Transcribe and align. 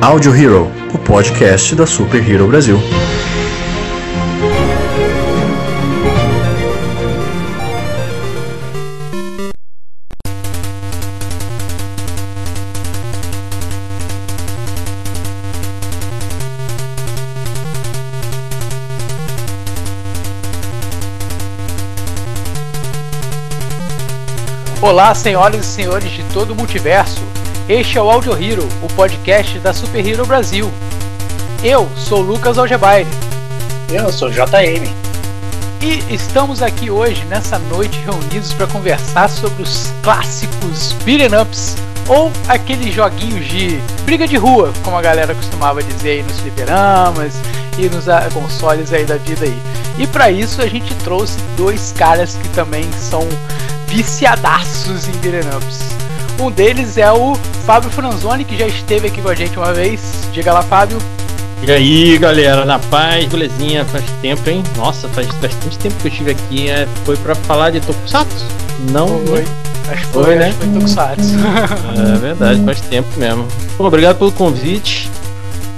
Audio 0.00 0.32
Hero, 0.32 0.70
o 0.94 0.98
podcast 0.98 1.74
da 1.74 1.84
Super 1.84 2.26
Hero 2.26 2.46
Brasil. 2.46 2.78
Olá, 24.80 25.12
senhoras 25.12 25.66
e 25.66 25.68
senhores 25.68 26.12
de 26.12 26.22
todo 26.32 26.52
o 26.52 26.56
multiverso. 26.56 27.37
Este 27.68 27.98
é 27.98 28.02
o 28.02 28.10
Audio 28.10 28.32
Hero, 28.32 28.66
o 28.82 28.88
podcast 28.94 29.58
da 29.58 29.74
Super 29.74 30.06
Hero 30.06 30.24
Brasil. 30.24 30.72
Eu 31.62 31.86
sou 31.98 32.22
Lucas 32.22 32.56
Algebaire. 32.56 33.06
Eu 33.92 34.10
sou 34.10 34.30
JM. 34.30 34.88
E 35.82 36.02
estamos 36.14 36.62
aqui 36.62 36.90
hoje, 36.90 37.26
nessa 37.26 37.58
noite, 37.58 37.98
reunidos 38.06 38.54
para 38.54 38.66
conversar 38.68 39.28
sobre 39.28 39.62
os 39.62 39.92
clássicos 40.02 40.94
beat'em 41.04 41.38
ups, 41.38 41.76
ou 42.08 42.32
aqueles 42.48 42.94
joguinhos 42.94 43.46
de 43.46 43.78
briga 44.06 44.26
de 44.26 44.38
rua, 44.38 44.72
como 44.82 44.96
a 44.96 45.02
galera 45.02 45.34
costumava 45.34 45.82
dizer 45.82 46.12
aí 46.12 46.22
nos 46.22 46.40
fliperamas 46.40 47.34
e 47.76 47.86
nos 47.90 48.06
consoles 48.32 48.94
aí 48.94 49.04
da 49.04 49.18
vida 49.18 49.44
aí. 49.44 49.62
E 49.98 50.06
para 50.06 50.30
isso 50.30 50.62
a 50.62 50.66
gente 50.66 50.94
trouxe 51.04 51.36
dois 51.54 51.92
caras 51.92 52.34
que 52.34 52.48
também 52.48 52.90
são 52.92 53.28
viciadaços 53.86 55.06
em 55.06 55.12
beat'em 55.18 55.54
ups. 55.54 55.97
Um 56.38 56.50
deles 56.50 56.96
é 56.96 57.10
o 57.10 57.34
Fábio 57.66 57.90
Franzoni, 57.90 58.44
que 58.44 58.56
já 58.56 58.66
esteve 58.66 59.08
aqui 59.08 59.20
com 59.20 59.28
a 59.28 59.34
gente 59.34 59.58
uma 59.58 59.72
vez. 59.72 60.28
Diga 60.32 60.52
lá, 60.52 60.62
Fábio. 60.62 60.98
E 61.66 61.72
aí, 61.72 62.16
galera, 62.16 62.64
na 62.64 62.78
paz, 62.78 63.26
belezinha, 63.26 63.84
faz 63.84 64.04
tempo, 64.22 64.48
hein? 64.48 64.62
Nossa, 64.76 65.08
faz 65.08 65.26
bastante 65.26 65.76
tempo 65.78 65.96
que 65.96 66.06
eu 66.06 66.10
estive 66.12 66.30
aqui. 66.30 66.70
É, 66.70 66.86
foi 67.04 67.16
pra 67.16 67.34
falar 67.34 67.70
de 67.70 67.80
Tokusatsu? 67.80 68.46
Não, 68.92 69.08
foi. 69.26 69.44
Acho 69.90 70.06
que 70.06 70.12
foi, 70.12 70.24
foi, 70.24 70.34
né? 70.36 70.48
Acho 70.48 70.58
que 70.58 70.64
foi 70.64 70.74
Tokusatsu. 70.74 71.34
é 72.14 72.18
verdade, 72.18 72.64
faz 72.64 72.80
tempo 72.82 73.08
mesmo. 73.16 73.48
Bom, 73.76 73.86
obrigado 73.86 74.16
pelo 74.16 74.30
convite. 74.30 75.10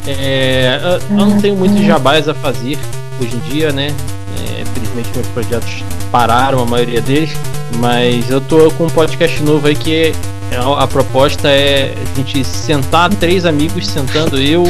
É, 0.07 0.79
eu 1.09 1.17
não 1.17 1.41
tenho 1.41 1.57
muitos 1.57 1.81
jabás 1.85 2.29
a 2.29 2.35
fazer 2.35 2.79
hoje 3.19 3.35
em 3.35 3.39
dia, 3.51 3.73
né? 3.73 3.95
É, 4.39 4.65
felizmente 4.75 5.09
meus 5.15 5.27
projetos 5.29 5.83
pararam, 6.13 6.61
a 6.61 6.67
maioria 6.67 7.01
deles. 7.01 7.31
Mas 7.79 8.31
eu 8.31 8.41
tô 8.41 8.71
com 8.73 8.85
um 8.85 8.91
podcast 8.91 9.43
novo 9.43 9.67
aí 9.67 9.75
que 9.75 9.95
é, 9.95 10.13
a, 10.57 10.85
a 10.85 10.87
proposta 10.87 11.49
é 11.49 11.95
a 11.97 12.17
gente 12.17 12.45
sentar, 12.45 13.11
três 13.11 13.45
amigos 13.45 13.87
sentando, 13.87 14.41
eu, 14.41 14.65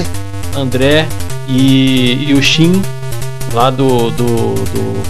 André 0.56 1.06
e, 1.48 2.26
e 2.28 2.34
o 2.34 2.42
Shin, 2.42 2.82
lá 3.52 3.70
do, 3.70 4.10
do, 4.10 4.54
do, 4.54 5.02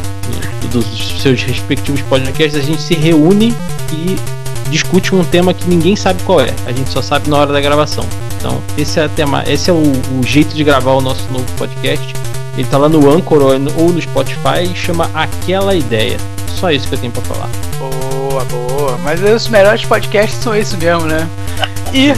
do, 0.60 0.68
dos 0.68 1.20
seus 1.20 1.42
respectivos 1.42 2.00
podcasts, 2.02 2.54
a 2.54 2.64
gente 2.64 2.82
se 2.82 2.94
reúne 2.94 3.54
e 3.92 4.16
discute 4.70 5.14
um 5.14 5.24
tema 5.24 5.52
que 5.52 5.68
ninguém 5.68 5.96
sabe 5.96 6.22
qual 6.22 6.40
é. 6.40 6.54
A 6.64 6.72
gente 6.72 6.90
só 6.90 7.02
sabe 7.02 7.28
na 7.28 7.36
hora 7.36 7.52
da 7.52 7.60
gravação. 7.60 8.04
Então, 8.38 8.62
esse 8.78 8.98
é, 8.98 9.08
tema, 9.08 9.44
esse 9.46 9.68
é 9.68 9.72
o, 9.72 9.82
o 10.18 10.22
jeito 10.24 10.54
de 10.54 10.64
gravar 10.64 10.92
o 10.92 11.00
nosso 11.00 11.30
novo 11.30 11.44
podcast. 11.58 12.14
Ele 12.56 12.66
tá 12.68 12.78
lá 12.78 12.88
no 12.88 13.10
Anchor 13.10 13.42
ou 13.42 13.58
no 13.58 14.00
Spotify 14.00 14.62
e 14.70 14.74
chama 14.74 15.10
Aquela 15.14 15.74
Ideia. 15.74 16.16
Só 16.58 16.70
isso 16.70 16.88
que 16.88 16.94
eu 16.94 16.98
tenho 16.98 17.12
pra 17.12 17.22
falar. 17.22 17.69
Boa, 18.44 18.44
boa. 18.44 18.98
Mas 18.98 19.22
os 19.22 19.48
melhores 19.48 19.84
podcasts 19.84 20.40
são 20.42 20.54
esses 20.54 20.74
mesmo, 20.74 21.06
né? 21.06 21.28
E 21.92 22.12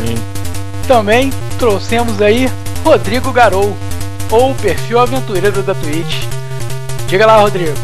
também 0.86 1.30
trouxemos 1.58 2.20
aí 2.20 2.50
Rodrigo 2.84 3.32
Garou, 3.32 3.76
ou 4.30 4.54
perfil 4.54 4.98
aventureiro 4.98 5.62
da 5.62 5.74
Twitch. 5.74 6.24
Diga 7.08 7.26
lá, 7.26 7.40
Rodrigo. 7.40 7.74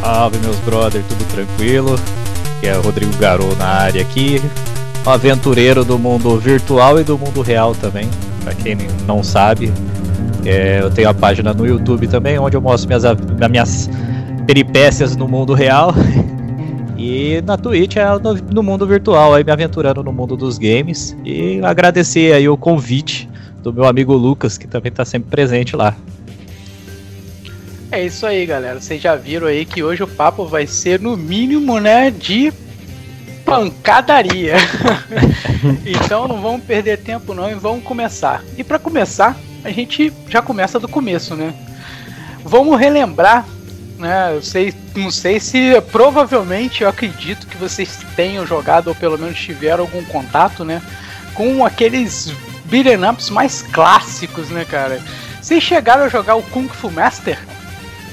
Salve, 0.00 0.38
meus 0.38 0.56
brothers, 0.58 1.04
tudo 1.08 1.24
tranquilo? 1.32 1.98
É 2.62 2.76
o 2.76 2.82
Rodrigo 2.82 3.16
Garou 3.16 3.54
na 3.56 3.66
área 3.66 4.02
aqui. 4.02 4.40
Um 5.06 5.10
aventureiro 5.10 5.84
do 5.84 5.98
mundo 5.98 6.38
virtual 6.38 6.98
e 7.00 7.04
do 7.04 7.18
mundo 7.18 7.42
real 7.42 7.74
também. 7.74 8.08
Pra 8.42 8.54
quem 8.54 8.76
não 9.06 9.22
sabe, 9.22 9.72
é, 10.44 10.80
eu 10.80 10.90
tenho 10.90 11.08
a 11.08 11.14
página 11.14 11.52
no 11.52 11.66
YouTube 11.66 12.06
também, 12.06 12.38
onde 12.38 12.56
eu 12.56 12.60
mostro 12.60 12.88
minhas, 12.88 13.02
minhas 13.50 13.90
peripécias 14.46 15.16
no 15.16 15.28
mundo 15.28 15.54
real. 15.54 15.94
E 17.06 17.42
na 17.42 17.58
Twitch 17.58 17.96
é 17.96 18.18
no, 18.18 18.32
no, 18.32 18.62
mundo 18.62 18.86
virtual, 18.86 19.34
aí 19.34 19.44
me 19.44 19.52
aventurando 19.52 20.02
no 20.02 20.10
mundo 20.10 20.38
dos 20.38 20.56
games. 20.56 21.14
E 21.22 21.60
agradecer 21.62 22.32
aí 22.32 22.48
o 22.48 22.56
convite 22.56 23.28
do 23.62 23.70
meu 23.70 23.84
amigo 23.84 24.14
Lucas, 24.14 24.56
que 24.56 24.66
também 24.66 24.88
está 24.88 25.04
sempre 25.04 25.28
presente 25.28 25.76
lá. 25.76 25.94
É 27.92 28.06
isso 28.06 28.24
aí, 28.24 28.46
galera. 28.46 28.80
Vocês 28.80 29.02
já 29.02 29.14
viram 29.16 29.46
aí 29.46 29.66
que 29.66 29.82
hoje 29.82 30.02
o 30.02 30.06
papo 30.06 30.46
vai 30.46 30.66
ser, 30.66 30.98
no 30.98 31.14
mínimo, 31.14 31.78
né, 31.78 32.10
de 32.10 32.50
pancadaria. 33.44 34.54
então 35.84 36.26
não 36.26 36.40
vamos 36.40 36.64
perder 36.64 37.00
tempo 37.00 37.34
não 37.34 37.50
e 37.50 37.54
vamos 37.54 37.84
começar. 37.84 38.42
E 38.56 38.64
para 38.64 38.78
começar, 38.78 39.36
a 39.62 39.68
gente 39.68 40.10
já 40.30 40.40
começa 40.40 40.80
do 40.80 40.88
começo, 40.88 41.34
né? 41.36 41.52
Vamos 42.42 42.80
relembrar 42.80 43.46
né? 43.98 44.34
Eu 44.34 44.42
sei, 44.42 44.74
não 44.94 45.10
sei 45.10 45.38
se 45.40 45.80
provavelmente 45.92 46.82
eu 46.82 46.88
acredito 46.88 47.46
que 47.46 47.56
vocês 47.56 47.98
tenham 48.16 48.46
jogado 48.46 48.88
ou 48.88 48.94
pelo 48.94 49.18
menos 49.18 49.38
tiveram 49.38 49.84
algum 49.84 50.04
contato, 50.04 50.64
né, 50.64 50.82
com 51.34 51.64
aqueles 51.64 52.32
beat'em 52.66 53.04
ups 53.08 53.30
mais 53.30 53.62
clássicos, 53.62 54.48
né, 54.48 54.64
cara? 54.64 55.00
Vocês 55.40 55.62
chegaram 55.62 56.04
a 56.04 56.08
jogar 56.08 56.36
o 56.36 56.42
Kung 56.42 56.68
Fu 56.68 56.90
Master? 56.90 57.38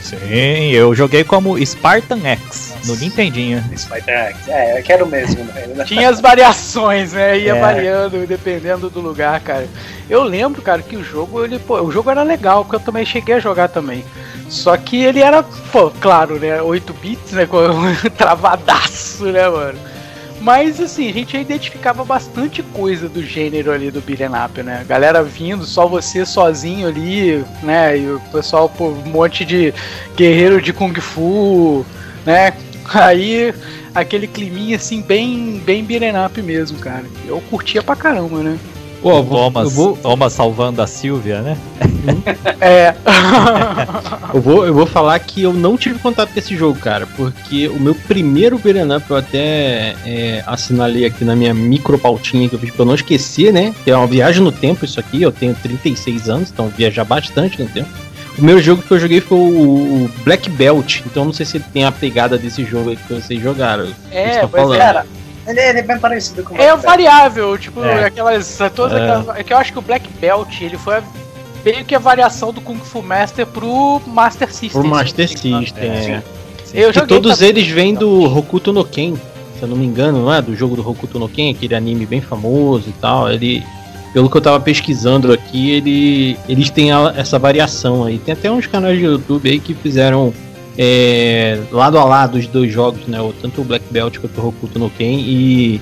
Sim, 0.01 0.71
eu 0.71 0.93
joguei 0.95 1.23
como 1.23 1.63
Spartan 1.63 2.19
X 2.25 2.70
no 2.85 2.95
Nintendinho. 2.95 3.63
X, 3.71 3.89
é, 4.47 4.79
eu 4.79 4.83
quero 4.83 5.05
mesmo. 5.05 5.43
Né? 5.43 5.83
Tinha 5.85 6.09
as 6.09 6.19
variações, 6.19 7.13
né? 7.13 7.37
Ia 7.39 7.55
é. 7.55 7.59
variando 7.59 8.25
dependendo 8.25 8.89
do 8.89 8.99
lugar, 8.99 9.39
cara. 9.41 9.67
Eu 10.09 10.23
lembro, 10.23 10.61
cara, 10.61 10.81
que 10.81 10.95
o 10.95 11.03
jogo, 11.03 11.43
ele, 11.43 11.59
pô, 11.59 11.81
o 11.81 11.91
jogo 11.91 12.09
era 12.09 12.23
legal, 12.23 12.63
porque 12.63 12.77
eu 12.77 12.79
também 12.79 13.05
cheguei 13.05 13.35
a 13.35 13.39
jogar 13.39 13.69
também. 13.69 14.03
Só 14.49 14.75
que 14.75 15.01
ele 15.01 15.21
era, 15.21 15.43
pô, 15.71 15.89
claro, 15.89 16.37
né? 16.37 16.61
8 16.61 16.93
bits, 16.93 17.31
né? 17.31 17.47
Travadaço, 18.17 19.25
né, 19.25 19.47
mano? 19.47 19.79
Mas 20.41 20.81
assim, 20.81 21.07
a 21.07 21.13
gente 21.13 21.33
já 21.33 21.39
identificava 21.39 22.03
bastante 22.03 22.63
coisa 22.63 23.07
do 23.07 23.23
gênero 23.23 23.71
ali 23.71 23.91
do 23.91 24.01
beat'em 24.01 24.27
up, 24.27 24.63
né? 24.63 24.83
Galera 24.87 25.23
vindo, 25.23 25.65
só 25.65 25.87
você 25.87 26.25
sozinho 26.25 26.87
ali, 26.87 27.45
né? 27.61 27.97
E 27.99 28.11
o 28.11 28.19
pessoal, 28.31 28.67
pô, 28.67 28.87
um 28.87 29.09
monte 29.09 29.45
de 29.45 29.71
guerreiro 30.15 30.59
de 30.59 30.73
Kung 30.73 30.99
Fu, 30.99 31.85
né? 32.25 32.53
Aí 32.93 33.53
aquele 33.93 34.27
climinha 34.27 34.75
assim, 34.75 35.01
bem, 35.01 35.61
bem 35.65 35.83
beat'em 35.83 36.13
up 36.25 36.41
mesmo, 36.41 36.77
cara. 36.79 37.05
Eu 37.25 37.41
curtia 37.49 37.81
pra 37.81 37.95
caramba, 37.95 38.39
né? 38.39 38.57
Pô, 39.01 39.23
Thomas, 39.23 39.73
vou... 39.73 39.97
Thomas 39.97 40.31
salvando 40.31 40.79
a 40.79 40.85
Silvia, 40.85 41.41
né? 41.41 41.57
é. 42.61 42.93
eu, 44.31 44.39
vou, 44.39 44.65
eu 44.67 44.73
vou 44.73 44.85
falar 44.85 45.17
que 45.17 45.41
eu 45.41 45.51
não 45.51 45.75
tive 45.75 45.97
contato 45.97 46.31
com 46.31 46.37
esse 46.37 46.55
jogo, 46.55 46.79
cara, 46.79 47.07
porque 47.17 47.67
o 47.67 47.79
meu 47.79 47.95
primeiro 47.95 48.59
beat'em 48.59 48.95
up 48.95 49.09
eu 49.09 49.17
até 49.17 49.95
é, 50.05 50.43
assinalei 50.45 51.05
aqui 51.05 51.25
na 51.25 51.35
minha 51.35 51.51
micro 51.51 51.97
pautinha 51.97 52.47
que 52.47 52.53
eu 52.53 52.59
fiz 52.59 52.69
pra 52.69 52.83
eu 52.83 52.85
não 52.85 52.93
esquecer, 52.93 53.51
né? 53.51 53.73
Que 53.83 53.89
é 53.89 53.97
uma 53.97 54.05
viagem 54.05 54.43
no 54.43 54.51
tempo 54.51 54.85
isso 54.85 54.99
aqui, 54.99 55.19
eu 55.19 55.31
tenho 55.31 55.55
36 55.55 56.29
anos, 56.29 56.51
então 56.51 56.67
viajar 56.67 57.03
bastante 57.03 57.59
no 57.59 57.67
tempo. 57.67 57.89
O 58.31 58.35
primeiro 58.35 58.61
jogo 58.61 58.81
que 58.81 58.91
eu 58.91 58.99
joguei 58.99 59.19
foi 59.19 59.37
o 59.37 60.09
Black 60.23 60.49
Belt, 60.49 61.01
então 61.05 61.25
não 61.25 61.33
sei 61.33 61.45
se 61.45 61.59
tem 61.59 61.83
a 61.83 61.91
pegada 61.91 62.37
desse 62.37 62.63
jogo 62.63 62.89
aí 62.89 62.95
que 62.95 63.13
vocês 63.13 63.41
jogaram. 63.41 63.87
É, 64.09 64.41
mas 64.47 64.77
cara, 64.77 65.05
ele, 65.45 65.59
ele, 65.59 65.79
é 65.79 65.81
bem 65.83 65.99
parecido 65.99 66.43
com 66.43 66.53
o 66.53 66.61
É 66.61 66.75
variável, 66.75 67.57
tipo, 67.57 67.83
é. 67.83 68.05
aquelas. 68.05 68.57
Todas 68.75 68.97
é. 68.97 69.03
aquelas. 69.03 69.37
É 69.37 69.43
que 69.43 69.53
eu 69.53 69.57
acho 69.57 69.73
que 69.73 69.79
o 69.79 69.81
Black 69.81 70.07
Belt 70.19 70.61
ele 70.61 70.77
foi 70.77 71.01
meio 71.63 71.83
que 71.83 71.93
a 71.93 71.99
variação 71.99 72.53
do 72.53 72.61
Kung 72.61 72.77
Fu 72.77 73.01
Master 73.01 73.45
pro 73.45 74.01
Master 74.07 74.51
System. 74.51 74.81
Pro 74.81 74.89
Master 74.89 75.27
System, 75.27 75.65
é. 75.77 76.23
Eu 76.73 76.93
que 76.93 77.05
todos 77.05 77.33
também. 77.33 77.49
eles 77.49 77.67
vêm 77.67 77.93
do 77.93 78.23
Hokuto 78.23 78.71
no 78.71 78.85
Ken, 78.85 79.15
se 79.57 79.61
eu 79.61 79.67
não 79.67 79.75
me 79.75 79.85
engano, 79.85 80.23
não 80.23 80.33
é? 80.33 80.41
Do 80.41 80.55
jogo 80.55 80.75
do 80.75 80.87
Hokuto 80.87 81.19
no 81.19 81.27
Ken, 81.27 81.51
aquele 81.51 81.75
anime 81.75 82.05
bem 82.05 82.21
famoso 82.21 82.89
e 82.89 82.93
tal. 82.93 83.29
Ele, 83.29 83.61
pelo 84.13 84.29
que 84.29 84.37
eu 84.37 84.41
tava 84.41 84.59
pesquisando 84.59 85.31
aqui, 85.31 85.71
ele, 85.71 86.37
eles 86.47 86.69
têm 86.69 86.91
a, 86.91 87.13
essa 87.15 87.39
variação 87.39 88.03
aí. 88.03 88.19
Tem 88.19 88.33
até 88.33 88.51
uns 88.51 88.67
canais 88.67 88.97
de 88.97 89.05
YouTube 89.05 89.49
aí 89.49 89.59
que 89.59 89.73
fizeram 89.73 90.33
é, 90.77 91.59
lado 91.71 91.97
a 91.97 92.03
lado 92.03 92.37
os 92.37 92.47
dois 92.47 92.71
jogos, 92.71 93.07
né? 93.07 93.17
Tanto 93.41 93.61
o 93.61 93.63
Black 93.63 93.85
Belt 93.89 94.17
quanto 94.19 94.41
o 94.41 94.47
Hokuto 94.49 94.79
no 94.79 94.89
Ken 94.89 95.19
e, 95.19 95.81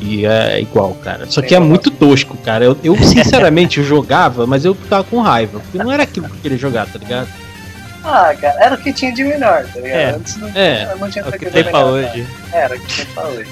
e 0.00 0.26
é 0.26 0.60
igual, 0.60 0.94
cara. 0.94 1.26
Só 1.26 1.40
que 1.40 1.54
é 1.54 1.60
muito 1.60 1.90
tosco, 1.90 2.36
cara. 2.38 2.64
Eu, 2.64 2.76
eu 2.84 2.96
sinceramente 3.02 3.82
jogava, 3.82 4.46
mas 4.46 4.64
eu 4.64 4.74
ficava 4.74 5.04
com 5.04 5.20
raiva. 5.20 5.60
Porque 5.60 5.78
não 5.78 5.90
era 5.90 6.02
aquilo 6.02 6.28
que 6.28 6.36
eu 6.36 6.40
queria 6.40 6.58
jogar, 6.58 6.86
tá 6.86 6.98
ligado? 6.98 7.28
Ah, 8.02 8.34
cara, 8.40 8.64
era 8.64 8.74
o 8.74 8.78
que 8.78 8.92
tinha 8.92 9.12
de 9.12 9.22
melhor, 9.22 9.66
tá 9.66 9.80
ligado? 9.80 10.00
É, 10.00 10.10
Antes 10.10 10.36
não, 10.36 10.48
é, 10.54 10.94
não 10.98 11.10
tinha 11.10 11.24
é 11.24 11.28
o 11.28 11.32
que 11.32 11.46
tem 11.46 11.64
pra 11.64 11.84
hoje. 11.84 12.26
Era 12.52 12.76
o 12.76 12.80
que 12.80 12.96
tem 12.96 13.06
pra 13.14 13.28
hoje. 13.28 13.50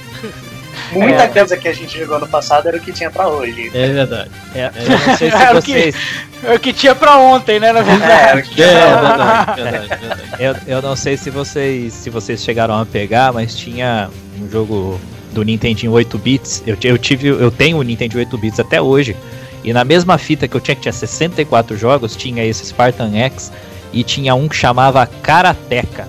Muita 0.92 1.24
é. 1.24 1.28
coisa 1.28 1.56
que 1.56 1.68
a 1.68 1.72
gente 1.72 1.98
jogou 1.98 2.18
no 2.18 2.28
passado 2.28 2.68
era 2.68 2.76
o 2.76 2.80
que 2.80 2.92
tinha 2.92 3.10
pra 3.10 3.28
hoje. 3.28 3.70
É 3.74 3.88
verdade. 3.88 4.30
É, 4.54 4.70
eu 4.76 4.90
não 4.90 5.16
sei 5.16 5.30
se 5.30 5.36
vocês. 5.36 5.54
O 5.58 5.62
que, 5.62 6.46
é 6.46 6.54
o 6.54 6.60
que 6.60 6.72
tinha 6.72 6.94
pra 6.94 7.16
ontem, 7.16 7.60
né? 7.60 7.72
Na 7.72 7.82
verdade. 7.82 8.50
É, 8.60 8.62
é 8.62 8.74
verdade, 8.74 9.62
verdade, 9.62 9.88
verdade. 9.88 10.22
Eu, 10.38 10.56
eu 10.66 10.82
não 10.82 10.96
sei 10.96 11.16
se 11.16 11.30
vocês, 11.30 11.92
se 11.92 12.10
vocês 12.10 12.42
chegaram 12.42 12.78
a 12.78 12.86
pegar, 12.86 13.32
mas 13.32 13.56
tinha 13.56 14.08
um 14.40 14.48
jogo 14.50 15.00
do 15.32 15.42
Nintendo 15.42 15.92
8 15.92 16.18
bits. 16.18 16.62
Eu, 16.66 16.76
eu 16.82 16.98
tive, 16.98 17.28
eu 17.28 17.50
tenho 17.50 17.78
o 17.78 17.82
Nintendo 17.82 18.18
8 18.18 18.38
bits 18.38 18.60
até 18.60 18.80
hoje. 18.80 19.16
E 19.64 19.72
na 19.72 19.84
mesma 19.84 20.16
fita 20.18 20.46
que 20.46 20.56
eu 20.56 20.60
tinha, 20.60 20.74
que 20.74 20.82
tinha 20.82 20.92
64 20.92 21.76
jogos, 21.76 22.16
tinha 22.16 22.44
esse 22.44 22.64
Spartan 22.64 23.14
X 23.14 23.52
e 23.92 24.02
tinha 24.02 24.34
um 24.34 24.48
que 24.48 24.56
chamava 24.56 25.06
Karateka. 25.06 26.08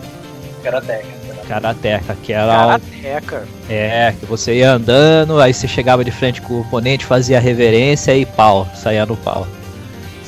Karateka. 0.63 1.18
Karateka, 1.49 2.15
que 2.21 2.31
era. 2.31 2.45
Karateka. 2.45 3.47
É, 3.67 4.13
que 4.19 4.25
você 4.27 4.53
ia 4.53 4.73
andando, 4.73 5.41
aí 5.41 5.51
você 5.51 5.67
chegava 5.67 6.05
de 6.05 6.11
frente 6.11 6.41
com 6.41 6.53
o 6.53 6.61
oponente, 6.61 7.03
fazia 7.03 7.39
reverência 7.39 8.15
e 8.15 8.23
pau, 8.23 8.67
saía 8.75 9.03
no 9.03 9.17
pau. 9.17 9.47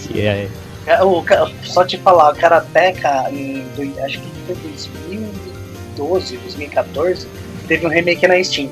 E 0.09 0.21
é. 0.21 0.49
é 0.87 1.03
o, 1.03 1.23
só 1.61 1.85
te 1.85 1.97
falar, 1.99 2.33
o 2.33 2.35
Karateka, 2.35 3.29
em, 3.31 3.63
acho 4.03 4.19
que 4.19 4.27
foi 4.47 4.55
2012, 4.55 6.37
2014, 6.37 7.27
teve 7.67 7.85
um 7.85 7.89
remake 7.89 8.27
na 8.27 8.43
Steam. 8.43 8.69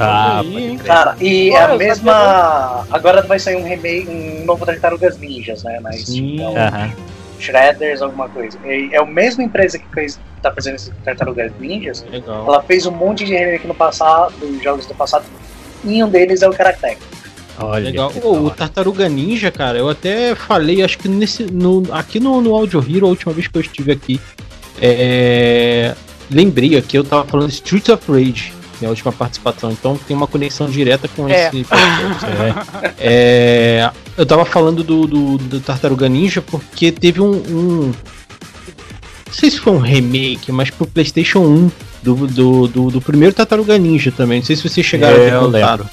Ah, 0.00 0.42
cara, 0.84 1.14
e 1.20 1.50
é 1.50 1.62
a 1.62 1.76
mesma. 1.76 2.84
Agora 2.90 3.22
vai 3.22 3.38
sair 3.38 3.56
um 3.56 3.62
remake, 3.62 4.08
um 4.08 4.44
novo 4.44 4.66
Tartarugas 4.66 5.18
Ninjas, 5.18 5.62
né? 5.62 5.78
Na 5.80 5.92
Steam. 5.92 6.34
Então, 6.34 6.52
uh 6.52 6.56
-huh. 6.56 6.92
Shredders, 7.38 8.02
alguma 8.02 8.28
coisa. 8.28 8.58
É 8.64 8.96
a 8.96 9.04
mesma 9.04 9.44
empresa 9.44 9.78
que 9.78 9.86
fez, 9.94 10.18
tá 10.48 10.54
fazendo 10.54 10.76
esse 10.76 10.90
Tartarugas 11.04 11.52
Ninjas. 11.58 12.04
Legal. 12.10 12.46
Ela 12.46 12.62
fez 12.62 12.86
um 12.86 12.92
monte 12.92 13.24
de 13.24 13.34
remake 13.34 13.66
no 13.66 13.74
passado, 13.74 14.32
dos 14.38 14.62
jogos 14.62 14.86
do 14.86 14.94
passado, 14.94 15.24
e 15.84 16.02
um 16.02 16.08
deles 16.08 16.42
é 16.42 16.48
o 16.48 16.52
Karateka. 16.52 17.00
Olha, 17.58 17.84
Legal. 17.84 18.12
Oh, 18.22 18.46
o 18.46 18.50
Tartaruga 18.50 19.08
Ninja, 19.08 19.50
cara, 19.50 19.78
eu 19.78 19.88
até 19.88 20.34
falei, 20.34 20.82
acho 20.82 20.98
que 20.98 21.08
nesse, 21.08 21.44
no, 21.44 21.84
aqui 21.92 22.18
no, 22.18 22.40
no 22.40 22.54
Audio 22.54 22.80
Hero, 22.80 23.06
a 23.06 23.10
última 23.10 23.32
vez 23.32 23.46
que 23.46 23.56
eu 23.56 23.60
estive 23.62 23.92
aqui, 23.92 24.20
é, 24.80 25.94
lembrei 26.30 26.76
aqui, 26.76 26.98
eu 26.98 27.04
tava 27.04 27.24
falando 27.24 27.50
Streets 27.50 27.88
of 27.88 28.10
Rage, 28.10 28.52
que 28.78 28.84
é 28.84 28.88
a 28.88 28.90
última 28.90 29.12
participação, 29.12 29.70
então 29.70 29.96
tem 29.96 30.16
uma 30.16 30.26
conexão 30.26 30.68
direta 30.68 31.06
com 31.08 31.28
é. 31.28 31.48
esse 31.48 31.60
é. 31.60 32.94
é, 32.98 33.90
Eu 34.16 34.26
tava 34.26 34.44
falando 34.44 34.82
do, 34.82 35.06
do, 35.06 35.38
do, 35.38 35.60
Tartaruga 35.60 36.08
Ninja 36.08 36.42
porque 36.42 36.90
teve 36.90 37.20
um, 37.20 37.32
um, 37.32 37.92
sei 39.34 39.50
se 39.50 39.60
foi 39.60 39.72
um 39.72 39.78
remake, 39.78 40.50
mas 40.50 40.70
pro 40.70 40.86
PlayStation 40.86 41.40
1 41.40 41.70
do, 42.02 42.14
do, 42.26 42.68
do, 42.68 42.90
do 42.90 43.00
primeiro 43.00 43.34
Tartaruga 43.34 43.76
Ninja 43.76 44.10
também. 44.10 44.38
Não 44.38 44.46
sei 44.46 44.56
se 44.56 44.68
vocês 44.68 44.86
chegaram 44.86 45.16
é, 45.16 45.28
a 45.28 45.30
ter 45.30 45.38
contado. 45.38 45.90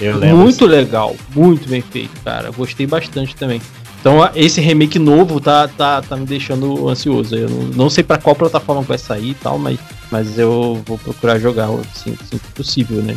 Eu 0.00 0.18
lembro. 0.18 0.36
Muito 0.38 0.66
legal, 0.66 1.16
muito 1.34 1.68
bem 1.68 1.82
feito, 1.82 2.20
cara. 2.24 2.50
Gostei 2.50 2.86
bastante 2.86 3.34
também. 3.36 3.60
Então 4.00 4.28
esse 4.34 4.60
remake 4.60 4.98
novo 4.98 5.40
tá, 5.40 5.68
tá, 5.68 6.02
tá 6.02 6.16
me 6.16 6.26
deixando 6.26 6.88
ansioso. 6.88 7.36
Eu 7.36 7.48
não, 7.48 7.62
não 7.68 7.90
sei 7.90 8.02
para 8.02 8.18
qual 8.18 8.34
plataforma 8.34 8.82
vai 8.82 8.98
sair 8.98 9.30
e 9.30 9.34
tal, 9.34 9.58
mas, 9.58 9.78
mas 10.10 10.38
eu 10.38 10.82
vou 10.84 10.98
procurar 10.98 11.38
jogar 11.38 11.68
assim, 11.94 12.16
assim 12.20 12.38
possível, 12.54 13.00
né? 13.00 13.16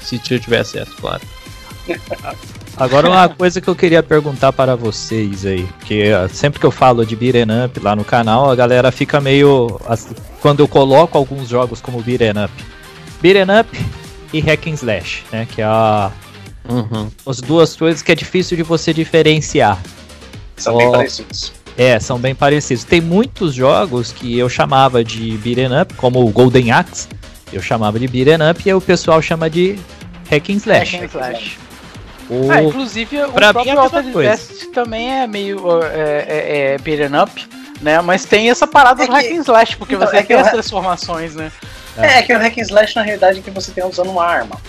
Se 0.00 0.20
eu 0.30 0.40
tiver 0.40 0.58
acesso, 0.58 0.92
claro. 1.00 1.22
Agora 2.76 3.08
uma 3.08 3.28
coisa 3.28 3.58
que 3.58 3.68
eu 3.68 3.74
queria 3.74 4.02
perguntar 4.02 4.52
para 4.52 4.76
vocês 4.76 5.46
aí, 5.46 5.62
porque 5.78 6.10
sempre 6.30 6.60
que 6.60 6.66
eu 6.66 6.70
falo 6.70 7.06
de 7.06 7.16
beat'em 7.16 7.64
up 7.64 7.80
lá 7.80 7.96
no 7.96 8.04
canal, 8.04 8.50
a 8.50 8.54
galera 8.54 8.92
fica 8.92 9.18
meio 9.18 9.80
quando 10.42 10.60
eu 10.60 10.68
coloco 10.68 11.16
alguns 11.16 11.48
jogos 11.48 11.80
como 11.80 12.02
beat'em 12.02 12.44
up. 12.44 12.52
Beat'em 13.22 13.60
up 13.60 13.78
e 14.30 14.40
hack 14.40 14.66
and 14.66 14.74
slash, 14.74 15.24
né, 15.32 15.46
que 15.50 15.62
é 15.62 15.64
a 15.64 16.10
uhum. 16.68 17.08
as 17.26 17.40
duas 17.40 17.74
coisas 17.74 18.02
que 18.02 18.12
é 18.12 18.14
difícil 18.14 18.58
de 18.58 18.62
você 18.62 18.92
diferenciar. 18.92 19.80
São 20.56 20.74
oh, 20.74 20.78
bem 20.78 20.92
parecidos. 20.92 21.52
É, 21.78 21.98
são 21.98 22.18
bem 22.18 22.34
parecidos. 22.34 22.84
Tem 22.84 23.00
muitos 23.00 23.54
jogos 23.54 24.12
que 24.12 24.38
eu 24.38 24.50
chamava 24.50 25.02
de 25.02 25.38
beat'em 25.38 25.80
up, 25.80 25.94
como 25.94 26.22
o 26.22 26.30
Golden 26.30 26.72
Axe, 26.72 27.08
eu 27.50 27.62
chamava 27.62 27.98
de 27.98 28.06
beat'em 28.06 28.50
up 28.50 28.68
e 28.68 28.74
o 28.74 28.82
pessoal 28.82 29.22
chama 29.22 29.48
de 29.48 29.78
hack 30.30 30.50
and 30.50 30.56
slash. 30.56 30.96
Hack 30.96 31.04
and 31.04 31.18
slash. 31.18 31.65
O... 32.28 32.50
Ah, 32.50 32.62
inclusive 32.62 33.22
o 33.24 33.32
pra 33.32 33.52
próprio 33.52 33.78
Altered 33.78 34.16
West 34.16 34.66
também 34.72 35.12
é 35.12 35.26
meio 35.26 35.60
é, 35.82 36.24
é, 36.28 36.74
é 36.74 36.78
beat'em 36.78 37.20
up, 37.20 37.48
né? 37.80 38.00
Mas 38.00 38.24
tem 38.24 38.50
essa 38.50 38.66
parada 38.66 39.04
é 39.04 39.06
do 39.06 39.12
que... 39.12 39.18
hack 39.18 39.32
and 39.32 39.42
slash, 39.42 39.76
porque 39.76 39.94
então, 39.94 40.08
você 40.08 40.16
é 40.18 40.22
tem 40.22 40.36
as 40.36 40.50
transformações, 40.50 41.34
né? 41.34 41.52
É, 41.96 42.18
é 42.18 42.22
que 42.22 42.34
o 42.34 42.38
hack 42.38 42.58
and 42.58 42.62
slash 42.62 42.96
na 42.96 43.02
realidade 43.02 43.38
é 43.38 43.42
que 43.42 43.50
você 43.50 43.70
tem 43.70 43.84
usando 43.84 44.10
uma 44.10 44.26
arma. 44.26 44.60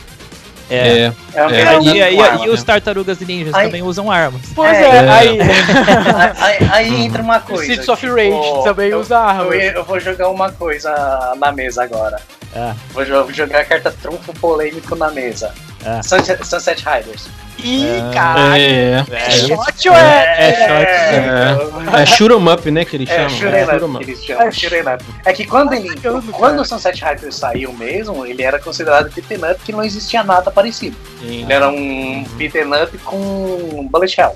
É. 0.69 0.75
é. 0.75 1.13
é, 1.33 1.41
é. 1.41 1.81
E, 1.81 2.01
aí, 2.01 2.17
e 2.45 2.49
os 2.49 2.61
tartarugas 2.63 3.19
ninjas 3.19 3.53
aí, 3.53 3.67
também 3.67 3.83
usam 3.83 4.11
armas. 4.11 4.41
Pois 4.53 4.75
é, 4.75 4.81
é. 4.81 5.09
Aí, 5.09 5.39
aí, 5.39 6.69
aí, 6.71 7.05
entra 7.05 7.21
uma 7.21 7.39
coisa. 7.39 7.61
O 7.61 7.65
Streets 7.65 7.89
of 7.89 8.01
tipo, 8.01 8.15
Rage 8.15 8.63
também 8.63 8.89
eu, 8.89 8.99
usa 8.99 9.17
armas. 9.17 9.53
Eu, 9.53 9.59
eu, 9.59 9.83
vou 9.83 9.99
jogar 9.99 10.29
uma 10.29 10.51
coisa 10.51 11.35
na 11.37 11.51
mesa 11.51 11.83
agora. 11.83 12.19
É. 12.53 12.73
Vou, 12.91 13.05
vou 13.05 13.33
jogar 13.33 13.61
a 13.61 13.65
carta 13.65 13.91
trunfo 13.91 14.33
polêmico 14.33 14.95
na 14.95 15.09
mesa. 15.09 15.53
É. 15.85 16.01
Sunset, 16.01 16.45
Sunset 16.45 16.83
Riders. 16.85 17.27
Ih, 17.59 17.85
é. 17.85 18.13
caralho. 18.13 18.63
É, 18.63 19.05
é, 19.11 19.29
shot 19.29 19.89
ou 19.89 19.95
é? 19.95 20.35
É, 20.37 20.53
shot. 20.53 21.95
É, 21.95 22.01
é 22.01 22.05
shoot 22.05 22.33
'em 22.33 22.49
up, 22.49 22.71
né? 22.71 22.85
Que 22.85 22.95
eles 22.95 23.09
chamam. 23.09 23.25
É, 23.25 23.29
shoot 23.29 23.55
'em 23.55 23.63
up. 23.63 24.03
Eles 24.03 24.23
chamam. 24.23 24.97
É 25.25 25.33
que 25.33 25.45
quando 25.45 25.73
ele. 25.73 25.89
Quando 26.31 26.61
o 26.61 26.65
Sunset 26.65 27.03
Riders 27.03 27.35
saiu 27.35 27.73
mesmo, 27.73 28.25
ele 28.25 28.43
era 28.43 28.59
considerado 28.59 29.11
beat'em 29.13 29.51
up 29.51 29.59
que 29.63 29.71
não 29.71 29.83
existia 29.83 30.23
nada 30.23 30.51
parecido. 30.51 30.95
Sim. 31.19 31.43
Ele 31.43 31.53
era 31.53 31.69
um 31.69 32.23
beat'em 32.35 32.67
up 32.83 32.97
com 32.99 33.87
bullet 33.91 34.19
hell. 34.19 34.35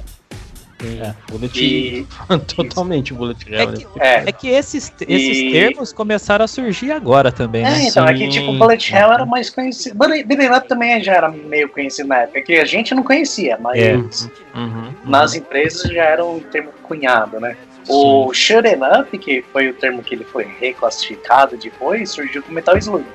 É, 0.83 1.13
bullet 1.30 1.63
e... 1.63 2.07
Totalmente 2.56 3.13
bullet 3.13 3.51
hell. 3.51 3.69
É 3.69 3.74
que, 3.74 3.88
é. 4.00 4.24
é 4.28 4.31
que 4.31 4.48
esses, 4.50 4.92
esses 5.01 5.38
e... 5.38 5.51
termos 5.51 5.94
começaram 5.94 6.45
a 6.45 6.48
surgir 6.48 6.92
agora 6.92 7.31
também, 7.31 7.63
né? 7.63 7.83
É, 7.83 7.88
então, 7.88 8.07
é 8.07 8.13
que 8.13 8.28
tipo, 8.30 8.54
bullet 8.54 8.94
hell 8.94 9.12
era 9.12 9.25
mais 9.25 9.50
conhecido. 9.50 9.95
Beat'em 9.98 10.51
up 10.51 10.68
também 10.68 11.04
já 11.04 11.13
era 11.13 11.30
meio 11.30 11.69
conhecido 11.69 12.10
na 12.10 12.19
época, 12.19 12.42
que 12.42 12.56
a 12.56 12.66
gente 12.66 12.95
não 12.95 13.04
conhecia, 13.04 13.57
mas 13.62 13.80
é. 13.80 13.95
uhum, 13.95 14.94
nas 15.06 15.33
uhum. 15.33 15.39
empresas 15.39 15.92
já 15.92 16.04
era 16.04 16.25
um 16.25 16.39
termo 16.39 16.72
cunhado, 16.84 17.39
né? 17.39 17.56
O 17.88 18.34
Shooting 18.34 18.80
Up, 19.00 19.18
que 19.18 19.44
foi 19.51 19.69
o 19.69 19.74
termo 19.74 20.04
que 20.04 20.16
ele 20.16 20.24
foi 20.24 20.48
reclassificado 20.60 21.57
depois, 21.57 22.10
surgiu 22.12 22.42
com 22.44 22.51
Metal 22.54 22.77
Slug. 22.77 23.06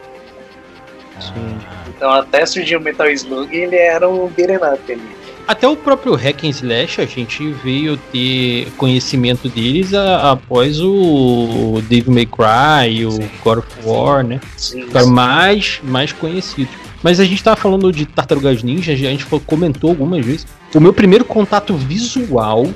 Sim. 1.21 1.59
Então 1.89 2.11
até 2.13 2.45
surgiu 2.45 2.79
o 2.79 2.83
Metal 2.83 3.09
Slug 3.11 3.55
ele 3.57 3.77
era 3.77 4.09
um 4.09 4.29
beat'em 4.29 4.57
up 4.57 4.93
ali. 4.93 5.16
Até 5.47 5.69
o 5.69 5.77
próprio 5.77 6.15
Hack 6.15 6.45
and 6.45 6.51
Slash, 6.51 7.01
a 7.01 7.07
gente 7.07 7.53
veio 7.63 7.97
ter 8.11 8.69
conhecimento 8.77 9.49
deles 9.49 9.95
a, 9.95 10.33
após 10.33 10.81
o 10.81 11.81
Devil 11.89 12.13
May 12.13 12.27
Cry, 12.27 13.07
o 13.07 13.13
sim. 13.13 13.31
God 13.45 13.59
of 13.59 13.69
War, 13.85 14.25
né? 14.25 14.41
Sim, 14.57 14.83
Ficaram 14.83 15.09
mais, 15.09 15.81
mais 15.85 16.13
conhecidos. 16.13 16.75
Mas 17.01 17.21
a 17.21 17.25
gente 17.25 17.43
tava 17.45 17.55
falando 17.55 17.93
de 17.93 18.05
Tartarugas 18.07 18.65
Ninja, 18.65 18.93
a 18.93 18.97
gente 18.97 19.25
comentou 19.47 19.91
algumas 19.91 20.25
vezes. 20.27 20.47
O 20.75 20.81
meu 20.81 20.93
primeiro 20.93 21.25
contato 21.25 21.77
visual 21.77 22.67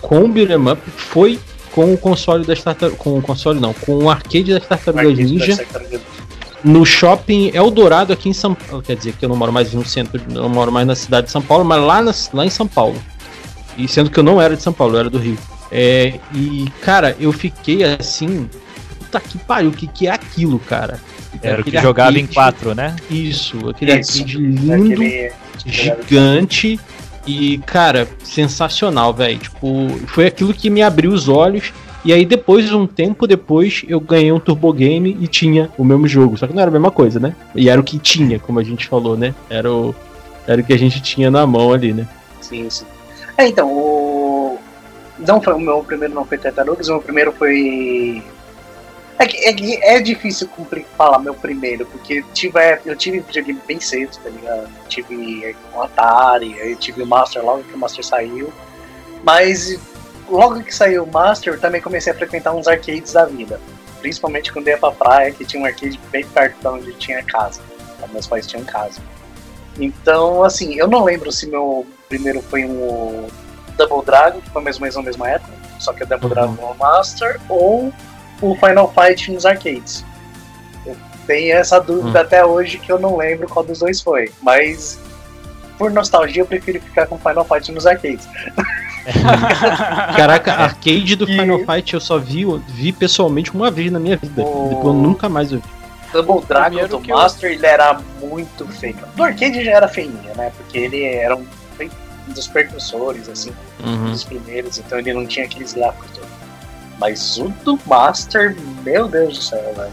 com 0.00 0.24
o 0.24 0.28
Beat'em 0.28 0.70
Up 0.70 0.80
foi 0.90 1.40
com 1.72 1.92
o 1.92 1.98
console 1.98 2.44
das 2.44 2.62
tartarugas. 2.62 3.00
Com 3.00 3.18
o 3.18 3.22
console 3.22 3.58
não, 3.58 3.72
com 3.74 4.04
o 4.04 4.10
arcade 4.10 4.52
das 4.52 4.66
Tartarugas 4.66 5.18
Ninja 5.18 5.58
no 6.64 6.84
shopping 6.84 7.50
Eldorado 7.54 8.12
aqui 8.12 8.28
em 8.28 8.32
São 8.32 8.54
Paulo. 8.54 8.82
Quer 8.82 8.96
dizer 8.96 9.14
que 9.14 9.24
eu 9.24 9.28
não 9.28 9.36
moro 9.36 9.52
mais 9.52 9.72
no 9.72 9.84
centro, 9.84 10.20
não 10.28 10.48
moro 10.48 10.70
mais 10.70 10.86
na 10.86 10.94
cidade 10.94 11.26
de 11.26 11.32
São 11.32 11.42
Paulo, 11.42 11.64
mas 11.64 11.82
lá, 11.82 12.02
na, 12.02 12.12
lá 12.32 12.46
em 12.46 12.50
São 12.50 12.66
Paulo. 12.66 12.96
E 13.76 13.88
sendo 13.88 14.10
que 14.10 14.18
eu 14.18 14.22
não 14.22 14.40
era 14.40 14.56
de 14.56 14.62
São 14.62 14.72
Paulo, 14.72 14.94
eu 14.94 15.00
era 15.00 15.10
do 15.10 15.18
Rio. 15.18 15.38
É, 15.70 16.18
e, 16.34 16.70
cara, 16.82 17.16
eu 17.18 17.32
fiquei 17.32 17.82
assim. 17.84 18.48
Puta 18.98 19.20
que 19.20 19.38
pariu, 19.38 19.70
o 19.70 19.72
que, 19.72 19.86
que 19.86 20.06
é 20.06 20.10
aquilo, 20.10 20.58
cara? 20.58 21.00
Era 21.42 21.62
o 21.62 21.64
que 21.64 21.80
jogava 21.80 22.18
em 22.18 22.26
quatro, 22.26 22.74
né? 22.74 22.94
Isso, 23.10 23.70
aquele 23.70 23.98
Isso. 23.98 24.20
arcade 24.20 24.36
lindo, 24.36 24.72
aquele... 24.72 25.32
gigante. 25.64 26.78
E, 27.26 27.58
cara, 27.58 28.08
sensacional, 28.22 29.14
velho. 29.14 29.38
Tipo, 29.38 29.88
foi 30.08 30.26
aquilo 30.26 30.52
que 30.52 30.68
me 30.68 30.82
abriu 30.82 31.12
os 31.12 31.28
olhos 31.28 31.72
e 32.04 32.12
aí 32.12 32.24
depois, 32.24 32.72
um 32.72 32.86
tempo 32.86 33.26
depois, 33.26 33.84
eu 33.86 34.00
ganhei 34.00 34.32
um 34.32 34.40
Turbo 34.40 34.72
Game 34.72 35.16
e 35.20 35.26
tinha 35.28 35.70
o 35.78 35.84
mesmo 35.84 36.08
jogo. 36.08 36.36
Só 36.36 36.46
que 36.46 36.52
não 36.52 36.60
era 36.60 36.70
a 36.70 36.72
mesma 36.72 36.90
coisa, 36.90 37.20
né? 37.20 37.34
E 37.54 37.68
era 37.68 37.80
o 37.80 37.84
que 37.84 37.98
tinha, 37.98 38.40
como 38.40 38.58
a 38.58 38.64
gente 38.64 38.88
falou, 38.88 39.16
né? 39.16 39.34
Era 39.48 39.72
o, 39.72 39.94
era 40.46 40.60
o 40.60 40.64
que 40.64 40.72
a 40.72 40.78
gente 40.78 41.00
tinha 41.00 41.30
na 41.30 41.46
mão 41.46 41.72
ali, 41.72 41.92
né? 41.92 42.08
Sim, 42.40 42.68
sim. 42.68 42.84
É, 43.36 43.46
então, 43.46 43.70
o. 43.70 44.58
Não 45.18 45.40
foi 45.40 45.54
o 45.54 45.60
meu 45.60 45.84
primeiro 45.84 46.14
não 46.14 46.24
foi 46.24 46.38
Tartarugas, 46.38 46.88
o 46.88 46.92
meu 46.92 47.02
primeiro 47.02 47.32
foi. 47.32 48.22
É 49.18 49.26
que 49.26 49.36
é, 49.76 49.96
é 49.96 50.00
difícil 50.00 50.48
cumprir, 50.48 50.84
falar 50.98 51.20
meu 51.20 51.34
primeiro, 51.34 51.86
porque 51.86 52.14
eu 52.14 52.24
tive, 52.34 52.58
eu 52.84 52.96
tive 52.96 53.20
videogame 53.20 53.60
bem 53.68 53.78
cedo, 53.78 54.18
tá 54.20 54.28
ligado? 54.28 54.68
Tive 54.88 55.54
um 55.72 55.80
Atari, 55.80 56.56
eu 56.58 56.74
tive 56.76 57.02
o 57.02 57.06
Master 57.06 57.44
logo 57.44 57.62
que 57.62 57.74
o 57.74 57.78
Master 57.78 58.04
saiu. 58.04 58.52
Mas 59.22 59.78
logo 60.32 60.62
que 60.62 60.74
saiu 60.74 61.04
o 61.04 61.10
Master, 61.12 61.58
também 61.60 61.80
comecei 61.80 62.12
a 62.12 62.16
frequentar 62.16 62.52
uns 62.52 62.66
arcades 62.66 63.12
da 63.12 63.24
vida. 63.26 63.60
Principalmente 64.00 64.52
quando 64.52 64.66
ia 64.68 64.78
pra 64.78 64.90
praia, 64.90 65.30
que 65.32 65.44
tinha 65.44 65.62
um 65.62 65.66
arcade 65.66 65.98
bem 66.10 66.24
perto 66.26 66.58
de 66.60 66.66
onde 66.66 66.92
tinha 66.94 67.22
casa. 67.22 67.60
Meus 68.12 68.26
pais 68.26 68.46
tinham 68.46 68.64
casa. 68.64 69.00
Então, 69.78 70.42
assim, 70.42 70.74
eu 70.74 70.88
não 70.88 71.04
lembro 71.04 71.30
se 71.30 71.46
meu 71.46 71.86
primeiro 72.08 72.42
foi 72.42 72.64
um 72.64 73.28
Double 73.76 74.04
Dragon, 74.04 74.40
que 74.40 74.50
foi 74.50 74.62
mais 74.62 74.76
ou 74.76 74.80
menos 74.82 74.96
na 74.96 75.02
mesma 75.02 75.28
época, 75.30 75.52
só 75.78 75.92
que 75.92 76.02
o 76.02 76.06
Double 76.06 76.26
Uhum. 76.28 76.34
Dragon 76.34 76.74
Master, 76.78 77.40
ou 77.48 77.92
o 78.42 78.54
Final 78.56 78.92
Fight 78.92 79.30
nos 79.30 79.46
arcades. 79.46 80.04
Eu 80.84 80.96
tenho 81.26 81.56
essa 81.56 81.78
dúvida 81.80 82.18
Hum. 82.18 82.22
até 82.22 82.44
hoje 82.44 82.78
que 82.78 82.90
eu 82.90 82.98
não 82.98 83.16
lembro 83.16 83.48
qual 83.48 83.64
dos 83.64 83.78
dois 83.78 84.00
foi, 84.02 84.30
mas 84.42 84.98
por 85.78 85.90
nostalgia 85.92 86.42
eu 86.42 86.46
prefiro 86.46 86.80
ficar 86.80 87.06
com 87.06 87.16
Final 87.18 87.44
Fight 87.44 87.70
nos 87.72 87.86
arcades. 87.86 88.28
Caraca, 90.16 90.52
arcade 90.52 91.16
do 91.16 91.24
E- 91.28 91.36
Final 91.38 91.58
Fight 91.60 91.94
eu 91.94 92.00
só 92.00 92.18
vi, 92.18 92.44
vi 92.68 92.92
pessoalmente 92.92 93.52
uma 93.52 93.70
vez 93.70 93.90
na 93.90 93.98
minha 93.98 94.16
vida. 94.16 94.42
O- 94.42 94.68
Depois 94.68 94.86
eu 94.86 94.92
nunca 94.94 95.28
mais 95.28 95.50
vi. 95.50 95.62
Double 96.12 96.46
Dragon 96.46 96.86
do 96.88 97.00
que 97.00 97.10
eu- 97.10 97.16
Master, 97.16 97.50
ele 97.52 97.66
era 97.66 97.98
muito 98.20 98.66
feio. 98.68 98.96
Do 99.16 99.22
arcade 99.22 99.64
já 99.64 99.72
era 99.72 99.88
feinho, 99.88 100.18
né? 100.36 100.52
Porque 100.56 100.78
ele 100.78 101.04
era 101.04 101.36
um 101.36 101.44
um 102.28 102.32
dos 102.32 102.46
precursores, 102.46 103.28
assim, 103.28 103.50
um 103.84 103.88
Uhum. 103.90 104.10
dos 104.12 104.22
primeiros, 104.22 104.78
então 104.78 104.96
ele 104.96 105.12
não 105.12 105.26
tinha 105.26 105.44
aqueles 105.44 105.72
gráficos 105.72 106.08
todos. 106.12 106.30
Mas 106.96 107.36
o 107.36 107.48
do 107.64 107.76
Master, 107.84 108.56
meu 108.84 109.08
Deus 109.08 109.38
do 109.38 109.42
céu, 109.42 109.74
velho. 109.76 109.92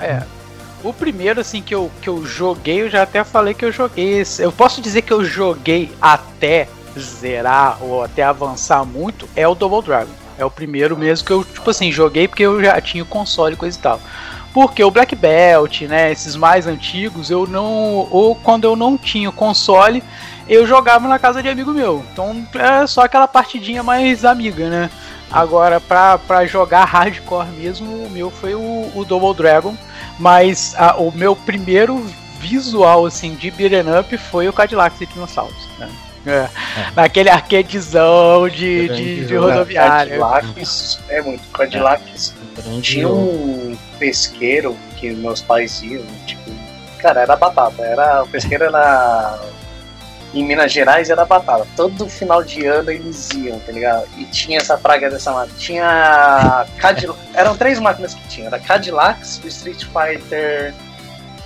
É. 0.00 0.22
O 0.84 0.92
primeiro, 0.92 1.40
assim, 1.40 1.60
que 1.62 1.74
eu, 1.74 1.90
que 2.00 2.08
eu 2.08 2.24
joguei, 2.24 2.82
eu 2.82 2.88
já 2.88 3.02
até 3.02 3.24
falei 3.24 3.54
que 3.54 3.64
eu 3.64 3.72
joguei. 3.72 4.20
esse- 4.20 4.40
Eu 4.40 4.52
posso 4.52 4.80
dizer 4.80 5.02
que 5.02 5.12
eu 5.12 5.24
joguei 5.24 5.90
até 6.00 6.68
zerar 6.98 7.78
ou 7.82 8.02
até 8.02 8.22
avançar 8.22 8.84
muito, 8.84 9.28
é 9.36 9.46
o 9.46 9.54
Double 9.54 9.82
Dragon. 9.82 10.12
É 10.38 10.44
o 10.44 10.50
primeiro 10.50 10.96
mesmo 10.96 11.26
que 11.26 11.32
eu, 11.32 11.44
tipo 11.44 11.68
assim, 11.70 11.92
joguei 11.92 12.26
porque 12.26 12.42
eu 12.44 12.62
já 12.62 12.80
tinha 12.80 13.02
o 13.02 13.06
console 13.06 13.54
e 13.54 13.58
coisa 13.58 13.78
e 13.78 13.80
tal. 13.80 14.00
Porque 14.54 14.82
o 14.82 14.90
Black 14.90 15.14
Belt, 15.14 15.82
né, 15.82 16.10
esses 16.10 16.34
mais 16.34 16.66
antigos, 16.66 17.30
eu 17.30 17.46
não. 17.46 17.64
Ou 18.10 18.34
quando 18.34 18.64
eu 18.64 18.74
não 18.74 18.96
tinha 18.98 19.28
o 19.28 19.32
console, 19.32 20.02
eu 20.48 20.66
jogava 20.66 21.06
na 21.06 21.18
casa 21.18 21.42
de 21.42 21.48
amigo 21.48 21.70
meu. 21.72 22.04
Então 22.12 22.44
é 22.54 22.86
só 22.86 23.02
aquela 23.02 23.28
partidinha 23.28 23.82
mais 23.82 24.24
amiga, 24.24 24.68
né? 24.68 24.90
Agora, 25.30 25.78
pra, 25.80 26.18
pra 26.18 26.44
jogar 26.46 26.84
hardcore 26.88 27.46
mesmo, 27.50 28.06
o 28.06 28.10
meu 28.10 28.30
foi 28.30 28.54
o, 28.54 28.90
o 28.94 29.04
Double 29.06 29.34
Dragon. 29.34 29.76
Mas 30.18 30.74
a- 30.76 30.96
o 30.96 31.12
meu 31.12 31.36
primeiro 31.36 32.04
visual 32.40 33.06
assim 33.06 33.34
de 33.34 33.50
beat'em 33.50 33.84
up 34.00 34.16
foi 34.18 34.48
o 34.48 34.52
Cadillac 34.52 35.04
Dinossauros. 35.06 35.68
Né? 35.78 35.88
É. 36.26 36.48
Naquele 36.94 37.30
arcadezão 37.30 38.48
de, 38.48 38.88
de, 38.88 39.26
de 39.26 39.36
rodoviária. 39.36 40.18
Cadillacs, 40.18 40.98
é 41.08 41.22
muito. 41.22 41.42
Cadillacs 41.48 42.34
Grande 42.62 42.82
tinha 42.82 43.08
um 43.08 43.76
pesqueiro 43.98 44.76
que 44.96 45.10
meus 45.12 45.40
pais 45.40 45.82
iam, 45.82 46.04
tipo, 46.26 46.50
cara, 46.98 47.22
era 47.22 47.36
batata. 47.36 47.82
Era, 47.82 48.22
o 48.22 48.28
pesqueiro 48.28 48.64
era. 48.64 49.40
Em 50.32 50.44
Minas 50.44 50.70
Gerais 50.70 51.10
era 51.10 51.24
batata. 51.24 51.66
Todo 51.74 52.08
final 52.08 52.42
de 52.44 52.64
ano 52.66 52.90
eles 52.90 53.30
iam, 53.30 53.58
tá 53.60 53.72
ligado? 53.72 54.06
E 54.16 54.24
tinha 54.26 54.58
essa 54.58 54.76
praga 54.76 55.10
dessa 55.10 55.32
máquina. 55.32 55.58
Tinha. 55.58 56.66
Cadillac, 56.78 57.18
eram 57.34 57.56
três 57.56 57.80
máquinas 57.80 58.14
que 58.14 58.28
tinha. 58.28 58.46
Era 58.46 58.58
Cadillacs, 58.58 59.40
o 59.42 59.48
Street 59.48 59.84
Fighter, 59.86 60.74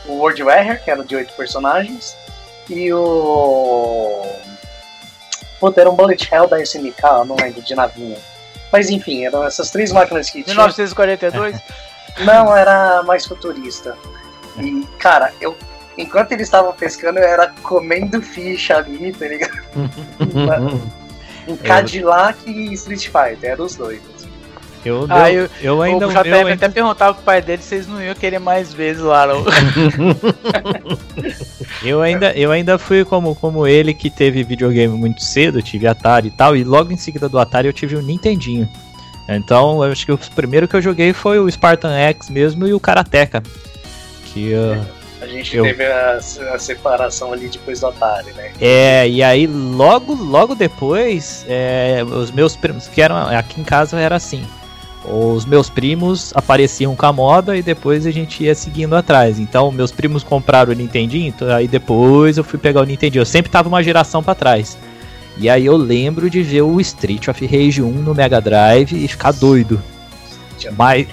o 0.06 0.14
World 0.14 0.42
Warrior, 0.42 0.78
que 0.84 0.90
era 0.90 1.02
de 1.04 1.16
oito 1.16 1.32
personagens, 1.34 2.16
e 2.68 2.92
o. 2.92 4.22
Puta, 5.64 5.80
era 5.80 5.90
um 5.90 5.94
Bullet 5.96 6.28
Hell 6.30 6.46
da 6.46 6.60
SNK, 6.60 7.02
eu 7.02 7.24
não 7.24 7.36
lembro, 7.36 7.62
de 7.62 7.74
navinha. 7.74 8.18
Mas 8.70 8.90
enfim, 8.90 9.24
eram 9.24 9.42
essas 9.44 9.70
três 9.70 9.90
máquinas 9.92 10.28
que 10.28 10.42
tinha. 10.42 10.54
1942? 10.54 11.56
Não, 12.24 12.54
era 12.56 13.02
mais 13.02 13.24
futurista. 13.26 13.96
E, 14.60 14.86
cara, 14.98 15.32
eu. 15.40 15.56
Enquanto 15.96 16.32
eles 16.32 16.46
estavam 16.46 16.72
pescando, 16.72 17.18
eu 17.18 17.24
era 17.24 17.48
comendo 17.62 18.20
ficha 18.20 18.76
ali, 18.76 19.12
tá 19.12 19.26
ligado? 19.26 19.58
Em 21.48 21.56
Cadillac 21.64 22.38
e 22.48 22.72
Street 22.74 23.06
Fighter, 23.06 23.50
eram 23.52 23.64
os 23.64 23.74
dois. 23.74 24.00
Eu, 24.84 25.06
Ah, 25.08 25.32
eu, 25.32 25.44
eu- 25.44 25.50
eu 25.62 25.82
ainda. 25.82 26.06
o 26.06 26.10
eu 26.12 26.22
JF 26.22 26.34
ainda- 26.34 26.52
até 26.54 26.68
perguntava 26.68 27.14
pro 27.14 27.22
pai 27.24 27.40
dele 27.40 27.62
se 27.62 27.68
vocês 27.68 27.86
não 27.88 28.02
iam 28.02 28.14
querer 28.14 28.38
mais 28.38 28.72
vezes 28.74 29.02
lá. 29.02 29.26
Não. 29.26 29.44
Eu 31.82 32.00
ainda, 32.00 32.32
eu 32.32 32.50
ainda 32.50 32.78
fui 32.78 33.04
como, 33.04 33.34
como 33.34 33.66
ele 33.66 33.92
que 33.94 34.08
teve 34.10 34.42
videogame 34.42 34.96
muito 34.96 35.22
cedo, 35.22 35.60
tive 35.62 35.86
Atari 35.86 36.28
e 36.28 36.30
tal, 36.30 36.56
e 36.56 36.64
logo 36.64 36.92
em 36.92 36.96
seguida 36.96 37.28
do 37.28 37.38
Atari 37.38 37.66
eu 37.68 37.72
tive 37.72 37.96
o 37.96 38.02
Nintendinho. 38.02 38.68
Então, 39.28 39.82
eu 39.82 39.90
acho 39.90 40.04
que 40.04 40.12
o 40.12 40.18
primeiro 40.34 40.68
que 40.68 40.76
eu 40.76 40.82
joguei 40.82 41.12
foi 41.12 41.38
o 41.38 41.50
Spartan 41.50 41.94
X 41.96 42.28
mesmo 42.28 42.66
e 42.66 42.74
o 42.74 42.80
Karateka. 42.80 43.42
Que 44.26 44.52
uh, 44.52 44.84
A 45.22 45.26
gente 45.26 45.56
Eu- 45.56 45.64
teve 45.64 45.84
a, 45.86 46.18
a 46.52 46.58
separação 46.58 47.32
ali 47.32 47.48
depois 47.48 47.80
do 47.80 47.86
Atari, 47.86 48.32
né? 48.32 48.52
é, 48.60 49.08
e 49.08 49.22
aí 49.22 49.46
logo 49.46 50.14
logo 50.14 50.54
depois, 50.54 51.44
é, 51.48 52.02
os 52.04 52.30
meus 52.30 52.54
primos, 52.56 52.86
que 52.88 53.00
eram 53.00 53.16
aqui 53.16 53.60
em 53.60 53.64
casa 53.64 53.98
era 53.98 54.16
assim. 54.16 54.44
Os 55.04 55.44
meus 55.44 55.68
primos 55.68 56.32
apareciam 56.34 56.96
com 56.96 57.04
a 57.04 57.12
moda 57.12 57.56
e 57.56 57.62
depois 57.62 58.06
a 58.06 58.10
gente 58.10 58.42
ia 58.44 58.54
seguindo 58.54 58.94
atrás. 58.96 59.38
Então, 59.38 59.70
meus 59.70 59.92
primos 59.92 60.22
compraram 60.24 60.72
o 60.72 60.74
Nintendinho, 60.74 61.28
então, 61.28 61.48
aí 61.54 61.68
depois 61.68 62.38
eu 62.38 62.44
fui 62.44 62.58
pegar 62.58 62.80
o 62.80 62.84
Nintendinho. 62.84 63.20
Eu 63.20 63.26
sempre 63.26 63.50
tava 63.50 63.68
uma 63.68 63.82
geração 63.82 64.22
pra 64.22 64.34
trás. 64.34 64.78
E 65.36 65.50
aí 65.50 65.66
eu 65.66 65.76
lembro 65.76 66.30
de 66.30 66.42
ver 66.42 66.62
o 66.62 66.80
Street 66.80 67.28
of 67.28 67.44
Rage 67.44 67.82
1 67.82 67.90
no 67.90 68.14
Mega 68.14 68.40
Drive 68.40 68.92
e 68.92 69.06
ficar 69.06 69.32
doido. 69.32 69.82
Mas, 70.78 71.06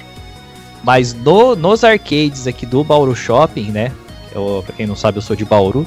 mas 0.83 1.13
no- 1.13 1.55
nos 1.55 1.83
arcades 1.83 2.47
aqui 2.47 2.65
do 2.65 2.83
Bauru 2.83 3.15
Shopping, 3.15 3.71
né? 3.71 3.91
Eu, 4.33 4.63
pra 4.65 4.73
quem 4.75 4.87
não 4.87 4.95
sabe, 4.95 5.17
eu 5.17 5.21
sou 5.21 5.35
de 5.35 5.43
Bauru. 5.43 5.85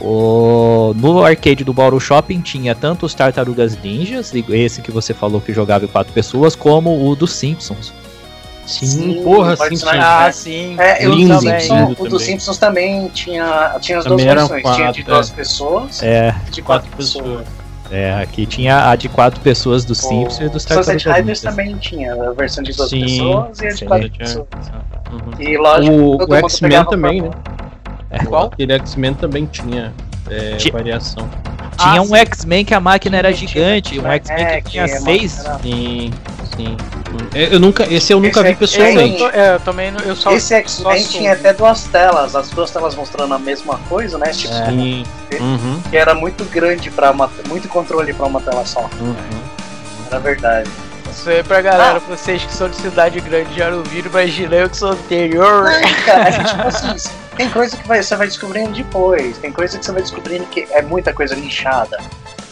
O, 0.00 0.94
no 0.96 1.24
arcade 1.24 1.64
do 1.64 1.72
Bauru 1.72 1.98
Shopping 1.98 2.40
tinha 2.40 2.74
tanto 2.74 3.04
os 3.06 3.14
Tartarugas 3.14 3.76
Ninjas, 3.82 4.32
esse 4.34 4.80
que 4.80 4.90
você 4.92 5.12
falou 5.12 5.40
que 5.40 5.52
jogava 5.52 5.84
em 5.84 5.88
quatro 5.88 6.12
pessoas, 6.12 6.54
como 6.54 7.08
o 7.10 7.16
dos 7.16 7.32
Simpsons. 7.32 7.92
Sim, 8.64 8.86
Sim, 8.86 9.22
porra, 9.24 9.56
pode 9.56 9.76
sim, 9.78 9.84
ser. 9.86 9.92
sim. 9.92 9.98
ah, 9.98 10.30
sim. 10.32 10.76
É, 10.78 11.04
eu 11.06 11.14
Lindo, 11.14 11.34
também. 11.38 11.58
lindo 11.68 11.96
o 12.02 12.08
dos. 12.08 12.22
Simpsons 12.22 12.58
também 12.58 13.08
tinha, 13.08 13.74
tinha 13.80 13.98
as 13.98 14.04
Também 14.04 14.26
duas 14.26 14.48
versões. 14.48 14.76
tinha 14.76 14.92
de 14.92 15.02
quatro, 15.02 15.14
duas 15.14 15.30
é. 15.30 15.34
pessoas 15.34 16.02
É, 16.02 16.30
de 16.50 16.62
quatro, 16.62 16.62
Quatro 16.90 16.96
pessoas. 16.98 17.24
pessoas. 17.24 17.46
é, 17.90 18.14
aqui 18.22 18.44
tinha 18.44 18.90
a 18.90 18.94
de 18.94 19.08
quatro 19.08 19.40
pessoas 19.40 19.86
dos 19.86 19.96
Simpsons 19.98 20.40
e 20.40 20.48
dos 20.50 20.64
o 20.64 20.68
Sunset 20.68 20.84
Tartarugas 20.84 21.16
Riders 21.16 21.40
também 21.40 21.76
tinha 21.78 22.12
a 22.12 22.32
versão 22.32 22.62
de 22.62 22.72
duas 22.76 22.90
Sim, 22.90 23.00
pessoas 23.00 23.58
e 23.60 23.66
a 23.66 23.70
de 23.70 23.76
sim. 23.78 23.86
quatro 23.86 24.10
pessoas. 24.10 24.46
Uhum. 25.10 25.40
E 25.42 25.56
lógico, 25.56 25.94
O, 25.96 26.16
o 26.18 26.34
X-Men 26.50 26.84
também, 26.84 27.22
né? 27.22 27.30
Mão. 28.16 28.26
Qual? 28.26 28.46
Aquele 28.46 28.72
X-Men 28.74 29.14
também 29.14 29.46
tinha 29.46 29.92
é, 30.30 30.56
variação. 30.72 31.28
Tinha 31.78 32.00
Ah, 32.00 32.02
um. 32.02 32.14
X-Men 32.16 32.64
que 32.64 32.74
a 32.74 32.80
máquina 32.80 33.16
era 33.18 33.32
Tinha, 33.32 33.48
gigante, 33.48 34.00
um. 34.00 34.06
X-Men 34.06 34.44
É, 34.44 34.60
que 34.60 34.70
tinha 34.70 34.84
a 34.84 34.88
seis. 34.88 35.38
era- 35.44 35.58
Sim, 35.60 36.10
sim. 36.56 36.76
É, 37.34 37.54
Eu 37.54 37.60
nunca, 37.60 37.84
esse 37.92 38.12
eu 38.12 38.20
nunca 38.20 38.40
Esse 38.40 38.48
vi 38.48 38.52
é- 38.52 38.54
pessoalmente. 38.54 39.22
Eu, 39.22 39.30
é, 39.30 39.54
eu 39.54 39.60
também 39.60 39.92
eu 40.04 40.16
só 40.16 40.32
Esse 40.32 40.54
X-Men 40.54 41.04
tinha 41.04 41.32
até 41.32 41.52
duas 41.52 41.84
telas, 41.84 42.34
as 42.36 42.50
duas 42.50 42.70
telas 42.70 42.94
mostrando 42.94 43.32
a 43.34 43.38
mesma 43.38 43.78
coisa, 43.88 44.18
né? 44.18 44.30
Tipo, 44.30 44.54
Sim. 44.54 45.04
Uhum, 45.40 45.80
que 45.88 45.96
era 45.96 46.14
muito 46.14 46.44
grande 46.46 46.90
para 46.90 47.12
muito 47.48 47.68
controle 47.68 48.12
para 48.12 48.26
uma 48.26 48.40
tela 48.40 48.64
só. 48.66 48.88
uhum. 49.00 49.14
Era 50.10 50.18
verdade. 50.18 50.70
Isso 51.18 51.30
aí 51.30 51.42
pra 51.42 51.60
galera, 51.60 52.00
pra 52.00 52.16
vocês 52.16 52.44
que 52.44 52.52
são 52.52 52.68
de 52.68 52.76
cidade 52.76 53.20
grande 53.20 53.52
já 53.54 53.70
não 53.70 53.82
viram, 53.82 54.08
imagina 54.08 54.54
eu 54.54 54.70
que 54.70 54.76
sou 54.76 54.94
do 54.94 55.00
interior. 55.00 55.64
Não, 55.64 56.04
cara, 56.04 56.28
é 56.28 56.32
tipo 56.44 56.62
assim, 56.68 57.10
tem 57.36 57.50
coisa 57.50 57.76
que 57.76 57.88
vai- 57.88 58.02
você 58.02 58.14
vai 58.14 58.26
descobrindo 58.28 58.70
depois, 58.70 59.36
tem 59.38 59.50
coisa 59.52 59.76
que 59.78 59.84
você 59.84 59.90
vai 59.92 60.02
descobrindo 60.02 60.44
que 60.46 60.66
é 60.70 60.80
muita 60.82 61.12
coisa 61.12 61.34
lixada. 61.34 61.98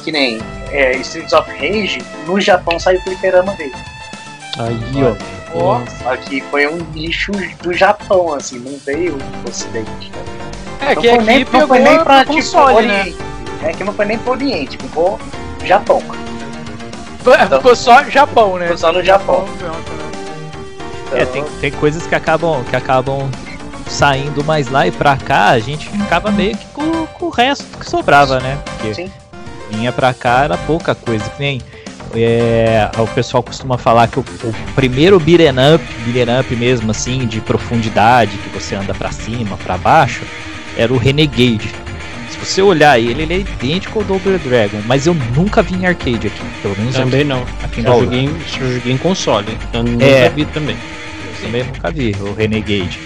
Que 0.02 0.10
nem 0.10 0.40
é, 0.70 0.96
Streets 0.98 1.32
of 1.32 1.48
Rage, 1.50 1.98
no 2.26 2.40
Japão 2.40 2.78
saiu 2.78 2.98
o 2.98 3.02
fliperama 3.02 3.52
dele. 3.54 3.74
Aí, 4.58 5.04
ó. 5.04 5.36
Ó, 5.58 5.80
Só 6.02 6.16
que 6.16 6.40
foi 6.50 6.66
um 6.66 6.78
lixo 6.92 7.30
do 7.62 7.72
Japão, 7.72 8.34
assim, 8.34 8.58
não 8.58 8.76
veio 8.84 9.12
do 9.16 9.48
ocidente. 9.48 10.10
né? 10.10 10.24
É 10.80 10.94
não 10.94 11.02
que 11.02 11.08
foi 11.08 11.16
aqui 11.18 11.24
nem, 11.26 11.38
não 11.38 11.46
pegou 11.46 11.68
foi 11.68 11.78
nem 11.78 11.94
pra 12.04 12.24
pro 12.24 12.34
tipo, 12.34 12.34
console, 12.34 12.86
né? 12.86 13.00
Oriente. 13.00 13.16
É 13.62 13.72
que 13.72 13.84
não 13.84 13.92
foi 13.92 14.04
nem 14.04 14.18
pro 14.18 14.32
Oriente, 14.32 14.76
ficou 14.76 15.18
Japão. 15.64 16.02
Ficou 17.34 17.76
só 17.76 18.04
Japão, 18.04 18.56
né? 18.56 18.64
Ficou 18.64 18.78
só 18.78 18.92
no 18.92 19.02
Japão. 19.02 19.46
Então, 19.56 21.18
É, 21.18 21.24
tem, 21.24 21.44
tem 21.60 21.70
coisas 21.72 22.06
que 22.06 22.14
acabam, 22.14 22.62
que 22.64 22.76
acabam 22.76 23.30
saindo 23.88 24.44
mais 24.44 24.68
lá 24.68 24.86
e 24.86 24.90
pra 24.90 25.16
cá, 25.16 25.50
a 25.50 25.58
gente 25.58 25.88
ficava 25.88 26.30
meio 26.30 26.56
que 26.56 26.66
com, 26.66 27.06
com 27.06 27.26
o 27.26 27.30
resto 27.30 27.64
que 27.78 27.88
sobrava, 27.88 28.40
né? 28.40 28.58
Porque 28.64 28.94
Sim. 28.94 29.10
vinha 29.70 29.92
pra 29.92 30.12
cá 30.12 30.44
era 30.44 30.56
pouca 30.58 30.94
coisa, 30.94 31.24
que 31.30 31.40
nem 31.40 31.62
é, 32.14 32.90
o 32.98 33.06
pessoal 33.08 33.42
costuma 33.42 33.78
falar 33.78 34.08
que 34.08 34.18
o, 34.18 34.24
o 34.44 34.54
primeiro 34.74 35.18
beat'em 35.20 35.50
up, 35.74 35.84
beat'em 36.06 36.40
up 36.40 36.56
mesmo 36.56 36.90
assim, 36.90 37.26
de 37.26 37.40
profundidade, 37.40 38.36
que 38.38 38.48
você 38.48 38.74
anda 38.74 38.94
pra 38.94 39.12
cima, 39.12 39.56
pra 39.58 39.76
baixo, 39.76 40.22
era 40.76 40.92
o 40.92 40.96
Renegade. 40.96 41.74
Se 42.46 42.54
você 42.54 42.62
olhar 42.62 42.98
ele, 42.98 43.22
ele 43.22 43.34
é 43.34 43.38
idêntico 43.38 43.98
ao 43.98 44.04
Double 44.04 44.38
Dragon, 44.38 44.80
mas 44.86 45.06
eu 45.06 45.14
nunca 45.34 45.62
vi 45.62 45.74
em 45.74 45.84
arcade 45.86 46.28
aqui, 46.28 46.42
pelo 46.62 46.76
menos 46.78 46.94
aqui, 46.94 47.04
Também 47.04 47.24
não. 47.24 47.44
aqui 47.62 47.82
Bauru. 47.82 48.04
joguei, 48.04 48.20
em- 48.20 48.40
só 48.46 48.58
joguei 48.60 48.92
em 48.92 48.96
console. 48.96 49.58
Então 49.68 49.82
nunca 49.82 50.04
É. 50.04 50.28
vi 50.30 50.44
também. 50.46 50.76
Eu 50.76 51.42
também 51.44 51.64
nunca 51.64 51.90
vi 51.90 52.14
o 52.20 52.32
Renegade. 52.34 52.98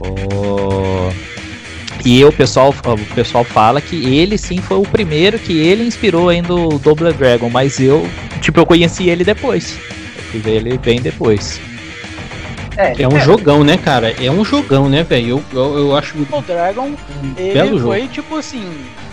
O... 0.00 1.12
E 2.04 2.24
o 2.24 2.32
pessoal, 2.32 2.74
o 2.84 3.14
pessoal 3.14 3.44
fala 3.44 3.80
que 3.80 4.16
ele 4.16 4.36
sim 4.38 4.58
foi 4.58 4.78
o 4.78 4.82
primeiro 4.82 5.38
que 5.38 5.52
ele 5.58 5.84
inspirou 5.84 6.28
ainda 6.30 6.54
o 6.54 6.78
Double 6.78 7.12
Dragon, 7.12 7.48
mas 7.50 7.78
eu, 7.78 8.08
tipo, 8.40 8.58
eu 8.58 8.66
conheci 8.66 9.08
ele 9.08 9.22
depois. 9.22 9.78
Eu 10.16 10.22
fui 10.24 10.40
ver 10.40 10.56
ele 10.56 10.78
bem 10.78 11.00
depois. 11.00 11.60
É, 12.80 13.02
é 13.02 13.08
um 13.08 13.16
é. 13.16 13.20
jogão, 13.20 13.62
né, 13.62 13.76
cara? 13.76 14.14
É 14.22 14.30
um 14.30 14.44
jogão, 14.44 14.88
né, 14.88 15.02
velho? 15.02 15.42
Eu, 15.52 15.60
eu, 15.60 15.78
eu 15.78 15.96
acho. 15.96 16.16
O 16.18 16.42
Dragon, 16.42 16.86
um 16.86 17.34
ele 17.36 17.78
foi, 17.80 18.00
jogo. 18.00 18.12
tipo 18.12 18.36
assim, 18.36 18.64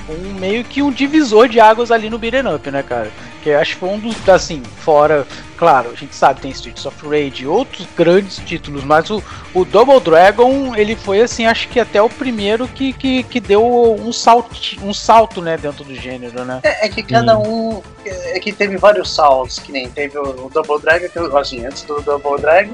um 0.09 0.33
meio 0.33 0.63
que 0.63 0.81
um 0.81 0.91
divisor 0.91 1.47
de 1.47 1.59
águas 1.59 1.91
ali 1.91 2.09
no 2.09 2.17
beat'em 2.17 2.53
up, 2.53 2.71
né, 2.71 2.81
cara? 2.81 3.11
Que 3.43 3.51
acho 3.51 3.73
que 3.73 3.79
foi 3.79 3.89
um 3.89 3.99
dos, 3.99 4.27
assim, 4.29 4.63
fora, 4.79 5.27
claro, 5.57 5.91
a 5.91 5.95
gente 5.95 6.15
sabe, 6.15 6.41
tem 6.41 6.51
Streets 6.51 6.85
of 6.85 6.97
Rage 7.05 7.43
e 7.43 7.47
outros 7.47 7.87
grandes 7.95 8.37
títulos, 8.37 8.83
mas 8.83 9.09
o, 9.09 9.21
o 9.53 9.65
Double 9.65 9.99
Dragon, 9.99 10.75
ele 10.75 10.95
foi, 10.95 11.21
assim, 11.21 11.45
acho 11.45 11.67
que 11.67 11.79
até 11.79 12.01
o 12.01 12.09
primeiro 12.09 12.67
que, 12.67 12.93
que, 12.93 13.23
que 13.23 13.39
deu 13.39 13.95
um 13.99 14.11
salto, 14.13 14.55
um 14.81 14.93
salto, 14.93 15.41
né, 15.41 15.57
dentro 15.57 15.83
do 15.83 15.95
gênero, 15.95 16.45
né? 16.45 16.61
É, 16.63 16.85
é 16.85 16.89
que 16.89 17.03
cada 17.03 17.37
hum. 17.37 17.75
um, 17.75 17.81
é 18.05 18.39
que 18.39 18.51
teve 18.51 18.77
vários 18.77 19.13
saltos, 19.13 19.59
que 19.59 19.71
nem 19.71 19.89
teve 19.89 20.17
o, 20.17 20.45
o 20.45 20.49
Double 20.49 20.81
Dragon, 20.81 21.07
que, 21.09 21.37
assim, 21.37 21.65
antes 21.65 21.83
do 21.83 22.01
Double 22.01 22.39
Dragon, 22.39 22.73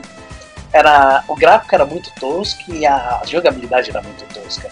era, 0.73 1.23
o 1.27 1.35
gráfico 1.35 1.75
era 1.75 1.85
muito 1.85 2.11
tosco 2.19 2.73
e 2.73 2.85
a 2.85 3.21
jogabilidade 3.25 3.91
era 3.91 4.01
muito 4.01 4.25
tosca. 4.33 4.69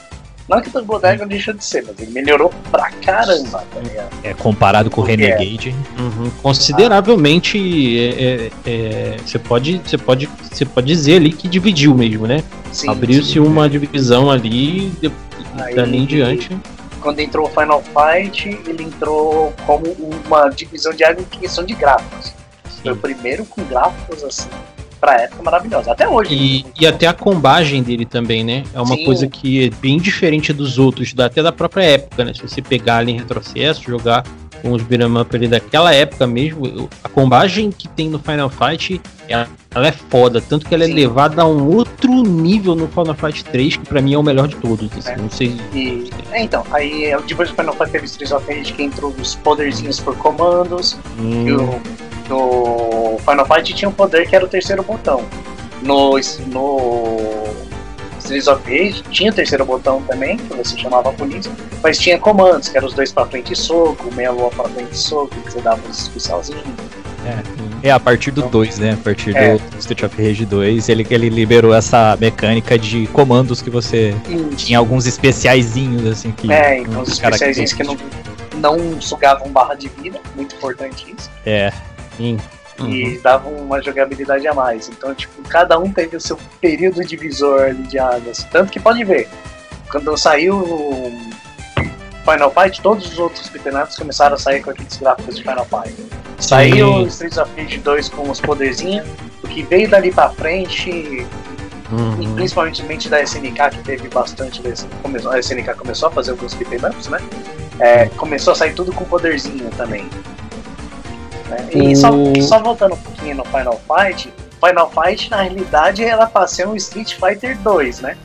Não 0.49 0.57
é 0.57 0.61
que 0.61 0.69
o 0.69 0.71
Double 0.71 0.99
Dragon 0.99 1.27
deixou 1.27 1.53
de 1.53 1.63
ser, 1.63 1.85
mas 1.87 1.97
ele 1.99 2.11
melhorou 2.11 2.51
pra 2.71 2.89
caramba, 2.89 3.63
tá 3.73 3.79
ligado? 3.79 4.09
É, 4.23 4.33
comparado 4.33 4.89
com 4.89 4.99
o 4.99 5.03
Renegade. 5.03 5.73
É. 5.97 6.01
Uhum. 6.01 6.29
Consideravelmente, 6.41 7.99
é, 7.99 8.09
é, 8.09 8.51
é, 8.65 9.17
você 9.23 9.39
pode, 9.39 9.77
você 9.85 9.97
pode, 9.97 10.27
você 10.51 10.65
pode 10.65 10.87
dizer 10.87 11.17
ali 11.17 11.31
que 11.31 11.47
dividiu 11.47 11.93
mesmo, 11.95 12.27
né? 12.27 12.43
Abriu-se 12.87 13.39
uma 13.39 13.69
divisão 13.69 14.29
ali, 14.29 14.91
Aí, 15.57 15.75
dali 15.75 15.99
em 15.99 16.05
diante. 16.05 16.57
Quando 16.99 17.19
entrou 17.19 17.47
o 17.47 17.49
Final 17.49 17.81
Fight, 17.81 18.49
ele 18.67 18.83
entrou 18.83 19.53
como 19.65 19.85
uma 20.25 20.49
divisão 20.49 20.91
de 20.93 21.03
água 21.03 21.21
em 21.21 21.39
questão 21.39 21.63
de 21.63 21.75
gráficos. 21.75 22.33
Sim. 22.69 22.81
Foi 22.83 22.91
o 22.91 22.97
primeiro 22.97 23.45
com 23.45 23.63
gráficos 23.63 24.23
assim 24.23 24.49
pra 25.01 25.19
época 25.19 25.41
maravilhosa. 25.41 25.91
Até 25.91 26.07
hoje. 26.07 26.33
E, 26.33 26.65
e 26.79 26.87
até 26.87 27.07
a 27.07 27.13
combagem 27.13 27.81
dele 27.81 28.05
também, 28.05 28.43
né? 28.43 28.63
É 28.73 28.79
uma 28.79 28.95
Sim. 28.95 29.03
coisa 29.03 29.27
que 29.27 29.65
é 29.65 29.69
bem 29.81 29.97
diferente 29.97 30.53
dos 30.53 30.77
outros, 30.77 31.13
até 31.17 31.41
da 31.41 31.51
própria 31.51 31.83
época, 31.83 32.23
né? 32.23 32.33
Se 32.33 32.41
você 32.41 32.61
pegar 32.61 32.97
ali 32.97 33.13
em 33.13 33.17
retrocesso, 33.17 33.83
jogar 33.83 34.23
com 34.61 34.71
os 34.73 34.83
beat'em 34.83 35.19
up 35.19 35.35
ali 35.35 35.47
daquela 35.47 35.91
época 35.91 36.27
mesmo, 36.27 36.87
a 37.03 37.09
combagem 37.09 37.71
que 37.71 37.87
tem 37.87 38.07
no 38.07 38.19
Final 38.19 38.47
Fight, 38.47 39.01
ela, 39.27 39.47
ela 39.73 39.87
é 39.87 39.91
foda, 39.91 40.39
tanto 40.39 40.67
que 40.67 40.75
ela 40.75 40.83
é 40.83 40.87
Sim. 40.87 40.93
é 40.93 40.95
levada 40.95 41.41
a 41.41 41.47
um 41.47 41.67
outro 41.75 42.11
nível 42.21 42.75
no 42.75 42.87
Final 42.87 43.15
Fight 43.15 43.43
3, 43.45 43.77
que 43.77 43.85
pra 43.87 44.01
mim 44.01 44.13
é 44.13 44.17
o 44.19 44.23
melhor 44.23 44.47
de 44.47 44.55
todos, 44.57 44.87
assim, 44.95 45.09
é. 45.09 45.17
não 45.17 45.31
sei... 45.31 45.59
E, 45.73 46.11
é, 46.31 46.43
então, 46.43 46.63
aí 46.71 47.11
depois 47.27 47.49
do 47.49 47.55
Final 47.55 47.73
Fight 47.73 47.91
teve 47.91 48.05
Streets 48.05 48.31
of 48.31 48.53
Rage 48.53 48.73
que 48.73 48.83
entrou 48.83 49.11
os 49.19 49.33
poderzinhos 49.33 49.99
por 49.99 50.15
comandos, 50.17 50.95
hum. 51.19 51.55
o 51.55 51.81
no 52.31 53.17
Final 53.19 53.45
Fight 53.45 53.73
tinha 53.73 53.89
um 53.89 53.93
poder 53.93 54.27
que 54.27 54.35
era 54.35 54.45
o 54.45 54.47
terceiro 54.47 54.81
botão. 54.81 55.25
No, 55.81 56.13
no 56.47 57.43
Streets 58.19 58.47
of 58.47 58.63
Rage 58.63 59.03
tinha 59.09 59.31
o 59.31 59.33
terceiro 59.33 59.65
botão 59.65 60.01
também, 60.03 60.37
que 60.37 60.55
você 60.55 60.77
chamava 60.77 61.11
polícia, 61.11 61.51
mas 61.83 61.97
tinha 61.97 62.17
comandos, 62.17 62.69
que 62.69 62.77
eram 62.77 62.87
os 62.87 62.93
dois 62.93 63.11
pra 63.11 63.25
frente 63.25 63.51
e 63.51 63.55
soco, 63.55 64.13
meia 64.13 64.31
lua 64.31 64.49
pra 64.49 64.65
frente 64.65 64.91
e 64.93 64.97
soco, 64.97 65.29
que 65.29 65.51
você 65.51 65.59
dava 65.59 65.81
uns 65.87 65.99
especialzinhos. 65.99 66.63
É, 67.83 67.89
é, 67.89 67.91
a 67.91 67.99
partir 67.99 68.31
do 68.31 68.43
2, 68.43 68.79
né? 68.79 68.93
A 68.93 68.97
partir 68.97 69.35
é. 69.35 69.57
do 69.57 69.77
Street 69.77 70.03
of 70.03 70.23
Rage 70.23 70.45
2, 70.45 70.89
ele, 70.89 71.05
ele 71.09 71.29
liberou 71.29 71.73
essa 71.73 72.17
mecânica 72.19 72.79
de 72.79 73.05
comandos 73.07 73.61
que 73.61 73.69
você 73.69 74.15
Isso. 74.27 74.55
tinha 74.55 74.79
alguns 74.79 75.05
especiaizinhos, 75.05 76.05
assim, 76.05 76.31
que. 76.31 76.51
É, 76.51 76.79
então 76.79 77.01
os 77.01 77.09
especiaizinhos 77.09 77.73
que 77.73 77.83
não, 77.83 77.95
não 78.55 78.99
sugavam 79.01 79.49
barra 79.49 79.75
de 79.75 79.87
vida, 79.89 80.19
muito 80.35 80.55
importante 80.55 81.13
isso. 81.15 81.29
É. 81.45 81.71
Sim. 82.17 82.37
Uhum. 82.79 82.89
E 82.89 83.19
dava 83.19 83.47
uma 83.49 83.81
jogabilidade 83.81 84.47
a 84.47 84.53
mais. 84.53 84.89
Então, 84.89 85.13
tipo, 85.13 85.41
cada 85.47 85.77
um 85.77 85.91
teve 85.91 86.15
o 86.15 86.21
seu 86.21 86.37
período 86.59 87.03
divisor 87.05 87.73
de 87.73 87.99
águas. 87.99 88.43
Tanto 88.51 88.71
que 88.71 88.79
pode 88.79 89.03
ver, 89.03 89.27
quando 89.91 90.15
saiu 90.17 91.11
Final 92.23 92.51
Fight, 92.51 92.81
todos 92.81 93.11
os 93.11 93.19
outros 93.19 93.49
campeonatos 93.49 93.97
começaram 93.97 94.35
a 94.35 94.39
sair 94.39 94.61
com 94.61 94.71
aqueles 94.71 94.97
gráficos 94.97 95.35
de 95.35 95.41
Final 95.41 95.65
Fight. 95.65 95.95
Saiu 96.39 97.05
Streets 97.07 97.37
of 97.37 97.51
Rage 97.55 97.77
2 97.77 98.09
com 98.09 98.29
os 98.29 98.39
poderzinhos, 98.39 99.07
o 99.43 99.47
que 99.47 99.63
veio 99.63 99.89
dali 99.89 100.11
pra 100.11 100.29
frente, 100.29 101.25
uhum. 101.91 102.21
e 102.21 102.27
principalmente 102.33 103.09
da 103.09 103.21
SNK, 103.21 103.69
que 103.71 103.83
teve 103.83 104.07
bastante 104.09 104.61
desse. 104.61 104.85
Começou, 105.03 105.31
a 105.31 105.39
SNK 105.39 105.75
começou 105.75 106.09
a 106.09 106.11
fazer 106.11 106.31
alguns 106.31 106.53
beat'em 106.53 106.79
ups, 106.79 107.07
né? 107.07 107.19
É, 107.79 108.05
começou 108.09 108.53
a 108.53 108.55
sair 108.55 108.73
tudo 108.73 108.91
com 108.91 109.05
poderzinho 109.05 109.69
também. 109.71 110.09
Né? 111.51 111.67
E 111.73 111.95
só, 111.95 112.09
só 112.41 112.59
voltando 112.59 112.95
um 112.95 112.97
pouquinho 112.97 113.35
no 113.35 113.45
Final 113.45 113.79
Fight, 113.87 114.33
Final 114.65 114.89
Fight 114.91 115.29
na 115.29 115.41
realidade 115.41 116.03
era 116.03 116.25
pra 116.25 116.47
ser 116.47 116.67
um 116.67 116.75
Street 116.75 117.15
Fighter 117.15 117.57
2, 117.57 117.99
né? 117.99 118.17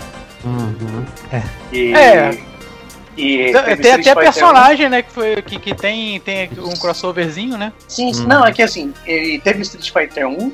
Uhum. 0.45 1.05
É. 1.33 1.43
E, 1.73 1.95
é. 1.95 2.39
E 3.17 3.53
tem 3.81 3.93
até 3.93 4.15
personagem, 4.15 4.87
1. 4.87 4.91
né, 4.91 5.03
que, 5.03 5.11
foi, 5.11 5.43
que, 5.43 5.59
que 5.59 5.75
tem, 5.75 6.21
tem 6.21 6.51
um 6.59 6.77
crossoverzinho, 6.77 7.57
né? 7.57 7.73
Sim, 7.89 8.15
uhum. 8.15 8.27
não, 8.27 8.47
é 8.47 8.53
que 8.53 8.63
assim, 8.63 8.93
ele 9.07 9.39
teve 9.41 9.63
Street 9.63 9.91
Fighter 9.91 10.29
1 10.29 10.53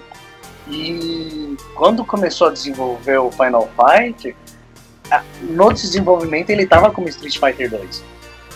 e 0.68 1.56
quando 1.74 2.04
começou 2.04 2.48
a 2.48 2.52
desenvolver 2.52 3.18
o 3.18 3.30
Final 3.32 3.68
Fight, 3.76 4.34
no 5.42 5.72
desenvolvimento 5.72 6.50
ele 6.50 6.66
tava 6.66 6.90
como 6.90 7.08
Street 7.08 7.36
Fighter 7.38 7.68
2. 7.68 8.04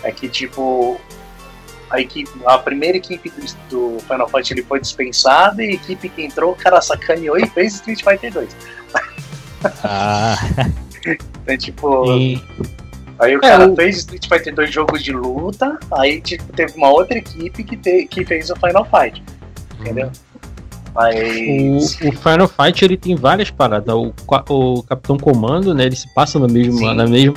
É 0.04 0.12
que 0.12 0.28
tipo, 0.28 1.00
a 1.90 2.00
equipe, 2.00 2.30
a 2.44 2.58
primeira 2.58 2.96
equipe 2.96 3.32
do 3.70 3.98
Final 4.00 4.28
Fight 4.28 4.52
ele 4.52 4.62
foi 4.62 4.80
dispensada 4.80 5.62
e 5.62 5.70
a 5.70 5.72
equipe 5.74 6.08
que 6.08 6.22
entrou, 6.24 6.52
o 6.52 6.56
cara 6.56 6.80
sacaneou 6.80 7.36
e 7.38 7.46
fez 7.46 7.74
Street 7.74 8.02
Fighter 8.02 8.32
2. 8.32 8.56
Ah. 9.84 10.36
é 11.46 11.56
tipo. 11.56 12.12
E... 12.16 12.42
Aí 13.18 13.34
o 13.34 13.38
é, 13.38 13.40
cara 13.40 13.68
o... 13.68 13.76
fez 13.76 13.98
Street 13.98 14.26
Fighter 14.28 14.54
2 14.54 14.70
jogos 14.70 15.02
de 15.02 15.12
luta, 15.12 15.78
aí 15.92 16.20
tipo, 16.20 16.52
teve 16.52 16.74
uma 16.76 16.90
outra 16.90 17.18
equipe 17.18 17.64
que, 17.64 17.76
te, 17.76 18.06
que 18.06 18.24
fez 18.24 18.50
o 18.50 18.56
Final 18.56 18.84
Fight. 18.84 19.22
Entendeu? 19.80 20.10
Mas... 20.96 22.00
O, 22.00 22.08
o, 22.08 22.12
Final 22.12 22.48
Fight 22.48 22.82
ele 22.82 22.96
tem 22.96 23.14
várias 23.14 23.50
paradas. 23.50 23.94
O, 23.94 24.14
o 24.48 24.82
Capitão 24.82 25.18
Comando, 25.18 25.74
né? 25.74 25.84
Ele 25.84 25.96
se 25.96 26.12
passa 26.14 26.38
na 26.38 26.48
mesma, 26.48 26.94
na 26.94 27.06
mesma, 27.06 27.34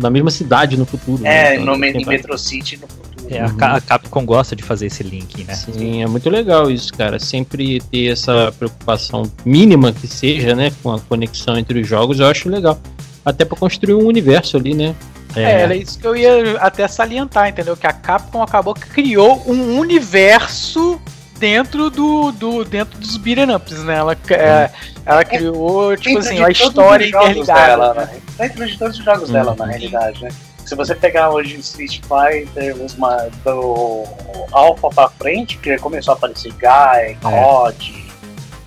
na 0.00 0.08
mesma 0.08 0.30
cidade 0.30 0.78
no 0.78 0.86
futuro. 0.86 1.24
É, 1.24 1.50
né? 1.50 1.56
então, 1.56 1.76
no, 1.76 1.84
em 1.84 2.06
Metro 2.06 2.36
City 2.38 2.78
no 2.78 2.88
futuro. 2.88 3.13
É, 3.28 3.40
a 3.40 3.80
Capcom 3.80 4.24
gosta 4.24 4.54
de 4.54 4.62
fazer 4.62 4.86
esse 4.86 5.02
link, 5.02 5.44
né? 5.44 5.54
Sim, 5.54 6.02
é 6.02 6.06
muito 6.06 6.28
legal 6.28 6.70
isso, 6.70 6.92
cara. 6.92 7.18
Sempre 7.18 7.80
ter 7.80 8.12
essa 8.12 8.52
preocupação 8.58 9.30
mínima 9.44 9.92
que 9.92 10.06
seja, 10.06 10.54
né? 10.54 10.72
Com 10.82 10.92
a 10.92 11.00
conexão 11.00 11.56
entre 11.56 11.80
os 11.80 11.88
jogos, 11.88 12.20
eu 12.20 12.26
acho 12.26 12.48
legal. 12.48 12.78
Até 13.24 13.44
para 13.44 13.56
construir 13.56 13.94
um 13.94 14.06
universo 14.06 14.56
ali, 14.56 14.74
né? 14.74 14.94
É. 15.34 15.42
é, 15.42 15.60
era 15.62 15.74
isso 15.74 15.98
que 15.98 16.06
eu 16.06 16.14
ia 16.14 16.58
até 16.58 16.86
salientar, 16.86 17.48
entendeu? 17.48 17.76
Que 17.76 17.86
a 17.86 17.92
Capcom 17.92 18.42
acabou 18.42 18.74
que 18.74 18.86
criou 18.86 19.42
um 19.46 19.78
universo 19.78 21.00
dentro 21.38 21.90
do, 21.90 22.30
do 22.32 22.64
dentro 22.64 22.98
dos 22.98 23.16
beat'em 23.16 23.54
ups, 23.54 23.82
né? 23.82 23.96
Ela, 23.96 24.16
é, 24.30 24.70
ela 25.04 25.24
criou, 25.24 25.96
tipo 25.96 26.18
assim, 26.18 26.42
a 26.42 26.50
história 26.50 27.06
interligada. 27.06 27.68
Dela, 27.68 27.94
né? 27.94 28.10
Dentro 28.38 28.66
de 28.66 28.78
todos 28.78 28.98
os 28.98 29.04
jogos 29.04 29.30
dela, 29.30 29.54
na 29.58 29.64
uhum. 29.64 29.70
realidade, 29.70 30.22
né? 30.22 30.30
Se 30.64 30.74
você 30.74 30.94
pegar 30.94 31.30
hoje 31.30 31.56
Street 31.56 32.00
Fighter, 32.00 32.74
uma, 32.96 33.28
do 33.44 34.04
Alpha 34.50 34.88
pra 34.88 35.08
frente, 35.10 35.58
que 35.58 35.76
começou 35.78 36.14
a 36.14 36.16
aparecer 36.16 36.52
Guy, 36.52 37.16
COD. 37.20 38.04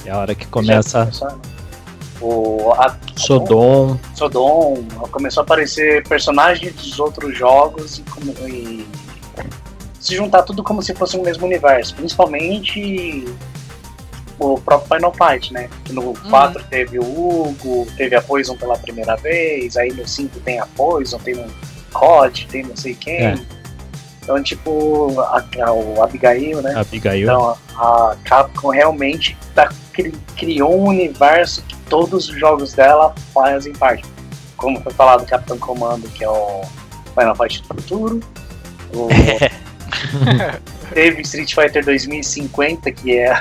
É 0.05 0.12
a 0.12 0.19
hora 0.19 0.36
que 0.36 0.45
começa. 0.47 1.05
Né? 1.05 1.38
O 2.21 2.71
a, 2.73 2.95
Sodom. 3.15 3.97
Sodom. 4.13 4.83
Começou 5.12 5.41
a 5.41 5.43
aparecer 5.43 6.07
personagens 6.07 6.73
dos 6.73 6.99
outros 6.99 7.36
jogos 7.38 7.99
e, 7.99 8.47
e 8.49 8.88
se 9.99 10.15
juntar 10.15 10.43
tudo 10.43 10.63
como 10.63 10.81
se 10.81 10.93
fosse 10.93 11.17
o 11.17 11.23
mesmo 11.23 11.45
universo. 11.45 11.95
Principalmente 11.95 13.25
o 14.39 14.60
próprio 14.60 14.95
Final 14.95 15.13
Fight, 15.13 15.51
né? 15.51 15.69
Que 15.83 15.93
no 15.93 16.13
4 16.29 16.62
uhum. 16.62 16.67
teve 16.69 16.99
o 16.99 17.03
Hugo, 17.03 17.88
teve 17.97 18.15
a 18.15 18.21
Poison 18.21 18.55
pela 18.55 18.77
primeira 18.77 19.15
vez, 19.15 19.75
aí 19.77 19.91
no 19.91 20.07
5 20.07 20.39
tem 20.41 20.60
a 20.60 20.65
Poison, 20.67 21.17
tem 21.17 21.36
um 21.38 21.47
COD, 21.97 22.47
tem 22.47 22.63
não 22.63 22.75
sei 22.75 22.93
quem. 22.93 23.25
É. 23.25 23.36
Então, 24.21 24.41
tipo, 24.43 25.19
a, 25.21 25.43
a, 25.63 25.71
o 25.71 26.03
Abigail, 26.03 26.62
né? 26.62 26.75
Abigail. 26.75 27.23
Então, 27.23 27.57
a 27.75 28.15
Capcom 28.25 28.69
realmente 28.69 29.38
tá, 29.55 29.69
cri, 29.93 30.13
criou 30.36 30.79
um 30.79 30.88
universo 30.88 31.62
que 31.63 31.75
todos 31.89 32.29
os 32.29 32.38
jogos 32.38 32.73
dela 32.73 33.15
fazem 33.33 33.73
parte. 33.73 34.05
Como 34.57 34.81
foi 34.81 34.91
falado, 34.93 35.25
Capitão 35.25 35.57
Comando, 35.57 36.10
que 36.10 36.23
é 36.23 36.29
o 36.29 36.62
Final 37.17 37.36
Fight 37.36 37.62
do 37.62 37.67
futuro. 37.67 38.19
O, 38.93 39.07
teve 40.93 41.21
Street 41.21 41.53
Fighter 41.53 41.86
2050, 41.86 42.91
que 42.91 43.17
é 43.17 43.33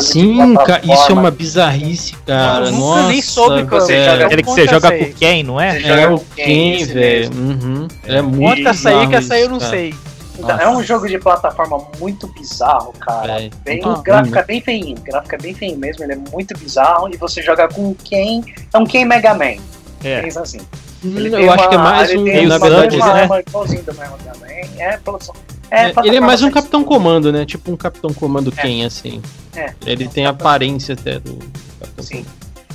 Sim, 0.00 0.54
cara, 0.54 0.80
isso 0.84 1.10
é 1.10 1.14
uma 1.14 1.30
bizarrice, 1.30 2.14
cara. 2.26 2.66
Eu 2.66 2.72
nunca 2.72 2.84
Nossa, 2.86 3.08
nem 3.08 3.22
soube 3.22 3.66
qual 3.66 3.80
você 3.80 4.04
joga- 4.04 4.26
Aquele 4.26 4.42
que 4.42 4.48
você 4.50 4.66
joga 4.66 4.92
com 4.98 5.12
quem, 5.12 5.42
não 5.42 5.60
é? 5.60 5.72
Você 5.80 5.86
É 5.86 6.02
joga 6.02 6.14
o 6.14 6.18
com 6.20 6.24
quem, 6.34 6.76
quem, 6.76 6.84
velho? 6.86 7.30
Uhum. 7.34 7.88
É 8.04 8.22
muito 8.22 8.56
Conta 8.58 8.70
essa 8.70 8.88
aí 8.90 9.06
que 9.08 9.14
essa 9.16 9.34
aí 9.34 9.42
eu 9.42 9.50
não 9.50 9.58
cara. 9.58 9.70
sei. 9.70 9.94
Então, 10.38 10.60
é 10.60 10.68
um 10.68 10.82
jogo 10.82 11.08
de 11.08 11.18
plataforma 11.18 11.78
muito 11.98 12.26
bizarro, 12.28 12.92
cara. 13.00 13.40
É. 13.42 13.50
Bem, 13.64 13.80
o 13.86 14.02
gráfico 14.02 14.38
é 14.38 14.44
bem 14.44 14.60
feinho. 14.60 14.96
O 14.98 15.00
gráfico 15.00 15.34
é 15.34 15.38
bem 15.38 15.54
feinho 15.54 15.78
mesmo, 15.78 16.04
ele 16.04 16.12
é 16.12 16.16
muito 16.16 16.56
bizarro. 16.58 17.08
E 17.12 17.16
você 17.16 17.40
joga 17.42 17.68
com 17.68 17.94
quem? 17.94 18.44
É 18.72 18.78
um 18.78 18.84
Ken 18.84 19.04
Mega 19.06 19.32
Man. 19.34 19.56
É. 20.04 20.20
Pensa 20.20 20.42
assim. 20.42 20.60
Hum, 21.02 21.14
Ele 21.16 21.28
Eu 21.28 21.38
tem 21.38 21.48
acho 21.48 21.68
que 21.68 21.74
é 21.74 21.78
uma- 21.78 21.90
mais 21.90 22.10
ele 22.10 22.18
um. 22.18 22.24
tem 22.24 22.46
na 22.46 22.56
uma- 22.56 22.68
verdade, 22.68 22.96
uma 22.96 23.14
né? 23.14 23.22
arma 23.22 23.40
igualzinho 23.40 23.82
do 23.82 23.94
Mega 23.94 24.10
Man. 24.10 24.46
É, 24.78 24.96
produção. 24.98 25.34
É, 25.70 25.92
ele 26.04 26.16
é 26.16 26.20
mais 26.20 26.42
um 26.42 26.50
Capitão 26.50 26.84
Comando, 26.84 27.32
né? 27.32 27.44
Tipo 27.44 27.72
um 27.72 27.76
Capitão 27.76 28.12
Comando 28.12 28.52
É. 28.56 28.62
quem, 28.62 28.84
assim. 28.84 29.20
É. 29.54 29.72
Ele 29.84 30.06
tem 30.08 30.26
a 30.26 30.30
aparência 30.30 30.94
até 30.94 31.18
do 31.18 31.38
Capitão 31.80 32.04
Sim. 32.04 32.24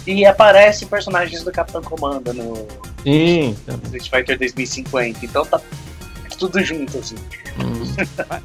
E 0.06 0.26
aparece 0.26 0.86
personagens 0.88 1.44
do 1.44 1.52
Capitão 1.52 1.82
Comando 1.82 2.34
no 2.34 2.68
Sim. 3.04 3.56
tá. 3.66 3.74
Street 3.84 4.10
Fighter 4.10 4.38
2050. 4.40 5.20
Então 5.26 5.46
tá 5.46 5.62
tudo 6.40 6.64
junto, 6.64 6.98
assim. 6.98 7.16
Hum. 7.60 7.84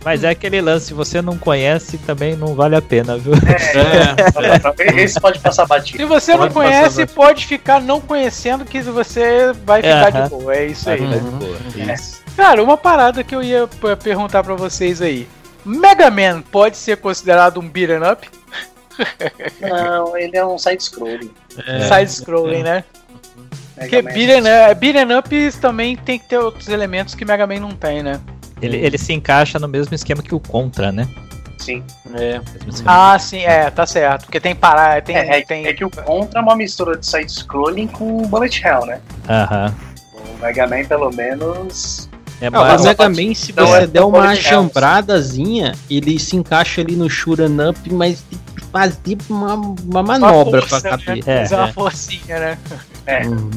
Mas 0.04 0.22
é 0.22 0.28
aquele 0.28 0.60
lance, 0.60 0.86
se 0.86 0.94
você 0.94 1.22
não 1.22 1.38
conhece, 1.38 1.96
também 1.98 2.36
não 2.36 2.54
vale 2.54 2.76
a 2.76 2.82
pena, 2.82 3.16
viu? 3.16 3.32
É. 3.34 5.00
Esse 5.02 5.18
pode 5.18 5.38
passar 5.38 5.64
batido. 5.64 5.96
Se 5.98 6.04
você 6.04 6.32
não 6.32 6.40
Pode 6.50 6.54
passar 6.54 6.64
conhece, 6.90 7.06
pode 7.06 7.46
ficar 7.46 7.80
não 7.80 8.00
conhecendo 8.00 8.64
que 8.66 8.82
você 8.82 9.52
vai 9.64 9.80
ficar 9.80 10.14
Aham. 10.14 10.22
de 10.24 10.28
boa. 10.30 10.54
É 10.54 10.66
isso 10.66 10.90
aí, 10.90 11.00
Uhum. 11.00 11.08
né? 11.08 11.22
Pô, 11.40 11.80
É. 11.80 11.94
isso. 11.94 12.25
Cara, 12.36 12.62
uma 12.62 12.76
parada 12.76 13.24
que 13.24 13.34
eu 13.34 13.42
ia 13.42 13.66
p- 13.66 13.96
perguntar 13.96 14.42
pra 14.44 14.54
vocês 14.54 15.00
aí. 15.00 15.26
Mega 15.64 16.10
Man 16.10 16.42
pode 16.42 16.76
ser 16.76 16.96
considerado 16.98 17.58
um 17.58 17.68
beat'em 17.68 17.98
up? 18.08 18.28
Não, 19.60 20.16
ele 20.16 20.36
é 20.36 20.44
um 20.46 20.58
side-scrolling. 20.58 21.30
É. 21.66 21.80
Side-scrolling, 21.88 22.62
né? 22.62 22.84
Porque 23.74 23.96
Mega 24.02 24.08
Man. 24.08 24.14
beat'em, 24.14 24.40
né, 24.42 24.74
beat'em 24.74 25.16
ups 25.18 25.56
também 25.56 25.96
tem 25.96 26.18
que 26.18 26.28
ter 26.28 26.38
outros 26.38 26.68
elementos 26.68 27.14
que 27.14 27.24
Mega 27.24 27.46
Man 27.46 27.60
não 27.60 27.72
tem, 27.72 28.02
né? 28.02 28.20
Ele, 28.62 28.76
ele 28.78 28.96
se 28.96 29.12
encaixa 29.12 29.58
no 29.58 29.68
mesmo 29.68 29.94
esquema 29.94 30.22
que 30.22 30.34
o 30.34 30.40
Contra, 30.40 30.90
né? 30.90 31.06
Sim. 31.58 31.82
É. 32.14 32.40
Ah, 32.86 33.18
sim, 33.18 33.40
é, 33.42 33.70
tá 33.70 33.86
certo. 33.86 34.24
Porque 34.26 34.38
tem 34.40 34.54
parar, 34.54 35.02
tem. 35.02 35.16
É, 35.16 35.38
é- 35.40 35.42
tem... 35.44 35.66
é 35.66 35.72
que 35.74 35.84
o 35.84 35.90
Contra 35.90 36.38
é 36.40 36.42
uma 36.42 36.54
mistura 36.56 36.96
de 36.96 37.04
side-scrolling 37.06 37.88
com 37.88 38.22
Bullet 38.28 38.62
Hell, 38.64 38.86
né? 38.86 39.00
Aham. 39.28 39.74
O 40.14 40.38
Mega 40.42 40.66
Man, 40.66 40.84
pelo 40.84 41.10
menos. 41.10 42.08
É 42.40 42.48
o 42.50 42.82
Mega 42.82 43.08
Man, 43.08 43.34
se 43.34 43.52
Não, 43.56 43.66
você 43.66 43.76
é 43.78 43.86
der 43.86 44.00
uma 44.00 44.10
Bullet 44.10 44.36
Hells. 44.36 44.50
jambradazinha, 44.50 45.74
ele 45.88 46.18
se 46.18 46.36
encaixa 46.36 46.80
ali 46.82 46.94
no 46.94 47.08
Shuren 47.08 47.56
Up, 47.70 47.92
mas 47.94 48.22
tem 48.22 48.38
que 48.54 48.64
fazer 48.66 49.18
uma, 49.28 49.54
uma 49.54 50.02
manobra 50.02 50.60
força, 50.60 50.80
pra 50.80 50.96
né? 50.96 51.02
caber. 51.04 51.24
É, 51.26 51.42
Fazer 51.42 51.54
uma 51.56 51.68
é. 51.68 51.72
forcinha, 51.72 52.38
né? 52.38 52.58
É. 53.06 53.24
Uhum. 53.24 53.50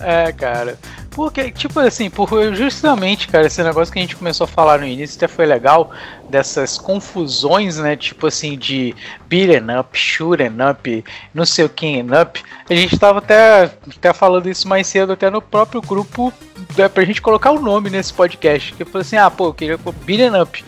É, 0.00 0.32
cara. 0.32 0.78
Porque, 1.14 1.52
tipo 1.52 1.78
assim, 1.78 2.10
por, 2.10 2.28
justamente, 2.54 3.28
cara, 3.28 3.46
esse 3.46 3.62
negócio 3.62 3.92
que 3.92 4.00
a 4.00 4.02
gente 4.02 4.16
começou 4.16 4.44
a 4.44 4.48
falar 4.48 4.80
no 4.80 4.86
início 4.86 5.16
até 5.16 5.28
foi 5.28 5.46
legal, 5.46 5.92
dessas 6.28 6.76
confusões, 6.76 7.78
né? 7.78 7.96
Tipo 7.96 8.26
assim, 8.26 8.58
de 8.58 8.94
beaten 9.28 9.78
up, 9.78 9.96
shooting 9.96 10.56
up, 10.68 11.04
não 11.32 11.46
sei 11.46 11.64
o 11.66 11.68
que 11.68 12.04
up. 12.20 12.42
A 12.68 12.74
gente 12.74 12.98
tava 12.98 13.20
até, 13.20 13.70
até 13.96 14.12
falando 14.12 14.48
isso 14.48 14.66
mais 14.66 14.88
cedo, 14.88 15.12
até 15.12 15.30
no 15.30 15.40
próprio 15.40 15.80
grupo, 15.80 16.32
né, 16.76 16.88
pra 16.88 17.04
gente 17.04 17.22
colocar 17.22 17.52
o 17.52 17.60
nome 17.60 17.90
nesse 17.90 18.12
podcast. 18.12 18.72
Que 18.72 18.82
eu 18.82 18.86
falei 18.86 19.02
assim, 19.02 19.16
ah, 19.16 19.30
pô, 19.30 19.46
eu 19.46 19.54
queria 19.54 19.78
beaten 20.04 20.40
up. 20.40 20.64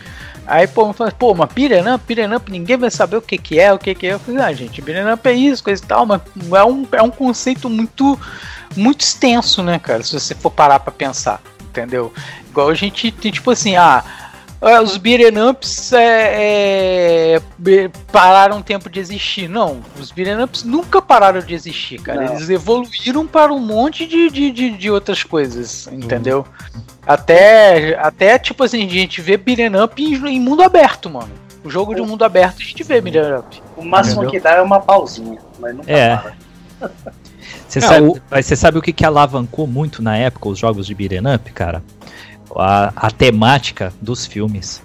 Aí, 0.47 0.67
pô, 0.67 0.93
falei, 0.93 1.13
pô, 1.19 1.33
up, 1.33 1.55
beaten 1.55 2.35
up, 2.35 2.51
ninguém 2.53 2.77
vai 2.77 2.91
saber 2.91 3.17
o 3.17 3.23
que 3.23 3.37
que 3.37 3.59
é, 3.59 3.73
o 3.73 3.79
que 3.79 3.95
que 3.95 4.07
é. 4.07 4.15
Eu 4.15 4.19
falei, 4.21 4.43
ah, 4.43 4.53
gente, 4.53 4.81
up 4.81 5.29
é 5.29 5.33
isso, 5.33 5.65
coisa 5.65 5.83
e 5.83 5.87
tal, 5.87 6.07
mas 6.07 6.21
é 6.53 6.65
um, 6.65 6.87
é 6.93 7.03
um 7.03 7.11
conceito 7.11 7.69
muito 7.69 8.19
muito 8.77 9.01
extenso, 9.01 9.63
né, 9.63 9.79
cara? 9.79 10.03
Se 10.03 10.13
você 10.13 10.35
for 10.35 10.51
parar 10.51 10.79
pra 10.81 10.93
pensar, 10.93 11.41
entendeu? 11.63 12.13
Igual 12.49 12.69
a 12.69 12.75
gente 12.75 13.11
tem, 13.11 13.33
tipo 13.33 13.51
assim, 13.51 13.77
ah, 13.77 14.05
os 14.83 14.97
beat'em 14.97 15.39
ups 15.49 15.93
é, 15.93 17.37
é, 17.37 17.91
pararam 18.11 18.59
um 18.59 18.63
tempo 18.63 18.89
de 18.89 18.99
existir. 18.99 19.49
Não, 19.49 19.81
os 20.01 20.11
beat'em 20.11 20.43
ups 20.43 20.65
nunca 20.65 21.01
pararam 21.03 21.41
de 21.41 21.55
existir, 21.55 22.01
cara. 22.01 22.23
Não. 22.23 22.35
Eles 22.35 22.49
evoluíram 22.49 23.27
para 23.27 23.53
um 23.53 23.59
monte 23.61 24.07
de, 24.07 24.31
de, 24.31 24.51
de, 24.51 24.71
de 24.71 24.91
outras 24.91 25.23
coisas, 25.23 25.87
entendeu? 25.93 26.47
Até, 27.07 27.97
até, 28.01 28.39
tipo 28.39 28.65
assim, 28.65 28.85
a 28.85 28.89
gente 28.89 29.21
vê 29.21 29.37
beat'em 29.37 29.81
up 29.81 30.03
em, 30.03 30.15
em 30.29 30.41
mundo 30.41 30.63
aberto, 30.63 31.09
mano. 31.11 31.31
O 31.63 31.71
jogo 31.71 31.95
de 31.95 32.01
mundo 32.03 32.25
aberto 32.25 32.57
a 32.61 32.65
gente 32.65 32.83
vê 32.83 33.01
beat'em 33.01 33.39
up. 33.39 33.63
O 33.77 33.85
máximo 33.85 34.23
Entendeu? 34.23 34.31
que 34.31 34.41
dá 34.41 34.53
é 34.53 34.61
uma 34.63 34.81
pausinha, 34.81 35.39
mas 35.59 35.75
nunca 35.77 35.91
É. 35.93 36.17
para. 36.17 36.33
Você, 37.69 37.79
Ah, 37.79 37.83
sabe, 37.83 38.07
o- 38.07 38.21
mas 38.31 38.47
você 38.47 38.57
sabe 38.57 38.79
o 38.79 38.83
que, 38.83 38.93
que 38.93 39.05
alavancou 39.05 39.67
muito 39.67 40.03
na 40.03 40.17
época 40.17 40.49
os 40.49 40.59
jogos 40.59 40.87
de 40.87 40.95
beat'em 40.95 41.21
up, 41.35 41.53
cara? 41.53 41.83
A, 42.55 42.93
a 42.95 43.11
temática 43.11 43.93
dos 44.01 44.27
filmes. 44.27 44.83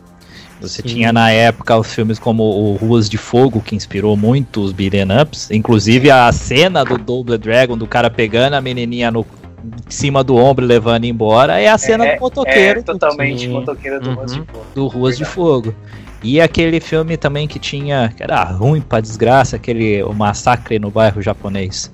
Você 0.60 0.82
Sim. 0.84 0.88
tinha 0.90 1.12
na 1.12 1.32
época 1.32 1.76
os 1.78 1.92
filmes 1.94 2.20
como 2.20 2.44
o 2.44 2.76
Ruas 2.76 3.10
de 3.10 3.18
Fogo, 3.18 3.62
que 3.62 3.76
inspirou 3.76 4.16
muito 4.16 4.62
os 4.62 4.72
beat'em 4.72 5.06
ups. 5.22 5.50
Inclusive 5.50 6.12
a 6.12 6.32
cena 6.32 6.86
do 6.86 6.98
Double 7.00 7.38
Dragon, 7.38 7.76
do 7.78 7.88
cara 7.88 8.10
pegando 8.12 8.54
a 8.54 8.62
menininha 8.62 9.10
no, 9.10 9.26
em 9.64 9.90
cima 9.92 10.24
do 10.24 10.36
ombro 10.36 10.64
e 10.64 10.68
levando 10.68 11.06
embora, 11.06 11.60
é 11.60 11.68
a 11.68 11.78
cena 11.80 12.06
É- 12.06 12.16
do 12.16 12.22
motoqueiro 12.22 12.80
É 12.80 12.84
do- 12.84 12.86
totalmente 12.86 13.40
Sim. 13.42 13.50
motoqueira 13.50 14.00
do 14.00 14.10
Uhum. 14.10 14.16
Ruas 14.16 14.32
de 14.34 14.40
Fogo. 14.46 14.66
do 14.76 14.88
Ruas 14.88 15.18
de 15.18 15.24
Verdade. 15.24 15.36
Fogo. 15.36 15.76
E 16.24 16.40
aquele 16.40 16.80
filme 16.80 17.18
também 17.18 17.48
que 17.48 17.58
tinha, 17.58 18.14
que 18.16 18.22
era 18.22 18.44
ruim 18.44 18.80
pra 18.80 19.00
desgraça, 19.02 19.56
aquele 19.56 20.04
o 20.04 20.14
massacre 20.14 20.78
no 20.78 20.92
bairro 20.92 21.22
japonês. 21.22 21.92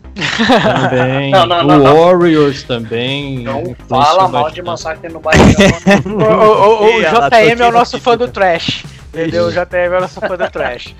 Também. 0.54 1.32
Não, 1.32 1.46
não, 1.46 1.60
o 1.60 1.64
não, 1.68 1.78
não. 1.80 1.96
Warriors 2.04 2.64
também. 2.64 3.40
Não 3.44 3.76
fala 3.88 4.28
mal 4.28 4.50
de 4.52 4.62
massacre 4.64 5.10
no 5.14 5.20
bairro. 5.20 5.44
O, 6.06 6.10
o- 6.10 6.88
o- 6.96 6.98
o 6.98 7.02
ela 7.06 7.30
JM 7.30 7.36
é 7.36 7.50
toquinha 7.52 7.68
o 7.70 7.72
nosso 7.72 7.98
no 7.98 8.02
fã 8.02 8.18
do 8.18 8.28
trash. 8.28 8.84
Entendeu? 9.14 9.46
O 9.46 9.52
JM 9.52 9.94
é 9.94 9.98
o 9.98 10.02
nosso 10.02 10.20
fã 10.20 10.36
do 10.36 10.50
trash. 10.50 10.96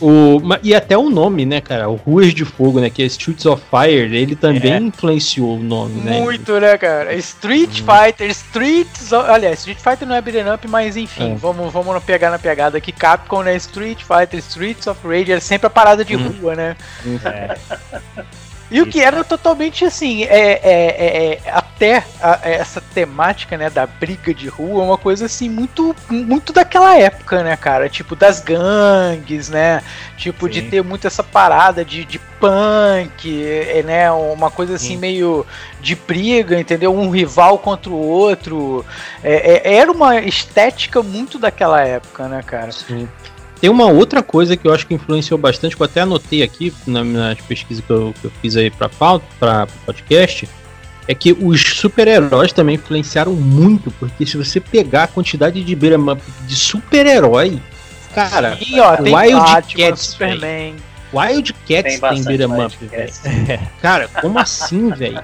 O, 0.00 0.40
e 0.62 0.74
até 0.74 0.96
o 0.96 1.08
nome, 1.10 1.44
né, 1.46 1.60
cara? 1.60 1.88
O 1.88 1.94
Ruas 1.96 2.34
de 2.34 2.44
Fogo, 2.44 2.80
né? 2.80 2.90
Que 2.90 3.02
é 3.02 3.06
Streets 3.06 3.46
of 3.46 3.62
Fire, 3.70 4.14
ele 4.16 4.34
também 4.36 4.72
É. 4.72 4.76
influenciou 4.78 5.56
o 5.56 5.62
nome, 5.62 6.00
né? 6.00 6.20
Muito, 6.20 6.58
né, 6.60 6.76
cara? 6.78 7.14
Street 7.14 7.80
Fighter, 7.82 8.30
Streets. 8.30 9.12
Aliás, 9.12 9.58
Street 9.60 9.78
Fighter 9.78 10.06
não 10.08 10.14
é 10.16 10.20
beat'em 10.20 10.52
up, 10.52 10.66
mas 10.68 10.96
enfim, 10.96 11.32
É. 11.32 11.34
vamos, 11.36 11.72
vamos 11.72 12.02
pegar 12.04 12.30
na 12.30 12.38
pegada 12.38 12.78
aqui. 12.78 12.92
Capcom, 12.92 13.42
né? 13.42 13.54
Street 13.56 14.02
Fighter, 14.02 14.38
Streets 14.40 14.86
of 14.86 15.00
Rage, 15.06 15.32
era 15.32 15.40
sempre 15.40 15.66
a 15.66 15.70
parada 15.70 16.04
de 16.04 16.16
Hum. 16.16 16.32
rua, 16.40 16.54
né? 16.54 16.76
É, 17.24 17.56
E 18.72 18.80
o 18.80 18.86
que 18.86 19.00
era 19.00 19.22
totalmente 19.22 19.84
assim, 19.84 20.24
é, 20.24 20.26
é- 20.26 20.60
é- 20.62 21.40
é- 21.44 21.50
até 21.50 22.04
a- 22.20 22.40
essa 22.42 22.80
temática, 22.80 23.56
né, 23.58 23.68
da 23.68 23.86
briga 23.86 24.32
de 24.32 24.48
rua, 24.48 24.82
é 24.82 24.86
uma 24.86 24.96
coisa 24.96 25.26
assim, 25.26 25.48
muito, 25.48 25.94
muito 26.08 26.52
daquela 26.52 26.96
época, 26.98 27.42
né, 27.42 27.54
cara? 27.56 27.88
Tipo, 27.88 28.16
das 28.16 28.40
gangues, 28.40 29.48
né? 29.50 29.82
Tipo, 30.16 30.48
de 30.48 30.60
Sim. 30.60 30.70
ter 30.70 30.82
muito 30.82 31.06
essa 31.06 31.22
parada 31.22 31.84
de, 31.84 32.04
de 32.04 32.18
punk, 32.18 33.44
é, 33.44 33.82
né? 33.82 34.10
Uma 34.10 34.50
coisa 34.50 34.76
assim, 34.76 34.94
Sim. 34.94 34.96
meio 34.96 35.46
de 35.80 35.94
briga, 35.94 36.58
entendeu? 36.58 36.94
Um 36.96 37.10
rival 37.10 37.58
contra 37.58 37.90
o 37.90 37.98
outro. 37.98 38.84
É- 39.22 39.68
é- 39.68 39.74
era 39.76 39.92
uma 39.92 40.18
estética 40.20 41.02
muito 41.02 41.38
daquela 41.38 41.82
época, 41.82 42.26
né, 42.28 42.42
cara? 42.44 42.72
Sim. 42.72 43.08
Tem 43.62 43.70
uma 43.70 43.86
outra 43.86 44.24
coisa 44.24 44.56
que 44.56 44.66
eu 44.66 44.74
acho 44.74 44.84
que 44.88 44.92
influenciou 44.92 45.38
bastante, 45.38 45.76
que 45.76 45.80
eu 45.80 45.86
até 45.86 46.00
anotei 46.00 46.42
aqui 46.42 46.74
na- 46.84 47.04
nas 47.04 47.40
pesquisas 47.42 47.82
que 47.84 47.90
eu, 47.92 48.12
que 48.20 48.24
eu 48.26 48.32
fiz 48.42 48.56
aí 48.56 48.68
pra 48.70 48.88
pauta, 48.88 49.24
pra 49.38 49.68
podcast, 49.86 50.48
é 51.06 51.14
que 51.14 51.32
os 51.32 51.62
super-heróis 51.62 52.52
também 52.52 52.74
influenciaram 52.74 53.32
muito, 53.32 53.90
porque 53.92 54.26
se 54.26 54.36
você 54.36 54.58
pegar 54.58 55.04
a 55.04 55.06
quantidade 55.06 55.62
de 55.62 55.74
up 56.10 56.20
de 56.44 56.56
super-herói, 56.56 57.60
cara, 58.12 58.58
E 58.60 58.80
ó, 58.80 58.96
tem 58.96 59.14
Wild 59.14 59.32
Batman, 59.40 59.84
Cats, 59.86 60.00
Superman. 60.02 60.74
Tem 60.74 60.76
Wild 61.14 61.52
Cats 61.52 61.82
tem, 61.84 61.98
bastante 62.00 62.36
beat'em 62.36 62.64
up, 62.66 62.76
velho. 62.80 62.90
Cats. 62.90 63.22
Cara, 63.80 64.08
como 64.20 64.38
assim, 64.40 64.90
velho? 64.90 65.22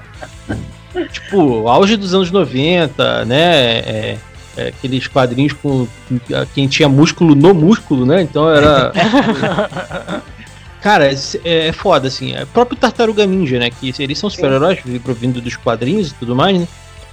Tipo, 1.11 1.67
auge 1.67 1.97
dos 1.97 2.13
anos 2.13 2.31
90, 2.31 3.25
né? 3.25 3.79
É, 3.79 4.17
é, 4.57 4.69
aqueles 4.69 5.07
quadrinhos 5.07 5.53
com 5.53 5.87
quem 6.53 6.67
tinha 6.67 6.89
músculo 6.89 7.35
no 7.35 7.53
músculo, 7.53 8.05
né? 8.05 8.21
Então 8.21 8.49
era. 8.49 8.91
Cara, 10.81 11.11
é, 11.11 11.67
é 11.67 11.71
foda, 11.71 12.07
assim. 12.07 12.33
É 12.33 12.43
o 12.43 12.47
próprio 12.47 12.77
Tartaruga 12.77 13.25
Ninja, 13.25 13.59
né? 13.59 13.69
Que 13.69 13.93
eles 13.99 14.17
são 14.17 14.29
super-heróis, 14.29 14.79
vindo 15.19 15.41
dos 15.41 15.55
quadrinhos 15.55 16.11
e 16.11 16.13
tudo 16.13 16.35
mais, 16.35 16.57
né? 16.57 16.67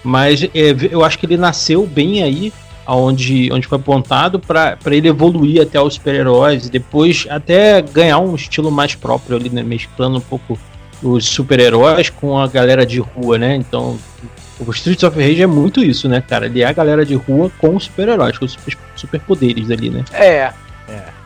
Mas 0.04 0.42
é, 0.44 0.48
eu 0.90 1.04
acho 1.04 1.18
que 1.18 1.26
ele 1.26 1.36
nasceu 1.36 1.84
bem 1.84 2.22
aí, 2.22 2.52
onde, 2.86 3.50
onde 3.52 3.66
foi 3.66 3.76
apontado 3.76 4.38
para 4.38 4.78
ele 4.86 5.08
evoluir 5.08 5.60
até 5.60 5.80
os 5.80 5.94
super-heróis 5.94 6.66
e 6.66 6.70
depois 6.70 7.26
até 7.28 7.82
ganhar 7.82 8.18
um 8.18 8.34
estilo 8.36 8.70
mais 8.70 8.94
próprio 8.94 9.36
ali, 9.36 9.50
né? 9.50 9.64
Mesclando 9.64 10.18
um 10.18 10.20
pouco 10.20 10.58
os 11.02 11.26
super-heróis 11.26 12.08
com 12.08 12.38
a 12.38 12.46
galera 12.46 12.86
de 12.86 13.00
rua, 13.00 13.36
né? 13.36 13.56
Então, 13.56 13.98
o 14.58 14.70
Streets 14.70 15.02
of 15.02 15.18
Rage 15.18 15.42
é 15.42 15.46
muito 15.46 15.82
isso, 15.82 16.08
né, 16.08 16.22
cara? 16.26 16.46
Ele 16.46 16.62
é 16.62 16.66
a 16.66 16.72
galera 16.72 17.04
de 17.04 17.14
rua 17.14 17.50
com 17.58 17.76
os 17.76 17.84
super-heróis, 17.84 18.38
com 18.38 18.44
os 18.44 18.52
super- 18.52 18.76
superpoderes 18.94 19.70
ali, 19.70 19.90
né? 19.90 20.04
É. 20.12 20.52
É. 20.88 21.16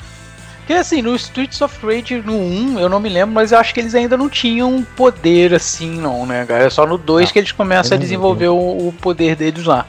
Porque 0.59 0.75
assim, 0.75 1.03
no 1.03 1.17
Streets 1.17 1.61
of 1.61 1.85
Rage 1.85 2.23
no 2.23 2.33
1, 2.33 2.79
eu 2.79 2.89
não 2.89 3.01
me 3.01 3.09
lembro, 3.09 3.35
mas 3.35 3.51
eu 3.51 3.59
acho 3.59 3.75
que 3.75 3.81
eles 3.81 3.95
ainda 3.95 4.17
não 4.17 4.29
tinham 4.29 4.87
poder 4.97 5.53
assim, 5.53 6.01
não, 6.01 6.25
né, 6.25 6.47
cara? 6.47 6.65
É 6.65 6.71
só 6.71 6.87
no 6.87 6.97
2 6.97 7.29
ah, 7.29 7.33
que 7.33 7.39
eles 7.41 7.53
começam 7.53 7.97
a 7.97 8.01
desenvolver 8.01 8.49
o, 8.49 8.89
o, 8.89 8.95
poder 9.01 9.35
deles 9.35 9.65
lá. 9.65 9.85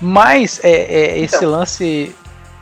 Mas 0.00 0.60
é, 0.62 0.70
é 0.70 1.18
esse 1.18 1.36
então, 1.36 1.50
lance. 1.50 2.14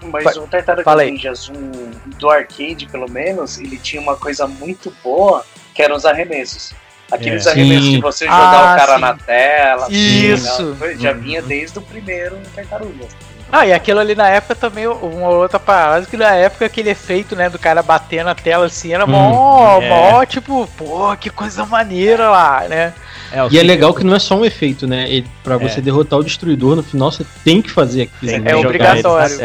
Mas 0.03 0.35
o 0.37 0.46
Tartaruga 0.46 0.96
Ninjas 0.96 1.51
um, 1.51 1.90
do 2.18 2.31
arcade, 2.31 2.87
pelo 2.87 3.11
menos, 3.11 3.59
ele 3.59 3.77
tinha 3.77 4.01
uma 4.01 4.16
coisa 4.16 4.46
muito 4.46 4.90
boa, 5.05 5.44
que 5.75 5.83
eram 5.83 5.94
os 5.94 6.07
arremessos. 6.07 6.72
Aqueles 7.12 7.46
é. 7.46 7.51
arremessos 7.51 7.90
de 7.90 8.01
você 8.01 8.25
jogar 8.25 8.38
ah, 8.38 8.75
o 8.75 8.79
cara 8.79 8.94
sim. 8.94 9.01
na 9.01 9.14
tela. 9.14 9.87
Isso! 9.90 10.77
Assim, 10.81 10.98
já 10.98 11.12
vinha 11.12 11.42
desde 11.42 11.79
o 11.79 11.83
primeiro 11.83 12.38
Tartaruga. 12.55 13.07
Ah, 13.53 13.66
e 13.66 13.72
aquilo 13.75 14.01
ali 14.01 14.14
na 14.14 14.31
época 14.31 14.55
também, 14.55 14.87
uma 14.87 15.29
outra 15.29 15.61
parada, 15.61 16.07
que 16.07 16.16
na 16.16 16.35
época 16.35 16.64
aquele 16.64 16.88
efeito, 16.88 17.37
né, 17.37 17.51
do 17.51 17.59
cara 17.59 17.83
bater 17.83 18.25
na 18.25 18.35
tela 18.35 18.64
assim, 18.64 18.94
era 18.94 19.05
hum, 19.05 19.09
mó, 19.09 19.79
é. 19.83 19.88
mó, 19.90 20.25
tipo, 20.25 20.66
pô, 20.75 21.14
que 21.16 21.29
coisa 21.29 21.66
maneira 21.66 22.31
lá, 22.31 22.64
né? 22.66 22.94
É, 23.31 23.46
e 23.51 23.59
é 23.59 23.62
legal 23.62 23.92
que 23.92 24.05
não 24.05 24.14
é 24.14 24.18
só 24.18 24.37
um 24.37 24.44
efeito, 24.44 24.87
né? 24.87 25.07
Ele, 25.07 25.27
pra 25.44 25.57
é. 25.57 25.59
você 25.59 25.83
derrotar 25.83 26.18
o 26.18 26.25
destruidor 26.25 26.77
no 26.77 26.83
final, 26.83 27.12
você 27.12 27.27
tem 27.44 27.61
que 27.61 27.70
fazer 27.70 28.03
aquilo. 28.03 28.40
Né? 28.40 28.53
É 28.53 28.57
obrigatório. 28.57 29.38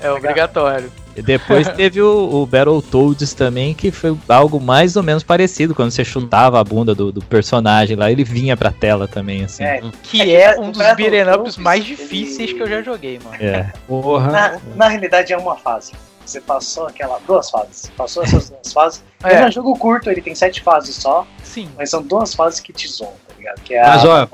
É 0.00 0.10
obrigatório. 0.12 0.92
Depois 1.22 1.68
teve 1.74 2.00
o, 2.00 2.42
o 2.42 2.46
Battletoads 2.46 3.34
também, 3.34 3.74
que 3.74 3.90
foi 3.90 4.16
algo 4.28 4.60
mais 4.60 4.96
ou 4.96 5.02
menos 5.02 5.22
parecido. 5.22 5.74
Quando 5.74 5.90
você 5.90 6.04
chutava 6.04 6.60
a 6.60 6.64
bunda 6.64 6.94
do, 6.94 7.12
do 7.12 7.22
personagem 7.22 7.96
lá, 7.96 8.10
ele 8.10 8.24
vinha 8.24 8.56
pra 8.56 8.70
tela 8.70 9.06
também, 9.06 9.44
assim. 9.44 9.64
É, 9.64 9.82
que 10.02 10.34
é, 10.34 10.58
um 10.58 10.70
dos 10.70 10.82
beat'em 10.94 11.34
ups 11.34 11.56
mais 11.56 11.84
difíceis 11.84 12.50
ele... 12.50 12.54
que 12.54 12.62
eu 12.62 12.68
já 12.68 12.82
joguei, 12.82 13.18
mano. 13.22 13.36
É. 13.40 13.72
Porra. 13.86 14.30
Na, 14.30 14.60
na 14.76 14.88
realidade 14.88 15.32
é 15.32 15.36
uma 15.36 15.56
fase. 15.56 15.92
Você 16.24 16.40
passou 16.40 16.86
aquela. 16.86 17.18
Duas 17.26 17.50
fases. 17.50 17.90
Passou 17.96 18.22
essas 18.22 18.50
duas 18.50 18.72
fases. 18.72 19.02
É. 19.24 19.34
Ele 19.34 19.42
é 19.42 19.46
um 19.46 19.52
jogo 19.52 19.76
curto, 19.76 20.10
ele 20.10 20.20
tem 20.20 20.34
sete 20.34 20.62
fases 20.62 20.94
só. 20.96 21.26
Sim. 21.42 21.68
Mas 21.76 21.90
são 21.90 22.02
duas 22.02 22.34
fases 22.34 22.60
que 22.60 22.72
te 22.72 22.88
zoam, 22.88 23.12
tá 23.26 23.34
ligado? 23.36 23.60
Que 23.62 23.74
é 23.74 23.82
a 23.82 23.96
da 23.96 24.28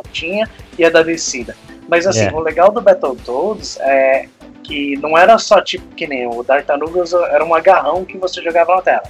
e 0.79 0.85
a 0.85 0.91
da 0.91 1.03
descida. 1.03 1.57
Mas 1.89 2.07
assim, 2.07 2.27
é. 2.27 2.33
o 2.33 2.41
legal 2.41 2.71
do 2.71 2.81
Battletoads 2.81 3.79
é 3.81 4.29
que 4.67 4.97
não 4.97 5.17
era 5.17 5.39
só 5.39 5.61
tipo 5.61 5.87
que 5.95 6.07
nem 6.07 6.27
o 6.27 6.43
Tartarugas 6.43 7.13
era 7.13 7.45
um 7.45 7.55
agarrão 7.55 8.05
que 8.05 8.19
você 8.19 8.43
jogava 8.43 8.77
na 8.77 8.83
tela. 8.83 9.03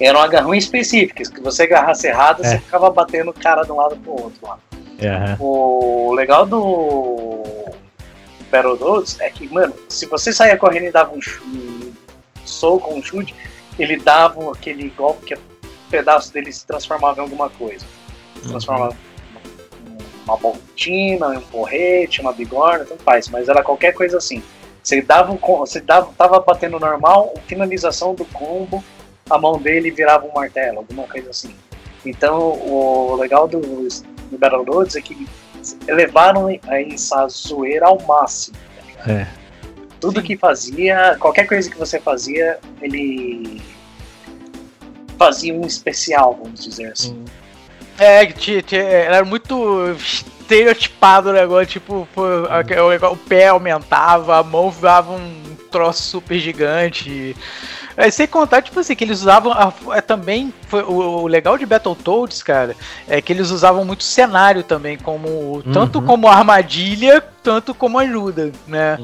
Era 0.00 0.16
um 0.16 0.22
agarrão 0.22 0.54
específico, 0.54 1.22
que 1.32 1.40
você 1.40 1.64
agarrasse 1.64 2.06
errado, 2.06 2.44
é. 2.44 2.48
você 2.48 2.58
ficava 2.58 2.88
batendo 2.90 3.30
o 3.30 3.34
cara 3.34 3.64
de 3.64 3.72
um 3.72 3.76
lado 3.76 3.96
pro 3.96 4.12
outro 4.12 4.38
lá. 4.42 4.58
Uhum. 5.00 5.36
O 5.40 6.14
legal 6.14 6.46
do 6.46 7.44
Battletoads 8.50 9.20
é 9.20 9.30
que, 9.30 9.52
mano, 9.52 9.74
se 9.88 10.06
você 10.06 10.32
saía 10.32 10.56
correndo 10.56 10.86
e 10.86 10.92
dava 10.92 11.12
um, 11.12 11.18
um 11.18 11.92
soco, 12.44 12.94
um 12.94 13.02
chute, 13.02 13.34
ele 13.78 13.96
dava 13.96 14.52
aquele 14.52 14.88
golpe 14.90 15.26
que 15.26 15.34
o 15.34 15.38
pedaço 15.90 16.32
dele 16.32 16.52
se 16.52 16.66
transformava 16.66 17.20
em 17.20 17.24
alguma 17.24 17.50
coisa. 17.50 17.84
Se 18.42 18.48
transformava 18.48 18.96
uhum. 19.86 19.98
uma 20.24 20.36
boltina, 20.36 21.28
um 21.28 21.40
porrete, 21.40 22.20
uma 22.20 22.32
bigorna, 22.32 22.84
tanto 22.84 23.02
faz, 23.02 23.28
mas 23.28 23.48
era 23.48 23.62
qualquer 23.62 23.92
coisa 23.92 24.18
assim. 24.18 24.42
Você 24.82 25.02
dava 25.02 25.32
um, 25.32 25.36
você 25.36 25.80
dava, 25.80 26.12
tava 26.16 26.40
batendo 26.40 26.78
normal, 26.78 27.34
finalização 27.46 28.14
do 28.14 28.24
combo, 28.24 28.82
a 29.28 29.38
mão 29.38 29.58
dele 29.58 29.90
virava 29.90 30.26
um 30.26 30.32
martelo, 30.32 30.78
alguma 30.78 31.04
coisa 31.04 31.30
assim. 31.30 31.54
Então, 32.04 32.38
o 32.38 33.16
legal 33.16 33.46
do, 33.46 33.60
do 33.60 34.38
Battletoads 34.38 34.96
é 34.96 35.00
que 35.00 35.28
elevaram 35.86 36.48
essa 36.68 37.26
zoeira 37.28 37.86
ao 37.86 38.00
máximo. 38.02 38.56
Tá 39.04 39.12
é. 39.12 39.28
Tudo 40.00 40.20
Sim. 40.20 40.26
que 40.26 40.36
fazia, 40.36 41.16
qualquer 41.18 41.46
coisa 41.46 41.68
que 41.68 41.76
você 41.76 41.98
fazia, 41.98 42.58
ele 42.80 43.60
fazia 45.18 45.52
um 45.52 45.66
especial, 45.66 46.38
vamos 46.40 46.64
dizer 46.64 46.92
assim. 46.92 47.24
É, 47.98 48.22
era 48.76 49.24
muito 49.24 49.96
estereotipado 50.48 51.28
o 51.28 51.32
negócio, 51.32 51.66
tipo, 51.66 52.08
o, 52.16 53.12
o 53.12 53.16
pé 53.16 53.48
aumentava, 53.48 54.38
a 54.38 54.42
mão 54.42 54.74
dava 54.80 55.12
um 55.12 55.56
troço 55.70 56.02
super 56.02 56.38
gigante. 56.38 57.36
É, 57.96 58.10
sem 58.10 58.28
contar, 58.28 58.62
tipo 58.62 58.78
assim, 58.78 58.94
que 58.94 59.02
eles 59.02 59.20
usavam 59.20 59.52
a, 59.52 59.72
é, 59.96 60.00
também. 60.00 60.54
Foi, 60.68 60.82
o, 60.82 61.22
o, 61.22 61.26
legal 61.26 61.58
de 61.58 61.66
Battletoads, 61.66 62.42
cara, 62.44 62.76
é 63.08 63.20
que 63.20 63.32
eles 63.32 63.50
usavam 63.50 63.84
muito 63.84 64.04
cenário 64.04 64.62
também, 64.62 64.96
como. 64.96 65.28
Uhum. 65.28 65.72
Tanto 65.72 66.00
como 66.00 66.28
armadilha, 66.28 67.22
tanto 67.42 67.74
como 67.74 67.98
ajuda, 67.98 68.52
né? 68.68 68.96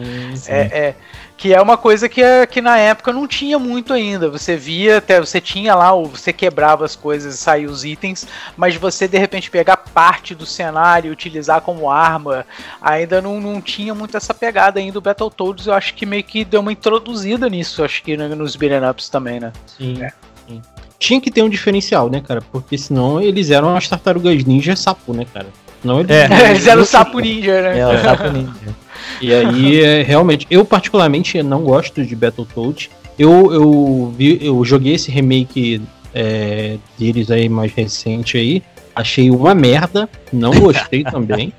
é, 0.47 0.61
é, 0.61 0.95
que 1.37 1.53
é 1.53 1.61
uma 1.61 1.77
coisa 1.77 2.09
que, 2.09 2.23
que 2.47 2.61
na 2.61 2.79
época 2.79 3.13
não 3.13 3.27
tinha 3.27 3.59
muito 3.59 3.93
ainda. 3.93 4.31
Você 4.31 4.57
via, 4.57 4.99
até 4.99 5.21
você 5.21 5.41
tinha 5.41 5.75
lá, 5.75 5.93
você 5.95 6.33
quebrava 6.33 6.85
as 6.85 6.95
coisas 6.95 7.35
e 7.35 7.39
saía 7.39 7.69
os 7.69 7.85
itens, 7.85 8.27
mas 8.57 8.77
você 8.77 9.09
de 9.09 9.19
repente 9.19 9.51
pegar 9.51 9.77
parte 9.77 10.35
do 10.35 10.47
cenário 10.47 11.09
e 11.09 11.13
utilizar 11.13 11.61
como 11.61 11.91
arma, 11.91 12.47
ainda 12.81 13.21
não, 13.21 13.41
não 13.41 13.61
tinha 13.61 13.95
muito 13.95 14.17
essa 14.17 14.33
pegada 14.33 14.79
ainda. 14.79 14.99
O 14.99 15.03
Battletoads 15.03 15.67
eu 15.67 15.75
acho 15.75 15.95
que 15.95 16.07
meio 16.07 16.25
que 16.25 16.45
deu 16.45 16.61
uma 16.61 16.73
introduzida 16.73 17.49
nisso, 17.49 17.85
acho 17.85 18.03
que 18.03 18.17
nos 18.17 18.57
beat'em 18.57 18.89
ups 18.89 19.09
também, 19.09 19.41
né? 19.41 19.53
Sim. 19.67 20.03
É. 20.03 20.13
Sim. 20.49 20.63
Tinha 20.99 21.21
que 21.21 21.31
ter 21.31 21.43
um 21.43 21.49
diferencial, 21.49 22.09
né, 22.09 22.21
cara? 22.21 22.41
Porque 22.41 22.79
senão 22.79 23.21
eles 23.21 23.51
eram 23.51 23.77
as 23.77 23.89
tartarugas 23.89 24.45
ninja 24.45 24.77
sapo, 24.77 25.13
né, 25.13 25.27
cara? 25.33 25.49
Não, 25.85 26.01
eles, 26.01 26.11
é, 26.11 26.51
eles 26.51 26.67
eram 26.67 26.83
o 26.83 26.87
sapo 26.87 27.19
ninja, 27.21 27.61
né? 27.61 27.79
É, 27.79 27.87
o 27.87 28.03
sapo 28.03 28.31
ninja. 28.31 28.75
E 29.21 29.33
aí, 29.33 29.81
é, 29.81 30.03
realmente, 30.03 30.47
eu 30.51 30.65
particularmente 30.65 31.43
não 31.43 31.63
gosto 31.63 32.05
de 32.05 32.17
Battletoads. 32.17 32.91
Eu, 33.19 33.53
eu, 33.53 34.15
vi, 34.17 34.39
eu 34.41 34.65
joguei 34.65 34.95
esse 34.95 35.11
remake 35.11 35.81
é, 36.13 36.79
deles 36.99 37.31
aí 37.31 37.49
mais 37.49 37.73
recente 37.73 38.37
aí. 38.37 38.63
Achei 38.95 39.31
uma 39.31 39.55
merda, 39.55 40.09
não 40.33 40.53
gostei 40.59 41.05
também. 41.05 41.53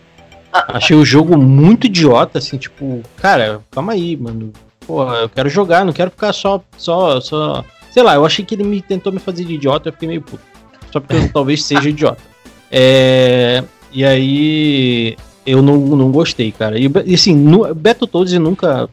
Achei 0.51 0.95
o 0.95 1.05
jogo 1.05 1.37
muito 1.37 1.85
idiota, 1.85 2.39
assim, 2.39 2.57
tipo, 2.57 3.01
cara, 3.17 3.61
calma 3.71 3.93
aí, 3.93 4.15
mano. 4.15 4.53
Porra, 4.87 5.17
eu 5.17 5.29
quero 5.29 5.49
jogar, 5.49 5.83
não 5.83 5.91
quero 5.91 6.11
ficar 6.11 6.31
só, 6.33 6.63
só, 6.77 7.19
só. 7.19 7.63
Sei 7.91 8.01
lá, 8.01 8.15
eu 8.15 8.25
achei 8.25 8.43
que 8.45 8.55
ele 8.55 8.63
me 8.63 8.81
tentou 8.81 9.11
me 9.11 9.19
fazer 9.19 9.43
de 9.43 9.53
idiota, 9.53 9.89
eu 9.89 9.93
fiquei 9.93 10.07
meio 10.07 10.21
puto. 10.21 10.43
Só 10.91 10.99
porque 10.99 11.15
eu 11.15 11.31
talvez 11.31 11.63
seja 11.63 11.89
idiota. 11.89 12.21
É, 12.71 13.63
e 13.95 14.03
aí 14.03 15.17
eu 15.45 15.61
não, 15.61 15.77
não 15.77 16.11
gostei, 16.11 16.51
cara. 16.51 16.77
E 16.77 17.13
assim, 17.13 17.33
no, 17.33 17.73
Battletoads 17.73 18.33
nunca. 18.33 18.89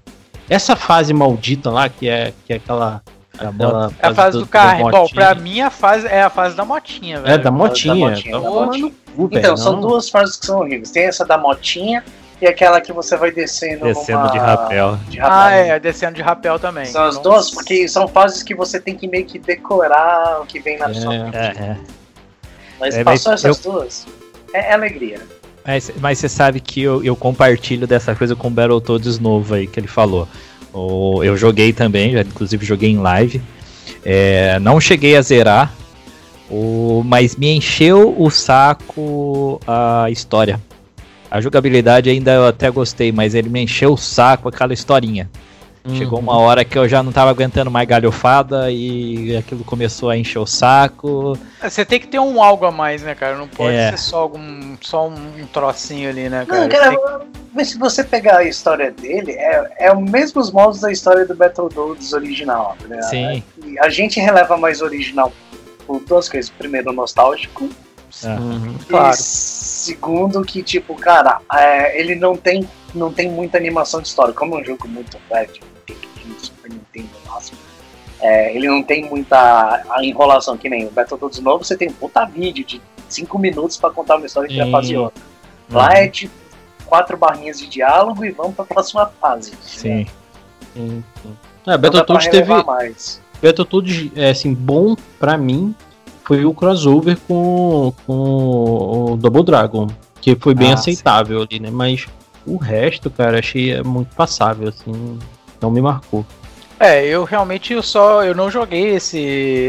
Essa 0.49 0.77
fase 0.77 1.12
maldita 1.12 1.71
lá, 1.71 1.88
que 1.88 2.09
é, 2.09 2.33
que 2.47 2.53
é 2.53 2.57
aquela. 2.57 3.03
Aquela 3.37 3.91
é 3.99 4.07
a 4.07 4.15
fase 4.15 4.38
do, 4.38 4.45
do 4.45 4.49
carro. 4.49 4.91
Bom, 4.91 5.09
pra 5.09 5.35
mim 5.35 5.61
a 5.61 5.71
fase 5.71 6.07
é 6.07 6.23
a 6.23 6.31
fase 6.31 6.55
da 6.55 6.65
motinha, 6.65 7.21
velho. 7.21 7.35
É, 7.35 7.38
da 7.38 7.51
motinha. 7.51 7.95
Da 7.95 8.01
motinha. 8.01 8.41
Da 8.41 8.51
motinha. 8.51 8.93
Cu, 9.17 9.29
então, 9.33 9.57
são 9.57 9.81
duas 9.81 10.09
fases 10.09 10.37
que 10.37 10.47
são 10.47 10.61
horríveis. 10.61 10.93
Tem 10.93 11.05
essa 11.05 11.25
da 11.25 11.37
motinha 11.37 12.05
e 12.41 12.47
aquela 12.47 12.81
que 12.81 12.93
você 12.93 13.17
vai 13.17 13.33
descendo. 13.33 13.85
Descendo 13.85 14.31
de 14.31 14.38
rapel. 14.38 14.99
de 15.09 15.19
rapel. 15.19 15.37
Ah, 15.37 15.51
é, 15.51 15.81
descendo 15.81 16.15
de 16.15 16.23
rapel 16.23 16.61
também. 16.61 16.85
São 16.85 17.03
as 17.03 17.19
duas, 17.19 17.51
porque 17.51 17.88
são 17.88 18.07
fases 18.07 18.43
que 18.43 18.55
você 18.55 18.79
tem 18.79 18.95
que 18.95 19.09
meio 19.09 19.25
que 19.25 19.38
decorar 19.38 20.43
o 20.43 20.47
que 20.47 20.61
vem 20.61 20.79
na 20.79 20.91
é, 20.91 20.95
sua 20.95 21.11
frente. 21.11 21.37
É, 21.37 21.55
é. 21.59 21.77
Mas 22.79 22.97
é, 22.97 23.03
passou 23.03 23.33
essas 23.33 23.65
eu... 23.65 23.73
duas 23.73 24.07
é, 24.53 24.71
é 24.71 24.73
alegria. 24.73 25.21
Mas, 25.65 25.93
mas 26.01 26.19
você 26.19 26.29
sabe 26.29 26.61
que 26.61 26.83
eu, 26.83 27.05
eu 27.05 27.15
compartilho 27.15 27.87
dessa 27.87 28.15
coisa 28.15 28.35
com 28.35 28.49
o 28.49 28.51
Battletoads 28.51 29.19
novo 29.19 29.55
aí 29.55 29.67
que 29.67 29.79
ele 29.79 29.87
falou. 29.87 30.29
O, 30.73 31.23
eu 31.23 31.37
joguei 31.37 31.73
também, 31.73 32.12
já, 32.12 32.23
inclusive 32.23 32.65
joguei 32.67 32.91
em 32.91 32.99
live. 32.99 33.41
É, 34.05 34.59
não 34.59 34.81
cheguei 34.81 35.17
a 35.17 35.23
zerar, 35.23 35.73
o, 36.51 37.03
mas 37.05 37.37
me 37.37 37.57
encheu 37.57 38.15
o 38.19 38.31
saco 38.31 39.61
a 39.67 40.11
história. 40.11 40.61
A 41.31 41.41
jogabilidade 41.41 42.11
ainda 42.11 42.33
eu 42.33 42.47
até 42.47 42.71
gostei, 42.71 43.12
mas 43.12 43.35
ele 43.35 43.49
me 43.49 43.62
encheu 43.62 43.93
o 43.93 43.97
saco 43.97 44.49
aquela 44.49 44.75
historinha. 44.75 45.31
Uhum. 45.85 45.97
Chegou 45.97 46.21
uma 46.21 46.38
hora 46.38 46.64
que 46.64 46.79
eu 46.79 46.88
já 46.88 47.03
não 47.03 47.11
tava 47.11 47.31
aguentando 47.31 47.71
mais 47.71 47.88
galhofada 47.88 48.71
e 48.71 49.37
aquilo 49.37 49.64
começou 49.64 50.11
a 50.11 50.16
encher 50.16 50.38
o 50.38 50.47
saco. 50.47 51.37
É, 51.61 51.68
você 51.68 51.85
tem 51.85 51.99
que 51.99 52.07
ter 52.07 52.21
um 52.21 52.40
algo 52.40 52.64
a 52.64 52.71
mais, 52.71 53.03
né, 53.03 53.14
cara? 53.14 53.37
Não 53.37 53.49
pode 53.49 53.75
é. 53.75 53.90
ser 53.90 53.99
só 53.99 54.21
algum 54.21 54.77
só 54.81 55.09
um 55.09 55.47
trocinho 55.53 56.09
ali, 56.09 56.29
né, 56.29 56.47
cara? 56.47 56.61
Não, 56.61 56.68
cara, 56.68 57.27
mas 57.53 57.71
se 57.71 57.79
você 57.79 58.05
pegar 58.05 58.38
a 58.38 58.45
história 58.45 58.90
dele, 58.92 59.33
é, 59.33 59.87
é 59.87 59.92
os 59.92 60.11
mesmos 60.11 60.53
modos 60.53 60.81
da 60.81 60.92
história 60.92 61.27
do 61.27 61.35
Battletoads 61.35 62.12
original, 62.12 62.77
né? 62.88 63.03
Sim. 63.03 63.42
A 63.81 63.88
gente 63.88 64.21
releva 64.21 64.57
mais 64.57 64.81
original 64.81 65.33
por 65.87 66.01
duas 66.01 66.29
coisas. 66.29 66.51
Primeiro, 66.51 66.92
nostálgico. 66.92 67.68
Uhum, 68.25 68.77
claro. 68.88 69.16
segundo, 69.16 70.42
que, 70.42 70.62
tipo, 70.62 70.94
cara, 70.94 71.40
é, 71.53 71.98
ele 71.98 72.14
não 72.14 72.37
tem, 72.37 72.68
não 72.94 73.12
tem 73.12 73.31
muita 73.31 73.57
animação 73.57 74.01
de 74.01 74.09
história. 74.09 74.35
Como 74.35 74.57
é 74.57 74.61
um 74.61 74.64
jogo 74.64 74.87
muito 74.87 75.18
velho, 75.31 75.51
Super 76.38 76.70
Nintendo 76.70 77.11
nossa. 77.27 77.53
É, 78.20 78.55
ele 78.55 78.68
não 78.68 78.83
tem 78.83 79.05
muita 79.09 79.85
enrolação, 80.01 80.57
que 80.57 80.68
nem 80.68 80.87
o 80.87 80.90
Battletoads 80.90 81.40
novo, 81.40 81.64
você 81.64 81.77
tem 81.77 81.88
um 81.88 81.92
puta 81.92 82.25
vídeo 82.25 82.64
de 82.64 82.81
5 83.09 83.38
minutos 83.38 83.77
para 83.77 83.90
contar 83.90 84.16
uma 84.16 84.27
história 84.27 84.48
que 84.48 84.57
já 84.57 84.70
fazia 84.70 85.01
outra. 85.01 85.22
Lá 85.70 85.88
uhum. 85.88 85.92
é 85.92 86.09
tipo 86.09 86.35
quatro 86.87 87.16
barrinhas 87.16 87.59
de 87.59 87.66
diálogo 87.66 88.25
e 88.25 88.31
vamos 88.31 88.55
pra 88.55 88.64
próxima 88.64 89.07
fase. 89.20 89.53
Sim. 89.62 90.07
Né? 90.75 91.03
É, 91.66 91.79
Battletoads 91.79 92.29
teve. 92.29 92.62
Mais. 92.64 93.20
Battletoads, 93.42 94.11
é, 94.14 94.31
assim, 94.31 94.55
bom 94.55 94.94
pra 95.18 95.37
mim 95.37 95.75
foi 96.24 96.44
o 96.44 96.54
crossover 96.54 97.16
com, 97.26 97.92
com 98.06 99.12
o 99.12 99.16
Double 99.16 99.44
Dragon, 99.44 99.88
que 100.20 100.37
foi 100.37 100.54
bem 100.54 100.70
Ah, 100.70 100.74
aceitável 100.74 101.42
ali, 101.42 101.61
né? 101.61 101.70
Mas 101.70 102.06
o 102.46 102.56
resto, 102.56 103.11
cara, 103.11 103.38
achei 103.38 103.80
muito 103.82 104.14
passável, 104.14 104.68
assim, 104.68 105.18
não 105.61 105.70
me 105.70 105.80
marcou. 105.80 106.24
É, 106.78 107.06
eu 107.06 107.22
realmente 107.22 107.72
eu 107.72 107.80
só 107.80 108.24
eu 108.24 108.35
não 108.35 108.50
joguei 108.50 108.96
esse 108.96 109.16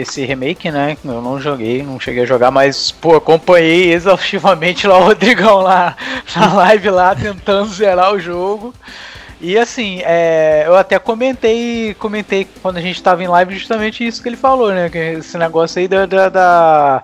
esse 0.02 0.26
remake, 0.26 0.72
né? 0.72 0.98
Eu 1.06 1.22
não 1.22 1.40
joguei, 1.40 1.84
não 1.84 2.00
cheguei 2.00 2.24
a 2.24 2.26
jogar, 2.26 2.50
mas 2.50 2.92
pô, 2.92 3.16
acompanhei 3.16 3.94
exaustivamente 3.94 4.88
lá 4.88 4.98
o 4.98 5.04
Rodrigão 5.04 5.62
lá 5.62 5.96
na 6.36 6.54
live 6.56 6.90
lá 6.90 7.16
tentando 7.16 7.70
zerar 7.70 8.14
o 8.14 8.20
jogo. 8.20 8.74
E 9.44 9.58
assim, 9.58 10.00
é, 10.06 10.64
eu 10.66 10.74
até 10.78 10.98
comentei, 10.98 11.94
comentei 11.96 12.48
quando 12.62 12.78
a 12.78 12.82
gente 12.82 13.04
tava 13.04 13.22
em 13.22 13.28
live 13.28 13.54
justamente 13.54 14.08
isso 14.08 14.24
que 14.24 14.30
ele 14.30 14.38
falou, 14.38 14.72
né? 14.72 14.90
Que 14.90 14.98
esse 14.98 15.38
negócio 15.38 15.82
aí 15.82 15.88
da, 15.88 16.06
da, 16.06 16.30
da, 16.30 17.04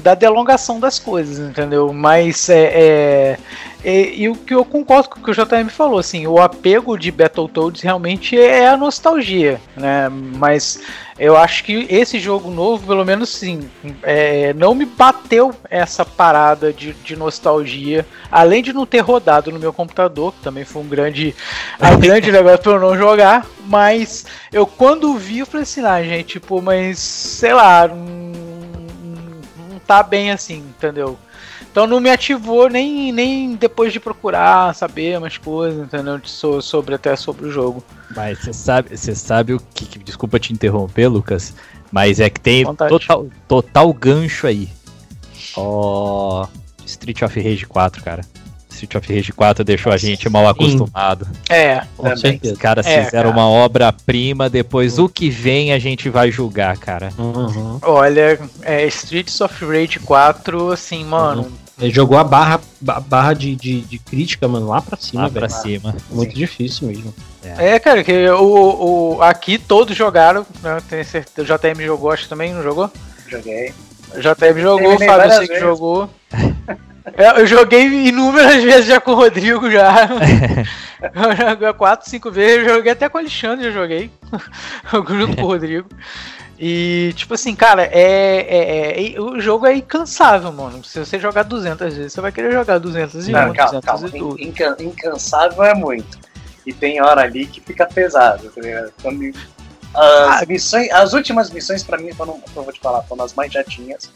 da 0.00 0.14
delongação 0.14 0.80
das 0.80 0.98
coisas, 0.98 1.38
entendeu? 1.38 1.92
Mas 1.92 2.48
é, 2.48 2.64
é, 2.64 3.38
é, 3.82 4.14
e 4.14 4.28
o 4.28 4.34
que 4.34 4.54
eu 4.54 4.64
concordo 4.64 5.08
com 5.08 5.20
o 5.20 5.22
que 5.22 5.30
o 5.30 5.34
JM 5.34 5.68
falou, 5.68 5.98
assim, 5.98 6.26
o 6.26 6.38
apego 6.38 6.98
de 6.98 7.10
Battletoads 7.10 7.80
realmente 7.80 8.38
é 8.38 8.68
a 8.68 8.76
nostalgia, 8.76 9.60
né? 9.76 10.08
Mas 10.10 10.80
eu 11.18 11.36
acho 11.36 11.64
que 11.64 11.86
esse 11.88 12.18
jogo 12.18 12.50
novo, 12.50 12.86
pelo 12.86 13.04
menos 13.04 13.30
sim, 13.30 13.70
é, 14.02 14.52
não 14.54 14.74
me 14.74 14.84
bateu 14.84 15.54
essa 15.68 16.04
parada 16.04 16.72
de, 16.72 16.92
de 16.92 17.16
nostalgia, 17.16 18.06
além 18.30 18.62
de 18.62 18.72
não 18.72 18.84
ter 18.84 19.00
rodado 19.00 19.50
no 19.50 19.58
meu 19.58 19.72
computador, 19.72 20.32
que 20.32 20.40
também 20.40 20.64
foi 20.64 20.82
um 20.82 20.88
grande, 20.88 21.34
um 21.80 21.98
grande 21.98 22.30
negócio 22.30 22.58
pra 22.58 22.72
eu 22.72 22.80
não 22.80 22.96
jogar, 22.96 23.46
mas 23.66 24.26
eu 24.52 24.66
quando 24.66 25.16
vi, 25.16 25.38
eu 25.38 25.46
falei 25.46 25.62
assim, 25.62 25.84
ah, 25.84 26.02
gente, 26.02 26.38
pô, 26.38 26.60
mas 26.60 26.98
sei 26.98 27.54
lá, 27.54 27.88
não 27.88 28.19
tá 29.90 30.04
bem 30.04 30.30
assim, 30.30 30.58
entendeu? 30.58 31.18
Então 31.68 31.84
não 31.84 31.98
me 31.98 32.08
ativou 32.08 32.68
nem, 32.70 33.10
nem 33.10 33.56
depois 33.56 33.92
de 33.92 33.98
procurar 33.98 34.72
saber 34.72 35.18
mais 35.18 35.36
coisas, 35.36 35.82
entendeu? 35.84 36.16
De 36.16 36.30
so- 36.30 36.62
sobre 36.62 36.94
até 36.94 37.16
sobre 37.16 37.46
o 37.46 37.50
jogo. 37.50 37.82
Mas 38.14 38.38
você 38.38 38.52
sabe, 38.52 38.96
você 38.96 39.16
sabe 39.16 39.52
o 39.54 39.60
que, 39.74 39.98
Desculpa 39.98 40.38
te 40.38 40.52
interromper, 40.52 41.08
Lucas. 41.08 41.52
Mas 41.90 42.20
é 42.20 42.30
que 42.30 42.38
tem 42.40 42.64
Vontade. 42.64 42.88
total, 42.90 43.26
total 43.48 43.92
gancho 43.92 44.46
aí. 44.46 44.68
Ó. 45.56 46.46
Street 46.86 47.22
of 47.22 47.40
Rage 47.40 47.66
4, 47.66 48.04
cara. 48.04 48.22
Street 48.84 48.94
of 48.94 49.14
Rage 49.14 49.32
4 49.32 49.64
deixou 49.64 49.92
a 49.92 49.96
gente 49.96 50.28
mal 50.28 50.48
acostumado. 50.48 51.26
É, 51.48 51.82
Com 51.96 52.02
Também. 52.04 52.18
certeza. 52.18 52.54
Os 52.54 52.58
caras 52.60 52.86
É, 52.86 53.04
fizeram 53.04 53.30
cara. 53.30 53.42
uma 53.42 53.48
obra-prima, 53.48 54.48
depois 54.48 54.98
o 54.98 55.08
que 55.08 55.28
vem 55.30 55.72
a 55.72 55.78
gente 55.78 56.08
vai 56.08 56.30
julgar, 56.30 56.76
cara. 56.78 57.10
Uhum. 57.18 57.78
olha, 57.82 58.38
é, 58.62 58.86
Streets 58.86 59.40
of 59.40 59.64
Rage 59.64 59.98
4, 60.00 60.72
assim, 60.72 61.04
mano, 61.04 61.50
Ele 61.78 61.90
jogou 61.94 62.18
a 62.18 62.24
barra, 62.24 62.60
ba- 62.80 63.00
barra 63.00 63.32
de, 63.32 63.56
de, 63.56 63.80
de 63.80 63.98
crítica, 63.98 64.46
mano, 64.46 64.68
lá 64.68 64.82
pra 64.82 64.98
cima, 64.98 65.22
Lá 65.22 65.28
velho. 65.28 65.40
pra 65.40 65.48
cima. 65.48 65.96
Muito 66.10 66.34
difícil 66.34 66.88
mesmo. 66.88 67.14
É, 67.42 67.78
cara, 67.78 68.04
que 68.04 68.28
o, 68.28 69.14
o, 69.16 69.22
aqui 69.22 69.56
todos 69.56 69.96
jogaram, 69.96 70.44
né? 70.62 70.78
Tenho 70.90 71.04
certeza, 71.06 71.40
o 71.54 71.58
JM 71.58 71.80
jogou, 71.86 72.10
acho 72.10 72.24
que 72.24 72.28
também, 72.28 72.52
não 72.52 72.62
jogou? 72.62 72.90
Joguei. 73.26 73.72
O 74.14 74.20
JM 74.20 74.60
jogou, 74.60 74.92
o 74.94 74.98
Terminei 74.98 75.08
Fábio 75.08 75.30
sei 75.30 75.40
que 75.42 75.46
vezes. 75.54 75.60
jogou. 75.62 76.10
É, 77.16 77.40
Eu 77.40 77.46
joguei 77.46 77.82
inúmeras 78.08 78.62
vezes 78.62 78.86
já 78.86 79.00
com 79.00 79.12
o 79.12 79.14
Rodrigo 79.14 79.70
já. 79.70 80.08
Eu 81.02 81.34
joguei 81.48 81.72
quatro, 81.72 82.10
cinco 82.10 82.30
vezes, 82.30 82.66
eu 82.68 82.74
joguei 82.74 82.92
até 82.92 83.08
com 83.08 83.16
o 83.16 83.20
Alexandre, 83.22 83.64
já 83.64 83.70
joguei. 83.70 84.10
junto 85.08 85.34
com 85.36 85.42
o 85.44 85.46
Rodrigo. 85.46 85.88
E, 86.58 87.14
tipo 87.16 87.32
assim, 87.32 87.54
cara, 87.56 87.84
é, 87.84 87.94
é- 87.94 89.14
é- 89.14 89.20
o 89.20 89.40
jogo 89.40 89.66
é 89.66 89.76
incansável, 89.76 90.52
mano. 90.52 90.84
Se 90.84 90.98
você 90.98 91.18
jogar 91.18 91.44
200 91.44 91.96
vezes, 91.96 92.12
você 92.12 92.20
vai 92.20 92.30
querer 92.30 92.52
jogar 92.52 92.76
201, 92.76 93.32
Não, 93.32 93.54
calma, 93.54 93.80
200 93.80 94.10
calma. 94.10 94.36
e 94.38 94.44
inca- 94.46 94.76
incansável 94.78 95.64
é 95.64 95.72
muito. 95.74 96.18
E 96.66 96.72
tem 96.74 97.00
hora 97.00 97.22
ali 97.22 97.46
que 97.46 97.62
fica 97.62 97.86
pesado, 97.86 98.50
tá 98.50 98.60
ligado? 98.60 98.92
Quando- 99.00 99.24
As, 99.94 100.42
Ah. 100.42 100.44
missões, 100.46 100.90
as 100.92 101.14
últimas 101.14 101.50
missões 101.50 101.82
pra 101.82 101.96
mim, 101.96 102.12
foram, 102.12 102.42
eu 102.54 102.62
vou 102.62 102.72
te 102.74 102.78
falar, 102.78 103.02
foram 103.04 103.24
as 103.24 103.32
mais 103.32 103.50
chatinhas. 103.50 104.10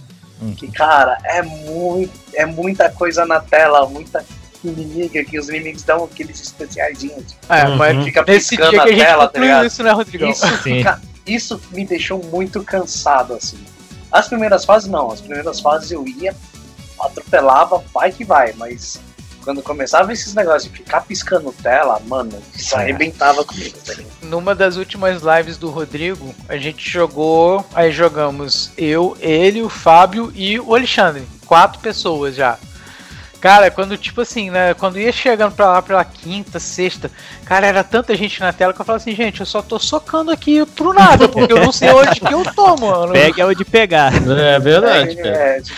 Hum. 0.44 0.54
Que, 0.54 0.70
cara, 0.70 1.16
é, 1.24 1.40
muito, 1.42 2.12
é 2.34 2.44
muita 2.44 2.90
coisa 2.90 3.24
na 3.24 3.40
tela, 3.40 3.86
muita 3.88 4.24
inimiga, 4.62 5.24
que 5.24 5.38
os 5.38 5.48
inimigos 5.48 5.82
dão 5.82 6.04
aqueles 6.04 6.40
especiaizinhos. 6.40 7.36
É, 7.48 7.64
Uhum. 7.66 7.76
mas 7.76 8.04
Fica 8.04 8.22
piscando 8.24 8.70
dia 8.70 8.80
a 8.80 8.84
a 8.84 8.86
tela, 8.88 9.28
tá 9.28 9.40
ligado? 9.40 9.66
isso, 9.66 9.82
né, 9.82 9.90
Rodrigão? 9.92 10.30
Isso, 10.30 10.46
Sim. 10.62 10.78
fica- 10.78 11.00
isso 11.26 11.60
me 11.70 11.86
deixou 11.86 12.22
muito 12.24 12.62
cansado, 12.62 13.34
assim. 13.34 13.58
As 14.12 14.28
primeiras 14.28 14.64
fases, 14.64 14.88
não. 14.90 15.10
As 15.10 15.20
primeiras 15.20 15.60
fases 15.60 15.90
eu 15.90 16.06
ia, 16.06 16.34
atropelava, 17.00 17.82
vai 17.92 18.12
que 18.12 18.24
vai. 18.24 18.52
Mas 18.56 19.00
quando 19.44 19.62
começava 19.62 20.12
esses 20.12 20.34
negócios 20.34 20.64
de 20.64 20.78
ficar 20.78 21.02
piscando 21.02 21.52
tela, 21.62 22.00
mano, 22.06 22.32
isso 22.54 22.74
É. 22.74 22.78
arrebentava 22.80 23.44
comigo, 23.44 23.76
tá? 23.84 23.94
Numa 24.22 24.54
das 24.54 24.76
últimas 24.76 25.22
lives 25.22 25.56
do 25.58 25.70
Rodrigo, 25.70 26.34
a 26.48 26.56
gente 26.56 26.88
jogou. 26.90 27.64
Aí 27.74 27.92
jogamos 27.92 28.70
eu, 28.76 29.16
ele, 29.20 29.62
o 29.62 29.68
Fábio 29.68 30.32
e 30.34 30.58
o 30.58 30.74
Alexandre. 30.74 31.22
Quatro 31.46 31.78
pessoas 31.80 32.34
já. 32.34 32.58
Cara, 33.40 33.70
quando, 33.70 33.98
tipo 33.98 34.22
assim, 34.22 34.48
né? 34.48 34.72
Quando 34.72 34.98
ia 34.98 35.12
chegando 35.12 35.52
pra 35.52 35.68
lá 35.70 35.82
pela 35.82 36.02
quinta, 36.02 36.58
sexta, 36.58 37.10
cara, 37.44 37.66
era 37.66 37.84
tanta 37.84 38.16
gente 38.16 38.40
na 38.40 38.54
tela 38.54 38.72
que 38.72 38.80
eu 38.80 38.84
falava 38.86 39.02
assim, 39.02 39.14
gente, 39.14 39.40
eu 39.40 39.44
só 39.46 39.60
tô 39.60 39.78
socando 39.78 40.30
aqui 40.30 40.64
pro 40.74 40.94
nada, 40.94 41.28
porque 41.28 41.52
eu 41.52 41.60
não 41.60 41.70
sei 41.70 41.90
onde 41.90 42.18
que 42.20 42.32
eu 42.32 42.42
tô, 42.54 42.74
mano. 42.76 43.12
Pega 43.12 43.46
onde 43.46 43.62
pegar. 43.62 44.10
É 44.16 44.58
verdade, 44.58 45.18
É, 45.20 45.58
é, 45.58 45.60
tipo, 45.60 45.76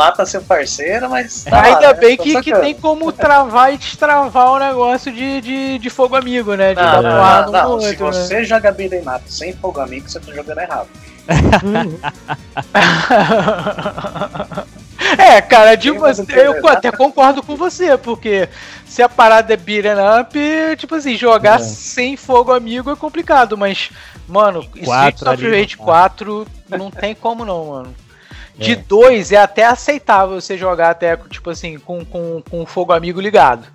mata 0.00 0.24
seu 0.24 0.40
parceiro, 0.40 1.10
mas. 1.10 1.44
tá 1.44 1.56
lá, 1.56 1.62
Ainda 1.64 1.88
né? 1.88 1.94
bem 1.94 2.16
que, 2.16 2.40
que 2.40 2.54
tem 2.54 2.74
como 2.74 3.12
travar 3.12 3.74
e 3.74 3.76
destravar 3.76 4.52
o 4.52 4.58
negócio 4.58 5.12
de, 5.12 5.40
de, 5.42 5.78
de 5.78 5.90
fogo 5.90 6.16
amigo, 6.16 6.54
né? 6.54 6.70
De 6.70 6.76
dar 6.76 7.02
Não, 7.02 7.04
não, 7.10 7.48
um 7.48 7.52
não, 7.52 7.76
no 7.76 7.80
se 7.82 7.88
outro, 7.88 8.06
né? 8.06 8.12
você 8.12 8.44
joga 8.44 8.72
beat'em 8.72 9.02
up 9.06 9.20
sem 9.26 9.52
fogo 9.52 9.78
amigo, 9.80 10.08
você 10.08 10.18
tá 10.18 10.32
jogando 10.32 10.58
errado. 10.60 10.88
É, 15.18 15.40
cara, 15.40 15.76
de 15.76 15.90
uma, 15.90 16.08
um 16.08 16.26
eu 16.30 16.68
até 16.68 16.92
concordo 16.92 17.42
com 17.42 17.56
você, 17.56 17.96
porque 17.96 18.48
se 18.86 19.02
a 19.02 19.08
parada 19.08 19.52
é 19.52 19.56
beat'em 19.56 19.92
up, 20.20 20.38
tipo 20.76 20.94
assim, 20.94 21.16
jogar 21.16 21.58
É. 21.58 21.62
sem 21.62 22.16
fogo 22.16 22.52
amigo 22.52 22.90
é 22.90 22.96
complicado, 22.96 23.56
mas, 23.56 23.90
mano, 24.28 24.60
Street 24.60 24.84
Quatro 24.84 25.30
of 25.32 25.50
Rage 25.50 25.76
não. 25.78 25.84
4 25.86 26.46
não 26.68 26.90
tem 26.90 27.14
como 27.14 27.44
não, 27.44 27.64
mano. 27.66 27.94
De 28.60 28.72
É. 28.72 28.76
dois 28.76 29.32
é 29.32 29.36
até 29.36 29.64
aceitável 29.64 30.40
você 30.40 30.56
jogar 30.58 30.90
até, 30.90 31.16
tipo 31.16 31.48
assim, 31.50 31.78
com, 31.78 32.04
com, 32.04 32.42
com 32.48 32.62
o 32.62 32.66
fogo 32.66 32.92
amigo 32.92 33.20
ligado. 33.20 33.66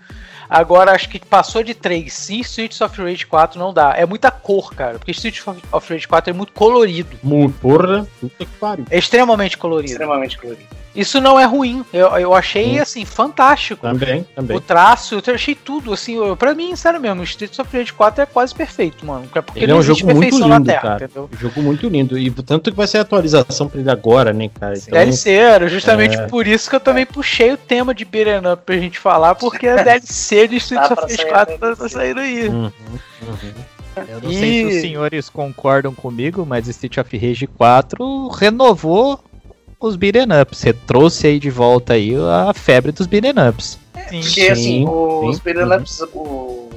Agora, 0.47 0.91
acho 0.91 1.09
que 1.09 1.17
passou 1.19 1.63
de 1.63 1.73
3. 1.73 2.13
Sim, 2.13 2.39
Streets 2.41 2.79
of 2.79 3.01
Rage 3.01 3.25
4 3.25 3.59
não 3.59 3.73
dá. 3.73 3.93
É 3.97 4.05
muita 4.05 4.29
cor, 4.29 4.73
cara. 4.75 4.99
Porque 4.99 5.09
Streets 5.11 5.43
of 5.71 5.91
Rage 5.93 6.07
4 6.07 6.29
é 6.29 6.33
muito 6.33 6.53
colorido. 6.53 7.17
Mu- 7.23 7.51
Porra, 7.51 8.05
puta 8.21 8.45
que 8.45 8.51
pariu. 8.59 8.85
É 8.91 8.97
extremamente 8.99 9.57
colorido. 9.57 9.91
Extremamente 9.93 10.37
colorido. 10.37 10.67
Isso 10.95 11.19
não 11.19 11.39
é 11.39 11.45
ruim. 11.45 11.83
Eu, 11.91 12.07
eu 12.17 12.33
achei, 12.33 12.73
Sim. 12.75 12.79
assim, 12.79 13.05
fantástico. 13.05 13.81
Também, 13.85 14.21
O 14.21 14.35
também. 14.35 14.59
traço, 14.61 15.21
eu 15.25 15.33
achei 15.35 15.53
tudo, 15.53 15.91
assim, 15.93 16.15
eu- 16.15 16.35
pra 16.37 16.53
mim, 16.55 16.75
sério 16.75 16.99
mesmo, 17.01 17.21
o 17.21 17.23
Streets 17.23 17.59
of 17.59 17.75
Rage 17.77 17.91
4 17.91 18.23
é 18.23 18.25
quase 18.25 18.55
perfeito, 18.55 19.05
mano. 19.05 19.27
É 19.35 19.41
porque 19.41 19.59
Ele 19.59 19.65
é 19.65 19.67
não 19.69 19.77
um 19.77 19.79
existe 19.81 19.99
jogo 20.01 20.13
muito 20.13 20.21
perfeição 20.31 20.47
lindo, 20.47 20.59
na 20.59 20.65
Terra, 20.73 20.81
cara. 20.81 21.05
entendeu? 21.05 21.29
Um 21.33 21.37
jogo 21.37 21.61
muito 21.61 21.87
lindo. 21.89 22.17
E 22.17 22.31
tanto 22.31 22.71
que 22.71 22.77
vai 22.77 22.87
ser 22.87 22.99
atualização 22.99 23.67
pra 23.67 23.79
ele 23.81 23.89
agora, 23.91 24.31
né, 24.31 24.49
cara? 24.59 24.73
Então, 24.77 24.91
DLC 24.91 25.31
era 25.31 25.67
justamente 25.67 26.15
É. 26.17 26.27
por 26.27 26.47
isso 26.47 26.69
que 26.69 26.75
eu 26.75 26.79
também 26.79 27.05
puxei 27.05 27.51
o 27.51 27.57
tema 27.57 27.93
de 27.93 28.05
Beat'em 28.05 28.51
Up 28.53 28.63
pra 28.65 28.77
gente 28.77 28.97
falar, 28.97 29.35
porque 29.35 29.67
a 29.67 29.75
DLC 29.83 30.47
de 30.47 30.55
Streets 30.57 30.87
Tá 30.87 30.93
of 30.93 31.01
Rage 31.03 31.15
sair 31.17 31.29
4 31.29 31.55
a 31.55 31.57
tá, 31.57 31.75
tá 31.75 31.89
saindo 31.89 32.19
aí. 32.21 32.47
Uhum, 32.47 32.71
uhum. 33.21 33.53
Eu 34.09 34.21
não 34.21 34.29
sei 34.29 34.39
se 34.61 34.65
os 34.65 34.73
E- 34.75 34.81
senhores 34.81 35.29
concordam 35.29 35.93
comigo, 35.93 36.45
mas 36.45 36.67
Street 36.67 36.97
of 36.97 37.17
Rage 37.17 37.47
4 37.47 38.27
renovou 38.27 39.19
os 39.87 39.95
beat'em 39.95 40.27
ups. 40.41 40.57
Você 40.57 40.73
trouxe 40.73 41.27
aí 41.27 41.39
de 41.39 41.49
volta 41.49 41.93
aí 41.93 42.13
a 42.15 42.53
febre 42.53 42.91
dos 42.91 43.07
beat'em 43.07 43.33
ups. 43.49 43.79
Sim. 44.09 44.21
Porque 44.21 44.41
assim, 44.47 44.63
Sim, 44.63 44.85
os 44.87 45.39
beat'em 45.39 45.77
ups, 45.77 46.01
o... 46.13 46.69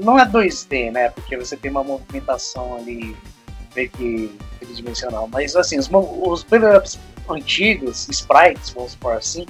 não 0.00 0.18
é 0.18 0.26
2D, 0.26 0.90
né? 0.90 1.10
Porque 1.10 1.36
você 1.36 1.56
tem 1.56 1.70
uma 1.70 1.84
movimentação 1.84 2.76
ali 2.76 3.16
meio 3.74 3.90
que 3.90 4.30
tridimensional. 4.58 5.28
Mas 5.30 5.54
assim, 5.54 5.78
os, 5.78 5.88
os 5.92 6.42
beat'em 6.42 6.76
ups 6.76 6.98
antigos, 7.28 8.08
sprites, 8.08 8.70
vamos 8.70 8.92
supor 8.92 9.16
assim, 9.16 9.46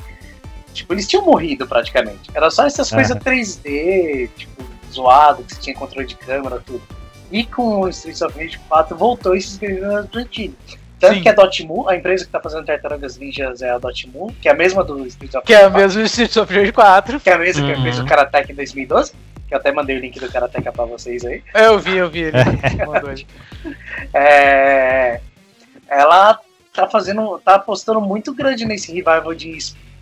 tipo, 0.74 0.92
eles 0.92 1.07
tinham 1.07 1.24
morrido 1.24 1.66
praticamente. 1.66 2.30
Era 2.34 2.51
só 2.51 2.66
essas 2.66 2.90
coisas 2.90 3.12
Aham. 3.12 3.20
3D, 3.20 4.28
tipo, 4.36 4.62
zoado, 4.92 5.42
que 5.44 5.55
você 5.55 5.61
tinha 5.61 5.76
controle 5.76 6.07
de 6.07 6.16
câmera, 6.16 6.61
tudo. 6.64 6.82
E 7.30 7.44
com 7.44 7.80
o 7.80 7.88
Streets 7.88 8.22
of 8.22 8.36
Rage 8.36 8.59
4 8.68 8.96
voltou 8.96 9.36
esses 9.36 9.57
beat'em 9.57 10.01
ups 10.01 10.16
antigos. 10.16 10.80
Tanto 11.01 11.14
Sim. 11.14 11.22
que 11.22 11.28
a 11.30 11.32
Dotemu, 11.32 11.88
a 11.88 11.96
empresa 11.96 12.26
que 12.26 12.30
tá 12.30 12.38
fazendo 12.40 12.66
Tartarugas 12.66 13.16
Ninjas 13.16 13.62
é 13.62 13.70
a 13.70 13.78
Dotemu, 13.78 14.34
que 14.40 14.48
é 14.48 14.53
a 14.53 14.55
mesma 14.55 14.84
do 14.84 15.07
Streets 15.07 15.34
of 15.34 15.46
Que 15.46 15.55
é 15.55 15.57
Rage 15.62 15.66
o 15.68 15.70
4 15.72 15.80
mesmo 15.82 16.03
Streets 16.03 16.36
of 16.36 16.55
Rage 16.55 16.72
4. 16.72 17.20
que 17.20 17.30
é 17.30 17.32
a 17.32 17.38
mesma 17.38 17.66
que 17.66 17.72
Uhum. 17.72 17.82
fez 17.82 17.98
o 17.98 18.05
Karateka 18.05 18.53
em 18.53 18.55
2012, 18.55 19.12
que 19.48 19.55
eu 19.55 19.59
até 19.59 19.72
mandei 19.72 19.96
o 19.96 20.01
link 20.01 20.20
do 20.20 20.30
Karateka 20.30 20.70
pra 20.70 20.84
vocês 20.84 21.24
aí. 21.24 21.42
É, 21.55 21.66
eu 21.68 21.78
vi, 21.78 21.96
eu 21.96 22.11
vi. 22.11 22.24
Ele 22.24 22.32
mandou. 22.86 23.11
É, 24.12 25.20
ela 25.88 26.38
tá 26.72 26.86
fazendo. 26.88 27.38
tá 27.44 27.55
apostando 27.57 28.01
muito 28.01 28.34
grande 28.34 28.64
nesse 28.64 28.88
revival 28.92 29.34
de, 29.34 29.57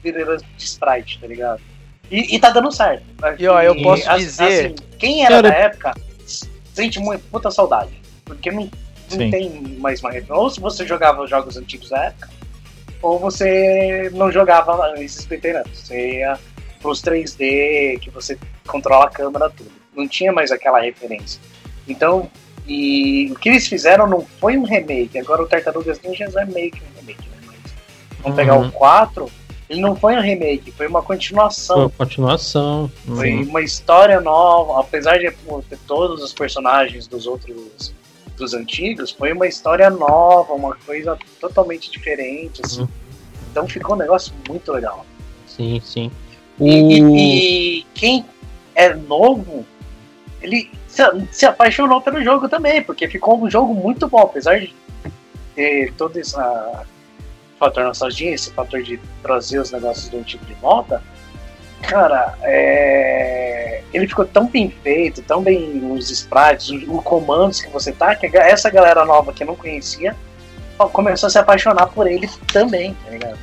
de 0.04 0.64
sprite, 0.64 1.18
tá 1.20 1.26
ligado? 1.26 1.60
E, 2.10 2.34
e 2.36 2.38
tá 2.40 2.50
dando 2.50 2.72
certo. 2.72 3.04
E, 3.38 3.46
ó, 3.46 3.60
eu 3.62 3.76
posso 3.82 4.08
as- 4.10 4.20
dizer- 4.20 4.66
assim, 4.66 4.74
quem 4.98 5.24
era 5.24 5.36
Cara- 5.36 5.48
da 5.50 5.54
época 5.54 5.94
sente 6.74 6.98
muito, 6.98 7.22
muita 7.30 7.50
saudade. 7.50 7.90
Porque 8.24 8.50
não, 8.50 8.68
não 9.10 9.18
Sim. 9.24 9.30
tem 9.30 9.50
mais 9.78 10.00
uma 10.00 10.10
referência. 10.10 10.34
Ou 10.36 10.50
se 10.50 10.60
você 10.60 10.86
jogava 10.86 11.22
os 11.22 11.30
jogos 11.30 11.56
antigos 11.56 11.88
da 11.90 12.04
época, 12.06 12.28
ou 13.00 13.18
você 13.18 14.10
não 14.14 14.30
jogava 14.32 14.94
esses 15.02 15.24
veteranos. 15.24 15.78
Você 15.78 16.18
ia 16.18 16.38
pros 16.80 17.02
3D, 17.02 17.98
que 18.00 18.10
você 18.10 18.38
controla 18.66 19.06
a 19.06 19.10
câmera, 19.10 19.50
tudo. 19.50 19.70
Não 19.96 20.06
tinha 20.06 20.32
mais 20.32 20.50
aquela 20.52 20.80
referência. 20.80 21.40
Então, 21.88 22.30
e 22.66 23.30
o 23.32 23.34
que 23.36 23.48
eles 23.48 23.66
fizeram 23.66 24.06
não 24.06 24.20
foi 24.38 24.56
um 24.56 24.62
remake. 24.64 25.18
Agora 25.18 25.42
o 25.42 25.46
Tartarugas 25.48 26.00
Ninjas 26.02 26.36
é 26.36 26.44
meio 26.44 26.70
que 26.70 26.80
um 26.82 27.00
remake, 27.00 27.28
né? 27.28 27.36
Mas, 27.46 27.56
vamos 28.22 28.36
pegar 28.36 28.56
Uhum. 28.56 28.68
o 28.68 28.72
4, 28.72 29.30
ele 29.68 29.80
não 29.80 29.96
foi 29.96 30.16
um 30.16 30.20
remake, 30.20 30.70
foi 30.72 30.86
uma 30.86 31.02
continuação. 31.02 31.88
Pô, 31.90 32.04
continuação. 32.04 32.90
Foi 33.06 33.32
Uhum. 33.34 33.42
uma 33.44 33.62
história 33.62 34.20
nova, 34.20 34.80
apesar 34.80 35.18
de 35.18 35.30
ter 35.68 35.78
todos 35.86 36.22
os 36.22 36.32
personagens 36.32 37.06
dos 37.06 37.26
outros 37.26 37.92
dos 38.38 38.54
antigos, 38.54 39.10
foi 39.10 39.32
uma 39.32 39.46
história 39.46 39.90
nova, 39.90 40.52
uma 40.54 40.74
coisa 40.86 41.18
totalmente 41.40 41.90
diferente, 41.90 42.62
assim. 42.64 42.82
Uhum. 42.82 42.88
Então 43.50 43.68
ficou 43.68 43.94
um 43.94 43.98
negócio 43.98 44.32
muito 44.48 44.72
legal. 44.72 45.04
Sim, 45.46 45.80
sim. 45.84 46.10
E, 46.60 47.02
O... 47.02 47.16
e- 47.16 47.78
e 47.80 47.86
quem 47.94 48.24
é 48.74 48.94
novo, 48.94 49.66
ele 50.40 50.70
se, 50.86 51.02
se 51.32 51.46
apaixonou 51.46 52.00
pelo 52.00 52.22
jogo 52.22 52.48
também, 52.48 52.82
porque 52.82 53.08
ficou 53.08 53.42
um 53.42 53.50
jogo 53.50 53.74
muito 53.74 54.08
bom, 54.08 54.20
apesar 54.20 54.60
de 54.60 54.74
ter 55.54 55.92
todo 55.94 56.16
esse 56.16 56.36
fator 57.58 57.82
nostalgia, 57.84 58.32
esse 58.34 58.52
fator 58.52 58.82
de 58.82 59.00
trazer 59.22 59.58
os 59.58 59.72
negócios 59.72 60.08
do 60.08 60.18
antigo 60.18 60.44
de 60.44 60.54
volta. 60.54 61.02
Cara, 61.82 62.34
é, 62.42 63.82
ele 63.92 64.06
ficou 64.06 64.24
tão 64.24 64.46
bem 64.46 64.70
feito, 64.82 65.22
tão 65.22 65.42
bem 65.42 65.80
os 65.92 66.10
sprites, 66.10 66.68
os, 66.70 66.82
os 66.86 67.02
comandos 67.02 67.60
que 67.60 67.70
você 67.70 67.92
tá, 67.92 68.14
que 68.14 68.26
essa 68.36 68.68
galera 68.70 69.04
nova 69.04 69.32
que 69.32 69.44
não 69.44 69.54
conhecia 69.56 70.14
começou 70.92 71.26
a 71.26 71.30
se 71.30 71.38
apaixonar 71.38 71.86
por 71.88 72.06
ele 72.06 72.28
também, 72.52 72.94
tá 73.04 73.10
ligado? 73.10 73.38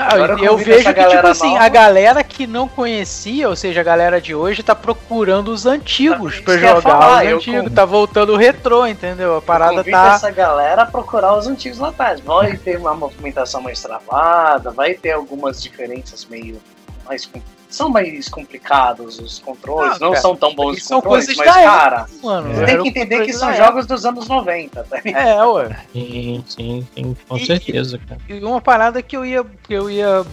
Ah, 0.00 0.14
Agora 0.14 0.34
eu 0.34 0.44
eu 0.44 0.56
vejo 0.56 0.70
que, 0.70 0.78
tipo 0.84 0.94
galera 0.94 1.30
assim, 1.30 1.48
nova. 1.48 1.64
a 1.64 1.68
galera 1.68 2.22
que 2.22 2.46
não 2.46 2.68
conhecia, 2.68 3.48
ou 3.48 3.56
seja, 3.56 3.80
a 3.80 3.82
galera 3.84 4.20
de 4.20 4.32
hoje, 4.32 4.62
tá 4.62 4.76
procurando 4.76 5.48
os 5.48 5.66
antigos 5.66 6.40
eu 6.46 6.54
ia 6.54 6.60
jogar 6.68 6.80
falar, 6.82 7.24
os 7.24 7.30
eu 7.30 7.36
antigos. 7.38 7.72
Tá 7.72 7.84
voltando 7.84 8.32
o 8.32 8.36
retrô, 8.36 8.86
entendeu? 8.86 9.36
A 9.38 9.42
parada 9.42 9.82
tá. 9.82 10.14
essa 10.14 10.30
galera 10.30 10.82
a 10.82 10.86
procurar 10.86 11.36
os 11.36 11.48
antigos 11.48 11.80
lá 11.80 11.88
atrás. 11.88 12.20
Vai 12.20 12.56
ter 12.56 12.78
uma 12.78 12.94
movimentação 12.94 13.60
mais 13.60 13.82
travada, 13.82 14.70
vai 14.70 14.94
ter 14.94 15.10
algumas 15.10 15.60
diferenças 15.60 16.24
meio 16.26 16.60
mais 17.04 17.26
com- 17.26 17.42
são 17.78 17.88
mais 17.88 18.28
complicados 18.28 19.18
os 19.20 19.38
controles, 19.38 19.98
Não, 20.00 20.08
não 20.08 20.10
cara, 20.10 20.20
são 20.22 20.36
tão 20.36 20.54
bons 20.54 20.76
os 20.78 20.84
são 20.84 21.00
controles, 21.00 21.26
coisas 21.26 21.36
mas 21.46 21.54
da 21.54 21.62
cara, 21.70 22.06
Mano, 22.22 22.48
você 22.54 22.62
era 22.62 22.66
tem 22.66 22.82
que 22.82 22.88
entender 22.88 23.24
que 23.24 23.32
são 23.32 23.54
jogos 23.54 23.86
dos 23.86 24.04
anos 24.04 24.28
90, 24.28 24.84
tá 24.84 25.00
ligado? 25.04 25.26
É, 25.28 25.46
ué. 25.46 25.76
Sim, 25.92 26.44
sim, 26.46 26.86
sim, 26.94 27.16
com 27.28 27.36
E- 27.36 27.46
certeza, 27.46 27.98
cara. 28.06 28.20
E 28.28 28.44
uma 28.44 28.60
parada 28.60 29.00
que 29.00 29.16
eu 29.16 29.24
ia, 29.24 29.44
que 29.62 29.72
eu 29.72 29.88
ia 29.88 30.26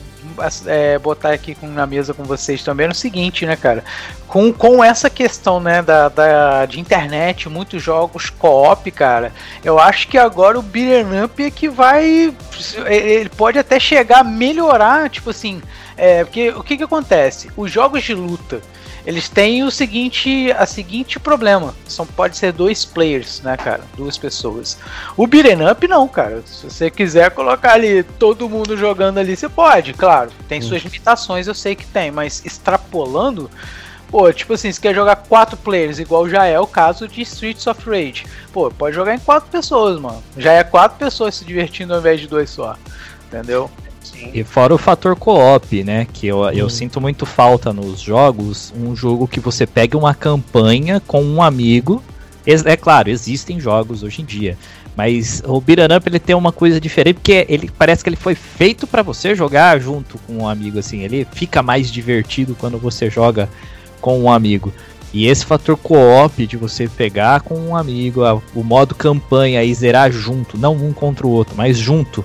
é, 0.66 0.98
botar 1.00 1.32
aqui 1.32 1.56
com- 1.56 1.68
na 1.68 1.86
mesa 1.86 2.14
com 2.14 2.24
vocês 2.24 2.64
também 2.64 2.88
é 2.88 2.90
o 2.90 2.94
seguinte, 2.96 3.46
né, 3.46 3.56
cara? 3.56 3.84
Com, 4.28 4.52
com 4.52 4.84
essa 4.84 5.10
questão, 5.10 5.60
né, 5.60 5.82
da, 5.82 6.10
da, 6.10 6.66
de 6.66 6.80
internet, 6.80 7.48
muitos 7.50 7.82
jogos 7.82 8.30
co-op, 8.30 8.90
cara, 8.92 9.32
eu 9.64 9.80
acho 9.80 10.08
que 10.08 10.18
agora 10.18 10.58
o 10.60 10.62
beat'em 10.62 11.24
up 11.24 11.44
é 11.44 11.50
que 11.52 11.70
vai. 11.70 12.34
Ele 12.86 13.30
pode 13.30 13.58
até 13.60 13.80
chegar 13.80 14.20
a 14.20 14.24
melhorar, 14.24 15.10
tipo 15.10 15.30
assim. 15.30 15.62
É, 15.98 16.24
porque 16.26 16.50
o 16.50 16.62
que 16.64 16.76
que 16.78 16.84
acontece? 16.84 17.50
Os 17.56 17.72
jogos 17.72 18.04
de 18.04 18.14
luta. 18.14 18.62
Eles 19.06 19.30
têm 19.30 19.64
o 19.64 19.70
seguinte, 19.70 20.52
a 20.54 20.66
seguinte 20.66 21.20
problema. 21.20 21.76
São 21.88 22.06
pode 22.06 22.38
ser 22.38 22.52
dois 22.52 22.84
players, 22.84 23.42
né, 23.42 23.56
cara? 23.56 23.82
Duas 23.96 24.18
pessoas. 24.18 24.78
O 25.16 25.28
beat'em 25.28 25.70
up 25.70 25.88
não, 25.88 26.08
cara. 26.08 26.42
Se 26.46 26.70
você 26.70 26.90
quiser 26.90 27.30
colocar 27.32 27.74
ali 27.74 28.04
todo 28.04 28.50
mundo 28.50 28.76
jogando 28.76 29.20
ali, 29.20 29.36
você 29.36 29.48
pode, 29.48 29.94
claro. 29.94 30.32
Tem 30.48 30.60
suas 30.60 30.82
limitações, 30.82 31.48
eu 31.48 31.54
sei 31.54 31.76
que 31.76 31.86
tem, 31.86 32.10
mas 32.10 32.44
extrapolando, 32.44 33.50
pô, 34.10 34.32
tipo 34.34 34.54
assim, 34.54 34.72
se 34.72 34.82
quer 34.82 34.96
jogar 34.96 35.18
quatro 35.18 35.56
players, 35.56 36.00
igual 36.00 36.28
já 36.28 36.46
é 36.46 36.60
o 36.60 36.66
caso 36.66 37.08
de 37.08 37.22
Streets 37.22 37.68
of 37.68 37.88
Rage, 37.88 38.26
pô, 38.52 38.72
pode 38.72 38.96
jogar 38.96 39.14
em 39.14 39.20
quatro 39.20 39.50
pessoas, 39.52 40.00
mano. 40.00 40.24
Já 40.36 40.54
é 40.54 40.64
quatro 40.64 40.98
pessoas 40.98 41.36
se 41.36 41.46
divertindo 41.46 41.94
ao 41.94 42.00
invés 42.00 42.20
de 42.20 42.28
dois 42.28 42.50
só. 42.50 42.76
Entendeu? 43.28 43.70
Sim. 44.14 44.32
E 44.34 44.44
fora 44.44 44.74
o 44.74 44.78
fator 44.78 45.16
co-op, 45.16 45.84
né? 45.84 46.08
Que 46.12 46.28
eu, 46.28 46.44
eu 46.52 46.66
Hum. 46.68 46.70
sinto 46.70 47.00
muito 47.02 47.26
falta 47.26 47.72
nos 47.74 48.00
jogos. 48.00 48.74
Um 48.78 48.96
jogo 48.96 49.28
que 49.28 49.40
você 49.40 49.66
pegue 49.66 49.96
uma 49.98 50.14
campanha 50.14 51.02
com 51.06 51.24
um 51.24 51.42
amigo. 51.42 52.04
É 52.66 52.78
claro, 52.78 53.10
existem 53.10 53.60
jogos 53.60 54.04
hoje 54.04 54.22
em 54.22 54.26
dia. 54.26 54.58
Mas 54.96 55.42
o 55.46 55.60
Beat'em 55.60 55.98
Up 55.98 56.08
ele 56.08 56.20
tem 56.20 56.36
uma 56.36 56.52
coisa 56.52 56.80
diferente, 56.80 57.16
porque 57.16 57.46
ele 57.50 57.70
parece 57.78 58.04
que 58.04 58.10
ele 58.10 58.16
foi 58.16 58.36
feito 58.36 58.86
pra 58.88 59.02
você 59.02 59.36
jogar 59.36 59.80
junto 59.80 60.18
com 60.20 60.38
um 60.38 60.48
amigo, 60.48 60.80
assim. 60.80 61.02
Ele 61.02 61.28
fica 61.34 61.62
mais 61.64 61.92
divertido 61.92 62.56
quando 62.58 62.78
você 62.78 63.10
joga 63.10 63.50
com 64.00 64.20
um 64.20 64.32
amigo. 64.32 64.72
E 65.14 65.28
esse 65.28 65.46
fator 65.46 65.76
co-op 65.78 66.46
de 66.46 66.56
você 66.58 66.88
pegar 66.88 67.42
com 67.42 67.56
um 67.58 67.76
amigo, 67.76 68.24
a- 68.24 68.36
o 68.54 68.64
modo 68.64 68.94
campanha 68.94 69.64
e 69.64 69.74
zerar 69.74 70.12
junto, 70.12 70.58
não 70.58 70.76
um 70.76 70.94
contra 70.94 71.26
o 71.26 71.30
outro, 71.32 71.56
mas 71.58 71.78
junto 71.78 72.24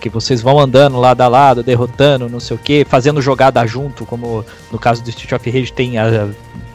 que 0.00 0.08
vocês 0.08 0.40
vão 0.40 0.58
andando 0.58 0.98
lado 0.98 1.20
a 1.20 1.28
lado, 1.28 1.62
derrotando, 1.62 2.28
não 2.28 2.40
sei 2.40 2.56
o 2.56 2.58
que, 2.58 2.84
fazendo 2.84 3.20
jogada 3.20 3.66
junto, 3.66 4.06
como 4.06 4.44
no 4.70 4.78
caso 4.78 5.02
do 5.02 5.10
Street 5.10 5.32
of 5.32 5.50
Rage 5.50 5.72
tem 5.72 5.98
a- 5.98 6.28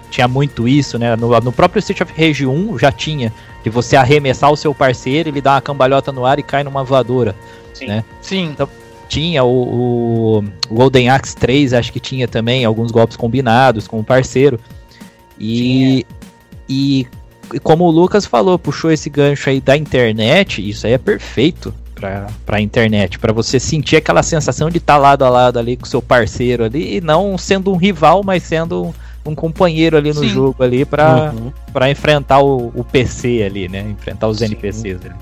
tinha 0.10 0.28
muito 0.28 0.68
isso, 0.68 1.00
né? 1.00 1.16
No, 1.16 1.30
no 1.40 1.52
próprio 1.52 1.80
Street 1.80 2.02
of 2.02 2.14
Rage 2.16 2.46
1 2.46 2.78
já 2.78 2.92
tinha, 2.92 3.34
de 3.64 3.70
você 3.70 3.96
arremessar 3.96 4.52
o 4.52 4.56
seu 4.58 4.74
parceiro, 4.76 5.30
ele 5.30 5.42
dá 5.42 5.54
uma 5.54 5.62
cambalhota 5.62 6.12
no 6.12 6.26
ar 6.26 6.38
e 6.38 6.44
cai 6.44 6.64
numa 6.64 6.84
voadora. 6.84 7.36
Sim. 7.74 7.88
né? 7.88 8.04
Sim. 8.22 8.56
Tinha 9.10 9.44
o, 9.44 10.40
o 10.40 10.44
Golden 10.70 11.10
Axe 11.10 11.36
3, 11.36 11.74
acho 11.74 11.92
que 11.92 12.00
tinha 12.00 12.28
também 12.28 12.64
alguns 12.66 12.92
golpes 12.92 13.18
combinados 13.18 13.88
com 13.88 14.00
o 14.00 14.04
parceiro. 14.04 14.60
E, 15.40 16.06
e, 16.70 17.08
e 17.54 17.60
como 17.60 17.86
o 17.86 17.92
Lucas 17.92 18.26
falou, 18.26 18.58
puxou 18.60 18.92
esse 18.92 19.10
gancho 19.10 19.50
aí 19.50 19.60
da 19.60 19.76
internet, 19.76 20.68
isso 20.68 20.86
aí 20.86 20.94
é 20.94 20.98
perfeito 20.98 21.74
pra, 22.04 22.28
pra 22.46 22.60
internet, 22.60 23.18
pra 23.18 23.32
você 23.32 23.58
sentir 23.60 23.96
aquela 23.96 24.22
sensação 24.22 24.70
de 24.70 24.78
estar 24.78 24.98
lado 24.98 25.24
a 25.24 25.30
lado 25.30 25.58
ali 25.58 25.78
com 25.78 25.86
o 25.86 25.88
seu 25.88 26.02
parceiro 26.02 26.66
ali, 26.66 26.98
e 26.98 27.02
não 27.02 27.38
sendo 27.38 27.72
um 27.72 27.78
rival, 27.78 28.22
mas 28.26 28.44
sendo 28.44 28.94
um, 29.26 29.34
companheiro 29.34 29.96
ali 29.96 30.10
no 30.10 30.20
Sim. 30.20 30.28
jogo 30.28 30.62
ali 30.62 30.84
pra, 30.84 31.32
Uhum. 31.34 31.54
pra 31.72 31.90
enfrentar 31.90 32.40
o, 32.42 32.74
o 32.76 32.84
PC 32.84 33.44
ali, 33.44 33.70
né? 33.70 33.86
Enfrentar 33.90 34.28
os 34.28 34.40
Sim. 34.40 34.46
NPCs 34.46 35.00
ali. 35.06 35.16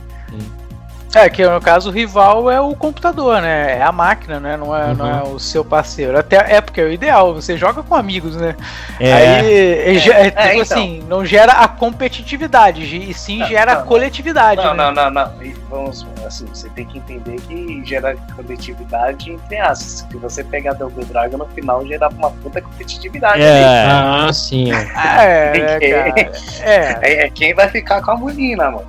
É, 1.14 1.30
que 1.30 1.45
no 1.45 1.59
caso 1.59 1.89
o 1.89 1.91
rival 1.91 2.49
é 2.49 2.59
o 2.62 2.74
computador, 2.76 3.41
né? 3.41 3.78
É 3.80 3.84
a 3.84 3.91
máquina, 3.91 4.39
né? 4.39 4.55
Não 4.55 4.76
é, 4.76 4.93
não 4.93 5.05
Uhum. 5.05 5.20
é 5.20 5.24
o 5.24 5.39
seu 5.39 5.64
parceiro. 5.66 6.18
Até 6.18 6.38
é 6.55 6.62
porque 6.62 6.80
é 6.80 6.86
o 6.86 6.91
ideal, 6.91 7.34
você 7.34 7.57
joga 7.57 7.84
com 7.84 7.95
amigos, 7.95 8.36
né? 8.38 8.55
É, 8.99 9.12
Aí, 9.14 9.24
é, 9.53 9.95
é, 9.95 9.99
tipo 9.99 10.14
é, 10.16 10.28
então. 10.55 10.62
assim, 10.62 11.03
não 11.09 11.26
gera 11.26 11.51
a 11.53 11.68
competitividade, 11.68 12.82
e 13.09 13.14
sim 13.14 13.39
Não, 13.39 13.47
gera 13.47 13.74
a 13.74 13.76
não, 13.80 13.86
coletividade. 13.86 14.62
Não, 14.64 14.74
né? 14.74 14.91
não, 14.91 14.93
não, 14.93 15.12
não. 15.12 15.43
E 15.43 15.53
vamos, 15.70 16.05
assim, 16.26 16.45
você 16.47 16.70
tem 16.70 16.86
que 16.86 16.97
entender 16.97 17.39
que 17.41 17.82
gera 17.86 18.16
competitividade 18.36 19.32
entre 19.32 19.57
aspas. 19.59 20.07
Se 20.09 20.18
você 20.18 20.43
pegar 20.45 20.74
Double 20.74 21.03
Dragon 21.05 21.38
no 21.38 21.45
final, 21.47 21.86
gera 21.88 22.07
uma 22.09 22.32
puta 22.32 22.62
competitividade. 22.62 23.41
é, 23.41 23.86
Ah, 23.89 24.30
sim. 24.32 24.72
É, 24.72 25.51
né. 25.59 26.32
É. 26.62 26.99
É, 27.01 27.26
é 27.26 27.30
quem 27.30 27.53
vai 27.53 27.68
ficar 27.70 28.01
com 28.01 28.12
a 28.12 28.18
menina, 28.18 28.72
mano. 28.72 28.86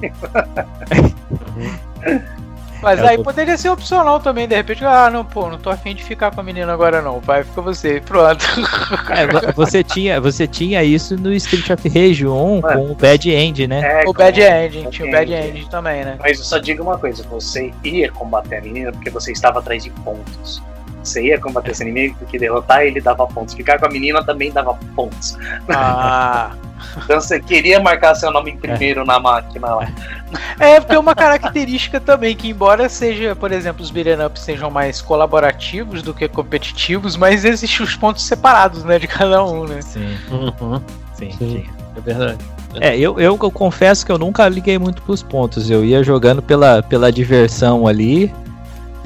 Mas 2.82 3.00
É, 3.00 3.08
aí 3.08 3.22
poderia 3.22 3.56
ser 3.56 3.70
opcional 3.70 4.20
também, 4.20 4.46
de 4.46 4.54
repente, 4.54 4.84
ah, 4.84 5.08
não, 5.10 5.24
pô, 5.24 5.48
não 5.48 5.58
tô 5.58 5.70
afim 5.70 5.94
de 5.94 6.04
ficar 6.04 6.30
com 6.30 6.40
a 6.40 6.44
menina 6.44 6.70
agora 6.72 7.00
não, 7.00 7.18
vai, 7.20 7.42
fica 7.42 7.62
você, 7.62 8.00
pronto. 8.02 8.44
É, 9.10 9.26
vo- 9.26 9.52
você 9.56 9.82
tinha, 9.82 10.20
você 10.20 10.46
tinha 10.46 10.84
isso 10.84 11.16
no 11.16 11.32
Street 11.32 11.70
of 11.70 11.88
Rage 11.88 12.26
1 12.26 12.60
Ué. 12.60 12.74
com 12.74 12.92
o 12.92 12.94
Bad 12.94 13.30
End, 13.30 13.66
né? 13.66 14.02
É, 14.02 14.08
o 14.08 14.12
Bad 14.12 14.40
Ending, 14.40 14.84
com 14.84 14.90
tinha 14.90 15.08
o? 15.08 15.10
Bad 15.10 15.32
Ending 15.32 15.66
também, 15.68 16.04
né? 16.04 16.16
Mas 16.20 16.38
eu 16.38 16.44
só 16.44 16.58
digo 16.58 16.82
uma 16.82 16.98
coisa: 16.98 17.24
você 17.24 17.72
ia 17.82 18.12
combater 18.12 18.56
a 18.56 18.60
menina 18.60 18.92
porque 18.92 19.08
você 19.10 19.32
estava 19.32 19.58
atrás 19.60 19.82
de 19.82 19.90
pontos. 19.90 20.62
Você 21.06 21.22
ia 21.22 21.40
combater 21.40 21.70
esse 21.70 21.82
inimigo 21.82 22.16
porque 22.18 22.38
derrotar 22.38 22.82
ele 22.82 23.00
dava 23.00 23.26
pontos. 23.26 23.54
Ficar 23.54 23.78
com 23.78 23.86
a 23.86 23.88
menina 23.88 24.22
também 24.24 24.50
dava 24.52 24.74
pontos. 24.94 25.36
Ah, 25.68 26.50
Então 27.04 27.20
você 27.20 27.40
queria 27.40 27.80
marcar 27.80 28.14
seu 28.14 28.30
nome 28.30 28.52
em 28.52 28.56
primeiro 28.56 29.04
na 29.04 29.18
máquina 29.18 29.74
lá. 29.74 29.88
É, 30.58 30.80
porque 30.80 30.94
é 30.94 30.98
uma 30.98 31.14
característica 31.14 32.00
também 32.00 32.34
que, 32.36 32.48
embora 32.48 32.88
seja, 32.88 33.34
por 33.34 33.52
exemplo, 33.52 33.82
os 33.82 33.90
beat'em 33.90 34.24
ups 34.24 34.42
sejam 34.42 34.70
mais 34.70 35.00
colaborativos 35.00 36.02
do 36.02 36.12
que 36.12 36.28
competitivos, 36.28 37.16
mas 37.16 37.44
existem 37.44 37.84
os 37.84 37.96
pontos 37.96 38.24
separados, 38.24 38.84
né, 38.84 38.98
de 38.98 39.06
cada 39.06 39.44
um, 39.44 39.64
né? 39.64 39.80
Sim, 39.82 40.16
Uhum, 40.30 40.80
sim, 41.14 41.30
Sim. 41.32 41.36
tinha. 41.36 41.70
é 41.96 42.00
verdade. 42.00 42.38
É, 42.80 42.96
eu, 42.96 43.18
eu, 43.18 43.38
eu 43.40 43.50
confesso 43.50 44.04
que 44.04 44.12
eu 44.12 44.18
nunca 44.18 44.46
liguei 44.48 44.78
muito 44.78 45.00
pros 45.02 45.22
pontos. 45.22 45.70
Eu 45.70 45.84
ia 45.84 46.02
jogando 46.02 46.42
pela, 46.42 46.82
pela 46.82 47.10
diversão 47.10 47.86
ali, 47.86 48.32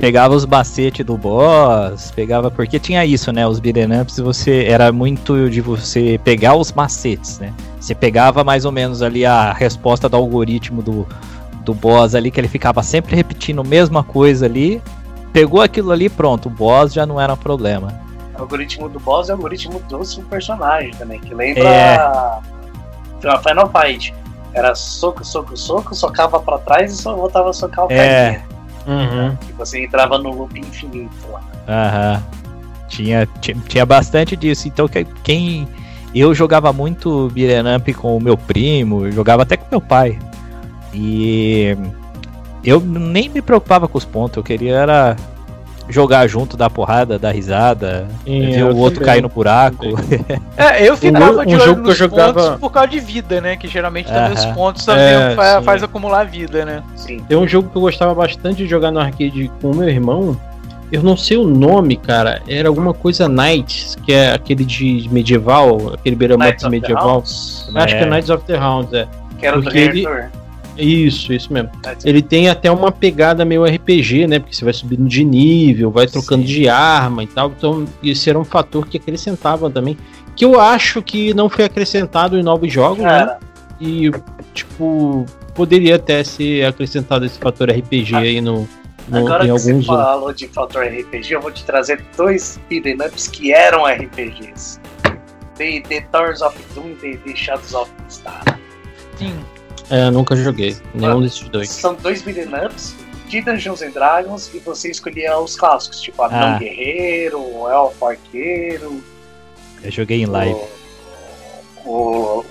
pegava 0.01 0.34
os 0.34 0.44
bacetes 0.46 1.05
do 1.05 1.16
boss, 1.16 2.11
pegava. 2.11 2.51
Porque 2.51 2.78
tinha 2.78 3.05
isso, 3.05 3.30
né? 3.32 3.46
Os 3.46 3.61
beat'em 3.61 4.01
ups, 4.01 4.18
você 4.18 4.64
era 4.64 4.90
muito 4.90 5.48
de 5.51 5.61
você 5.61 6.18
pegar 6.24 6.57
os 6.57 6.72
macetes, 6.72 7.38
né? 7.38 7.53
Você 7.78 7.94
pegava 7.94 8.42
mais 8.42 8.64
ou 8.64 8.72
menos 8.72 9.03
ali 9.03 9.26
a 9.26 9.53
resposta 9.53 10.09
do 10.09 10.16
algoritmo 10.16 10.82
do, 10.82 11.07
do 11.64 11.74
boss 11.74 12.14
ali, 12.14 12.30
que 12.30 12.40
ele 12.40 12.48
ficava 12.48 12.82
sempre 12.82 13.14
repetindo 13.14 13.61
a 13.61 13.64
mesma 13.64 14.03
coisa 14.03 14.46
ali. 14.46 14.82
Pegou 15.32 15.61
aquilo 15.61 15.92
ali, 15.92 16.09
pronto, 16.09 16.46
o 16.46 16.51
boss 16.51 16.92
já 16.92 17.05
não 17.07 17.20
era 17.20 17.34
um 17.34 17.36
problema. 17.36 17.92
O 18.36 18.42
algoritmo 18.42 18.88
do 18.88 18.98
boss 18.98 19.28
é 19.28 19.32
o 19.32 19.36
algoritmo 19.36 19.80
do 19.88 20.05
seu 20.05 20.24
personagem 20.24 20.92
também, 20.92 21.20
que 21.20 21.34
lembra 21.34 21.68
É. 21.68 23.38
Final 23.46 23.70
Fight. 23.70 24.14
Era 24.53 24.74
soco, 24.74 25.24
soco, 25.24 25.57
soco, 25.57 25.94
socava 25.94 26.40
pra 26.40 26.59
trás 26.59 26.90
e 26.92 26.96
só 26.96 27.14
voltava 27.14 27.51
a 27.51 27.53
socar 27.53 27.86
o 27.86 27.92
É. 27.92 27.96
carinha. 27.96 28.59
Uhum. 28.87 29.37
Que 29.37 29.53
você 29.53 29.85
entrava 29.85 30.18
no 30.18 30.31
loop 30.31 30.59
infinito 30.59 31.14
lá. 31.31 31.41
Aham. 31.68 32.22
Tinha, 32.89 33.26
tinha, 33.41 33.57
tinha 33.68 33.87
bastante 33.87 34.37
disso. 34.37 34.66
Então, 34.68 34.89
que- 34.89 35.05
quem. 35.22 35.68
Eu 36.12 36.35
jogava 36.35 36.72
muito 36.72 37.28
beat'em 37.33 37.76
up 37.76 37.95
com 37.95 38.16
o 38.16 38.20
meu 38.20 38.37
primo, 38.37 39.11
jogava 39.12 39.43
até 39.43 39.57
com 39.57 39.66
meu 39.70 39.81
pai. 39.81 40.18
E. 40.93 41.76
Eu 42.64 42.81
nem 42.81 43.28
me 43.28 43.41
preocupava 43.41 43.87
com 43.89 43.97
os 43.97 44.05
pontos, 44.05 44.37
eu 44.37 44.43
queria 44.43 44.74
era 44.76 45.16
jogar 45.91 46.26
junto, 46.26 46.57
dar 46.57 46.70
porrada, 46.70 47.18
dar 47.18 47.30
risada, 47.32 48.07
Sim, 48.24 48.51
ver 48.51 48.64
o 48.64 48.76
outro 48.76 49.05
cair 49.05 49.20
no 49.22 49.28
buraco. 49.28 49.84
É, 50.57 50.86
eu 50.88 50.97
ficava 50.97 51.41
Um 51.43 51.45
de 51.47 51.55
olho 51.55 51.64
jogo 51.64 51.74
que 51.74 51.80
eu 51.80 51.88
nos 51.88 51.97
jogava- 51.97 52.32
pontos 52.43 52.61
por 52.61 52.70
causa 52.70 52.88
de 52.88 53.01
vida, 53.01 53.41
né? 53.41 53.57
Que 53.57 53.66
geralmente 53.66 54.09
também 54.09 54.32
os 54.32 54.45
pontos 54.47 54.84
também 54.84 55.05
É, 55.05 55.34
fa- 55.34 55.59
sim. 55.59 55.64
faz 55.64 55.82
acumular 55.82 56.24
vida, 56.24 56.64
né? 56.64 56.82
Sim. 56.97 57.18
Tem 57.26 57.36
um 57.36 57.49
jogo 57.49 57.70
que 57.70 57.76
eu 57.76 57.80
gostava 57.82 58.14
bastante 58.14 58.59
de 58.62 58.66
jogar 58.68 58.91
no 58.91 59.01
arcade 59.01 59.51
com 59.61 59.70
o 59.70 59.74
meu 59.76 59.88
irmão. 59.88 60.36
Eu 60.93 61.03
não 61.03 61.16
sei 61.16 61.36
o 61.36 61.47
nome, 61.47 61.97
cara. 61.97 62.43
Era 62.49 62.68
alguma 62.68 62.93
coisa 62.93 63.28
Knights, 63.28 63.97
que 64.05 64.12
é 64.12 64.32
aquele 64.34 64.64
de 64.64 65.09
medieval, 65.11 65.95
aquele 65.95 66.16
the 66.16 66.68
medieval. 66.68 67.22
Acho 67.22 67.95
que 67.97 68.03
é 68.03 68.03
É. 68.03 68.07
Knights 68.07 68.28
of 68.30 68.45
the 68.45 68.57
Rounds, 68.57 68.93
é. 68.93 69.07
que 69.38 69.47
era 69.47 69.57
do 69.57 69.62
Porque 69.62 69.78
ele- 69.78 70.01
reator. 70.03 70.30
Isso, 70.77 71.33
isso 71.33 71.53
mesmo. 71.53 71.71
Of- 71.85 72.09
Ele 72.09 72.23
tem 72.23 72.49
até 72.49 72.71
uma 72.71 72.91
pegada 72.93 73.45
meio 73.45 73.64
RPG, 73.64 74.27
né? 74.27 74.39
Porque 74.39 74.55
você 74.55 74.64
vai 74.64 74.73
subindo 74.73 75.07
de 75.09 75.25
nível, 75.25 75.91
vai 75.91 76.07
trocando 76.07 76.43
Sim. 76.43 76.49
de 76.49 76.68
arma 76.68 77.23
e 77.23 77.27
tal. 77.27 77.53
Então, 77.57 77.85
isso 78.03 78.29
era 78.31 78.39
um 78.39 78.45
fator 78.45 78.87
que 78.87 78.97
acrescentava 78.97 79.68
também. 79.71 79.97
Que 80.37 80.45
eu 80.45 80.59
acho 80.61 81.03
que 81.03 81.35
não 81.35 81.49
foi 81.51 81.64
acrescentado 81.64 82.39
em 82.39 82.43
novos 82.43 82.73
jogos, 82.73 82.99
né? 83.03 83.09
Cara, 83.11 83.39
E, 83.81 84.11
tipo, 84.55 85.25
poderia 85.55 85.97
até 85.97 86.23
ser 86.23 86.64
acrescentado 86.66 87.25
esse 87.25 87.39
fator 87.39 87.71
RPG 87.71 88.14
aí 88.14 88.41
no, 88.41 88.68
no- 89.09 89.18
agora 89.18 89.45
que 89.45 89.51
você 89.53 89.83
falou 89.83 90.33
de 90.33 90.47
fator 90.49 90.85
RPG, 90.85 91.33
eu 91.35 91.41
vou 91.41 91.51
te 91.51 91.64
trazer 91.64 92.03
dois 92.16 92.61
beat'em 92.68 92.95
ups 93.07 93.27
que 93.29 93.53
eram 93.53 93.85
RPGs. 93.87 94.79
The, 95.57 95.81
the 95.89 96.01
Towers 96.12 96.41
of 96.43 96.57
Doom 96.75 96.95
e 97.03 97.16
The 97.18 97.35
Shadows 97.37 97.75
of 97.75 97.91
the 97.91 98.05
Star. 98.09 98.43
Sim. 99.16 99.35
É, 99.91 100.11
nunca 100.11 100.36
joguei. 100.36 100.76
Nenhum 100.95 101.18
Ah, 101.18 101.22
desses 101.22 101.49
dois. 101.49 101.68
São 101.70 101.95
dois 101.95 102.22
beat'em 102.22 102.47
ups 102.66 102.95
de 103.26 103.41
Dungeons 103.43 103.82
and 103.82 103.91
Dragons 103.91 104.51
e 104.55 104.59
você 104.61 104.91
escolhia 104.91 105.36
os 105.38 105.57
clássicos, 105.57 106.01
tipo 106.01 106.22
Anão 106.22 106.55
Ah. 106.55 106.59
Guerreiro, 106.59 107.41
o 107.41 107.68
Elfo 107.68 108.07
Arqueiro, 108.07 109.03
Eu 109.82 109.91
joguei 109.91 110.22
em 110.22 110.26
live. 110.26 110.61
o, 111.84 112.41
o 112.41 112.45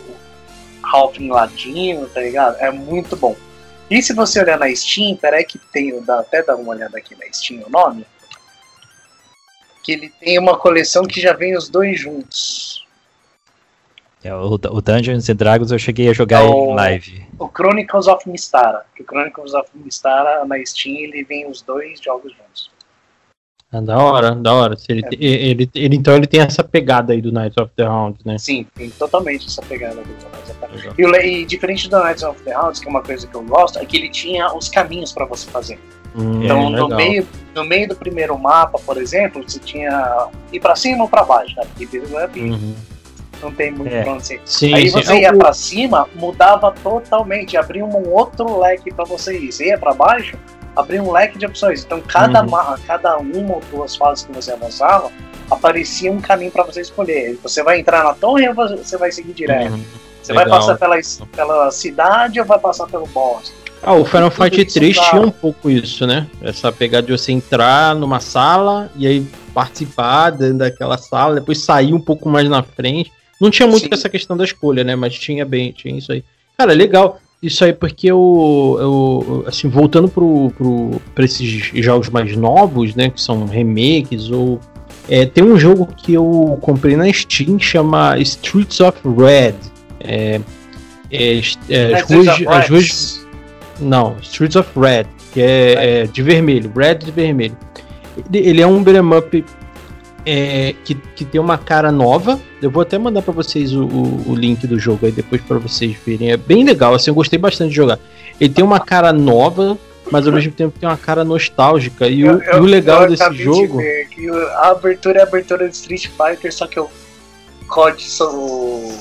Halfling 0.84 1.30
Ladino, 1.30 2.08
tá 2.10 2.22
ligado? 2.22 2.58
É 2.60 2.72
muito 2.72 3.16
bom. 3.16 3.36
E 3.90 4.02
se 4.02 4.14
você 4.14 4.40
olhar 4.42 4.58
na 4.60 4.74
Steam, 4.76 5.16
peraí 5.16 5.44
que 5.44 5.58
tem, 5.58 6.00
dá 6.04 6.20
até 6.20 6.44
dar 6.44 6.56
uma 6.56 6.72
olhada 6.72 6.98
aqui 6.98 7.16
na 7.16 7.26
Steam 7.32 7.64
o 7.66 7.70
nome, 7.70 8.06
que 9.84 9.94
ele 9.94 10.10
tem 10.20 10.38
uma 10.38 10.58
coleção 10.58 11.04
que 11.04 11.20
já 11.22 11.34
vem 11.34 11.58
os 11.58 11.70
dois 11.70 12.00
juntos. 12.00 12.79
É, 14.24 14.34
o, 14.36 14.54
o 14.56 14.82
Dungeons 14.82 15.30
and 15.30 15.36
Dragons 15.36 15.72
eu 15.72 15.80
cheguei 15.80 16.10
a 16.10 16.14
jogar 16.14 16.44
É 16.44 16.48
o- 16.48 16.72
em 16.72 16.76
live. 16.76 17.26
O 17.40 17.48
Chronicles 17.48 18.08
of 18.08 18.28
Mistara. 18.30 18.84
Que 18.96 19.02
o 19.02 19.06
Chronicles 19.06 19.54
of 19.54 19.70
Mistara 19.74 20.44
na 20.46 20.58
Steam 20.66 20.98
ele 20.98 21.24
vem 21.24 21.50
os 21.50 21.62
dois 21.62 22.02
jogos 22.02 22.32
juntos. 22.34 22.70
Ah, 23.72 23.80
da 23.82 23.98
hora, 23.98 24.34
da 24.36 24.52
hora. 24.54 24.76
Se 24.76 24.86
ele, 24.92 25.04
É. 25.06 25.10
ele, 25.24 25.70
ele- 25.76 25.96
então 25.96 26.16
ele 26.16 26.26
tem 26.28 26.42
essa 26.42 26.64
pegada 26.64 27.14
aí 27.14 27.22
do 27.22 27.32
Knights 27.32 27.56
of 27.58 27.72
the 27.76 27.84
Round, 27.84 28.18
né? 28.26 28.38
Sim, 28.40 28.66
tem 28.76 28.90
totalmente 28.90 29.46
essa 29.48 29.62
pegada 29.62 29.96
do 29.96 30.02
Knights 30.02 30.26
of 30.50 30.60
the 30.60 30.68
Legal. 30.76 30.94
E, 30.98 31.06
o 31.06 31.16
e 31.16 31.46
diferente 31.46 31.88
do 31.90 31.98
Knights 32.04 32.24
of 32.24 32.42
the 32.44 32.54
Rounds, 32.54 32.80
que 32.80 32.88
é 32.88 32.90
uma 32.90 33.02
coisa 33.04 33.28
que 33.28 33.36
eu 33.36 33.44
gosto, 33.44 33.78
é 33.80 33.86
que 33.86 33.96
ele 33.96 34.10
tinha 34.10 34.52
os 34.54 34.68
caminhos 34.70 35.14
pra 35.14 35.26
você 35.26 35.48
fazer. 35.50 35.80
Hum, 36.16 36.44
Então, 36.44 36.70
legal. 36.70 36.90
no 36.90 36.96
meio, 36.96 37.28
no 37.56 37.64
meio 37.64 37.88
do 37.88 37.96
primeiro 37.96 38.36
mapa, 38.40 38.80
por 38.80 38.98
exemplo, 38.98 39.44
você 39.48 39.60
tinha 39.60 40.28
ir 40.52 40.60
pra 40.60 40.76
cima 40.76 41.04
ou 41.04 41.10
pra 41.10 41.24
baixo, 41.24 41.56
né? 41.56 41.64
Porque 41.78 42.00
Uhum. 42.40 42.76
Não 43.42 43.52
tem 43.52 43.72
muito 43.72 43.94
É. 43.94 44.04
pra 44.04 44.14
onde 44.14 44.26
você 44.26 44.40
Sim, 44.46 44.74
Aí 44.74 44.90
sim. 44.90 45.02
você 45.02 45.20
ia 45.22 45.34
pra 45.36 45.54
cima, 45.54 46.08
mudava 46.16 46.72
totalmente, 46.84 47.56
abria 47.58 47.86
um 47.86 48.10
outro 48.10 48.60
leque 48.60 48.94
pra 48.94 49.06
você 49.06 49.38
ir. 49.38 49.52
Você 49.52 49.68
ia 49.68 49.78
pra 49.78 49.94
baixo, 49.94 50.38
abria 50.76 51.02
um 51.02 51.12
leque 51.12 51.38
de 51.38 51.46
opções. 51.46 51.84
Então, 51.84 52.02
cada, 52.02 52.42
Uhum. 52.44 52.50
ma- 52.50 52.78
cada 52.86 53.18
uma 53.18 53.56
ou 53.56 53.62
duas 53.72 53.96
fases 53.96 54.26
que 54.26 54.32
você 54.34 54.52
avançava, 54.52 55.10
aparecia 55.50 56.12
um 56.12 56.20
caminho 56.22 56.52
pra 56.52 56.64
você 56.64 56.82
escolher. 56.82 57.38
Você 57.42 57.64
vai 57.64 57.80
entrar 57.80 58.04
na 58.04 58.14
torre 58.14 58.48
ou 58.48 58.54
você 58.56 58.98
vai 58.98 59.12
seguir 59.12 59.34
direto? 59.34 59.72
Uhum. 59.74 59.84
Você 60.22 60.34
vai 60.34 60.44
legal. 60.46 60.60
passar 60.60 60.78
pela, 60.78 60.96
pela 61.36 61.72
cidade 61.72 62.40
ou 62.40 62.46
vai 62.46 62.60
passar 62.60 62.86
pelo 62.88 63.08
boss? 63.08 63.52
Ah, 63.82 63.94
o 63.94 64.04
Final 64.04 64.30
Fight 64.30 64.62
isso 64.62 64.74
3 64.78 64.96
dá- 64.98 65.04
tinha 65.10 65.22
um 65.22 65.32
pouco 65.32 65.70
isso, 65.70 66.06
né? 66.06 66.28
Essa 66.42 66.70
pegada 66.70 67.08
de 67.08 67.14
você 67.18 67.32
entrar 67.32 67.96
numa 67.96 68.20
sala 68.20 68.92
e 68.96 69.08
aí 69.08 69.26
participar 69.54 70.32
dentro 70.32 70.58
daquela 70.60 70.98
sala, 70.98 71.36
depois 71.36 71.64
sair 71.64 71.94
um 71.94 72.00
pouco 72.00 72.28
mais 72.30 72.48
na 72.50 72.62
frente. 72.62 73.12
Não 73.40 73.50
tinha 73.50 73.68
muito 73.68 73.84
Sim. 73.84 73.90
essa 73.94 74.10
questão 74.10 74.36
da 74.36 74.44
escolha, 74.44 74.84
né? 74.84 74.96
Mas 74.96 75.18
tinha 75.18 75.46
bem, 75.46 75.72
tinha 75.72 75.98
isso 75.98 76.12
aí. 76.12 76.24
Cara, 76.58 76.74
legal. 76.74 77.20
Isso 77.42 77.64
aí 77.64 77.72
porque 77.72 78.08
eu, 78.08 78.78
eu 78.80 79.44
assim, 79.48 79.70
voltando 79.70 80.10
pro, 80.10 80.52
pro, 80.58 81.02
pra 81.16 81.24
esses 81.24 81.72
jogos 81.84 82.10
mais 82.10 82.36
novos, 82.36 82.96
né? 82.96 83.10
Que 83.10 83.22
são 83.22 83.46
remakes 83.46 84.30
ou... 84.30 84.60
é, 85.08 85.26
tem 85.26 85.44
um 85.44 85.58
jogo 85.58 85.88
que 85.88 86.14
eu 86.14 86.58
comprei 86.62 86.98
na 86.98 87.12
Steam, 87.14 87.58
chama 87.58 88.20
Streets 88.20 88.82
of 88.82 89.00
Red. 89.06 89.56
É, 90.02 90.42
é, 91.12 91.42
é, 91.70 91.94
as 91.96 92.10
ruas, 92.10 92.28
as 92.48 92.70
ruas 92.70 93.28
não, 93.80 94.18
Streets 94.22 94.56
of 94.56 94.70
Red, 94.78 95.06
que 95.34 95.42
é, 95.42 96.02
é 96.02 96.06
de 96.06 96.22
vermelho, 96.22 96.72
Red 96.76 96.96
de 96.96 97.12
vermelho. 97.12 97.58
Ele, 98.34 98.62
é 98.62 98.68
um 98.68 98.84
beat'em 98.84 99.18
up 99.18 99.46
é, 100.26 100.76
que, 100.84 100.96
que 100.96 101.26
tem 101.26 101.40
uma 101.40 101.58
cara 101.58 101.92
nova. 101.92 102.40
Eu 102.62 102.70
vou 102.70 102.82
até 102.82 102.98
mandar 102.98 103.22
pra 103.22 103.34
vocês 103.34 103.74
o, 103.74 103.86
o, 103.86 104.32
o 104.32 104.36
link 104.36 104.66
do 104.68 104.80
jogo 104.80 105.06
aí 105.06 105.12
depois 105.12 105.42
pra 105.42 105.58
vocês 105.58 105.96
verem. 106.06 106.32
É 106.32 106.38
bem 106.38 106.64
legal, 106.64 106.94
assim, 106.94 107.10
eu 107.10 107.16
gostei 107.16 107.40
bastante 107.40 107.70
de 107.70 107.76
jogar. 107.76 108.00
Ele 108.40 108.54
tem 108.54 108.64
uma 108.64 108.80
cara 108.80 109.12
nova, 109.12 109.78
mas 110.12 110.26
ao 110.26 110.34
mesmo 110.34 110.52
tempo 110.52 110.78
tem 110.80 110.88
uma 110.88 110.98
cara 110.98 111.24
nostálgica. 111.24 112.08
E, 112.08 112.24
o, 112.24 112.42
e 112.42 112.56
o 112.56 112.64
legal 112.64 113.04
eu 113.04 113.10
desse 113.10 113.30
de 113.32 113.44
jogo. 113.44 113.78
ver 113.78 114.08
que 114.10 114.30
a 114.30 114.70
abertura 114.70 115.20
é 115.20 115.22
a 115.22 115.26
abertura 115.26 115.68
de 115.68 115.76
Street 115.76 116.08
Fighter, 116.08 116.54
só 116.54 116.68
que 116.68 116.80
o 116.80 116.90
COD, 117.68 118.06
o, 118.22 118.94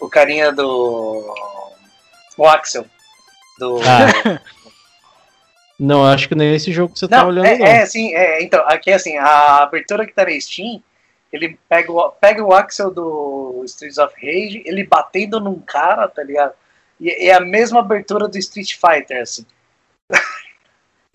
o 0.00 0.08
carinha 0.08 0.52
do. 0.52 1.24
O 2.36 2.46
Axel. 2.46 2.84
Do. 3.58 3.80
Ah, 3.82 4.40
Não, 5.78 6.04
acho 6.04 6.28
que 6.28 6.34
nem 6.34 6.54
esse 6.54 6.72
jogo 6.72 6.92
que 6.92 6.98
você 6.98 7.06
tá 7.06 7.18
Não, 7.18 7.28
olhando, 7.28 7.46
é, 7.46 7.58
não. 7.58 7.66
é, 7.66 7.86
sim, 7.86 8.12
é, 8.12 8.42
então, 8.42 8.64
aqui 8.66 8.90
assim, 8.90 9.16
a 9.16 9.62
abertura 9.62 10.04
que 10.04 10.12
tá 10.12 10.24
na 10.24 10.40
Steam, 10.40 10.82
ele 11.32 11.56
pega 11.68 11.92
o, 11.92 12.10
pega 12.10 12.42
o 12.42 12.52
Axel 12.52 12.90
do 12.90 13.62
Streets 13.64 13.98
of 13.98 14.12
Rage, 14.16 14.62
ele 14.66 14.84
batendo 14.84 15.38
num 15.38 15.60
cara, 15.60 16.08
tá 16.08 16.22
ligado? 16.22 16.52
E 17.00 17.10
é 17.28 17.34
a 17.34 17.40
mesma 17.40 17.78
abertura 17.78 18.26
do 18.26 18.36
Street 18.38 18.74
Fighter, 18.74 19.22
assim. 19.22 19.46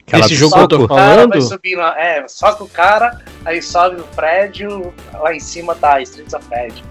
aquela 0.07 0.25
Esse 0.25 0.35
jogo 0.35 0.55
que 0.55 0.61
eu 0.61 0.67
tô 0.67 0.87
falando? 0.87 1.49
lá, 1.75 1.99
é, 1.99 2.25
soca 2.29 2.63
o 2.63 2.69
cara, 2.69 3.21
aí 3.43 3.61
sobe 3.61 3.97
no 3.97 4.03
prédio, 4.07 4.93
lá 5.13 5.35
em 5.35 5.41
cima 5.41 5.75
tá 5.75 6.01
Streets 6.01 6.33
of 6.33 6.47
Rage. 6.49 6.83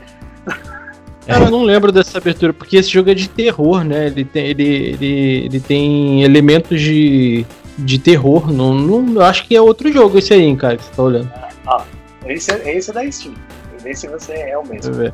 Cara, 1.24 1.44
eu 1.44 1.50
não 1.52 1.62
lembro 1.62 1.92
dessa 1.92 2.18
abertura, 2.18 2.52
porque 2.52 2.76
esse 2.76 2.90
jogo 2.90 3.08
é 3.08 3.14
de 3.14 3.28
terror, 3.28 3.84
né? 3.84 4.06
Ele 4.06 4.24
tem, 4.24 4.44
ele, 4.44 4.64
ele, 4.64 5.44
ele 5.44 5.60
tem 5.60 6.24
elementos 6.24 6.80
de, 6.80 7.46
de 7.84 7.98
terror. 7.98 8.52
Não, 8.52 8.74
não, 8.74 9.14
eu 9.14 9.22
acho 9.22 9.46
que 9.46 9.54
é 9.54 9.60
outro 9.60 9.92
jogo 9.92 10.18
esse 10.18 10.32
aí, 10.32 10.42
hein, 10.42 10.56
cara, 10.56 10.76
que 10.76 10.84
você 10.84 10.90
tá 10.94 11.02
olhando. 11.02 11.32
Esse, 12.26 12.52
esse 12.52 12.90
é 12.90 12.92
da 12.92 13.10
Steam. 13.10 13.34
Vê 13.82 13.94
se 13.94 14.06
você 14.08 14.32
é 14.32 14.56
o 14.56 14.66
mesmo. 14.66 15.12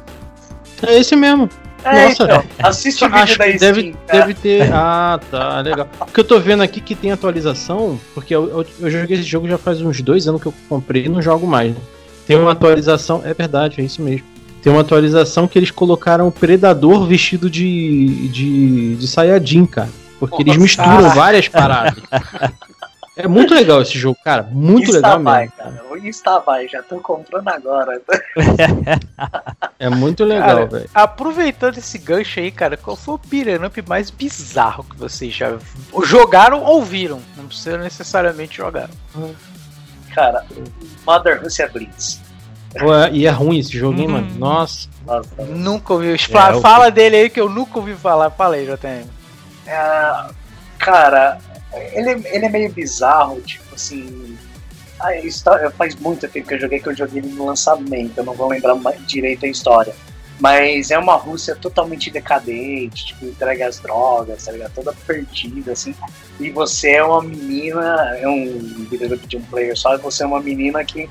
É 0.86 0.98
esse 0.98 1.16
mesmo. 1.16 1.48
É, 1.84 2.08
Nossa, 2.08 2.24
então, 2.24 2.44
assiste 2.62 3.04
o 3.04 3.08
vídeo 3.08 3.22
Acho 3.22 3.38
da 3.38 3.44
Steam, 3.44 3.58
deve, 3.58 3.96
cara. 4.06 4.20
deve 4.20 4.34
ter. 4.34 4.68
Ah, 4.72 5.20
tá, 5.30 5.60
legal. 5.60 5.88
Porque 5.98 6.20
eu 6.20 6.24
tô 6.24 6.38
vendo 6.38 6.62
aqui 6.62 6.80
que 6.80 6.94
tem 6.94 7.12
atualização, 7.12 7.98
porque 8.14 8.34
eu, 8.34 8.48
eu, 8.48 8.66
eu 8.80 8.90
joguei 8.90 9.16
esse 9.16 9.26
jogo 9.26 9.48
já 9.48 9.58
faz 9.58 9.80
uns 9.80 10.00
dois 10.02 10.26
anos 10.28 10.40
que 10.42 10.48
eu 10.48 10.54
comprei 10.68 11.06
e 11.06 11.08
não 11.08 11.22
jogo 11.22 11.46
mais. 11.46 11.74
Né? 11.74 11.80
Tem 12.26 12.36
uma 12.36 12.52
atualização, 12.52 13.22
é 13.24 13.32
verdade, 13.32 13.80
é 13.80 13.84
isso 13.84 14.02
mesmo. 14.02 14.26
Tem 14.62 14.72
uma 14.72 14.82
atualização 14.82 15.46
que 15.46 15.58
eles 15.58 15.70
colocaram 15.70 16.26
o 16.26 16.32
Predador 16.32 17.06
vestido 17.06 17.48
de, 17.48 18.28
de, 18.28 18.96
de 18.96 19.08
Saiyajin, 19.08 19.64
cara. 19.64 19.88
Porque 20.18 20.42
eles 20.42 20.54
Nossa. 20.56 20.60
misturam 20.62 21.10
várias 21.10 21.48
paradas. 21.48 22.02
É 23.16 23.26
muito 23.26 23.52
legal 23.52 23.82
esse 23.82 23.98
jogo, 23.98 24.16
cara. 24.24 24.44
Muito 24.44 24.84
Insta 24.84 24.96
legal 24.96 25.22
vai, 25.22 25.40
mesmo. 25.42 25.56
cara. 25.56 25.84
O 25.90 25.96
Insta 25.96 26.38
vai, 26.40 26.68
já 26.68 26.82
tô 26.82 26.98
comprando 27.00 27.48
agora. 27.48 28.00
É 29.80 29.88
muito 29.88 30.24
legal, 30.24 30.48
Cara, 30.48 30.66
velho. 30.66 30.90
Aproveitando 30.92 31.78
esse 31.78 31.98
gancho 31.98 32.40
aí, 32.40 32.50
cara, 32.50 32.76
qual 32.76 32.96
foi 32.96 33.14
o 33.14 33.20
beat'em 33.24 33.64
up 33.64 33.82
mais 33.88 34.10
bizarro 34.10 34.82
que 34.84 34.96
vocês 34.96 35.32
já 35.32 35.56
jogaram 36.04 36.64
ou 36.64 36.82
viram? 36.84 37.20
Não 37.36 37.46
precisa 37.46 37.78
necessariamente 37.78 38.56
jogar. 38.56 38.90
Cara, 40.14 40.44
Mother 41.06 41.40
Russia 41.42 41.68
Blitz. 41.72 42.20
Pô, 42.78 42.92
é- 42.94 43.10
E 43.12 43.26
é 43.26 43.30
ruim 43.30 43.58
esse 43.58 43.76
jogo, 43.76 44.00
hein, 44.00 44.08
Hum. 44.08 44.12
mano? 44.12 44.34
Nossa. 44.36 44.88
Nossa, 45.06 45.28
Nunca 45.48 45.92
ouvi. 45.94 46.08
É, 46.08 46.14
eu- 46.52 46.60
Fala 46.60 46.90
dele 46.90 47.16
aí 47.16 47.30
que 47.30 47.40
eu 47.40 47.48
nunca 47.48 47.78
ouvi 47.78 47.94
falar. 47.94 48.30
Falei, 48.30 48.66
JTM. 48.66 49.06
É, 49.68 50.30
cara, 50.78 51.38
ele, 51.92 52.26
ele 52.28 52.46
é 52.46 52.48
meio 52.48 52.72
bizarro, 52.72 53.40
tipo 53.42 53.74
assim. 53.74 54.36
A 54.98 55.14
história, 55.16 55.70
faz 55.70 55.94
muito 55.94 56.26
tempo 56.26 56.48
que 56.48 56.54
eu 56.54 56.60
joguei 56.60 56.80
que 56.80 56.88
eu 56.88 56.96
joguei 56.96 57.22
ele 57.22 57.32
no 57.32 57.46
lançamento, 57.46 58.18
eu 58.18 58.24
não 58.24 58.34
vou 58.34 58.48
lembrar 58.48 58.74
direito 59.06 59.46
a 59.46 59.48
história. 59.48 59.94
Mas 60.40 60.90
é 60.90 60.98
uma 60.98 61.16
Rússia 61.16 61.54
totalmente 61.54 62.10
decadente, 62.10 63.06
tipo, 63.06 63.26
entrega 63.26 63.68
as 63.68 63.78
drogas, 63.80 64.44
tá 64.44 64.52
ligado? 64.52 64.72
Toda 64.72 64.92
perdida, 65.06 65.72
assim. 65.72 65.94
E 66.40 66.50
você 66.50 66.92
é 66.92 67.04
uma 67.04 67.22
menina, 67.22 68.16
é 68.18 68.28
um 68.28 68.86
video 68.88 69.16
de 69.16 69.36
um 69.36 69.42
player 69.42 69.76
só, 69.76 69.94
e 69.94 69.98
você 69.98 70.22
é 70.22 70.26
uma 70.26 70.40
menina 70.40 70.84
que 70.84 71.10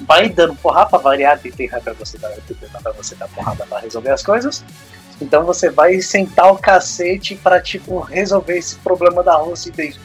vai 0.00 0.28
dando 0.28 0.56
porrada 0.56 0.90
pra 0.90 0.98
variar, 0.98 1.38
tem 1.38 1.52
tem 1.52 1.68
pra 1.68 1.92
você 1.92 2.18
dar, 2.18 2.30
tem 2.30 2.56
pra 2.56 2.92
você 2.92 3.14
dar 3.14 3.28
porrada 3.28 3.64
pra 3.66 3.78
resolver 3.78 4.10
as 4.10 4.22
coisas. 4.22 4.64
Então 5.22 5.44
você 5.44 5.70
vai 5.70 6.00
sentar 6.00 6.52
o 6.52 6.58
cacete 6.58 7.34
pra, 7.36 7.60
tipo, 7.60 8.00
resolver 8.00 8.58
esse 8.58 8.76
problema 8.76 9.22
da 9.22 9.36
Rússia 9.36 9.70
e 9.70 9.72
de- 9.90 10.00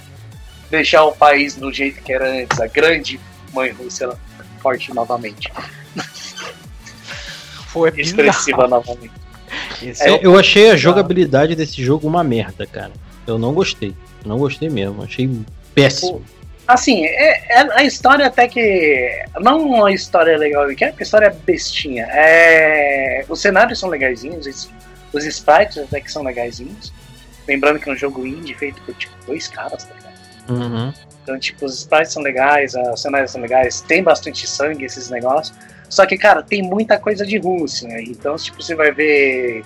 deixar 0.70 1.04
o 1.06 1.12
país 1.12 1.56
do 1.56 1.72
jeito 1.74 2.02
que 2.04 2.14
era 2.14 2.30
antes, 2.30 2.60
a 2.60 2.68
grande 2.68 3.20
mãe 3.54 3.72
Rússia 3.72 4.10
forte 4.62 4.94
novamente, 4.94 5.52
Foi 7.68 7.92
expressiva 8.00 8.68
novamente. 8.68 9.12
É, 10.00 10.10
é, 10.12 10.20
eu 10.22 10.38
achei 10.38 10.72
a 10.72 10.76
jogabilidade 10.76 11.56
desse 11.56 11.84
jogo 11.84 12.08
uma 12.08 12.24
merda, 12.24 12.66
cara. 12.66 12.92
Eu 13.26 13.38
não 13.38 13.54
gostei. 13.54 13.96
Não 14.26 14.38
gostei 14.38 14.70
mesmo. 14.70 15.04
Achei 15.04 15.30
péssimo. 15.74 16.22
Assim, 16.68 17.06
é, 17.06 17.62
é- 17.62 17.80
a 17.80 17.84
história 17.84 18.26
até 18.28 18.48
que. 18.48 19.10
Não 19.40 19.62
uma 19.62 19.92
história 19.92 20.38
legal 20.38 20.68
que 20.76 20.84
é, 20.84 20.90
porque 20.90 21.04
a 21.04 21.06
história 21.06 21.28
é 21.28 21.30
bestinha. 21.30 22.06
É, 22.12 23.24
os 23.30 23.40
cenários 23.40 23.80
são 23.80 23.88
legaisinhos, 23.90 24.46
os, 24.48 24.70
os 25.18 25.26
sprites 25.26 25.78
até 25.78 26.00
que 26.00 26.12
são 26.12 26.24
legaisinhos. 26.24 26.94
Lembrando 27.48 27.80
que 27.80 27.90
é 27.90 27.94
um 27.94 27.96
jogo 27.96 28.26
indie 28.26 28.54
feito 28.54 28.82
por 28.82 28.94
tipo 28.96 29.16
dois 29.26 29.48
caras, 29.48 29.84
tá 29.84 29.94
ligado? 29.96 30.08
Uhum. 30.50 30.94
Então, 31.24 31.40
tipo, 31.40 31.66
os 31.66 31.80
sprites 31.80 32.14
são 32.14 32.24
legais, 32.24 32.74
os 32.94 33.02
cenários 33.02 33.32
são 33.32 33.42
legais, 33.42 33.82
tem 33.82 34.02
bastante 34.02 34.48
sangue 34.48 34.86
esses 34.86 35.10
negócios. 35.10 35.58
Só 35.90 36.06
que, 36.06 36.18
cara, 36.18 36.42
tem 36.42 36.62
muita 36.62 36.98
coisa 36.98 37.26
de 37.26 37.38
Rússia, 37.38 37.88
né? 37.88 38.02
Então, 38.04 38.36
tipo, 38.36 38.62
você 38.62 38.76
vai 38.76 38.92
ver 38.92 39.64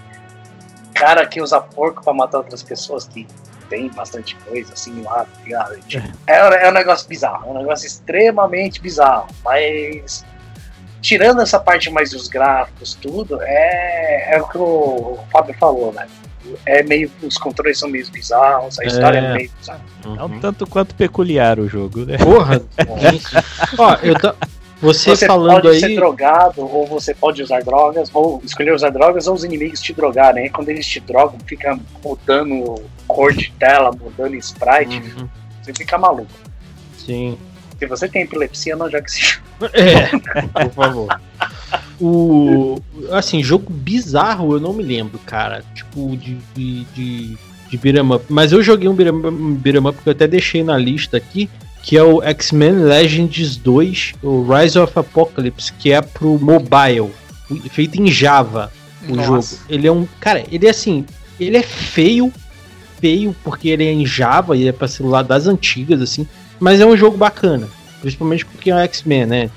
cara 0.93 1.25
que 1.25 1.41
usa 1.41 1.59
porco 1.59 2.03
pra 2.03 2.13
matar 2.13 2.39
outras 2.39 2.61
pessoas, 2.61 3.07
que 3.07 3.27
tem 3.69 3.89
bastante 3.89 4.35
coisa 4.35 4.73
assim 4.73 5.01
lá, 5.01 5.25
tá 5.25 5.43
ligado? 5.43 5.79
Tipo, 5.81 6.07
é, 6.27 6.65
é 6.65 6.69
um 6.69 6.73
negócio 6.73 7.07
bizarro, 7.07 7.47
é 7.47 7.51
um 7.51 7.57
negócio 7.59 7.87
extremamente 7.87 8.81
bizarro. 8.81 9.27
Mas, 9.43 10.25
tirando 11.01 11.41
essa 11.41 11.59
parte 11.59 11.89
mais 11.89 12.11
dos 12.11 12.27
gráficos, 12.27 12.93
tudo, 13.01 13.39
é, 13.41 14.35
é 14.35 14.41
o 14.41 14.47
que 14.47 14.57
o 14.57 15.17
Fábio 15.31 15.55
falou, 15.59 15.91
né? 15.93 16.07
É 16.65 16.81
meio. 16.83 17.09
Os 17.21 17.37
controles 17.37 17.77
são 17.79 17.87
meio 17.89 18.09
bizarros, 18.09 18.79
a 18.79 18.83
história 18.85 19.19
é, 19.19 19.25
É. 19.25 19.33
meio 19.33 19.51
bizarra. 19.59 19.81
É 20.17 20.23
um 20.23 20.39
tanto 20.39 20.65
quanto 20.67 20.95
peculiar 20.95 21.59
o 21.59 21.67
jogo, 21.67 22.03
né? 22.05 22.17
Porra! 22.17 22.61
Ó, 23.77 23.95
eu 24.03 24.15
ta... 24.15 24.35
Você, 24.81 25.11
Você 25.15 25.27
falando 25.27 25.61
pode 25.61 25.79
ser 25.79 25.85
aí. 25.85 25.95
drogado, 25.95 26.61
ou 26.61 26.87
você 26.87 27.13
pode 27.13 27.43
usar 27.43 27.61
drogas, 27.61 28.09
ou 28.11 28.41
escolher 28.43 28.73
usar 28.73 28.89
drogas, 28.89 29.27
ou 29.27 29.35
os 29.35 29.43
inimigos 29.43 29.79
te 29.79 29.93
drogarem. 29.93 30.45
Aí 30.45 30.49
quando 30.49 30.69
eles 30.69 30.87
te 30.87 30.99
drogam, 30.99 31.37
fica 31.45 31.77
mudando 32.03 32.81
cor 33.07 33.31
de 33.31 33.51
tela, 33.59 33.91
mudando 33.91 34.33
sprite, 34.37 34.97
Uhum, 34.97 35.29
você 35.61 35.71
fica 35.71 35.99
maluco. 35.99 36.31
Sim. 36.97 37.37
Se 37.81 37.87
você 37.87 38.07
tem 38.07 38.21
epilepsia, 38.21 38.75
não 38.75 38.91
joga 38.91 39.07
esse 39.07 39.19
jogo. 39.19 39.41
É, 39.73 40.05
por 40.65 40.71
favor. 40.71 41.21
O. 41.99 42.79
Assim, 43.09 43.41
jogo 43.41 43.73
bizarro 43.73 44.53
eu 44.53 44.59
não 44.59 44.71
me 44.71 44.83
lembro, 44.83 45.17
cara. 45.25 45.63
Tipo, 45.73 46.15
de. 46.15 46.35
de, 46.53 46.83
de, 46.93 47.37
de 47.71 47.77
beat'em 47.77 48.13
up. 48.13 48.23
Mas 48.29 48.51
eu 48.51 48.61
joguei 48.61 48.87
um 48.87 48.93
beat'em 48.93 49.15
um 49.15 49.55
beat'em 49.55 49.87
up 49.87 49.99
que 49.99 50.07
eu 50.07 50.11
até 50.11 50.27
deixei 50.27 50.63
na 50.63 50.77
lista 50.77 51.17
aqui. 51.17 51.49
Que 51.81 51.97
é 51.97 52.03
o 52.03 52.21
X-Men 52.21 52.83
Legends 52.83 53.57
2, 53.57 54.13
o 54.21 54.43
Rise 54.43 54.77
of 54.77 54.93
Apocalypse, 54.99 55.73
que 55.73 55.91
é 55.91 55.99
pro 55.99 56.37
mobile, 56.37 57.09
feito 57.71 57.99
em 57.99 58.11
Java, 58.11 58.71
o 59.09 59.15
Nossa. 59.15 59.55
jogo. 59.55 59.63
Ele 59.67 59.87
é 59.87 59.91
um. 59.91 60.07
Cara, 60.19 60.43
ele 60.51 60.67
é 60.67 60.69
assim. 60.69 61.03
Ele 61.39 61.57
é 61.57 61.63
feio, 61.63 62.31
feio, 62.99 63.35
porque 63.43 63.69
ele 63.69 63.83
é 63.83 63.91
em 63.91 64.05
Java 64.05 64.55
e 64.55 64.67
é 64.67 64.71
pra 64.71 64.87
celular 64.87 65.23
das 65.23 65.47
antigas, 65.47 65.99
assim. 65.99 66.27
Mas 66.61 66.79
é 66.79 66.85
um 66.85 66.95
jogo 66.95 67.17
bacana. 67.17 67.67
Principalmente 68.01 68.45
porque 68.45 68.69
é 68.71 68.75
um 68.75 68.79
X-Men, 68.79 69.25
né? 69.25 69.49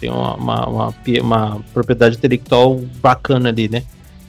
Tem 0.00 0.10
uma, 0.10 0.34
uma, 0.34 0.66
uma, 0.68 0.94
uma 1.20 1.60
propriedade 1.74 2.16
intelectual 2.16 2.80
bacana 3.00 3.48
ali, 3.48 3.68
né? 3.68 3.82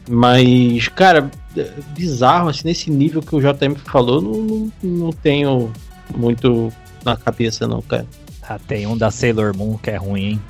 Mas, 0.10 0.88
cara, 0.90 1.30
é 1.56 1.68
bizarro, 1.96 2.50
assim, 2.50 2.64
nesse 2.66 2.90
nível 2.92 3.22
que 3.22 3.36
o 3.36 3.40
JM 3.40 3.76
falou, 3.86 4.22
não, 4.22 4.32
não, 4.42 4.72
não 4.84 5.10
tenho 5.12 5.72
muito 6.16 6.74
na 7.06 7.16
cabeça, 7.16 7.68
não, 7.68 7.82
cara. 7.82 8.06
Ah, 8.42 8.60
tem 8.68 8.86
um 8.86 8.98
da 8.98 9.10
Sailor 9.10 9.56
Moon 9.56 9.78
que 9.78 9.92
é 9.92 9.96
ruim, 9.96 10.24
hein? 10.32 10.42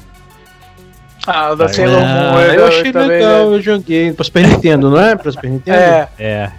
Ah, 1.28 1.52
o 1.52 1.56
da 1.56 1.66
Ah, 1.66 1.70
Sailor 1.70 2.02
Moon. 2.02 2.40
eu 2.54 2.68
achei 2.68 2.92
também, 2.92 3.10
legal, 3.10 3.50
né? 3.50 3.58
eu 3.58 3.62
joguei. 3.62 4.14
Pra 4.14 4.26
Super 4.26 4.48
Nintendo, 4.48 4.90
não 4.90 5.00
é? 5.00 5.16
Pra 5.16 5.32
Super 5.32 5.50
Nintendo? 5.50 5.78
É. 5.78 6.10
É, 6.18 6.52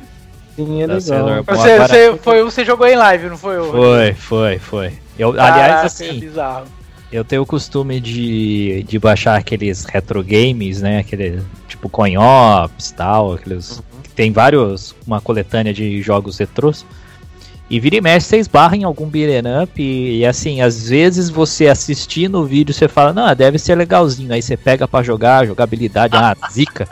Sim, 0.55 0.83
é 0.83 0.87
da 0.87 0.95
legal. 0.95 1.01
Sailor 1.01 1.37
Moon. 1.37 1.43
Você, 1.45 1.79
você, 1.79 2.16
foi, 2.22 2.43
você 2.43 2.64
jogou 2.64 2.87
em 2.87 2.97
live, 2.97 3.29
não 3.29 3.37
foi? 3.37 3.57
Foi, 3.70 4.14
foi, 4.14 4.59
foi. 4.59 5.03
Eu, 5.18 5.32
Caraca, 5.32 5.54
aliás, 5.54 5.82
é 5.82 5.86
assim, 5.86 6.18
bizarro. 6.18 6.66
eu 7.12 7.24
tenho 7.24 7.42
o 7.42 7.46
costume 7.46 8.00
de, 8.00 8.84
de 8.88 8.98
baixar 8.98 9.36
aqueles 9.36 9.84
retro 9.84 10.22
games, 10.22 10.82
né? 10.82 10.98
Aquele 10.98 11.42
tipo 11.68 11.88
Coin-Ops 11.88 12.90
tal, 12.92 13.34
aqueles. 13.34 13.82
que 14.02 14.10
Tem 14.10 14.32
vários. 14.32 14.94
Uma 15.06 15.20
coletânea 15.20 15.72
de 15.72 16.02
jogos 16.02 16.38
retrôs. 16.38 16.84
E 17.70 17.80
vira 17.80 17.96
e 17.96 18.00
mexe, 18.00 18.26
você 18.26 18.36
esbarra 18.36 18.76
em 18.76 18.84
algum 18.84 19.08
beat'em 19.08 19.62
up 19.62 19.82
e, 19.82 20.18
e, 20.18 20.26
assim, 20.26 20.60
às 20.60 20.88
vezes 20.88 21.30
você 21.30 21.66
assistindo 21.66 22.38
o 22.38 22.44
vídeo, 22.44 22.74
você 22.74 22.86
fala, 22.86 23.12
não, 23.12 23.34
deve 23.34 23.58
ser 23.58 23.74
legalzinho. 23.74 24.32
Aí 24.34 24.42
você 24.42 24.54
pega 24.54 24.86
pra 24.86 25.02
jogar, 25.02 25.46
jogabilidade, 25.46 26.14
ah, 26.14 26.36
zica. 26.52 26.86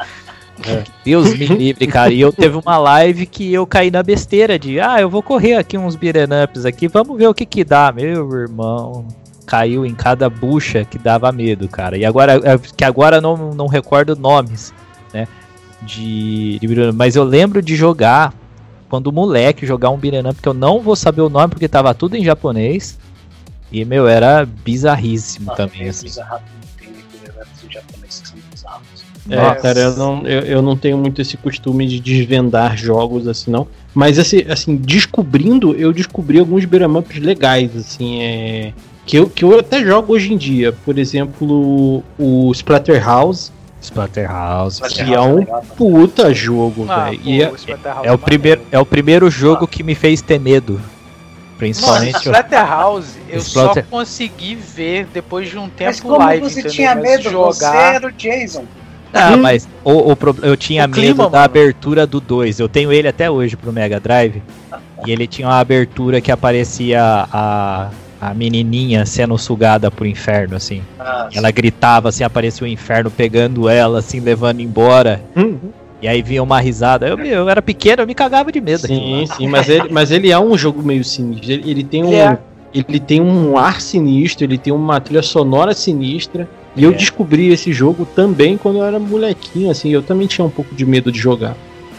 Deus 1.04 1.36
me 1.36 1.46
livre, 1.46 1.86
cara. 1.86 2.12
E 2.12 2.20
eu 2.20 2.32
teve 2.32 2.56
uma 2.56 2.78
live 2.78 3.26
que 3.26 3.52
eu 3.52 3.66
caí 3.66 3.90
na 3.90 4.02
besteira 4.02 4.58
de, 4.58 4.80
ah, 4.80 5.00
eu 5.00 5.10
vou 5.10 5.22
correr 5.22 5.54
aqui 5.54 5.76
uns 5.76 5.96
beat'em 5.96 6.24
ups 6.44 6.64
aqui, 6.64 6.88
vamos 6.88 7.16
ver 7.16 7.28
o 7.28 7.34
que 7.34 7.44
que 7.46 7.64
dá. 7.64 7.92
Meu 7.92 8.30
irmão, 8.32 9.06
caiu 9.46 9.84
em 9.84 9.94
cada 9.94 10.28
bucha 10.30 10.84
que 10.84 10.98
dava 10.98 11.30
medo, 11.32 11.68
cara. 11.68 11.96
E 11.96 12.04
agora, 12.04 12.40
é 12.42 12.58
que 12.58 12.84
agora 12.84 13.20
não, 13.20 13.52
não 13.54 13.66
recordo 13.66 14.16
nomes, 14.16 14.72
né, 15.12 15.28
de, 15.82 16.58
de 16.58 16.92
mas 16.92 17.16
eu 17.16 17.24
lembro 17.24 17.60
de 17.60 17.74
jogar, 17.76 18.32
quando 18.88 19.12
moleque, 19.12 19.66
jogar 19.66 19.90
um 19.90 19.98
beat'em 19.98 20.28
up, 20.28 20.40
que 20.40 20.48
eu 20.48 20.54
não 20.54 20.80
vou 20.80 20.96
saber 20.96 21.22
o 21.22 21.28
nome 21.28 21.48
porque 21.48 21.68
tava 21.68 21.94
tudo 21.94 22.16
em 22.16 22.24
japonês. 22.24 22.98
E, 23.70 23.86
meu, 23.86 24.06
era 24.06 24.44
bizarríssimo 24.44 25.50
Ah, 25.50 25.54
também, 25.54 25.78
tem 25.80 25.88
assim. 25.88 26.04
bizarro, 26.04 26.40
tem 26.78 26.90
elementos 27.74 28.21
É, 29.30 29.36
Nossa. 29.36 29.60
cara, 29.60 29.78
eu 29.80 29.96
não, 29.96 30.26
eu, 30.26 30.40
eu 30.40 30.62
não 30.62 30.76
tenho 30.76 30.98
muito 30.98 31.22
esse 31.22 31.36
costume 31.36 31.86
de 31.86 32.00
desvendar 32.00 32.76
jogos 32.76 33.28
assim, 33.28 33.50
não. 33.50 33.68
Mas 33.94 34.18
assim, 34.18 34.44
assim 34.48 34.74
descobrindo, 34.76 35.74
eu 35.74 35.92
descobri 35.92 36.38
alguns 36.40 36.64
beat'em 36.64 36.96
ups 36.96 37.18
legais, 37.20 37.76
assim, 37.76 38.20
é, 38.20 38.72
que, 39.06 39.16
eu, 39.18 39.28
que 39.28 39.44
eu 39.44 39.58
até 39.58 39.82
jogo 39.84 40.12
hoje 40.14 40.32
em 40.32 40.36
dia. 40.36 40.72
Por 40.72 40.98
exemplo, 40.98 42.02
o 42.18 42.50
Splatterhouse, 42.52 43.52
Splatterhouse. 43.80 44.80
Mas 44.80 44.92
que 44.92 45.14
é 45.14 45.20
um 45.20 45.36
legal, 45.36 45.60
né? 45.62 45.68
puta 45.76 46.32
jogo, 46.34 46.86
Ah, 46.88 47.04
velho. 47.10 47.20
E 47.24 47.42
é- 47.42 47.50
o 47.50 47.56
É 48.04 48.12
o 48.12 48.18
primeiro, 48.18 48.62
é 48.72 48.78
o 48.78 48.86
primeiro 48.86 49.30
jogo 49.30 49.66
que 49.68 49.82
me 49.82 49.94
fez 49.94 50.20
ter 50.20 50.40
medo. 50.40 50.80
Principalmente 51.58 52.16
o- 52.16 52.18
Splatterhouse, 52.18 53.18
eu 53.28 53.38
Splatter- 53.38 53.84
só 53.84 53.90
consegui 53.90 54.56
ver 54.56 55.06
depois 55.12 55.48
de 55.48 55.56
um 55.58 55.62
Mas 55.62 55.72
tempo 55.76 56.02
como 56.02 56.18
live, 56.18 56.42
você 56.42 56.60
entendeu? 56.60 56.72
tinha 56.72 56.94
Mas 56.94 57.02
medo? 57.04 57.22
Você 57.24 57.30
jogar... 57.30 57.94
era 57.94 58.06
o 58.08 58.12
Jason. 58.12 58.64
Ah, 59.12 59.36
mas 59.36 59.68
o, 59.84 60.12
o 60.12 60.16
eu 60.42 60.56
tinha 60.56 60.84
O 60.84 60.88
medo 60.88 61.00
clima, 61.00 61.24
da 61.24 61.30
mano. 61.30 61.44
abertura 61.44 62.06
do 62.06 62.20
2. 62.20 62.60
Eu 62.60 62.68
tenho 62.68 62.92
ele 62.92 63.08
até 63.08 63.30
hoje 63.30 63.56
pro 63.56 63.72
Mega 63.72 64.00
Drive. 64.00 64.42
E 65.06 65.10
ele 65.10 65.26
tinha 65.26 65.48
uma 65.48 65.58
abertura 65.58 66.20
que 66.20 66.30
aparecia 66.30 67.00
a, 67.32 67.90
a 68.20 68.34
menininha 68.34 69.04
sendo 69.04 69.36
sugada 69.36 69.90
pro 69.90 70.06
inferno, 70.06 70.56
assim. 70.56 70.80
Ah, 70.98 71.28
Ela 71.34 71.50
gritava 71.50 72.08
assim, 72.08 72.22
aparecia 72.24 72.64
o 72.64 72.68
inferno 72.70 73.10
pegando 73.10 73.68
ela, 73.68 73.98
assim, 73.98 74.20
levando 74.20 74.60
embora. 74.60 75.20
Hum, 75.36 75.56
E 76.00 76.06
aí 76.08 76.22
vinha 76.22 76.42
uma 76.42 76.60
risada. 76.60 77.06
Eu, 77.08 77.18
eu 77.18 77.48
era 77.48 77.60
pequeno, 77.60 78.02
eu 78.02 78.06
me 78.06 78.14
cagava 78.14 78.50
de 78.52 78.60
medo. 78.60 78.86
Sim, 78.86 79.26
lá. 79.28 79.36
sim, 79.36 79.46
mas 79.48 79.68
ele, 79.68 79.88
mas 79.90 80.10
ele 80.10 80.30
é 80.30 80.38
um 80.38 80.56
jogo 80.56 80.82
meio 80.82 81.02
sinistro. 81.04 81.50
Ele, 81.52 81.70
ele 81.70 81.84
tem 81.84 82.02
um. 82.04 82.08
Ele 82.08 82.16
é. 82.16 82.38
Ele 82.74 82.98
tem 83.00 83.20
um 83.20 83.58
ar 83.58 83.82
sinistro, 83.82 84.44
ele 84.46 84.56
tem 84.56 84.72
uma 84.72 84.98
trilha 84.98 85.20
sonora 85.22 85.74
sinistra. 85.74 86.48
E 86.76 86.84
eu 86.84 86.90
É. 86.92 86.94
descobri 86.94 87.48
esse 87.52 87.72
jogo 87.72 88.06
também 88.06 88.56
quando 88.56 88.78
eu 88.78 88.84
era 88.84 88.98
molequinho, 88.98 89.70
assim, 89.70 89.90
eu 89.90 90.02
também 90.02 90.26
tinha 90.26 90.44
um 90.44 90.50
pouco 90.50 90.74
de 90.74 90.86
medo 90.86 91.12
de 91.12 91.18
jogar. 91.18 91.54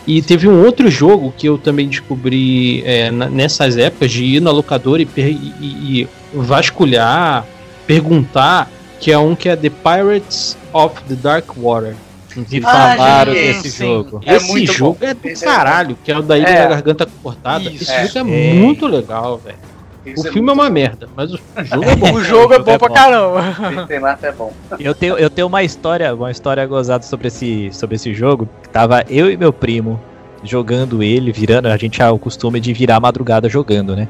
E 0.06 0.22
teve 0.22 0.50
um 0.50 0.64
outro 0.66 0.90
jogo 0.90 1.34
que 1.38 1.48
eu 1.48 1.58
também 1.58 1.88
descobri 1.88 2.82
é, 2.86 3.10
nessas 3.12 3.78
épocas 3.78 4.12
de 4.12 4.24
ir 4.26 4.42
na 4.42 4.52
locadora 4.52 5.02
e, 5.02 5.08
e- 5.18 6.02
e- 6.02 6.08
vasculhar, 6.34 7.46
perguntar, 7.88 8.70
que 9.00 9.12
é 9.12 9.18
um 9.18 9.36
que 9.36 9.48
é 9.50 9.56
The 9.56 9.70
Pirates 9.70 10.58
of 10.74 10.96
the 11.08 11.16
Dark 11.16 11.46
Water. 11.56 11.96
Me 12.36 12.62
Ah, 12.66 12.96
falaram 12.98 13.32
joguei, 13.34 13.54
desse 13.54 13.70
sim. 13.72 13.86
jogo. 13.86 14.22
É 14.26 14.36
esse 14.38 14.48
muito 14.50 14.74
jogo 14.74 14.98
bom. 15.00 15.06
é 15.08 15.14
do 15.14 15.28
é 15.28 15.34
caralho, 15.36 15.98
que 16.04 16.12
é 16.12 16.18
o 16.18 16.22
da 16.24 16.36
Ilha 16.38 16.48
É. 16.50 16.64
da 16.64 16.68
Garganta 16.70 17.08
Cortada. 17.22 17.70
Isso. 17.70 17.84
Esse 17.84 17.92
É. 17.94 18.08
jogo 18.08 18.32
é, 18.32 18.50
É. 18.50 18.54
muito 18.56 18.88
legal, 18.88 19.38
velho. 19.38 19.58
Isso 20.06 20.28
O 20.28 20.32
filme 20.34 20.50
é 20.50 20.54
uma 20.54 20.70
merda, 20.70 21.08
mas 21.16 21.34
o 21.34 21.40
jogo 21.64 21.84
é 21.90 21.96
bom. 21.96 22.14
O 22.14 22.24
jogo 22.24 22.54
é 22.54 22.60
bom 22.60 22.72
é 22.72 22.78
pra 22.78 22.88
bom. 22.90 22.94
caramba. 22.94 23.86
Tem 23.88 24.00
lá 24.00 24.12
até 24.12 24.32
bom. 24.32 24.52
Eu 24.80 24.94
tenho, 24.94 25.18
eu 25.18 25.30
tenho 25.30 25.48
uma 25.48 25.64
história, 25.64 26.14
uma 26.14 26.30
história 26.32 26.66
gozada 26.66 27.04
sobre 27.06 27.28
esse, 27.30 27.70
sobre 27.72 27.96
esse 27.96 28.14
jogo. 28.14 28.48
Tava 28.72 29.04
eu 29.10 29.32
e 29.32 29.38
meu 29.38 29.54
primo 29.54 30.00
jogando 30.44 31.02
ele, 31.02 31.32
virando. 31.32 31.68
A 31.68 31.78
gente 31.78 31.94
tinha 31.94 32.12
o 32.12 32.20
costume 32.20 32.60
de 32.60 32.74
virar 32.74 32.98
a 32.98 33.00
madrugada 33.00 33.48
jogando, 33.48 33.96
né? 33.96 34.08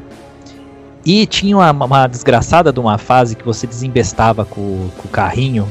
E 1.05 1.25
tinha 1.27 1.55
uma, 1.57 1.71
uma 1.71 2.07
desgraçada 2.07 2.71
de 2.71 2.79
uma 2.79 2.97
fase 2.97 3.35
que 3.35 3.43
você 3.45 3.67
desembestava 3.67 4.45
com, 4.45 4.89
com 4.97 5.07
o 5.07 5.11
carrinho. 5.11 5.67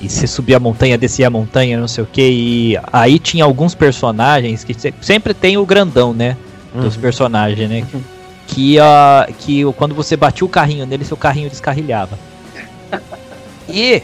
E 0.00 0.08
você 0.08 0.26
subia 0.26 0.56
a 0.56 0.60
montanha, 0.60 0.96
descia 0.96 1.26
a 1.26 1.30
montanha, 1.30 1.78
não 1.78 1.86
sei 1.86 2.02
o 2.02 2.06
que. 2.10 2.22
E 2.22 2.78
aí 2.92 3.18
tinha 3.18 3.44
alguns 3.44 3.74
personagens 3.74 4.64
que 4.64 4.72
se- 4.72 4.94
sempre 5.00 5.34
tem 5.34 5.58
o 5.58 5.66
grandão, 5.66 6.12
né? 6.14 6.36
Dos 6.74 6.96
Uhum. 6.96 7.02
personagens, 7.02 7.68
né? 7.68 7.86
Que, 8.50 8.78
ah, 8.78 9.28
que 9.38 9.64
quando 9.76 9.94
você 9.94 10.16
batia 10.16 10.44
o 10.44 10.48
carrinho 10.48 10.86
nele, 10.86 11.04
seu 11.04 11.16
carrinho 11.16 11.50
descarrilhava. 11.50 12.18
E 13.72 14.02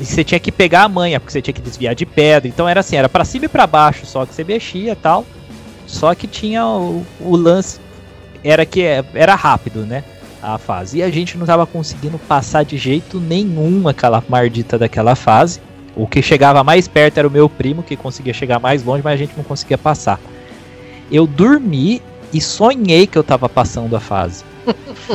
e 0.00 0.04
você 0.04 0.22
tinha 0.22 0.38
que 0.38 0.52
pegar 0.52 0.84
a 0.84 0.88
manha, 0.88 1.18
porque 1.18 1.32
você 1.32 1.42
tinha 1.42 1.52
que 1.52 1.60
desviar 1.60 1.94
de 1.94 2.06
pedra. 2.06 2.48
Então 2.48 2.68
era 2.68 2.80
assim, 2.80 2.96
era 2.96 3.08
pra 3.08 3.24
cima 3.24 3.46
e 3.46 3.48
pra 3.48 3.66
baixo, 3.66 4.06
só 4.06 4.24
que 4.24 4.32
você 4.32 4.44
mexia 4.44 4.92
e 4.92 4.96
tal. 4.96 5.26
Só 5.86 6.14
que 6.14 6.26
tinha 6.26 6.64
o, 6.64 7.04
o 7.20 7.36
lance 7.36 7.80
era 8.44 8.64
que 8.64 8.82
era 9.14 9.34
rápido, 9.34 9.80
né? 9.80 10.04
A 10.40 10.56
fase. 10.56 10.98
E 10.98 11.02
a 11.02 11.10
gente 11.10 11.36
não 11.36 11.44
tava 11.44 11.66
conseguindo 11.66 12.16
passar 12.16 12.64
de 12.64 12.78
jeito 12.78 13.18
nenhum 13.18 13.88
aquela 13.88 14.22
mardita 14.28 14.78
daquela 14.78 15.16
fase. 15.16 15.60
O 15.96 16.06
que 16.06 16.22
chegava 16.22 16.62
mais 16.62 16.86
perto 16.86 17.18
era 17.18 17.26
o 17.26 17.30
meu 17.30 17.48
primo, 17.48 17.82
que 17.82 17.96
conseguia 17.96 18.32
chegar 18.32 18.60
mais 18.60 18.84
longe, 18.84 19.02
mas 19.02 19.14
a 19.14 19.16
gente 19.16 19.36
não 19.36 19.42
conseguia 19.42 19.76
passar. 19.76 20.20
Eu 21.10 21.26
dormi 21.26 22.00
e 22.32 22.40
sonhei 22.40 23.06
que 23.06 23.16
eu 23.18 23.24
tava 23.24 23.48
passando 23.48 23.96
a 23.96 24.00
fase. 24.00 24.44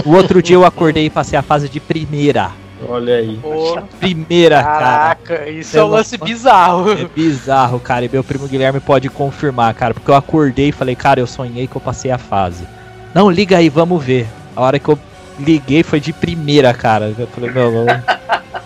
O 0.05 0.11
outro 0.15 0.41
dia 0.41 0.55
eu 0.55 0.65
acordei 0.65 1.05
e 1.05 1.09
passei 1.09 1.37
a 1.37 1.41
fase 1.43 1.69
de 1.69 1.79
primeira. 1.79 2.51
Olha 2.87 3.15
aí. 3.15 3.37
Pô, 3.41 3.79
Primeira, 3.99 4.61
cara. 4.61 4.79
caraca, 4.79 5.49
isso 5.49 5.77
é 5.77 5.83
um 5.83 5.87
lance 5.87 6.17
bizarro. 6.17 6.91
É 6.91 7.05
bizarro, 7.05 7.79
cara. 7.79 8.03
E 8.05 8.09
meu 8.09 8.23
primo 8.23 8.47
Guilherme 8.47 8.79
pode 8.79 9.09
confirmar, 9.09 9.73
cara. 9.73 9.93
Porque 9.93 10.09
eu 10.09 10.15
acordei 10.15 10.69
e 10.69 10.71
falei, 10.73 10.95
cara, 10.95 11.19
eu 11.19 11.27
sonhei 11.27 11.67
que 11.67 11.75
eu 11.75 11.81
passei 11.81 12.11
a 12.11 12.17
fase. 12.17 12.65
Não, 13.13 13.29
liga 13.29 13.57
aí, 13.57 13.69
vamos 13.69 14.03
ver. 14.03 14.27
A 14.55 14.61
hora 14.61 14.79
que 14.79 14.89
eu 14.89 14.99
liguei 15.39 15.83
foi 15.83 15.99
de 15.99 16.11
primeira, 16.11 16.73
cara. 16.73 17.13
Eu 17.17 17.27
falei, 17.27 17.51
meu, 17.51 17.71
eu, 17.71 17.85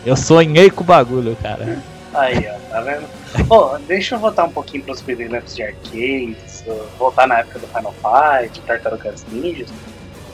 eu 0.06 0.16
sonhei 0.16 0.70
com 0.70 0.84
o 0.84 0.88
bagulho, 0.88 1.38
cara. 1.42 1.78
Aí, 2.14 2.48
ó, 2.50 2.74
tá 2.74 2.82
vendo? 2.82 3.06
Pô, 3.48 3.78
deixa 3.88 4.16
eu 4.16 4.20
voltar 4.20 4.46
um 4.46 4.50
pouquinho 4.50 4.84
pros 4.84 5.02
ups 5.02 5.56
de 5.56 5.62
arcades, 5.64 6.57
uh, 6.68 6.88
voltar 6.98 7.28
na 7.28 7.40
época 7.40 7.60
do 7.60 7.68
Final 7.68 7.94
Fight, 7.94 8.62
Tartarugas 8.62 9.26
Ninjas. 9.32 9.70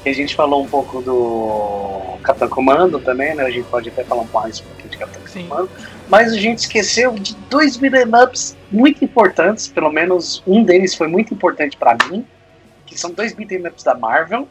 Que 0.03 0.09
a 0.09 0.13
gente 0.13 0.35
falou 0.35 0.63
um 0.63 0.67
pouco 0.67 1.01
do 1.01 2.17
Capitão 2.23 2.49
Comando 2.49 2.99
também, 2.99 3.33
né? 3.35 3.45
A 3.45 3.49
gente 3.49 3.65
pode 3.69 3.87
até 3.87 4.03
falar 4.03 4.23
um 4.23 4.27
mais 4.33 4.59
um 4.59 4.63
pouquinho 4.65 4.89
de 4.89 4.97
Capitão 4.97 5.21
Sim. 5.25 5.47
Comando. 5.47 5.69
Mas 6.09 6.33
a 6.33 6.37
gente 6.37 6.59
esqueceu 6.59 7.13
de 7.13 7.35
dois 7.49 7.77
beat'em 7.77 8.11
ups 8.21 8.57
muito 8.69 9.05
importantes, 9.05 9.69
pelo 9.69 9.89
menos 9.89 10.43
um 10.45 10.61
deles 10.63 10.93
foi 10.93 11.07
muito 11.07 11.33
importante 11.33 11.77
pra 11.77 11.95
mim, 12.09 12.27
que 12.85 12.99
são 12.99 13.11
dois 13.11 13.33
beat'em 13.33 13.65
ups 13.65 13.83
da 13.83 13.95
Marvel. 13.95 14.45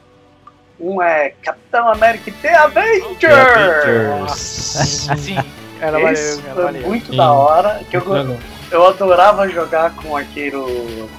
Um 0.80 1.02
é 1.02 1.34
Capitão 1.42 1.86
América 1.88 2.30
e 2.30 2.32
The 2.32 2.54
Avengers! 2.54 4.32
Sim, 4.34 5.36
era 5.80 5.92
maneiro, 5.92 6.12
Esse 6.12 6.40
era 6.40 6.54
foi 6.54 6.64
maneiro. 6.64 6.88
muito 6.88 7.10
Sim. 7.10 7.16
da 7.16 7.32
hora. 7.32 7.80
Que 7.90 7.96
eu, 7.98 8.38
eu 8.70 8.86
adorava 8.86 9.46
jogar 9.48 9.94
com 9.96 10.08
o 10.08 10.16
arqueiro. 10.16 11.10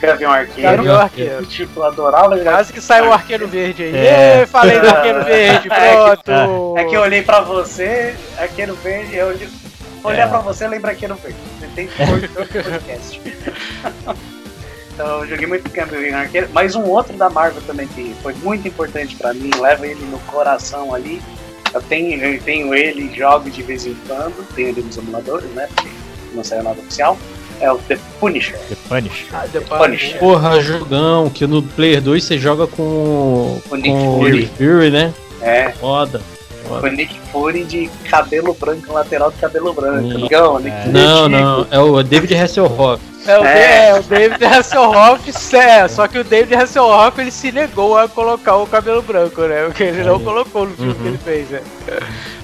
Gavião 0.00 0.30
Arqueiro. 0.32 0.76
Gavião 0.76 0.96
Arqueiro. 1.00 1.46
Tipo, 1.46 1.82
adorava. 1.82 2.36
Quase 2.38 2.72
que 2.72 2.80
saiu 2.80 3.06
o 3.08 3.12
arqueiro 3.12 3.46
verde 3.48 3.82
aí. 3.84 3.96
É. 3.96 4.46
Falei 4.46 4.78
do 4.80 4.88
arqueiro 4.88 5.24
verde, 5.24 5.68
pronto. 5.68 6.74
É 6.78 6.84
que 6.84 6.94
eu 6.96 7.00
olhei 7.00 7.22
pra 7.22 7.40
você, 7.40 8.14
Arqueiro 8.38 8.74
Verde, 8.76 9.16
eu 9.16 9.28
olhei, 9.28 9.48
olhar 10.04 10.26
É. 10.26 10.30
pra 10.30 10.38
você, 10.38 10.68
lembra 10.68 10.90
Arqueiro 10.92 11.14
Verde. 11.16 11.38
Você 11.58 11.66
tem 11.74 11.86
que 11.86 11.96
podcast. 12.28 13.20
Então 14.94 15.20
eu 15.20 15.26
joguei 15.26 15.46
muito 15.46 15.70
Gavião 15.70 16.18
Arqueiro. 16.18 16.48
Mas 16.52 16.74
um 16.74 16.84
outro 16.84 17.16
da 17.16 17.28
Marvel 17.28 17.62
também 17.66 17.86
que 17.88 18.14
foi 18.22 18.34
muito 18.34 18.66
importante 18.66 19.14
pra 19.16 19.34
mim, 19.34 19.50
leva 19.60 19.86
ele 19.86 20.04
no 20.06 20.18
coração 20.20 20.94
ali. 20.94 21.20
Eu 21.74 21.82
tenho, 21.82 22.22
eu 22.22 22.40
tenho 22.40 22.74
ele, 22.74 23.14
jogo 23.14 23.50
de 23.50 23.62
vez 23.62 23.84
em 23.86 23.94
quando, 24.06 24.46
tenho 24.54 24.68
ele 24.68 24.82
nos 24.82 24.96
emuladores, 24.96 25.50
né? 25.50 25.68
Porque 25.74 25.90
não 26.32 26.42
saiu 26.42 26.62
nada 26.62 26.80
oficial. 26.80 27.18
É 27.60 27.70
o 27.72 27.78
The 27.78 27.98
Punisher. 28.20 28.58
The 28.68 28.76
Punisher. 28.88 29.26
Ah, 29.32 29.46
depois- 29.50 29.80
Punisher. 29.80 30.18
Porra, 30.18 30.60
jogão, 30.60 31.30
que 31.30 31.46
no 31.46 31.62
Player 31.62 32.00
2 32.02 32.22
você 32.22 32.38
joga 32.38 32.66
com, 32.66 33.60
O 33.70 33.76
Nick 33.76 33.88
com 33.88 34.18
Fury. 34.18 34.32
Nick 34.40 34.56
Fury, 34.56 34.90
né? 34.90 35.14
É, 35.40 35.70
Foda. 35.72 36.20
O 36.70 36.86
Nick 36.88 37.18
Fury 37.32 37.64
de 37.64 37.88
cabelo 38.08 38.54
branco, 38.54 38.92
lateral 38.92 39.30
de 39.30 39.38
cabelo 39.38 39.72
branco. 39.72 40.08
Sim. 40.10 40.28
Não, 40.30 40.58
Nick 40.58 40.76
É. 40.76 40.88
Não, 40.88 41.28
não, 41.28 41.66
é 41.70 41.78
o 41.78 42.02
David 42.02 42.34
Hasselhoff. 42.34 43.02
É, 43.26 43.38
o, 43.40 43.44
É. 43.44 43.88
é, 43.88 43.98
o 43.98 44.02
David 44.04 44.44
Hasselhoff, 44.44 45.32
é, 45.56 45.88
só 45.88 46.06
que 46.06 46.18
o 46.18 46.22
David 46.24 46.54
Hasselhoff 46.54 47.20
ele 47.20 47.30
se 47.32 47.50
negou 47.50 47.98
a 47.98 48.08
colocar 48.08 48.56
o 48.56 48.66
cabelo 48.66 49.02
branco, 49.02 49.40
né? 49.42 49.64
Porque 49.66 49.82
ele 49.82 50.04
não 50.04 50.16
Aí. 50.16 50.22
colocou 50.24 50.66
no 50.66 50.74
filme 50.76 50.92
Uhum. 50.92 50.98
que 51.02 51.08
ele 51.08 51.18
fez, 51.18 51.50
né? 51.50 51.60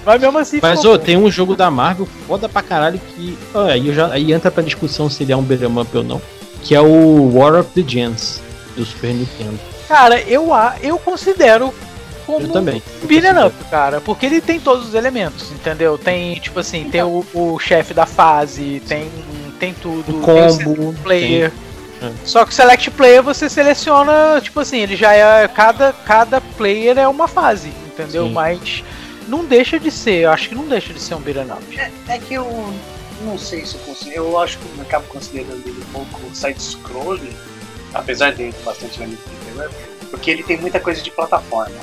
Mas 0.05 0.21
mesmo 0.21 0.39
assim 0.39 0.59
Mas, 0.61 0.85
ô, 0.85 0.99
tem 0.99 1.17
um 1.17 1.31
jogo 1.31 1.55
da 1.55 1.71
Marvel 1.71 2.09
foda 2.27 2.49
pra 2.49 2.63
caralho 2.63 2.99
que. 2.99 3.39
ó, 3.55 3.67
aí, 3.67 3.87
eu 3.89 3.95
já, 3.95 4.09
aí 4.09 4.33
entra 4.33 4.51
pra 4.51 4.63
discussão 4.63 5.09
se 5.09 5.23
ele 5.23 5.33
é 5.33 5.37
um 5.37 5.43
beat'em 5.43 5.79
up 5.79 5.97
ou 5.97 6.03
não. 6.03 6.21
Que 6.63 6.75
é 6.75 6.81
o 6.81 7.31
War 7.37 7.55
of 7.61 7.71
the 7.81 7.89
Gens, 7.89 8.41
do 8.77 8.85
Super 8.85 9.13
Nintendo. 9.15 9.59
Cara, 9.89 10.21
eu, 10.23 10.53
a- 10.53 10.75
eu 10.83 10.99
considero 10.99 11.73
como 12.35 12.47
Eu 12.47 12.53
também. 12.53 12.83
um 13.03 13.07
beat'em 13.07 13.47
up, 13.47 13.55
cara, 13.71 14.01
porque 14.01 14.27
ele 14.27 14.41
tem 14.41 14.59
todos 14.61 14.89
os 14.89 14.95
elementos, 14.95 15.51
entendeu? 15.53 15.97
Tem, 15.99 16.35
tipo 16.37 16.59
assim, 16.61 16.89
tem 16.91 17.03
o, 17.03 17.25
o 17.35 17.59
chefe 17.59 17.93
da 17.95 18.07
fase, 18.07 18.81
tem, 18.89 19.11
tem 19.61 19.75
tudo, 19.75 20.21
O 20.21 20.25
tem 20.25 20.47
o 20.47 20.77
combo. 20.77 20.95
player. 21.03 21.51
tem- 21.51 22.09
é. 22.09 22.13
Só 22.25 22.45
que 22.45 22.51
o 22.51 22.55
Select 22.55 22.91
Player 22.91 23.23
você 23.23 23.49
seleciona, 23.49 24.41
tipo 24.43 24.59
assim, 24.59 24.79
ele 24.81 24.97
já 24.97 25.13
é. 25.15 25.47
Cada, 25.47 25.93
cada 25.93 26.41
player 26.41 26.99
é 26.99 27.07
uma 27.07 27.29
fase, 27.29 27.69
entendeu? 27.87 28.27
Sim. 28.27 28.33
Mas 28.33 28.83
não 29.29 29.45
deixa 29.45 29.79
de 29.79 29.89
ser, 29.91 30.23
eu 30.25 30.31
acho 30.33 30.49
que 30.49 30.55
não 30.57 30.67
deixa 30.67 30.93
de 30.93 30.99
ser 31.01 31.15
um 31.15 31.21
beat'em 31.21 31.53
up. 31.53 31.79
É 32.09 32.19
que 32.19 32.35
eu 32.35 32.75
não 33.25 33.39
sei 33.39 33.65
se 33.65 33.77
eu 33.77 33.81
consigo. 33.83 34.11
Eu 34.17 34.39
acho 34.41 34.59
que 34.59 34.65
eu 34.77 34.83
acabo 34.83 35.07
considerando 35.07 35.63
ele 35.65 35.81
um 35.81 35.93
pouco 35.93 36.35
side-scrolling, 36.35 37.33
apesar 37.95 38.31
de 38.31 38.37
ter 38.39 38.55
bastante 38.65 39.01
internet, 39.01 39.73
porque 40.11 40.29
ele 40.29 40.43
tem 40.43 40.57
muita 40.59 40.81
coisa 40.81 41.01
de 41.01 41.11
plataforma. 41.13 41.77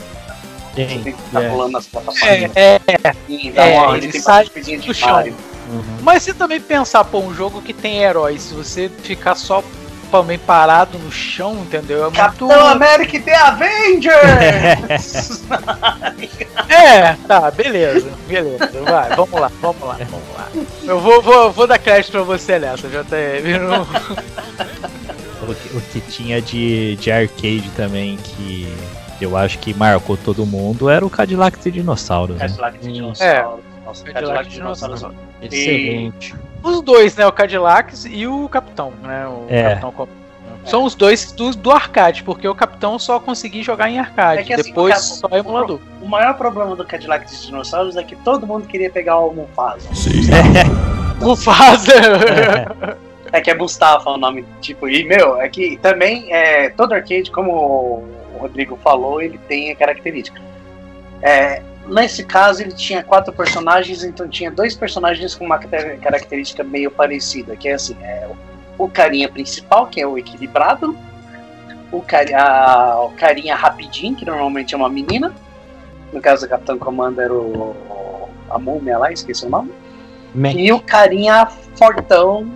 Tem. 0.87 1.03
tem 1.03 1.13
que 1.13 1.21
ficar 1.21 1.43
é. 1.43 1.49
pulando 1.49 1.71
nas 1.73 1.87
plataformas. 1.87 2.55
É, 2.55 2.55
é, 2.55 2.79
E 3.27 3.51
dá 3.51 3.65
é, 3.65 3.79
uma, 3.79 3.97
ele 3.97 4.05
ele 4.05 4.11
tem 4.13 4.21
sai 4.21 4.45
do 4.45 4.93
chão. 4.93 5.23
Uhum. 5.69 5.83
mas 6.01 6.23
se 6.23 6.33
também 6.33 6.59
pensar, 6.59 7.03
pô, 7.03 7.19
um 7.19 7.31
jogo 7.31 7.61
que 7.61 7.73
tem 7.73 8.01
heróis, 8.01 8.41
se 8.41 8.55
você 8.55 8.89
ficar 9.03 9.35
só 9.35 9.63
também 10.09 10.39
parado 10.39 10.97
no 10.97 11.11
chão, 11.11 11.61
entendeu? 11.61 11.99
É 11.99 12.03
muito. 12.05 12.15
Capitão 12.15 12.67
América 12.67 13.17
e 13.17 13.19
The 13.19 13.35
Avengers! 13.35 15.43
É, 16.69 17.13
tá, 17.27 17.49
beleza, 17.49 18.11
beleza. 18.27 18.69
Vai, 18.83 19.09
vamos 19.15 19.39
lá, 19.39 19.51
vamos 19.59 19.81
lá, 19.81 19.97
vamos 19.97 20.35
lá. 20.35 20.47
Eu 20.83 20.99
vou, 20.99 21.19
vou, 21.19 21.51
vou 21.51 21.65
dar 21.65 21.79
crédito 21.79 22.11
pra 22.11 22.21
você 22.21 22.59
nessa, 22.59 22.87
JTM. 22.87 23.57
Não... 23.57 23.81
O 23.81 25.55
que, 25.55 25.77
o 25.77 25.81
que 25.81 25.99
tinha 26.01 26.39
de, 26.39 26.95
de 26.97 27.11
arcade 27.11 27.71
também 27.75 28.17
que 28.17 28.71
eu 29.25 29.35
acho 29.37 29.59
que 29.59 29.73
marcou 29.73 30.17
todo 30.17 30.45
mundo 30.45 30.89
era 30.89 31.05
o 31.05 31.09
Cadillac 31.09 31.59
de 31.59 31.71
dinossauros, 31.71 32.35
né? 32.37 32.47
Cadillac 32.47 32.77
de 32.77 32.85
Isso. 32.85 32.93
dinossauro. 32.93 33.63
Nossa, 33.85 34.03
Cadillac 34.03 34.13
Cadillac 34.13 34.43
de 34.45 34.49
de 34.49 34.55
dinossauro. 34.55 34.95
dinossauro. 34.95 35.15
Excelente. 35.41 36.35
os 36.63 36.81
dois, 36.81 37.15
né? 37.15 37.25
O 37.27 37.31
Cadillacs 37.31 38.05
e 38.05 38.27
o 38.27 38.47
Capitão, 38.49 38.93
né? 39.01 39.27
O 39.27 39.45
É. 39.49 39.75
Capitão 39.75 40.07
São 40.65 40.83
os 40.83 40.93
dois 40.93 41.31
do, 41.31 41.51
do 41.51 41.71
arcade, 41.71 42.23
porque 42.23 42.47
o 42.47 42.53
Capitão 42.53 42.99
só 42.99 43.19
consegui 43.19 43.63
jogar 43.63 43.89
em 43.89 43.97
arcade. 43.99 44.41
É 44.41 44.43
que 44.43 44.53
assim, 44.53 44.63
depois 44.69 44.95
o 44.97 45.15
só 45.15 45.27
emulador. 45.31 45.79
O 46.01 46.07
maior 46.07 46.33
problema 46.35 46.75
do 46.75 46.85
Cadillac 46.85 47.25
dos 47.25 47.45
dinossauros 47.45 47.95
é 47.95 48.03
que 48.03 48.15
todo 48.17 48.45
mundo 48.45 48.67
queria 48.67 48.89
pegar 48.89 49.19
o 49.19 49.33
Mufasa. 49.33 49.87
Mufasa! 51.21 51.93
É 53.31 53.41
que 53.41 53.51
é 53.51 53.55
Mustafa 53.55 54.09
o 54.09 54.17
nome, 54.17 54.43
tipo, 54.59 54.87
e 54.87 55.03
meu, 55.03 55.39
é 55.39 55.47
que 55.49 55.77
também 55.77 56.33
é, 56.33 56.69
todo 56.69 56.93
arcade, 56.93 57.29
como 57.31 57.51
o 57.51 58.18
Rodrigo 58.39 58.77
falou, 58.83 59.21
ele 59.21 59.37
tem 59.47 59.71
a 59.71 59.75
característica. 59.75 60.41
É, 61.21 61.61
nesse 61.87 62.23
caso, 62.23 62.61
ele 62.61 62.71
tinha 62.71 63.03
quatro 63.03 63.33
personagens, 63.33 64.03
então 64.03 64.27
tinha 64.27 64.49
dois 64.49 64.75
personagens 64.75 65.35
com 65.35 65.45
uma 65.45 65.57
característica 65.59 66.63
meio 66.63 66.89
parecida, 66.91 67.55
que 67.55 67.67
é 67.67 67.73
assim, 67.73 67.95
é, 68.01 68.27
o 68.77 68.87
carinha 68.89 69.27
principal, 69.29 69.87
que 69.87 69.99
é 70.01 70.07
o 70.07 70.17
equilibrado, 70.17 70.95
o, 71.91 72.01
cari 72.01 72.33
a- 72.33 72.99
o 73.03 73.09
carinha 73.11 73.55
rapidinho, 73.55 74.15
que 74.15 74.23
normalmente 74.25 74.73
é 74.73 74.77
uma 74.77 74.89
menina, 74.89 75.33
no 76.13 76.21
caso 76.21 76.45
do 76.45 76.49
Capitão 76.49 76.77
Comando 76.77 77.19
era 77.19 77.33
o, 77.33 77.75
a 78.49 78.57
múmia 78.57 78.97
lá, 78.97 79.11
esqueci 79.11 79.45
o 79.45 79.49
nome, 79.49 79.71
Mac. 80.33 80.53
e 80.55 80.71
o 80.71 80.79
carinha 80.79 81.47
fortão, 81.75 82.49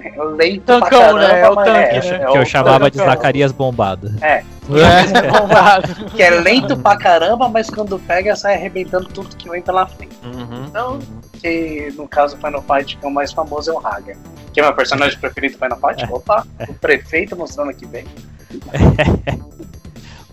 é, 0.00 0.10
lento 0.36 0.62
pra 0.64 0.80
Tancão, 0.80 1.00
caramba, 1.00 1.18
né? 1.28 1.40
É 1.40 1.50
o 1.50 1.56
tanque, 1.56 1.70
é, 1.70 2.00
Que, 2.00 2.10
né? 2.10 2.16
é 2.22 2.26
que 2.32 2.38
eu 2.38 2.46
chamava 2.46 2.90
de 2.90 2.96
Tancão. 2.98 3.12
Zacarias 3.14 3.52
Bombado. 3.52 4.12
É, 4.22 4.44
que 6.14 6.22
é 6.22 6.30
lento 6.30 6.76
pra 6.76 6.96
caramba, 6.96 7.48
mas 7.48 7.70
quando 7.70 7.98
pega 7.98 8.36
sai 8.36 8.54
arrebentando 8.54 9.06
tudo 9.08 9.34
que 9.36 9.48
vem 9.48 9.62
pela 9.62 9.86
frente. 9.86 10.16
Uhum. 10.24 10.66
Então, 10.66 10.98
que 11.40 11.92
no 11.96 12.06
caso 12.06 12.36
do 12.36 12.42
Final 12.44 12.62
Fight, 12.62 12.96
que 12.96 13.04
é 13.04 13.08
o 13.08 13.12
mais 13.12 13.32
famoso 13.32 13.70
é 13.70 13.74
o 13.74 13.86
Hager. 13.86 14.16
Que 14.52 14.60
é 14.60 14.62
meu 14.62 14.74
personagem 14.74 15.18
preferido 15.18 15.56
do 15.56 15.64
Final 15.64 15.78
Fight. 15.78 16.12
Opa, 16.12 16.46
o 16.68 16.74
prefeito 16.74 17.36
mostrando 17.36 17.70
aqui 17.70 17.86
bem. 17.86 18.04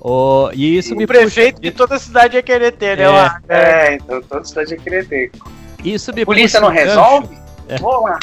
O, 0.08 0.52
e 0.54 0.78
isso 0.78 0.96
me 0.96 1.06
o 1.06 1.08
prefeito 1.08 1.60
que 1.60 1.72
toda 1.72 1.98
cidade 1.98 2.36
ia 2.36 2.44
querer 2.44 2.74
ter, 2.74 2.96
né? 2.96 3.06
É. 3.06 3.10
lá. 3.10 3.42
É, 3.50 3.96
então 3.96 4.22
todos 4.22 4.50
cidade 4.50 4.76
ia 4.76 4.78
querer 4.78 5.08
ter. 5.08 5.32
puxa, 5.32 5.50
isso 5.84 6.14
me 6.14 6.24
Polícia 6.24 6.60
puxa 6.62 6.70
não 6.72 6.78
resolve? 6.78 7.36
É. 7.68 7.80
Vou 7.80 8.04
lá. 8.04 8.20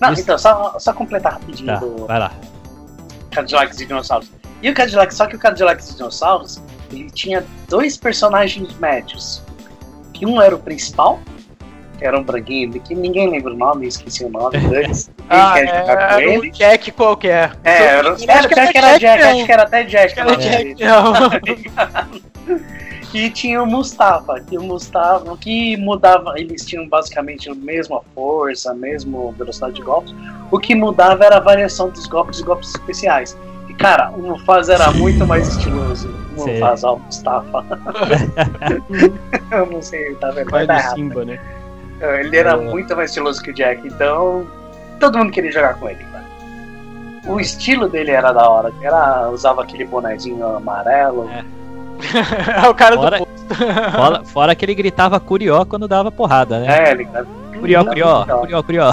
Não, 0.00 0.14
Isso- 0.14 0.22
então, 0.22 0.38
só, 0.38 0.78
só 0.78 0.94
completar 0.94 1.34
rapidinho 1.34 1.66
Tá, 1.66 1.76
do 1.76 2.06
vai 2.06 2.18
lá. 2.18 2.32
Cadillacs 3.30 3.78
e 3.80 3.84
Dinossauros. 3.86 4.30
E 4.62 4.70
o 4.70 4.74
Cadillac, 4.74 5.14
só 5.14 5.26
que 5.26 5.36
o 5.36 5.38
Cadillacs 5.38 5.90
e 5.90 5.96
Dinossauros, 5.96 6.60
ele 6.90 7.10
tinha 7.10 7.44
dois 7.68 7.96
personagens 7.96 8.76
médios. 8.78 9.42
Que 10.12 10.26
um 10.26 10.40
era 10.40 10.54
o 10.54 10.58
principal, 10.58 11.20
que 11.98 12.04
era 12.04 12.18
um 12.18 12.22
branquinho, 12.22 12.72
que 12.80 12.94
ninguém 12.94 13.30
lembra 13.30 13.52
o 13.52 13.56
nome, 13.56 13.86
esqueci 13.86 14.24
o 14.24 14.30
nome 14.30 14.58
deles. 14.58 15.10
Ah, 15.32 15.52
quer 15.54 15.66
jogar 15.68 15.84
com 15.84 16.02
era 16.02 16.22
ele. 16.24 16.48
um 16.48 16.50
Jack 16.50 16.90
qualquer. 16.90 17.56
É, 17.62 17.82
era, 17.84 18.14
acho 18.14 18.26
que 18.26 18.54
Jack 18.56 18.76
era 18.76 18.98
Jack, 18.98 19.22
não. 19.22 19.30
acho 19.30 19.46
que 19.46 19.52
era 19.52 19.62
até 19.62 19.84
Jack. 19.84 20.18
Era 20.18 20.32
o 20.32 20.36
Jack, 20.36 20.74
dele. 20.74 20.76
não. 20.84 22.60
E 23.12 23.28
tinha 23.28 23.60
o 23.60 23.66
Mustafa, 23.66 24.40
que 24.40 24.56
o 24.56 24.62
Mustafa, 24.62 25.36
que 25.36 25.76
mudava, 25.76 26.34
eles 26.36 26.64
tinham 26.64 26.88
basicamente 26.88 27.50
a 27.50 27.54
mesma 27.54 28.00
força, 28.14 28.70
a 28.70 28.74
mesma 28.74 29.32
velocidade 29.32 29.74
de 29.74 29.82
golpes. 29.82 30.14
O 30.48 30.60
que 30.60 30.76
mudava 30.76 31.24
era 31.24 31.38
a 31.38 31.40
variação 31.40 31.90
dos 31.90 32.06
golpes 32.06 32.38
e 32.38 32.44
golpes 32.44 32.70
especiais. 32.70 33.36
Cara, 33.80 34.10
o 34.10 34.20
Mufasa 34.20 34.74
era 34.74 34.90
muito 34.92 35.26
mais 35.26 35.48
estiloso. 35.48 36.14
O. 36.36 36.46
Mufasa, 36.46 36.90
o 36.90 36.98
Mustafa. 36.98 37.64
Eu 39.50 39.66
não 39.66 39.82
sei, 39.82 40.14
tá 40.16 40.30
vendo? 40.30 40.50
Vai 40.50 40.66
dar. 40.66 40.80
Simba, 40.94 41.24
né? 41.24 41.40
Ele 42.20 42.36
era 42.36 42.52
É. 42.52 42.56
muito 42.56 42.94
mais 42.96 43.10
estiloso 43.10 43.42
que 43.42 43.50
o 43.50 43.54
Jack, 43.54 43.86
então 43.86 44.46
todo 44.98 45.18
mundo 45.18 45.30
queria 45.32 45.50
jogar 45.52 45.74
com 45.74 45.88
ele, 45.88 46.04
cara. 46.04 46.24
O 47.26 47.38
estilo 47.40 47.88
dele 47.88 48.10
era 48.10 48.32
da 48.32 48.48
hora, 48.48 48.72
era 48.82 49.28
usava 49.30 49.62
aquele 49.62 49.84
bonezinho 49.84 50.56
amarelo. 50.56 51.28
É. 51.30 51.44
É 52.64 52.68
o 52.68 52.74
cara 52.74 52.96
Fora, 52.96 53.18
do. 53.18 53.26
fora, 53.92 54.24
fora 54.24 54.54
que 54.54 54.64
ele 54.64 54.74
gritava 54.74 55.20
curió 55.20 55.66
quando 55.66 55.86
dava 55.86 56.10
porrada, 56.10 56.60
né? 56.60 56.88
É, 56.88 56.92
ele 56.92 57.06
Curió, 57.60 57.84
curió, 57.84 58.24
curió, 58.26 58.62
curió. 58.64 58.92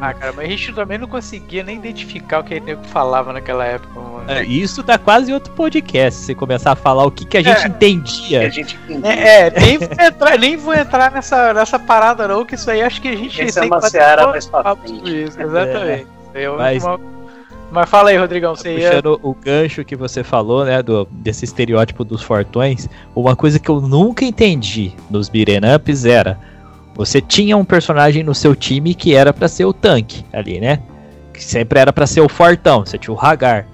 Ah, 0.00 0.14
cara, 0.14 0.32
mas 0.34 0.46
a 0.46 0.48
gente 0.48 0.72
também 0.72 0.98
não 0.98 1.08
conseguia 1.08 1.62
nem 1.62 1.76
identificar 1.76 2.40
o 2.40 2.44
que 2.44 2.60
nego 2.60 2.82
falava 2.84 3.32
naquela 3.32 3.64
época, 3.64 3.98
mano. 3.98 4.24
É, 4.30 4.44
Isso 4.44 4.82
dá 4.82 4.98
quase 4.98 5.32
outro 5.32 5.52
podcast, 5.54 6.20
se 6.20 6.34
começar 6.34 6.72
a 6.72 6.76
falar 6.76 7.04
o 7.04 7.10
que, 7.10 7.24
que 7.24 7.36
a 7.36 7.42
gente 7.42 7.56
É. 7.56 7.60
que 7.60 7.64
a 7.66 7.68
entendia. 7.68 8.50
gente 8.50 8.78
É, 9.04 9.46
é, 9.46 9.50
nem, 9.60 9.78
vou 9.78 9.88
entrar, 10.06 10.38
nem 10.38 10.56
vou 10.56 10.74
entrar 10.74 11.10
nessa, 11.10 11.52
nessa 11.52 11.78
parada, 11.78 12.28
não, 12.28 12.44
que 12.44 12.54
isso 12.54 12.70
aí 12.70 12.82
acho 12.82 13.00
que 13.00 13.08
a 13.08 13.16
gente 13.16 13.40
Essa 13.40 13.64
é 13.64 13.66
uma 13.66 13.80
seara 13.82 14.26
mais 14.28 14.46
pra 14.46 14.62
papo 14.62 14.82
frente. 14.86 15.24
isso, 15.24 15.40
exatamente. 15.40 16.06
Eu- 16.34 16.56
Mas- 16.56 16.84
uma- 16.84 17.00
mas 17.70 17.88
fala 17.88 18.10
aí, 18.10 18.16
Rodrigão, 18.16 18.54
você 18.54 18.76
ia. 18.76 18.90
Puxando 18.90 19.20
o 19.22 19.34
gancho 19.34 19.84
que 19.84 19.96
você 19.96 20.24
falou, 20.24 20.64
né, 20.64 20.82
do, 20.82 21.06
desse 21.10 21.44
estereótipo 21.44 22.04
dos 22.04 22.22
fortões, 22.22 22.88
uma 23.14 23.36
coisa 23.36 23.58
que 23.58 23.68
eu 23.68 23.80
nunca 23.80 24.24
entendi 24.24 24.92
nos 25.08 25.28
beat'em 25.28 25.60
ups 25.74 26.04
era, 26.04 26.38
você 26.94 27.20
tinha 27.20 27.56
um 27.56 27.64
personagem 27.64 28.22
no 28.22 28.34
seu 28.34 28.54
time 28.54 28.94
que 28.94 29.14
era 29.14 29.32
pra 29.32 29.48
ser 29.48 29.64
o 29.64 29.72
tanque 29.72 30.24
ali, 30.32 30.60
né? 30.60 30.80
Que 31.32 31.42
sempre 31.42 31.78
era 31.78 31.92
pra 31.92 32.06
ser 32.06 32.20
o 32.20 32.28
fortão, 32.28 32.84
você 32.84 32.98
tinha 32.98 33.14
o 33.14 33.18
Hagar. 33.18 33.66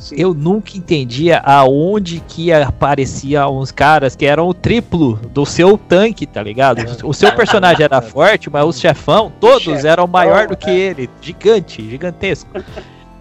Sim. 0.00 0.14
Eu 0.16 0.32
nunca 0.32 0.78
entendia 0.78 1.40
aonde 1.44 2.20
que 2.26 2.50
aparecia 2.50 3.46
uns 3.46 3.70
caras 3.70 4.16
que 4.16 4.24
eram 4.24 4.48
o 4.48 4.54
triplo 4.54 5.16
do 5.34 5.44
seu 5.44 5.76
tanque, 5.76 6.26
tá 6.26 6.42
ligado? 6.42 6.78
O 7.04 7.12
seu 7.12 7.30
personagem 7.32 7.84
era 7.84 8.00
forte, 8.00 8.48
mas 8.48 8.64
os 8.64 8.80
chefão, 8.80 9.30
todos 9.38 9.62
chefão, 9.62 9.90
eram 9.90 10.06
maior 10.06 10.46
do 10.46 10.56
que 10.56 10.70
é. 10.70 10.74
ele, 10.74 11.10
gigante, 11.20 11.86
gigantesco. 11.86 12.48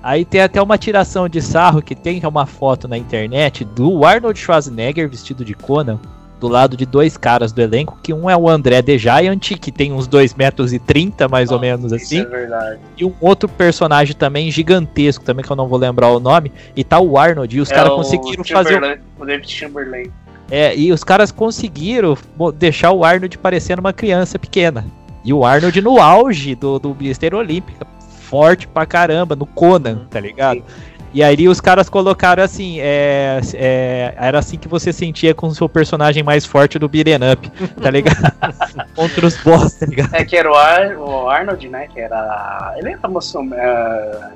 Aí 0.02 0.24
tem 0.24 0.42
até 0.42 0.62
uma 0.62 0.78
tiração 0.78 1.28
de 1.28 1.42
sarro 1.42 1.82
que 1.82 1.94
tem 1.96 2.22
uma 2.26 2.46
foto 2.46 2.88
na 2.88 2.98
internet 2.98 3.66
do 3.66 4.06
Arnold 4.06 4.40
Schwarzenegger 4.40 5.10
vestido 5.10 5.44
de 5.44 5.54
Conan, 5.54 6.00
do 6.40 6.48
lado 6.48 6.78
de 6.78 6.86
dois 6.86 7.18
caras 7.18 7.52
do 7.52 7.62
elenco, 7.62 8.00
que 8.02 8.14
um 8.14 8.30
é 8.30 8.38
o 8.38 8.48
André 8.48 8.82
The 8.82 8.98
Giant, 8.98 9.56
que 9.60 9.74
tem 9.74 9.92
uns 9.92 10.08
2 10.08 10.36
metros 10.36 10.72
e 10.72 10.80
30 10.80 11.28
mais 11.28 11.52
ou 11.52 11.60
menos 11.60 11.92
Isso 11.92 12.06
assim, 12.06 12.20
é 12.22 12.26
verdade. 12.26 12.80
e 12.98 13.04
um 13.04 13.14
outro 13.20 13.50
personagem 13.50 14.16
também 14.16 14.50
gigantesco, 14.50 15.26
também 15.26 15.44
que 15.44 15.52
eu 15.52 15.56
não 15.58 15.68
vou 15.68 15.78
lembrar 15.78 16.08
o 16.12 16.20
nome, 16.22 16.50
e 16.78 16.82
tá 16.82 16.98
o 16.98 17.18
Arnold, 17.18 17.58
e 17.58 17.60
os 17.60 17.70
É 17.70 17.76
caras 17.76 17.92
conseguiram 17.92 18.42
fazer. 18.46 18.82
o- 19.20 19.26
David 19.26 19.52
Chamberlain. 19.52 20.10
É, 20.50 20.74
e 20.78 20.94
os 20.94 21.04
caras 21.04 21.30
conseguiram 21.30 22.18
deixar 22.56 22.92
o 22.94 23.04
Arnold 23.04 23.38
parecendo 23.38 23.82
uma 23.82 23.92
criança 23.92 24.40
pequena. 24.40 24.86
E 25.26 25.34
o 25.34 25.44
Arnold 25.46 25.82
no 25.82 26.00
auge 26.00 26.56
do, 26.56 26.80
do 26.80 26.96
Mister 26.96 27.36
Olímpica, 27.36 27.86
forte 28.30 28.68
pra 28.68 28.86
caramba, 28.86 29.36
no 29.36 29.46
Conan, 29.46 30.06
tá 30.10 30.20
ligado? 30.20 30.64
E 31.12 31.24
aí 31.24 31.50
os 31.50 31.60
caras 31.60 31.90
colocaram 31.90 32.44
assim, 32.44 32.80
é, 32.80 33.42
é, 33.56 34.14
era 34.16 34.38
assim 34.38 34.60
que 34.60 34.68
você 34.68 34.94
sentia 34.94 35.34
com 35.34 35.48
o 35.48 35.56
seu 35.56 35.68
personagem 35.68 36.22
mais 36.22 36.46
forte 36.46 36.78
do 36.78 36.88
Beat'em 36.88 37.18
Up, 37.34 37.50
tá 37.82 37.90
ligado? 37.90 38.32
Contra 38.96 39.26
os 39.26 39.36
boss, 39.38 39.74
tá 39.74 39.88
ligado? 39.88 40.14
É 40.14 40.24
que 40.24 40.38
era 40.38 40.52
o, 40.52 40.54
Ar, 40.56 40.98
o 41.00 41.28
Arnold, 41.28 41.68
né? 41.68 41.88
Que 41.88 42.00
era. 42.00 42.76
Ele 42.78 42.90
era 42.92 43.08
moço. 43.08 43.40
Uh, 43.40 44.30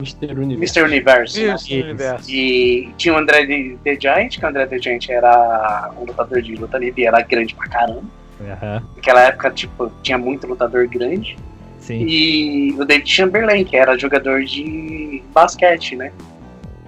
Mr. 0.00 0.34
Universo. 0.38 0.78
Mr. 0.78 0.82
Universo. 0.82 1.40
né? 1.40 1.54
Isso, 1.54 1.74
no 1.74 1.82
universo. 1.84 2.30
E 2.30 2.92
tinha 2.98 3.14
o 3.14 3.16
André 3.16 3.46
The 3.46 3.76
The 3.84 4.00
Giant, 4.00 4.38
que 4.38 4.44
o 4.44 4.48
André 4.48 4.66
The 4.66 4.78
Giant 4.78 5.08
era 5.08 5.90
um 5.98 6.04
lutador 6.04 6.42
de 6.42 6.54
luta 6.56 6.76
livre 6.76 7.02
e 7.02 7.06
era 7.06 7.22
grande 7.22 7.54
pra 7.54 7.68
caramba. 7.68 8.02
Aham, 8.40 8.82
Naquela 8.96 9.22
época, 9.22 9.50
tipo, 9.50 9.90
tinha 10.02 10.18
muito 10.18 10.46
lutador 10.46 10.86
grande. 10.88 11.38
Sim. 11.86 12.04
E 12.06 12.72
o 12.78 12.84
David 12.84 13.10
Chamberlain, 13.10 13.64
que 13.64 13.76
era 13.76 13.96
jogador 13.98 14.42
de 14.44 15.22
basquete, 15.32 15.96
né? 15.96 16.10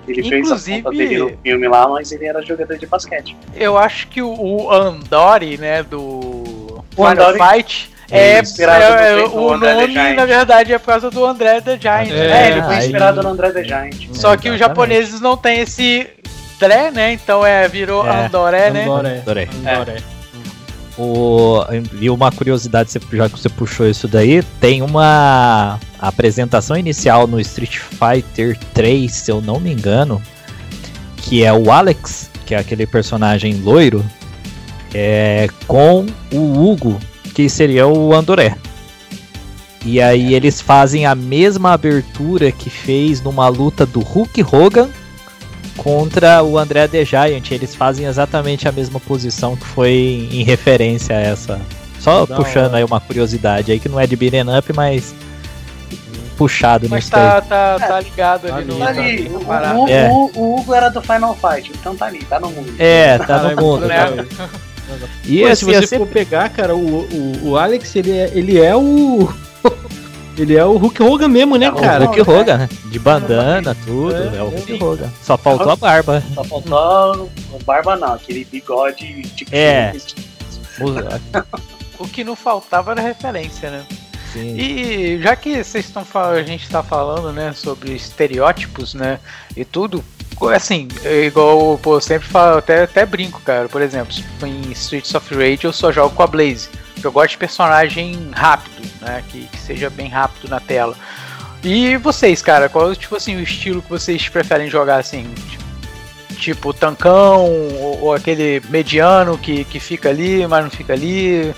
Ele 0.08 0.22
fez 0.22 0.32
a 0.32 0.38
Inclusive- 0.38 0.82
conta 0.82 0.96
dele 0.96 1.18
no 1.18 1.36
filme 1.42 1.68
lá, 1.68 1.88
mas 1.88 2.12
ele 2.12 2.26
era 2.26 2.40
jogador 2.42 2.78
de 2.78 2.86
basquete. 2.86 3.36
Eu 3.54 3.76
acho 3.76 4.06
que 4.08 4.22
o, 4.22 4.70
Andori, 4.70 5.58
né, 5.58 5.82
do 5.82 5.98
O 6.00 6.84
Final 6.94 7.10
Andori- 7.30 7.38
Fight, 7.56 7.90
É 8.08 8.34
é, 8.34 8.40
inspirado 8.40 8.84
é- 8.84 9.16
no- 9.16 9.28
no 9.28 9.36
o 9.36 9.56
nome, 9.56 10.14
na 10.14 10.24
verdade, 10.24 10.72
é 10.72 10.78
por 10.78 10.86
causa 10.86 11.10
do 11.10 11.24
André 11.24 11.60
the 11.60 11.76
Giant. 11.76 12.08
É, 12.12 12.28
né? 12.28 12.50
ele 12.52 12.62
foi 12.62 12.74
aí- 12.76 12.84
inspirado 12.86 13.20
no 13.20 13.28
André 13.30 13.50
The 13.50 13.64
Giant. 13.64 13.96
Só 14.12 14.36
que 14.36 14.48
os 14.48 14.54
Exatamente. 14.54 14.58
japoneses 14.60 15.20
não 15.20 15.36
têm 15.36 15.60
esse 15.60 16.06
Dré, 16.60 16.90
né? 16.92 17.12
Então 17.12 17.44
é, 17.44 17.66
virou 17.68 18.06
É, 18.06 18.26
Andoré, 18.26 18.70
né? 18.70 18.84
Andoré. 18.84 19.18
Adorei. 19.18 19.48
Andoré. 19.68 19.96
O, 20.98 21.60
e 22.00 22.08
uma 22.08 22.32
curiosidade, 22.32 22.90
já 23.12 23.28
que 23.28 23.38
você 23.38 23.48
puxou 23.50 23.86
isso 23.88 24.08
daí, 24.08 24.42
tem 24.60 24.80
uma 24.80 25.78
apresentação 25.98 26.76
inicial 26.76 27.26
no 27.26 27.38
Street 27.40 27.76
Fighter 27.76 28.58
3, 28.72 29.12
se 29.12 29.30
eu 29.30 29.42
não 29.42 29.60
me 29.60 29.72
engano, 29.72 30.22
que 31.18 31.44
é 31.44 31.52
o 31.52 31.70
Alex, 31.70 32.30
que 32.46 32.54
é 32.54 32.58
aquele 32.58 32.86
personagem 32.86 33.56
loiro, 33.56 34.04
é, 34.94 35.48
com 35.66 36.06
o 36.32 36.64
Hugo, 36.64 36.98
que 37.34 37.48
seria 37.50 37.86
o 37.86 38.14
Andoré. 38.14 38.56
E 39.84 40.00
aí 40.00 40.34
eles 40.34 40.60
fazem 40.60 41.06
a 41.06 41.14
mesma 41.14 41.72
abertura 41.72 42.50
que 42.50 42.70
fez 42.70 43.20
numa 43.20 43.48
luta 43.48 43.84
do 43.84 44.00
Hulk 44.00 44.42
Hogan 44.42 44.88
contra 45.76 46.42
o 46.42 46.58
André 46.58 46.86
The 46.88 47.04
Giant. 47.04 47.50
Eles 47.50 47.74
fazem 47.74 48.06
exatamente 48.06 48.66
a 48.68 48.72
mesma 48.72 48.98
posição 49.00 49.56
que 49.56 49.64
foi 49.66 50.28
em 50.30 50.42
referência 50.42 51.16
a 51.16 51.20
essa. 51.20 51.60
Só 52.00 52.24
Da 52.26 52.36
puxando 52.36 52.66
hora. 52.68 52.76
aí 52.78 52.84
uma 52.84 53.00
curiosidade 53.00 53.72
aí 53.72 53.80
que 53.80 53.88
não 53.88 53.98
é 53.98 54.06
de 54.06 54.14
beat'em 54.16 54.42
up, 54.56 54.72
mas 54.74 55.14
puxado 56.36 56.86
Mas 56.88 57.04
nisso 57.04 57.10
tá, 57.12 57.36
aí. 57.36 57.42
tá, 57.42 57.78
tá 57.78 58.00
ligado 58.00 58.48
Tá 58.48 58.56
ali 58.56 58.64
no. 58.66 58.78
Tá 58.78 58.88
ali, 58.88 59.30
o, 59.34 59.40
parada. 59.44 59.78
o- 59.78 59.88
É. 59.88 60.08
o- 60.10 60.30
o 60.34 60.56
Hugo 60.60 60.74
era 60.74 60.88
do 60.90 61.00
Final 61.00 61.34
Fight, 61.36 61.72
então 61.74 61.96
tá 61.96 62.06
ali, 62.06 62.18
tá 62.24 62.38
no 62.38 62.50
mundo. 62.50 62.74
É, 62.78 63.18
tá 63.18 63.42
no 63.42 63.56
mundo. 63.60 63.86
né? 63.86 64.26
E 65.24 65.40
Pô, 65.40 65.46
assim, 65.46 65.54
se 65.56 65.64
você 65.64 65.84
assim, 65.84 65.96
for 65.98 66.06
pegar, 66.06 66.48
cara, 66.50 66.76
o, 66.76 67.00
o, 67.00 67.48
o 67.48 67.56
Alex, 67.56 67.96
ele 67.96 68.12
é, 68.12 68.30
ele 68.34 68.60
é 68.60 68.76
o. 68.76 69.28
ele 70.36 70.56
é 70.56 70.64
o 70.64 70.76
Hulk 70.76 71.02
Hogan 71.02 71.28
mesmo, 71.28 71.56
né, 71.56 71.66
É 71.66 71.70
o 71.70 71.76
cara? 71.76 72.04
Hulk 72.04 72.20
Hogan, 72.20 72.58
né? 72.58 72.68
De 72.86 72.98
bandana, 72.98 73.76
tudo. 73.84 74.14
É, 74.14 74.36
É, 74.36 74.42
o. 74.42 74.48
Hulk 74.48 74.82
Hogan. 74.82 75.10
Só 75.22 75.36
faltou 75.36 75.70
a 75.70 75.76
barba. 75.76 76.22
Só 76.34 76.44
faltou 76.44 77.30
o 77.52 77.64
barba 77.64 77.96
não, 77.96 78.14
aquele 78.14 78.44
bigode 78.44 79.22
tipo 79.34 79.54
É. 79.54 79.92
O 81.98 82.06
que 82.06 82.22
não 82.22 82.36
faltava 82.36 82.90
era 82.90 83.00
referência, 83.00 83.70
né? 83.70 83.82
Sim. 84.32 84.54
E 84.58 85.18
já 85.22 85.34
que 85.34 85.64
vocês 85.64 85.86
estão 85.86 86.04
falando, 86.04 86.36
a 86.36 86.42
gente 86.42 86.62
está 86.62 86.82
falando, 86.82 87.32
né, 87.32 87.54
sobre 87.54 87.94
estereótipos, 87.94 88.92
né, 88.92 89.18
e 89.56 89.64
tudo, 89.64 90.04
assim, 90.54 90.88
igual 91.26 91.78
pô, 91.78 91.96
eu 91.96 92.00
sempre 92.02 92.28
falo, 92.28 92.58
até, 92.58 92.82
até 92.82 93.06
brinco, 93.06 93.40
cara. 93.40 93.66
Por 93.68 93.80
exemplo, 93.80 94.14
em 94.42 94.72
Streets 94.72 95.14
of 95.14 95.34
Rage 95.34 95.64
eu 95.64 95.72
só 95.72 95.90
jogo 95.90 96.14
com 96.14 96.22
a 96.22 96.26
Blaze. 96.26 96.68
Eu 97.06 97.12
gosto 97.12 97.30
de 97.30 97.38
personagem 97.38 98.30
rápido, 98.32 98.82
né, 99.00 99.22
que, 99.28 99.46
que 99.46 99.58
seja 99.58 99.88
bem 99.88 100.08
rápido 100.08 100.48
na 100.48 100.58
tela. 100.58 100.96
E 101.62 101.96
vocês, 101.96 102.42
cara, 102.42 102.68
qual 102.68 102.94
tipo 102.94 103.16
assim 103.16 103.36
o 103.36 103.40
estilo 103.40 103.82
que 103.82 103.90
vocês 103.90 104.28
preferem 104.28 104.68
jogar 104.68 104.98
assim? 104.98 105.32
Tipo 106.36 106.72
tancão 106.72 107.44
ou, 107.44 108.00
ou 108.02 108.14
aquele 108.14 108.62
mediano 108.68 109.38
que, 109.38 109.64
que 109.64 109.80
fica 109.80 110.08
ali, 110.08 110.46
mas 110.46 110.64
não 110.64 110.70
fica 110.70 110.92
ali. 110.92 111.54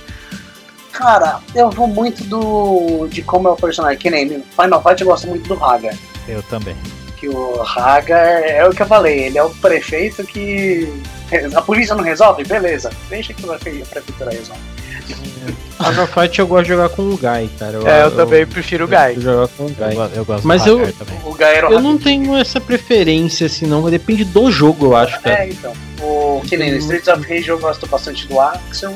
Cara, 0.92 1.40
eu 1.54 1.70
vou 1.70 1.86
muito 1.86 2.24
do. 2.24 3.06
de 3.08 3.22
como 3.22 3.48
é 3.48 3.52
o 3.52 3.56
personagem. 3.56 3.98
Que 3.98 4.10
nem 4.10 4.24
no 4.24 4.44
Final 4.44 4.82
Fight 4.82 5.00
eu 5.00 5.08
gosto 5.08 5.26
muito 5.26 5.48
do 5.48 5.62
Haga. 5.62 5.96
Eu 6.26 6.42
também. 6.44 6.76
Que 7.16 7.28
o 7.28 7.62
Haga 7.62 8.16
é, 8.18 8.58
é 8.58 8.66
o 8.66 8.70
que 8.70 8.82
eu 8.82 8.86
falei, 8.86 9.24
ele 9.24 9.38
é 9.38 9.42
o 9.42 9.50
prefeito 9.50 10.24
que. 10.24 10.88
A 11.54 11.60
polícia 11.60 11.94
não 11.94 12.02
resolve? 12.02 12.44
Beleza. 12.44 12.90
Deixa 13.10 13.34
que 13.34 13.44
a 13.44 13.58
prefeitura 13.58 14.30
resolve. 14.30 14.77
Final 15.14 16.06
Fight 16.08 16.38
eu 16.38 16.46
gosto 16.46 16.64
de 16.64 16.68
jogar 16.70 16.88
com 16.90 17.02
o 17.02 17.16
Guy, 17.16 17.48
cara. 17.58 17.78
é, 17.86 18.04
eu, 18.04 18.10
também 18.10 18.46
prefiro 18.46 18.84
o 18.84 18.86
Eu 18.86 18.88
Guy. 18.88 18.96
gosto 19.06 19.18
de 19.18 19.24
jogar 19.24 19.48
com 19.48 19.62
o 19.64 19.68
Eu, 19.68 19.74
Guy. 19.86 19.94
go- 19.94 20.10
eu 20.16 20.24
gosto 20.24 20.46
Mas 20.48 20.64
do 20.64 20.70
eu- 20.70 20.78
Hagar 20.80 20.92
também. 20.94 21.20
O 21.24 21.34
Gaero 21.34 21.72
Eu 21.72 21.80
não 21.80 21.98
tenho 21.98 22.36
essa 22.36 22.60
preferência, 22.60 23.46
assim, 23.46 23.66
não. 23.66 23.88
Depende 23.88 24.24
do 24.24 24.50
jogo, 24.50 24.86
eu 24.86 24.96
acho, 24.96 25.20
cara. 25.20 25.44
É, 25.44 25.48
então. 25.50 25.72
O, 26.00 26.42
que 26.46 26.56
nem 26.56 26.72
no 26.72 26.78
Streets 26.78 27.08
of 27.08 27.22
Rage 27.28 27.48
eu 27.48 27.58
gosto 27.58 27.86
bastante 27.86 28.26
do 28.26 28.40
Axel. 28.40 28.94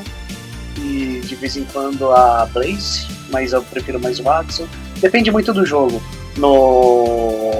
E 0.77 1.21
de 1.23 1.35
vez 1.35 1.55
em 1.55 1.63
quando 1.65 2.11
a 2.11 2.47
Blaze, 2.51 3.07
mas 3.31 3.53
eu 3.53 3.61
prefiro 3.63 3.99
mais 3.99 4.19
o 4.19 4.27
Axel. 4.29 4.67
Depende 4.97 5.31
muito 5.31 5.53
do 5.53 5.65
jogo. 5.65 6.01
No 6.37 7.51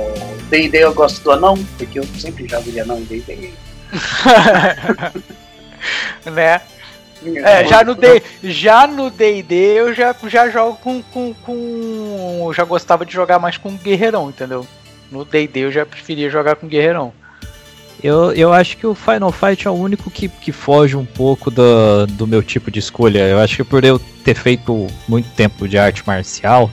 D&D 0.50 0.84
eu 0.84 0.94
gosto 0.94 1.24
do 1.24 1.32
anão, 1.32 1.56
porque 1.78 2.00
eu 2.00 2.06
sempre 2.20 2.48
jogo 2.48 2.72
de 2.72 2.80
anão 2.80 2.98
em 3.00 3.04
D&D. 3.04 3.52
né? 6.32 6.62
É, 7.38 7.66
já 7.66 7.84
no 7.84 7.96
D, 7.96 8.22
já 8.44 8.88
no 8.88 9.10
D&D 9.10 9.56
eu 9.56 9.94
já, 9.94 10.16
já 10.28 10.50
jogo 10.50 10.78
com, 10.82 11.02
com, 11.04 11.34
com 11.34 12.44
eu 12.48 12.54
já 12.54 12.64
gostava 12.64 13.06
de 13.06 13.14
jogar 13.14 13.40
mais 13.40 13.58
com 13.58 13.76
guerreirão, 13.78 14.30
entendeu? 14.30 14.66
No 15.12 15.24
D&D 15.24 15.62
eu 15.62 15.72
já 15.72 15.86
preferia 15.86 16.30
jogar 16.30 16.56
com 16.56 16.68
guerreirão. 16.68 17.14
Eu, 18.04 18.34
eu 18.34 18.52
acho 18.52 18.76
que 18.76 18.86
o 18.86 18.94
Final 18.94 19.32
Fight 19.32 19.66
é 19.66 19.72
o 19.72 19.74
único 19.74 20.12
que, 20.12 20.28
que 20.28 20.52
foge 20.52 20.98
um 20.98 21.06
pouco 21.06 21.50
do, 21.50 22.06
do 22.08 22.28
meu 22.28 22.44
tipo 22.44 22.70
de 22.70 22.80
escolha. 22.80 23.20
Eu 23.20 23.40
acho 23.40 23.56
que 23.56 23.64
por 23.64 23.86
eu 23.86 23.98
ter 24.26 24.36
feito 24.36 24.88
muito 25.08 25.30
tempo 25.30 25.70
de 25.70 25.78
arte 25.78 26.04
marcial, 26.06 26.70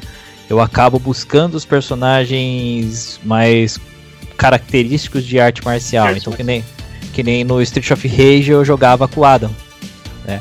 eu 0.48 0.60
acabo 0.60 0.98
buscando 0.98 1.54
os 1.54 1.64
personagens 1.64 3.20
mais 3.22 3.78
característicos 4.36 5.24
de 5.24 5.38
arte 5.38 5.64
marcial. 5.64 6.08
Arte 6.08 6.18
Então, 6.18 6.32
que 6.32 6.42
nem, 6.42 6.64
que 7.12 7.22
nem 7.22 7.44
no 7.44 7.62
Street 7.62 7.88
of 7.92 8.08
Rage 8.08 8.50
eu 8.50 8.64
jogava 8.64 9.06
com 9.06 9.20
o 9.20 9.24
Adam. 9.24 9.54
Né? 10.30 10.40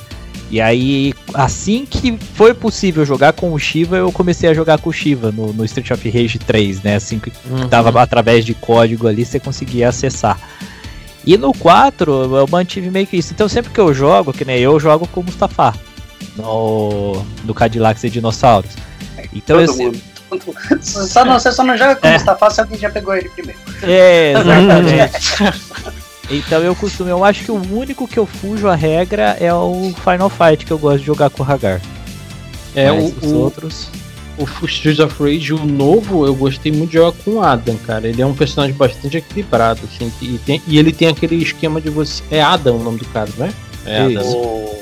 E 0.52 0.60
aí, 0.60 1.14
assim 1.34 1.86
que 1.86 2.18
foi 2.34 2.54
possível 2.56 3.06
jogar 3.06 3.34
com 3.34 3.54
o 3.54 3.60
Shiva, 3.60 3.98
eu 3.98 4.12
comecei 4.12 4.50
a 4.50 4.54
jogar 4.54 4.80
com 4.80 4.90
o 4.90 4.94
Shiva 4.94 5.32
no, 5.32 5.54
no 5.54 5.64
Street 5.66 5.92
of 5.92 6.10
Rage 6.10 6.40
3, 6.40 6.82
né? 6.82 6.96
Assim 6.96 7.20
que 7.20 7.32
Uhum. 7.50 7.68
dava 7.68 8.02
através 8.02 8.44
de 8.46 8.54
código 8.56 9.08
ali, 9.08 9.24
você 9.26 9.40
conseguia 9.40 9.90
acessar. 9.90 10.40
E 11.26 11.38
no 11.38 11.54
4 11.54 12.36
eu 12.36 12.48
mantive 12.50 12.90
meio 12.90 13.06
que 13.06 13.18
isso. 13.18 13.32
Então 13.34 13.48
sempre 13.48 13.72
que 13.72 13.80
eu 13.80 13.94
jogo, 13.94 14.34
que 14.34 14.44
nem 14.44 14.58
eu 14.60 14.80
jogo 14.80 15.08
com 15.08 15.20
o 15.22 15.24
Mustafa 15.24 15.76
no, 16.36 17.24
no 17.44 17.54
Cadillacs 17.54 18.04
e 18.04 18.10
Dinossauros. 18.10 18.72
Então 19.34 19.60
eu 19.60 19.68
Todo 19.68 19.76
sei- 19.78 19.86
mundo. 19.86 20.00
Só 20.82 21.26
não, 21.26 21.40
você 21.40 21.52
só 21.52 21.64
não 21.64 21.78
joga 21.78 21.96
com 21.96 22.08
É. 22.08 22.12
o 22.12 22.14
Mustafa 22.14 22.50
se 22.52 22.62
alguém 22.62 22.80
já 22.80 22.90
pegou 22.90 23.14
ele 23.16 23.30
primeiro. 23.30 23.60
É, 23.84 24.32
exatamente. 24.32 25.94
então 26.30 26.62
eu 26.62 26.76
costumo, 26.76 27.10
eu 27.10 27.24
acho 27.24 27.44
que 27.44 27.52
o 27.52 27.62
único 27.78 28.08
que 28.08 28.18
eu 28.18 28.26
fujo 28.26 28.68
a 28.68 28.76
regra 28.76 29.36
é 29.40 29.54
o 29.54 29.94
Final 30.04 30.30
Fight 30.30 30.66
que 30.66 30.72
eu 30.72 30.78
gosto 30.78 31.00
de 31.00 31.06
jogar 31.06 31.30
com 31.30 31.44
o 31.44 31.46
Hagar. 31.52 31.82
É, 32.76 32.92
Mas 32.92 33.04
o, 33.04 33.26
os 33.26 33.32
o, 33.32 33.38
outros. 33.38 33.88
o 34.38 34.66
Streets 34.66 35.00
of 35.00 35.16
Rage, 35.22 35.54
o 35.54 35.66
novo, 35.66 36.26
eu 36.26 36.36
gostei 36.36 36.72
muito 36.72 36.92
de 36.92 36.98
jogar 36.98 37.18
com 37.24 37.32
o 37.32 37.42
Adam, 37.42 37.76
cara. 37.78 38.08
Ele 38.08 38.22
é 38.22 38.26
um 38.26 38.34
personagem 38.36 38.76
bastante 38.76 39.18
equilibrado, 39.18 39.82
assim. 39.92 40.12
E, 40.22 40.38
tem- 40.46 40.62
e 40.68 40.78
ele 40.78 40.92
tem 40.92 41.08
aquele 41.08 41.36
esquema 41.36 41.82
de 41.82 41.90
você. 41.90 42.22
É 42.30 42.42
Adam 42.42 42.78
o 42.78 42.84
nome 42.84 43.00
do 43.00 43.06
cara, 43.06 43.30
não 43.38 43.46
é? 43.48 43.52
É 43.86 44.08
Isso. 44.08 44.20
Adam. 44.20 44.32
O... 44.38 44.80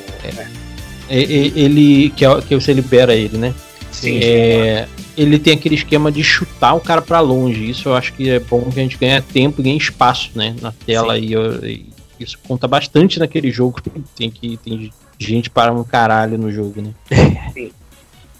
É, 1.09 1.17
é, 1.19 1.21
ele. 1.55 2.09
Que, 2.15 2.25
é- 2.25 2.41
que 2.41 2.55
você 2.55 2.73
libera 2.73 3.15
ele, 3.15 3.37
né? 3.37 3.53
Sim, 3.91 4.19
É, 4.21 4.85
ele 5.17 5.39
tem 5.39 5.53
aquele 5.53 5.75
esquema 5.75 6.11
de 6.11 6.23
chutar 6.23 6.73
o 6.75 6.79
cara 6.79 7.01
pra 7.01 7.19
longe. 7.19 7.69
Isso 7.69 7.89
eu 7.89 7.95
acho 7.95 8.13
que 8.13 8.29
é 8.29 8.39
bom 8.39 8.61
que 8.71 8.79
a 8.79 8.83
gente 8.83 8.97
ganha 8.97 9.21
tempo 9.21 9.59
e 9.59 9.63
ganha 9.63 9.77
espaço, 9.77 10.31
né? 10.35 10.55
Na 10.61 10.71
tela. 10.85 11.17
E, 11.17 11.33
eu- 11.33 11.65
e 11.65 11.85
isso 12.19 12.37
conta 12.47 12.67
bastante 12.67 13.19
naquele 13.19 13.51
jogo. 13.51 13.81
Tem 14.15 14.29
que 14.29 14.57
tem 14.57 14.91
gente 15.19 15.49
para 15.49 15.73
um 15.73 15.83
caralho 15.83 16.37
no 16.37 16.51
jogo, 16.51 16.81
né? 16.81 16.91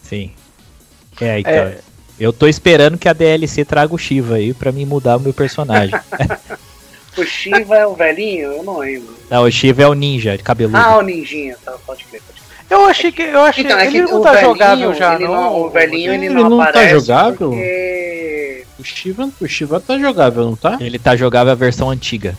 Sim. 0.04 0.32
É, 1.20 1.40
então. 1.40 1.52
É. 1.52 1.78
Eu 2.20 2.32
tô 2.34 2.48
esperando 2.48 2.98
que 2.98 3.08
a 3.08 3.14
DLC 3.14 3.64
traga 3.66 3.94
o 3.94 3.98
Shiva 3.98 4.36
aí 4.36 4.54
pra 4.54 4.72
mim 4.72 4.86
mudar 4.86 5.18
o 5.18 5.20
meu 5.20 5.34
personagem. 5.34 5.94
O 7.20 7.24
Shiva 7.26 7.76
é 7.76 7.88
o 7.88 7.96
velhinho? 7.96 8.52
Eu 8.52 8.64
não 8.64 8.78
lembro. 8.78 9.18
Não, 9.28 9.42
o 9.42 9.50
Shiva 9.52 9.82
é 9.82 9.88
o 9.88 9.96
ninja, 9.96 10.38
de 10.38 10.44
cabeludo. 10.44 10.78
Ah, 10.78 11.00
o 11.00 11.02
ninjinha, 11.02 11.58
tá, 11.66 11.72
pode 11.84 12.04
crer, 12.04 12.22
pode 12.22 12.37
crer. 12.37 12.37
Eu 12.70 12.86
achei 12.86 13.11
que 13.11 13.22
eu 13.22 13.41
achei 13.41 13.63
Então, 13.63 13.78
é 13.80 13.88
que 13.88 13.97
ele 13.97 14.07
não 14.11 14.20
o 14.20 14.24
tá 14.24 14.32
velhinho, 14.34 14.49
jogável 14.53 14.93
já, 14.93 15.15
ele 15.15 15.24
não. 15.26 15.55
O 15.61 15.70
velhinho, 15.70 16.13
ele, 16.13 16.26
Ele 16.26 16.34
não, 16.36 16.49
não 16.49 16.57
tá 16.57 16.70
aparece 16.70 16.99
jogável? 16.99 17.49
porque... 17.49 18.63
O 18.80 18.84
Shiva, 18.84 19.30
o 19.41 19.47
Shiva 19.47 19.80
tá 19.80 19.97
jogável, 19.97 20.45
não 20.45 20.55
tá? 20.55 20.78
Ele 20.80 20.99
tá 20.99 21.15
jogável 21.15 21.51
a 21.51 21.55
versão 21.55 21.89
antiga. 21.89 22.36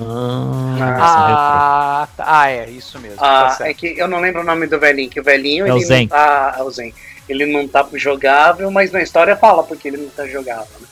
Ah, 0.00 2.08
tá. 2.16 2.24
ah, 2.26 2.50
é, 2.50 2.68
isso 2.70 2.98
mesmo. 2.98 3.16
tá 3.18 3.46
Ah, 3.46 3.50
certo. 3.50 3.70
é 3.70 3.74
que 3.74 3.98
eu 3.98 4.08
não 4.08 4.20
lembro 4.20 4.42
o 4.42 4.44
nome 4.44 4.66
do 4.66 4.78
velhinho, 4.78 5.10
que 5.10 5.20
o 5.20 5.24
velhinho, 5.24 5.66
É 5.66 5.72
o 5.72 5.76
ele 5.76 5.84
Zen. 5.84 6.00
não 6.02 6.08
tá... 6.08 6.54
É 6.58 6.62
o 6.62 6.70
Zen. 6.70 6.94
Ele 7.28 7.46
não 7.46 7.68
tá 7.68 7.86
jogável, 7.94 8.70
mas 8.70 8.90
na 8.90 9.02
história 9.02 9.36
fala 9.36 9.62
porque 9.62 9.88
ele 9.88 9.98
não 9.98 10.08
tá 10.08 10.26
jogável, 10.26 10.66
né? 10.80 10.86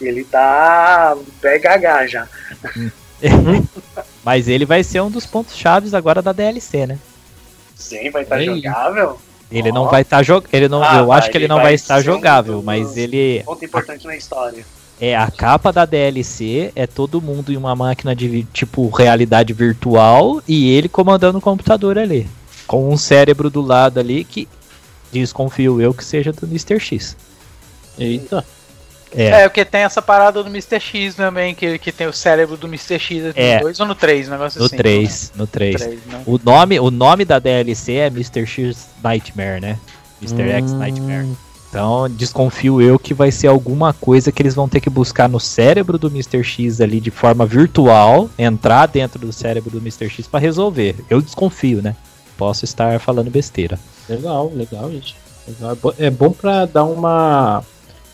Ele 0.00 0.24
tá 0.24 1.16
BHH 1.42 2.06
já. 2.06 2.26
Mas 4.24 4.48
ele 4.48 4.64
vai 4.64 4.82
ser 4.82 5.02
um 5.02 5.10
dos 5.10 5.26
pontos 5.26 5.54
chaves 5.54 5.92
agora 5.92 6.22
da 6.22 6.32
DLC, 6.32 6.86
né? 6.86 6.98
Zen 7.80 8.10
vai 8.10 8.22
estar 8.22 8.36
Aí. 8.36 8.46
jogável? 8.46 9.18
Ele 9.50 9.70
Ó. 9.70 9.74
não 9.74 9.88
vai 9.88 10.02
estar 10.02 10.22
jogando, 10.22 10.48
ele 10.52 10.68
não, 10.68 10.82
Ah, 10.82 10.98
eu 10.98 11.06
vai, 11.06 11.18
acho 11.18 11.30
que 11.30 11.36
ele 11.36 11.44
ele 11.44 11.48
não 11.48 11.56
vai 11.56 11.64
vai 11.66 11.74
estar 11.74 12.00
jogável, 12.02 12.62
mas 12.62 12.96
ele 12.96 13.42
Ponto 13.44 13.64
importante 13.64 14.06
na 14.06 14.16
história. 14.16 14.64
é 15.00 15.16
a 15.16 15.28
capa 15.30 15.72
da 15.72 15.84
DLC 15.84 16.70
é 16.76 16.86
todo 16.86 17.20
mundo 17.20 17.52
em 17.52 17.56
uma 17.56 17.74
máquina 17.74 18.14
de 18.14 18.44
tipo 18.52 18.88
realidade 18.90 19.52
virtual 19.52 20.40
e 20.46 20.70
ele 20.70 20.88
comandando 20.88 21.38
o 21.38 21.40
computador 21.40 21.98
ali, 21.98 22.28
com 22.66 22.88
um 22.92 22.96
cérebro 22.96 23.50
do 23.50 23.60
lado 23.60 23.98
ali 23.98 24.22
que 24.22 24.46
desconfio 25.10 25.80
eu 25.80 25.92
que 25.92 26.04
seja 26.04 26.32
do 26.32 26.46
Mr. 26.46 26.78
X. 26.78 27.16
Eita. 27.98 28.44
É, 29.16 29.42
É, 29.42 29.48
porque 29.48 29.64
tem 29.64 29.82
essa 29.82 30.00
parada 30.00 30.42
do 30.42 30.48
Mr. 30.48 30.78
X 30.80 31.14
também, 31.14 31.54
que, 31.54 31.78
que 31.78 31.90
tem 31.92 32.06
o 32.06 32.12
cérebro 32.12 32.56
do 32.56 32.66
Mr. 32.66 32.98
X 32.98 33.32
É. 33.34 33.56
no 33.56 33.62
2 33.62 33.80
ou 33.80 33.86
no 33.86 33.94
3, 33.94 34.28
um 34.28 34.30
negócio 34.32 34.58
no 34.60 34.66
assim. 34.66 34.76
3, 34.76 35.32
no 35.36 35.46
3. 35.46 35.76
Três, 35.76 36.00
né? 36.06 36.22
O 36.26 36.38
nome, 36.42 36.78
o 36.80 36.90
nome 36.90 37.24
da 37.24 37.38
DLC 37.38 37.94
é 37.94 38.06
Mr. 38.06 38.46
X 38.46 38.88
Nightmare, 39.02 39.60
né? 39.60 39.78
Mr. 40.22 40.42
X 40.50 40.72
Hum, 40.72 40.78
Nightmare. 40.78 41.28
Então, 41.68 42.08
desconfio 42.10 42.82
eu 42.82 42.98
que 42.98 43.14
vai 43.14 43.30
ser 43.30 43.46
alguma 43.46 43.92
coisa 43.92 44.32
que 44.32 44.42
eles 44.42 44.56
vão 44.56 44.68
ter 44.68 44.80
que 44.80 44.90
buscar 44.90 45.28
no 45.28 45.38
cérebro 45.38 45.96
do 45.98 46.08
Mr. 46.08 46.42
X 46.42 46.80
ali 46.80 47.00
de 47.00 47.12
forma 47.12 47.46
virtual, 47.46 48.28
entrar 48.36 48.86
dentro 48.86 49.20
do 49.20 49.32
cérebro 49.32 49.70
do 49.70 49.78
Mr. 49.78 50.10
X 50.10 50.26
pra 50.26 50.40
resolver. 50.40 50.96
Eu 51.08 51.22
desconfio, 51.22 51.80
né? 51.80 51.94
Posso 52.36 52.64
estar 52.64 52.98
falando 52.98 53.30
besteira. 53.30 53.78
Legal, 54.08 54.50
legal 54.54 54.90
isso. 54.90 55.14
Legal. 55.46 55.76
É 55.98 56.06
É 56.06 56.10
bom 56.10 56.30
pra 56.32 56.66
dar 56.66 56.84
uma, 56.84 57.62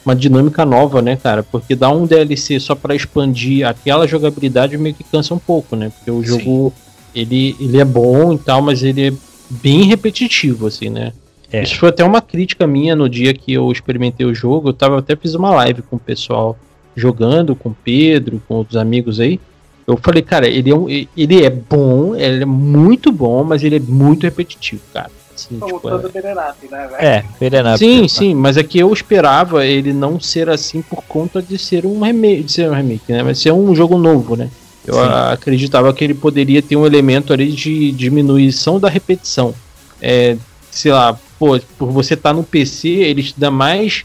uma 0.06 0.14
dinâmica 0.14 0.64
nova, 0.64 1.02
né, 1.02 1.16
cara? 1.16 1.42
Porque 1.42 1.74
dar 1.74 1.90
um 1.90 2.06
DLC 2.06 2.60
só 2.60 2.76
pra 2.76 2.94
expandir 2.94 3.66
aquela 3.66 4.06
jogabilidade 4.06 4.78
meio 4.78 4.94
que 4.94 5.02
cansa 5.02 5.34
um 5.34 5.38
pouco, 5.38 5.74
né? 5.74 5.90
Porque 5.90 6.10
o 6.10 6.22
Sim. 6.22 6.26
jogo 6.28 6.72
ele, 7.12 7.56
ele 7.58 7.78
é 7.78 7.84
bom 7.84 8.32
e 8.32 8.38
tal, 8.38 8.62
mas 8.62 8.84
ele 8.84 9.16
bem 9.50 9.82
repetitivo, 9.82 10.68
assim, 10.68 10.88
né? 10.88 11.12
É. 11.52 11.62
Isso 11.62 11.76
foi 11.76 11.88
até 11.88 12.04
uma 12.04 12.20
crítica 12.20 12.66
minha 12.66 12.94
no 12.94 13.08
dia 13.08 13.34
que 13.34 13.52
eu 13.52 13.70
experimentei 13.72 14.24
o 14.24 14.34
jogo. 14.34 14.68
Eu 14.68 14.72
tava 14.72 14.98
até 14.98 15.16
fiz 15.16 15.34
uma 15.34 15.50
live 15.50 15.82
com 15.82 15.96
o 15.96 16.00
pessoal 16.00 16.56
jogando, 16.94 17.56
com 17.56 17.70
o 17.70 17.76
Pedro, 17.84 18.40
com 18.46 18.54
outros 18.54 18.76
amigos 18.76 19.18
aí. 19.18 19.40
Eu 19.86 19.96
falei, 19.96 20.22
cara, 20.22 20.48
ele 20.48 20.70
é, 20.70 20.74
um, 20.74 20.88
ele 20.88 21.44
é 21.44 21.50
bom, 21.50 22.14
ele 22.16 22.42
é 22.42 22.46
muito 22.46 23.12
bom, 23.12 23.44
mas 23.44 23.62
ele 23.62 23.76
é 23.76 23.80
muito 23.80 24.24
repetitivo, 24.24 24.82
cara. 24.92 25.10
Assim, 25.36 25.58
Como 25.58 25.74
tipo, 25.76 25.88
todo 25.90 26.10
Berenap, 26.10 26.56
né, 26.70 26.88
velho? 26.88 26.96
É, 27.06 27.24
Berenap. 27.38 27.76
Sim, 27.78 28.08
sim, 28.08 28.34
mas 28.34 28.56
é 28.56 28.62
que 28.62 28.78
eu 28.78 28.90
esperava 28.90 29.66
ele 29.66 29.92
não 29.92 30.18
ser 30.18 30.48
assim 30.48 30.80
por 30.80 31.02
conta 31.04 31.42
de 31.42 31.58
ser 31.58 31.84
um 31.84 32.00
remake, 32.00 32.42
de 32.44 32.52
ser 32.52 32.70
um 32.70 32.74
remake, 32.74 33.12
né? 33.12 33.22
Mas 33.22 33.38
ser 33.38 33.52
um 33.52 33.74
jogo 33.74 33.98
novo, 33.98 34.34
né? 34.34 34.48
Eu 34.86 34.94
Sim. 34.94 35.00
acreditava 35.32 35.92
que 35.92 36.02
ele 36.02 36.14
poderia 36.14 36.62
ter 36.62 36.74
um 36.76 36.86
elemento 36.86 37.32
ali 37.34 37.52
de 37.52 37.92
diminuição 37.92 38.80
da 38.80 38.88
repetição. 38.88 39.54
É, 40.00 40.36
sei 40.70 40.92
lá, 40.92 41.18
pô, 41.38 41.60
por 41.76 41.90
você 41.90 42.14
estar 42.14 42.32
no 42.32 42.42
PC, 42.42 42.88
ele 42.88 43.22
te 43.22 43.34
dá 43.36 43.50
mais, 43.50 44.04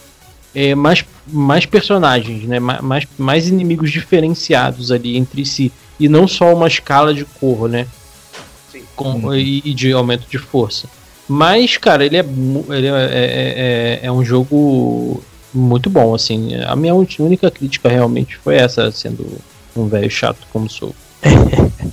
é, 0.54 0.76
mais, 0.76 1.06
mais 1.28 1.66
personagens, 1.66 2.44
né? 2.44 2.60
Ma- 2.60 2.82
Mais, 2.82 3.08
mais 3.18 3.48
inimigos 3.48 3.90
diferenciados 3.90 4.92
ali 4.92 5.16
entre 5.16 5.46
si. 5.46 5.72
E 5.98 6.10
não 6.10 6.28
só 6.28 6.54
uma 6.54 6.68
escala 6.68 7.14
de 7.14 7.24
cor, 7.24 7.70
né? 7.70 7.88
Sim. 8.72 8.82
Com, 8.96 9.34
e, 9.36 9.62
e 9.64 9.74
de 9.74 9.94
aumento 9.94 10.28
de 10.30 10.38
força. 10.38 10.88
Mas, 11.28 11.78
cara, 11.78 12.06
ele 12.06 12.18
é, 12.18 12.26
ele 12.70 12.88
é, 12.88 12.92
é, 12.92 13.00
é- 13.14 14.00
é 14.04 14.12
um 14.12 14.24
jogo 14.24 15.24
muito 15.54 15.90
bom, 15.90 16.14
assim. 16.14 16.56
A 16.66 16.76
minha 16.76 16.94
única 16.96 17.50
crítica 17.50 17.90
realmente 17.90 18.38
foi 18.38 18.56
essa, 18.56 18.92
sendo 18.92 19.26
um 19.76 19.88
velho 19.88 20.10
chato 20.10 20.40
como 20.52 20.70
sou. 20.70 20.94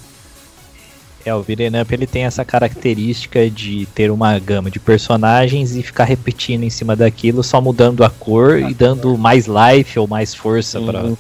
É, 1.25 1.35
o 1.35 1.43
Beat'em 1.43 1.79
Up 1.83 1.93
ele 1.93 2.07
tem 2.07 2.25
essa 2.25 2.43
característica 2.43 3.51
de 3.51 3.87
ter 3.95 4.11
uma 4.11 4.39
gama 4.39 4.71
de 4.71 4.79
personagens 4.79 5.77
e 5.77 5.83
ficar 5.83 6.05
repetindo 6.05 6.63
em 6.63 6.71
cima 6.71 6.97
daquilo, 6.97 7.43
só 7.43 7.61
mudando 7.61 8.03
a 8.03 8.09
cor 8.09 8.59
e 8.59 8.73
dando 8.73 9.19
mais 9.19 9.47
life 9.47 9.99
ou 9.99 10.07
mais 10.09 10.35
força 10.35 10.81
pra. 10.81 11.03
Uhum. 11.03 11.17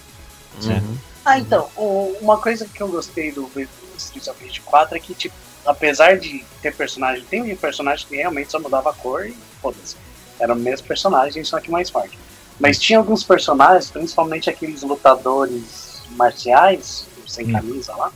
né? 0.62 0.82
Ah, 1.24 1.38
então, 1.38 1.66
o- 1.76 2.14
uma 2.22 2.38
coisa 2.38 2.66
que 2.72 2.82
eu 2.82 2.88
gostei 2.88 3.32
do 3.32 3.42
do 3.54 3.68
Streets 3.98 4.28
of 4.28 4.42
Rage 4.42 4.60
4 4.62 4.96
é 4.96 5.00
que, 5.00 5.12
tipo, 5.14 5.34
apesar 5.68 6.18
de 6.18 6.44
ter 6.62 6.74
personagem, 6.74 7.24
tem 7.24 7.42
um 7.42 7.56
personagem 7.56 8.06
que 8.08 8.16
realmente 8.16 8.50
só 8.50 8.58
mudava 8.58 8.90
a 8.90 8.92
cor 8.92 9.26
e 9.26 9.36
foda-se. 9.60 9.96
Era 10.40 10.52
o 10.54 10.56
mesmo 10.56 10.86
personagem, 10.86 11.44
só 11.44 11.60
que 11.60 11.70
mais 11.70 11.90
forte. 11.90 12.18
Mas 12.58 12.78
tinha 12.78 12.98
alguns 12.98 13.22
personagens, 13.22 13.90
principalmente 13.90 14.48
aqueles 14.50 14.82
lutadores 14.82 16.02
marciais, 16.16 17.06
sem 17.26 17.46
Hum. 17.48 17.52
camisa 17.52 17.94
lá, 17.94 18.10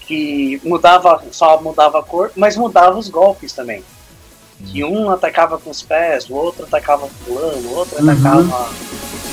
que 0.00 0.60
mudava, 0.64 1.22
só 1.30 1.60
mudava 1.60 2.00
a 2.00 2.02
cor, 2.02 2.32
mas 2.34 2.56
mudava 2.56 2.98
os 2.98 3.08
golpes 3.08 3.52
também. 3.52 3.84
Que 4.66 4.82
um 4.82 5.10
atacava 5.10 5.58
com 5.58 5.70
os 5.70 5.82
pés, 5.82 6.28
o 6.28 6.34
outro 6.34 6.64
atacava 6.64 7.08
pulando, 7.24 7.66
o 7.68 7.74
outro 7.76 8.02
Uhum. 8.02 8.10
atacava 8.10 8.70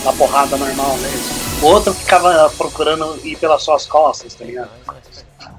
na 0.03 0.13
porrada 0.13 0.55
normal 0.57 0.95
mesmo. 0.97 1.35
O 1.63 1.65
outro 1.67 1.93
ficava 1.93 2.49
procurando 2.57 3.19
ir 3.25 3.37
pelas 3.37 3.63
suas 3.63 3.87
costas, 3.87 4.35
tá 4.35 4.45
ligado? 4.45 4.69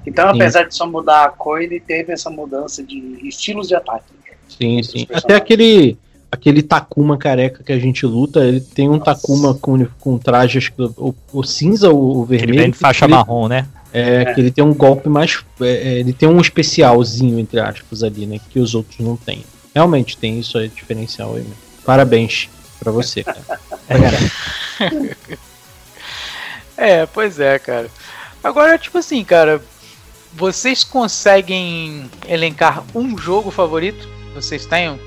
Então, 0.07 0.29
Sim. 0.31 0.35
apesar 0.41 0.63
de 0.63 0.73
só 0.73 0.87
mudar 0.87 1.25
a 1.25 1.29
cor, 1.29 1.61
ele 1.61 1.79
teve 1.81 2.13
essa 2.13 2.29
mudança 2.29 2.81
de 2.81 2.97
estilos 3.27 3.67
de 3.67 3.75
ataque. 3.75 4.05
Sim, 4.47 4.81
sim. 4.81 5.05
Até 5.13 5.35
aquele 5.35 5.97
aquele 6.31 6.61
Takuma 6.63 7.17
careca 7.17 7.63
que 7.63 7.71
a 7.73 7.79
gente 7.79 8.05
luta, 8.05 8.39
ele 8.43 8.59
tem 8.61 8.87
um 8.89 8.93
Nossa. 8.97 9.05
Takuma 9.15 9.53
com, 9.55 9.85
com 9.99 10.17
traje, 10.17 10.57
acho 10.57 10.71
que 10.73 10.81
o, 10.81 11.13
o 11.33 11.43
cinza 11.43 11.89
ou 11.89 12.19
o 12.19 12.27
Ele 12.29 12.37
vermelho. 12.37 12.61
vem 12.63 12.71
de 12.71 12.77
faixa 12.77 13.05
ele, 13.05 13.13
marrom, 13.13 13.47
né? 13.47 13.67
É, 13.93 14.21
É. 14.21 14.33
que 14.33 14.39
ele 14.41 14.51
tem 14.51 14.63
um 14.63 14.73
golpe 14.73 15.09
mais. 15.09 15.43
é, 15.61 15.65
é, 15.67 15.99
ele 15.99 16.13
tem 16.13 16.27
um 16.27 16.39
especialzinho, 16.39 17.37
entre 17.39 17.59
aspas, 17.59 18.01
ali, 18.03 18.25
né? 18.25 18.39
Que 18.49 18.59
os 18.59 18.73
outros 18.75 18.99
não 18.99 19.15
têm. 19.17 19.43
Realmente 19.75 20.17
tem 20.17 20.39
isso 20.39 20.57
aí, 20.57 20.69
diferencial 20.69 21.35
aí. 21.35 21.43
Né? 21.43 21.53
Parabéns 21.85 22.49
pra 22.79 22.91
você, 22.91 23.23
cara. 23.23 23.41
É, 26.77 27.05
pois 27.07 27.39
é, 27.39 27.57
cara. 27.57 27.89
Agora, 28.43 28.77
tipo 28.77 28.97
assim, 28.99 29.23
cara, 29.23 29.59
vocês 30.37 30.83
conseguem 30.83 32.09
elencar 32.29 32.83
um 32.93 33.17
jogo 33.17 33.49
favorito? 33.49 34.07
Vocês 34.35 34.67
têm? 34.67 34.99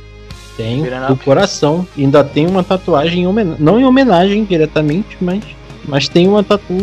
Tem 0.56 0.82
Beat'em 0.82 1.08
o 1.08 1.12
up. 1.12 1.24
coração. 1.24 1.86
Ainda 1.96 2.24
tem 2.24 2.48
uma 2.48 2.64
tatuagem 2.64 3.22
em 3.22 3.26
homenagem. 3.28 3.64
Não 3.64 3.78
em 3.78 3.84
homenagem 3.84 4.44
diretamente, 4.44 5.16
mas, 5.20 5.44
mas 5.84 6.08
tem 6.08 6.26
uma 6.26 6.42
tatu 6.42 6.76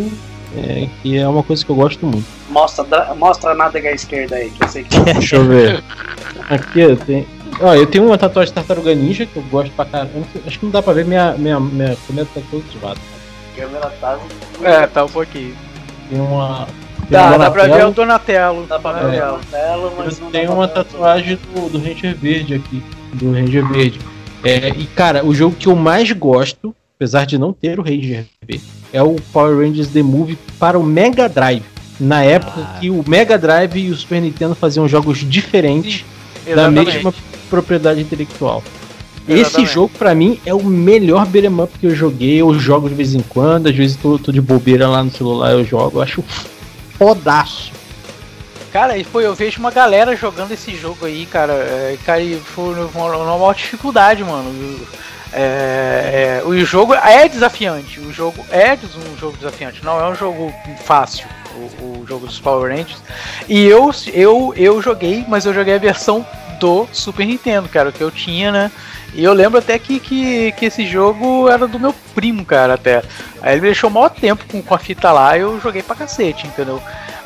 é, 0.56 0.88
que 1.02 1.18
é 1.18 1.28
uma 1.28 1.42
coisa 1.42 1.62
que 1.62 1.70
eu 1.70 1.76
gosto 1.76 2.06
muito. 2.06 2.26
Mostra, 2.48 3.14
mostra 3.14 3.50
a 3.50 3.54
nádega 3.54 3.92
esquerda 3.92 4.36
aí, 4.36 4.50
que 4.50 4.64
eu 4.64 4.68
sei 4.68 4.84
que 4.84 4.98
Deixa 5.12 5.36
eu 5.36 5.44
ver. 5.44 5.84
Aqui 6.48 6.80
eu 6.80 6.96
tenho. 6.96 7.26
Ó, 7.60 7.74
eu 7.74 7.86
tenho 7.86 8.06
uma 8.06 8.16
tatuagem 8.16 8.50
de 8.50 8.54
tartaruga 8.54 8.94
ninja 8.94 9.26
que 9.26 9.36
eu 9.36 9.42
gosto 9.50 9.70
pra 9.72 9.84
caramba. 9.84 10.26
Acho 10.46 10.58
que 10.58 10.64
não 10.64 10.72
dá 10.72 10.82
pra 10.82 10.94
ver 10.94 11.04
minha. 11.04 11.34
Minha, 11.34 11.60
minha 11.60 11.96
câmera 12.06 12.26
tá 12.34 12.40
toda 12.50 12.64
zoada. 12.80 13.00
câmera 13.54 13.92
tá. 14.00 14.18
É, 14.62 14.86
tá 14.86 15.04
um 15.04 15.08
pouquinho. 15.08 15.54
Tem 16.08 16.18
uma. 16.18 16.66
Tem 17.08 17.18
Dá, 17.38 17.50
pra 17.50 17.64
ver 17.66 17.86
o 17.86 17.90
Donatello, 17.90 17.92
Donatello. 17.92 18.66
Dá 18.68 18.78
pra 18.78 18.92
ver 18.92 19.00
Donatello. 19.20 19.36
o 19.36 19.50
dela, 19.50 19.92
mas 19.98 20.18
Eu 20.18 20.24
não 20.24 20.30
tenho 20.30 20.52
uma 20.52 20.68
tatuagem 20.68 21.38
do, 21.54 21.68
do 21.70 21.78
Ranger 21.78 22.14
Verde 22.16 22.54
aqui. 22.54 22.82
Do 23.14 23.32
Ranger 23.32 23.66
Verde. 23.68 23.98
É, 24.44 24.68
e 24.68 24.84
cara, 24.86 25.24
o 25.24 25.34
jogo 25.34 25.56
que 25.58 25.66
eu 25.68 25.74
mais 25.74 26.10
gosto, 26.12 26.74
apesar 26.96 27.24
de 27.24 27.38
não 27.38 27.52
ter 27.52 27.78
o 27.78 27.82
Ranger 27.82 28.26
Verde, 28.46 28.64
é 28.92 29.02
o 29.02 29.16
Power 29.32 29.56
Rangers 29.58 29.88
The 29.88 30.02
Movie 30.02 30.38
para 30.58 30.78
o 30.78 30.82
Mega 30.82 31.28
Drive. 31.28 31.62
Na 31.98 32.22
época 32.22 32.60
Ah. 32.60 32.78
que 32.78 32.90
o 32.90 33.04
Mega 33.06 33.36
Drive 33.36 33.76
e 33.76 33.90
o 33.90 33.96
Super 33.96 34.20
Nintendo 34.22 34.54
faziam 34.54 34.86
jogos 34.86 35.18
diferentes 35.28 36.04
da 36.44 36.52
Exatamente. 36.52 36.94
mesma 36.94 37.14
propriedade 37.50 38.00
intelectual. 38.00 38.62
Esse 39.28 39.40
Exatamente. 39.40 39.72
jogo, 39.74 39.90
pra 39.98 40.14
mim, 40.14 40.38
é 40.46 40.54
o 40.54 40.62
melhor 40.64 41.26
beat'em 41.26 41.60
up 41.60 41.76
que 41.78 41.86
eu 41.86 41.94
joguei. 41.94 42.36
Eu 42.40 42.54
jogo 42.58 42.88
de 42.88 42.94
vez 42.94 43.14
em 43.14 43.20
quando, 43.20 43.66
às 43.66 43.74
vezes 43.74 43.96
tô, 43.96 44.18
tô 44.18 44.30
de 44.32 44.40
bobeira 44.40 44.88
lá 44.88 45.02
no 45.02 45.10
celular, 45.10 45.50
eu 45.52 45.64
jogo. 45.64 45.98
Eu 45.98 46.02
acho 46.02 46.24
fodaço. 46.98 47.72
Cara, 48.72 48.98
e 48.98 49.04
foi, 49.04 49.24
eu 49.24 49.34
vejo 49.34 49.60
uma 49.60 49.70
galera 49.70 50.14
jogando 50.14 50.52
esse 50.52 50.76
jogo 50.76 51.06
aí, 51.06 51.24
cara. 51.26 51.52
É, 51.52 51.98
cara, 52.04 52.20
e 52.20 52.38
foi 52.38 52.74
uma, 52.74 53.08
maior 53.08 53.54
dificuldade, 53.54 54.22
mano. 54.22 54.86
É, 55.32 56.40
é, 56.40 56.46
o 56.46 56.58
jogo 56.64 56.94
é 56.94 57.28
desafiante. 57.28 58.00
O 58.00 58.12
jogo 58.12 58.44
é 58.50 58.76
um 59.12 59.16
jogo 59.16 59.36
desafiante. 59.36 59.82
Não 59.84 59.98
é 59.98 60.08
um 60.10 60.14
jogo 60.14 60.52
fácil. 60.84 61.26
O, 61.80 62.02
o 62.02 62.06
jogo 62.06 62.26
dos 62.26 62.38
Power 62.38 62.70
Rangers. 62.70 63.02
E 63.48 63.64
eu, 63.64 63.90
eu, 64.12 64.52
eu 64.56 64.82
joguei, 64.82 65.24
mas 65.26 65.46
eu 65.46 65.54
joguei 65.54 65.74
a 65.74 65.78
versão 65.78 66.26
do 66.60 66.86
Super 66.92 67.26
Nintendo, 67.26 67.68
cara, 67.68 67.90
que 67.90 68.00
eu 68.00 68.10
tinha, 68.10 68.52
né? 68.52 68.70
E 69.14 69.24
eu 69.24 69.32
lembro 69.32 69.58
até 69.58 69.78
que, 69.78 69.98
que, 69.98 70.52
que 70.52 70.66
esse 70.66 70.86
jogo 70.86 71.48
era 71.48 71.66
do 71.66 71.78
meu 71.80 71.94
primo, 72.14 72.44
cara, 72.44 72.74
até. 72.74 73.02
Aí 73.42 73.52
ele 73.54 73.62
me 73.62 73.66
deixou 73.68 73.88
o 73.90 73.92
maior 73.92 74.10
tempo 74.10 74.44
com, 74.50 74.62
com 74.62 74.74
a 74.74 74.78
fita 74.78 75.10
lá 75.10 75.36
eu 75.36 75.60
joguei 75.60 75.82
pra 75.82 75.96
cacete, 75.96 76.46
entendeu? 76.46 76.80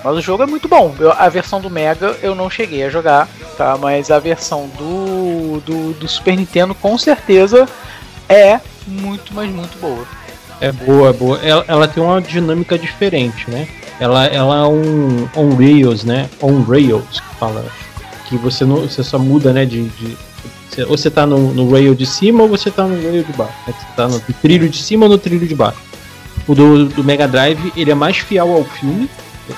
Mas 0.04 0.16
o 0.16 0.20
jogo 0.20 0.42
é 0.42 0.46
muito 0.46 0.68
bom. 0.68 0.94
Eu- 0.98 1.12
a 1.12 1.28
versão 1.28 1.60
do 1.60 1.68
Mega 1.70 2.16
eu 2.22 2.34
não 2.34 2.48
cheguei 2.48 2.84
a 2.84 2.88
jogar, 2.90 3.28
tá? 3.58 3.76
Mas 3.78 4.10
a 4.10 4.18
versão 4.18 4.68
do, 4.78 5.60
do, 5.66 5.92
do 5.94 6.08
Super 6.08 6.36
Nintendo 6.36 6.74
com 6.74 6.96
certeza 6.96 7.68
é 8.28 8.60
muito, 8.86 9.34
mas 9.34 9.50
muito 9.50 9.78
boa. 9.78 10.04
É 10.60 10.70
boa, 10.72 11.10
é 11.10 11.12
boa. 11.12 11.40
Ela, 11.42 11.64
ela 11.66 11.88
tem 11.88 12.02
uma 12.02 12.20
dinâmica 12.22 12.78
diferente, 12.78 13.50
né? 13.50 13.66
Ela, 14.00 14.26
ela 14.26 14.56
é 14.58 14.66
um 14.66 15.28
on 15.36 15.54
rails, 15.56 16.04
né? 16.04 16.28
On 16.40 16.62
rails 16.62 17.20
que 17.20 17.34
fala. 17.36 17.64
Que 18.26 18.36
você 18.36 18.64
não, 18.64 18.76
você 18.76 19.02
só 19.02 19.18
muda, 19.18 19.52
né? 19.52 19.64
De, 19.66 19.88
de 19.88 20.16
ou 20.80 20.96
você 20.96 21.10
tá 21.10 21.26
no, 21.26 21.52
no 21.52 21.70
rail 21.70 21.94
de 21.94 22.06
cima 22.06 22.42
ou 22.42 22.48
você 22.48 22.70
tá 22.70 22.86
no 22.86 22.94
rail 22.94 23.22
de 23.22 23.32
baixo. 23.32 23.54
Né? 23.66 23.74
Você 23.78 23.96
tá 23.96 24.08
no 24.08 24.20
trilho 24.40 24.68
de 24.68 24.78
cima 24.78 25.04
ou 25.04 25.10
no 25.10 25.18
trilho 25.18 25.46
de 25.46 25.54
baixo. 25.54 25.78
O 26.46 26.54
do, 26.54 26.86
do 26.86 27.04
Mega 27.04 27.28
Drive 27.28 27.72
ele 27.76 27.90
é 27.90 27.94
mais 27.94 28.18
fiel 28.18 28.52
ao 28.52 28.64
filme. 28.64 29.08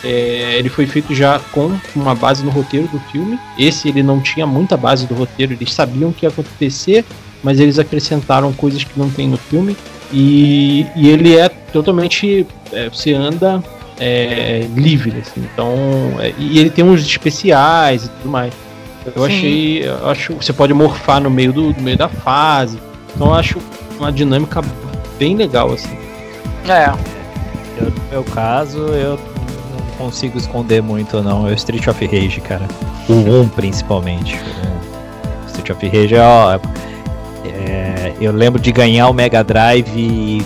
É, 0.02 0.56
ele 0.58 0.68
foi 0.68 0.86
feito 0.86 1.14
já 1.14 1.38
com 1.52 1.76
uma 1.94 2.14
base 2.14 2.44
no 2.44 2.50
roteiro 2.50 2.88
do 2.88 2.98
filme. 3.12 3.38
Esse 3.58 3.88
ele 3.88 4.02
não 4.02 4.20
tinha 4.20 4.46
muita 4.46 4.76
base 4.76 5.06
do 5.06 5.14
roteiro. 5.14 5.52
Eles 5.52 5.72
sabiam 5.72 6.10
o 6.10 6.12
que 6.12 6.26
ia 6.26 6.30
acontecer, 6.30 7.04
mas 7.42 7.60
eles 7.60 7.78
acrescentaram 7.78 8.52
coisas 8.52 8.82
que 8.82 8.98
não 8.98 9.10
tem 9.10 9.28
no 9.28 9.36
filme. 9.36 9.76
E, 10.12 10.86
e 10.96 11.08
ele 11.08 11.36
é 11.36 11.48
totalmente. 11.48 12.46
é, 12.72 12.88
você 12.88 13.12
anda 13.12 13.62
é, 13.98 14.66
livre, 14.74 15.20
assim. 15.20 15.46
Então. 15.52 15.74
é, 16.20 16.34
e 16.38 16.58
ele 16.58 16.70
tem 16.70 16.84
uns 16.84 17.00
especiais 17.02 18.04
e 18.04 18.08
tudo 18.08 18.30
mais. 18.30 18.52
Eu 19.06 19.12
Sim. 19.12 19.24
achei. 19.26 19.88
Eu 19.88 20.08
acho 20.08 20.34
você 20.34 20.52
pode 20.52 20.72
morfar 20.72 21.20
no 21.20 21.30
meio, 21.30 21.52
do, 21.52 21.72
no 21.72 21.82
meio 21.82 21.96
da 21.96 22.08
fase. 22.08 22.78
Então 23.14 23.28
eu 23.28 23.34
acho 23.34 23.58
uma 23.98 24.10
dinâmica 24.12 24.62
bem 25.18 25.36
legal, 25.36 25.72
assim. 25.72 25.96
É, 26.68 26.86
Eu, 27.78 27.90
no 27.90 28.10
meu 28.10 28.24
caso, 28.24 28.78
eu 28.78 29.18
não 29.18 29.96
consigo 30.06 30.38
esconder 30.38 30.82
muito, 30.82 31.22
não. 31.22 31.46
É 31.46 31.50
o 31.50 31.54
Street 31.54 31.86
of 31.86 32.04
Rage, 32.06 32.40
cara. 32.40 32.66
O 33.08 33.12
1, 33.12 33.48
principalmente. 33.48 34.36
O 34.36 35.46
Street 35.46 35.70
of 35.70 35.86
Rage 35.86 36.14
é, 36.14 36.20
ó, 36.22 36.58
é, 37.44 38.12
Eu 38.20 38.32
lembro 38.32 38.60
de 38.60 38.72
ganhar 38.72 39.08
o 39.08 39.12
Mega 39.12 39.44
Drive 39.44 40.42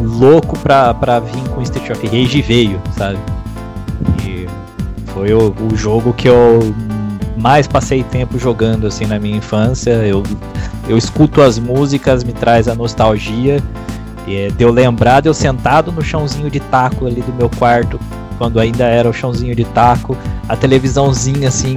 louco 0.00 0.56
pra, 0.60 0.94
pra 0.94 1.18
vir 1.18 1.42
com 1.48 1.60
Street 1.62 1.90
of 1.90 2.06
Rage 2.06 2.38
e 2.38 2.42
veio, 2.42 2.80
sabe? 2.96 3.18
E 4.24 4.46
foi 5.12 5.32
o, 5.34 5.52
o 5.72 5.76
jogo 5.76 6.12
que 6.12 6.28
eu 6.28 6.60
mais 7.38 7.66
passei 7.66 8.02
tempo 8.02 8.38
jogando 8.38 8.86
assim 8.86 9.06
na 9.06 9.18
minha 9.18 9.36
infância. 9.36 9.90
Eu, 9.90 10.22
eu 10.88 10.98
escuto 10.98 11.40
as 11.40 11.58
músicas, 11.58 12.24
me 12.24 12.32
traz 12.32 12.68
a 12.68 12.74
nostalgia. 12.74 13.62
É, 14.26 14.48
de 14.48 14.62
eu 14.62 14.70
lembrar 14.70 15.20
de 15.20 15.28
eu 15.28 15.32
sentado 15.34 15.90
no 15.90 16.02
chãozinho 16.02 16.50
de 16.50 16.60
taco 16.60 17.06
ali 17.06 17.22
do 17.22 17.32
meu 17.32 17.48
quarto, 17.48 17.98
quando 18.36 18.60
ainda 18.60 18.84
era 18.84 19.08
o 19.08 19.12
chãozinho 19.12 19.54
de 19.56 19.64
taco, 19.64 20.14
a 20.46 20.54
televisãozinha 20.54 21.48
assim, 21.48 21.76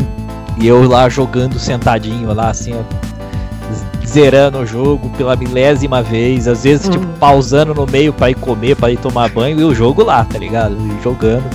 e 0.59 0.67
eu 0.67 0.85
lá 0.85 1.07
jogando 1.07 1.57
sentadinho 1.57 2.33
lá 2.33 2.49
assim, 2.49 2.73
zerando 4.05 4.57
o 4.59 4.65
jogo 4.65 5.09
pela 5.17 5.35
milésima 5.37 6.03
vez, 6.03 6.45
às 6.45 6.63
vezes 6.63 6.89
tipo 6.89 7.05
Uhum. 7.05 7.13
pausando 7.19 7.73
no 7.73 7.85
meio 7.85 8.11
para 8.11 8.29
ir 8.29 8.35
comer, 8.35 8.75
para 8.75 8.91
ir 8.91 8.97
tomar 8.97 9.29
banho 9.29 9.59
e 9.59 9.63
o 9.63 9.73
jogo 9.73 10.03
lá, 10.03 10.25
tá 10.25 10.37
ligado? 10.37 10.75
E 10.75 11.01
jogando. 11.01 11.45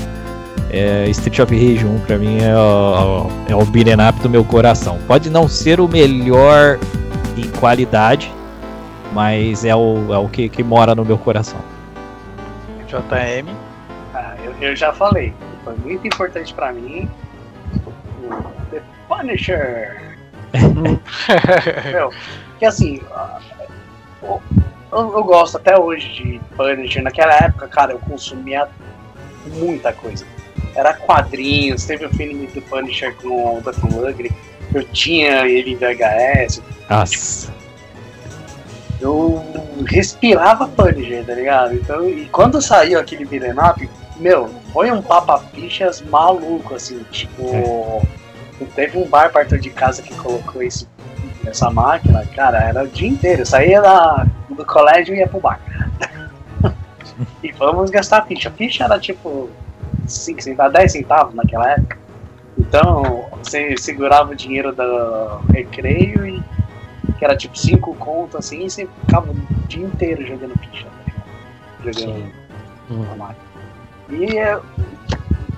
É, 0.70 1.08
Street 1.10 1.38
of 1.38 1.54
Rage 1.54 1.84
1 1.86 2.00
pra 2.00 2.18
mim 2.18 2.38
é 2.42 2.54
o, 2.56 3.26
é 3.48 3.54
o 3.54 3.64
beat'em 3.64 3.94
up 4.08 4.18
do 4.20 4.28
meu 4.28 4.44
coração. 4.44 4.98
Pode 5.06 5.30
não 5.30 5.48
ser 5.48 5.80
o 5.80 5.86
melhor 5.88 6.78
em 7.36 7.48
qualidade, 7.60 8.32
mas 9.12 9.64
é 9.64 9.74
o, 9.74 10.12
é 10.12 10.18
o 10.18 10.28
que, 10.28 10.48
que 10.48 10.62
mora 10.62 10.94
no 10.94 11.04
meu 11.04 11.16
coração. 11.18 11.58
JM. 12.88 13.48
Ah, 14.14 14.34
eu, 14.44 14.54
eu 14.60 14.76
já 14.76 14.92
falei. 14.92 15.32
Foi 15.64 15.74
muito 15.76 16.06
importante 16.06 16.52
pra 16.54 16.72
mim. 16.72 17.08
o 18.24 18.30
The 18.70 18.82
Punisher. 19.08 20.16
Meu, 21.92 22.12
que 22.58 22.64
assim, 22.64 23.00
eu- 24.22 24.40
eu 24.92 25.24
gosto 25.24 25.56
até 25.56 25.78
hoje 25.78 26.08
de 26.12 26.40
Punisher. 26.56 27.02
Naquela 27.02 27.34
época, 27.34 27.66
cara, 27.68 27.92
eu 27.92 27.98
consumia 27.98 28.68
muita 29.46 29.92
coisa. 29.92 30.24
Era 30.74 30.94
quadrinhos, 30.94 31.84
teve 31.84 32.06
o 32.06 32.10
filme 32.10 32.46
do 32.48 32.62
Punisher 32.62 33.14
com 33.16 33.58
o 33.58 33.60
Duff 33.60 33.80
Lundgren. 33.86 34.30
Eu 34.74 34.84
tinha 34.84 35.46
ele 35.46 35.72
em 35.72 35.76
VHS. 35.76 36.62
Nossa. 36.88 37.52
Eu 39.00 39.42
respirava 39.86 40.68
Punisher, 40.68 41.24
tá 41.24 41.34
ligado? 41.34 41.74
Então, 41.74 42.08
e 42.08 42.26
quando 42.26 42.60
saiu 42.60 42.98
aquele 42.98 43.24
up, 43.24 43.88
meu, 44.18 44.48
foi 44.72 44.90
um 44.90 45.02
papa-fichas 45.02 46.00
maluco, 46.02 46.74
assim, 46.74 47.04
tipo. 47.10 48.06
Teve 48.74 48.98
um 48.98 49.06
bar 49.06 49.30
perto 49.30 49.58
de 49.58 49.68
casa 49.68 50.00
que 50.00 50.14
colocou 50.14 50.62
esse, 50.62 50.88
essa 51.46 51.70
máquina, 51.70 52.24
cara, 52.34 52.58
era 52.58 52.84
o 52.84 52.88
dia 52.88 53.08
inteiro. 53.08 53.42
Eu 53.42 53.46
saía 53.46 53.82
da, 53.82 54.26
do 54.48 54.64
colégio 54.64 55.14
e 55.14 55.18
ia 55.18 55.28
pro 55.28 55.40
bar. 55.40 55.60
e 57.42 57.52
vamos 57.52 57.90
gastar 57.90 58.24
ficha. 58.26 58.50
Ficha 58.50 58.84
era 58.84 58.98
tipo 58.98 59.50
5 60.06 60.42
centavos, 60.42 60.72
10 60.72 60.92
centavos 60.92 61.34
naquela 61.34 61.70
época. 61.72 61.98
Então, 62.58 63.26
você 63.42 63.76
segurava 63.76 64.32
o 64.32 64.34
dinheiro 64.36 64.72
do 64.74 65.38
recreio 65.52 66.26
e 66.26 66.42
que 67.18 67.24
era 67.24 67.36
tipo 67.36 67.56
5 67.58 67.94
contos 67.96 68.36
assim, 68.36 68.64
e 68.64 68.70
você 68.70 68.88
ficava 69.06 69.30
o 69.30 69.34
dia 69.68 69.84
inteiro 69.84 70.26
jogando 70.26 70.54
ficha. 70.58 70.86
tá 70.86 71.84
ligado? 71.84 72.00
Jogando 72.00 72.32
Hum. 72.90 73.04
na 73.04 73.16
máquina. 73.16 73.46
E 74.10 74.38
é, 74.38 74.58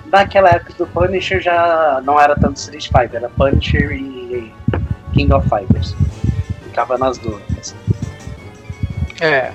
naquela 0.07 0.49
época 0.51 0.73
do 0.79 0.87
Punisher 0.87 1.41
já 1.41 2.01
não 2.05 2.19
era 2.20 2.35
tanto 2.35 2.57
Street 2.57 2.87
Fighter, 2.87 3.16
era 3.16 3.29
Punisher 3.29 3.93
e 3.93 4.53
King 5.12 5.33
of 5.35 5.47
Fighters. 5.49 5.95
Ficava 6.65 6.97
nas 6.99 7.19
duas. 7.19 7.43
assim. 7.61 7.77
É. 9.20 9.53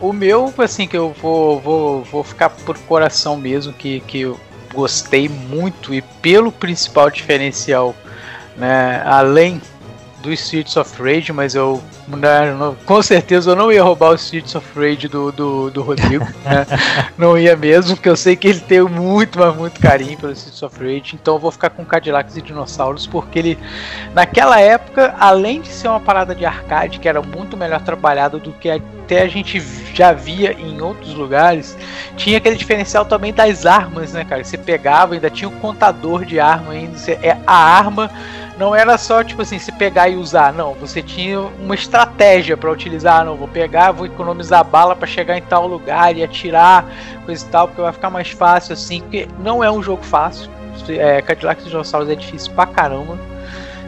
O 0.00 0.12
meu, 0.12 0.52
assim, 0.58 0.86
que 0.86 0.96
eu 0.96 1.14
vou, 1.20 1.60
vou, 1.60 2.04
vou 2.04 2.22
ficar 2.22 2.50
por 2.50 2.76
coração 2.80 3.36
mesmo, 3.36 3.72
que, 3.72 4.00
que 4.00 4.20
eu 4.22 4.38
gostei 4.74 5.28
muito 5.28 5.94
e 5.94 6.02
pelo 6.02 6.52
principal 6.52 7.10
diferencial, 7.10 7.94
né, 8.56 9.02
além 9.06 9.60
do 10.20 10.32
Streets 10.32 10.76
of 10.76 11.02
Rage, 11.02 11.32
mas 11.32 11.54
eu 11.54 11.82
né, 12.08 12.52
não- 12.54 12.74
com 12.74 13.02
certeza 13.02 13.50
eu 13.50 13.56
não 13.56 13.72
ia 13.72 13.82
roubar 13.82 14.10
o 14.10 14.14
Streets 14.14 14.54
of 14.54 14.66
Rage 14.78 15.08
do, 15.08 15.32
do, 15.32 15.70
do 15.70 15.82
Rodrigo, 15.82 16.24
né? 16.44 16.66
não 17.18 17.36
ia 17.36 17.56
mesmo, 17.56 17.96
porque 17.96 18.08
eu 18.08 18.16
sei 18.16 18.36
que 18.36 18.48
ele 18.48 18.60
tem 18.60 18.80
muito, 18.82 19.38
mas 19.38 19.54
muito 19.56 19.80
carinho 19.80 20.16
pelo 20.18 20.32
Streets 20.32 20.62
of 20.62 20.78
Rage, 20.78 21.16
então 21.20 21.34
eu 21.34 21.40
vou 21.40 21.50
ficar 21.50 21.70
com 21.70 21.84
Cadillacs 21.84 22.36
e 22.36 22.42
Dinossauros, 22.42 23.06
porque 23.06 23.38
ele, 23.38 23.58
naquela 24.14 24.60
época, 24.60 25.14
além 25.18 25.60
de 25.60 25.68
ser 25.68 25.88
uma 25.88 26.00
parada 26.00 26.34
de 26.34 26.44
arcade, 26.44 26.98
que 27.00 27.08
era 27.08 27.20
muito 27.20 27.56
melhor 27.56 27.80
trabalhada 27.80 28.38
do 28.38 28.52
que 28.52 28.70
até 28.70 29.22
a 29.22 29.28
gente 29.28 29.60
já 29.94 30.12
via 30.12 30.52
em 30.52 30.80
outros 30.80 31.14
lugares, 31.14 31.76
tinha 32.16 32.38
aquele 32.38 32.56
diferencial 32.56 33.04
também 33.04 33.32
das 33.32 33.64
armas, 33.64 34.12
né, 34.12 34.24
cara? 34.24 34.42
Você 34.42 34.58
pegava, 34.58 35.14
ainda 35.14 35.30
tinha 35.30 35.48
um 35.48 35.58
contador 35.60 36.24
de 36.24 36.40
arma 36.40 36.72
ainda. 36.72 36.98
Você, 36.98 37.12
é, 37.22 37.36
a 37.46 37.54
arma 37.54 38.10
não 38.58 38.74
era 38.74 38.96
só 38.96 39.22
tipo 39.22 39.42
assim, 39.42 39.58
se 39.58 39.70
pegar 39.72 40.08
e 40.08 40.16
usar, 40.16 40.52
não. 40.52 40.74
Você 40.74 41.02
tinha 41.02 41.40
uma 41.40 41.74
estratégia 41.74 42.56
para 42.56 42.70
utilizar, 42.70 43.24
não. 43.24 43.36
Vou 43.36 43.48
pegar, 43.48 43.92
vou 43.92 44.06
economizar 44.06 44.64
bala 44.64 44.96
para 44.96 45.06
chegar 45.06 45.36
em 45.36 45.42
tal 45.42 45.66
lugar 45.66 46.16
e 46.16 46.22
atirar, 46.22 46.86
coisa 47.24 47.44
e 47.44 47.48
tal, 47.48 47.68
porque 47.68 47.82
vai 47.82 47.92
ficar 47.92 48.10
mais 48.10 48.30
fácil 48.30 48.72
assim. 48.72 49.00
Porque 49.00 49.28
não 49.38 49.62
é 49.62 49.70
um 49.70 49.82
jogo 49.82 50.02
fácil. 50.02 50.50
É, 50.88 51.20
Cadillac 51.22 51.62
e 51.62 51.68
Dinossauros 51.68 52.08
é 52.08 52.14
difícil 52.14 52.52
pra 52.52 52.66
caramba. 52.66 53.18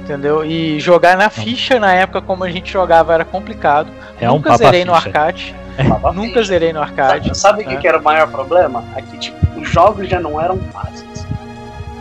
Entendeu? 0.01 0.45
E 0.45 0.81
jogar 0.81 1.17
na 1.19 1.29
ficha 1.29 1.79
na 1.79 1.93
época 1.93 2.23
como 2.23 2.43
a 2.43 2.51
gente 2.51 2.73
jogava 2.73 3.13
era 3.13 3.25
complicado. 3.25 3.91
É 4.21 4.31
um 4.31 4.35
Nunca 4.35 4.57
zerei 4.57 4.85
no 4.85 4.95
ficha. 4.95 5.09
arcade. 5.09 5.55
Tava 5.77 6.13
Nunca 6.13 6.43
zerei 6.43 6.73
no 6.73 6.81
arcade. 6.81 7.37
Sabe, 7.37 7.63
o 7.63 7.67
que, 7.67 7.75
né? 7.75 7.81
que 7.81 7.87
era 7.87 7.99
o 7.99 8.03
maior 8.03 8.29
problema? 8.29 8.83
É 8.97 9.03
que 9.03 9.19
tipo, 9.19 9.61
os 9.61 9.69
jogos 9.69 10.09
já 10.09 10.19
não 10.19 10.41
eram 10.41 10.59
fáceis. 10.73 11.27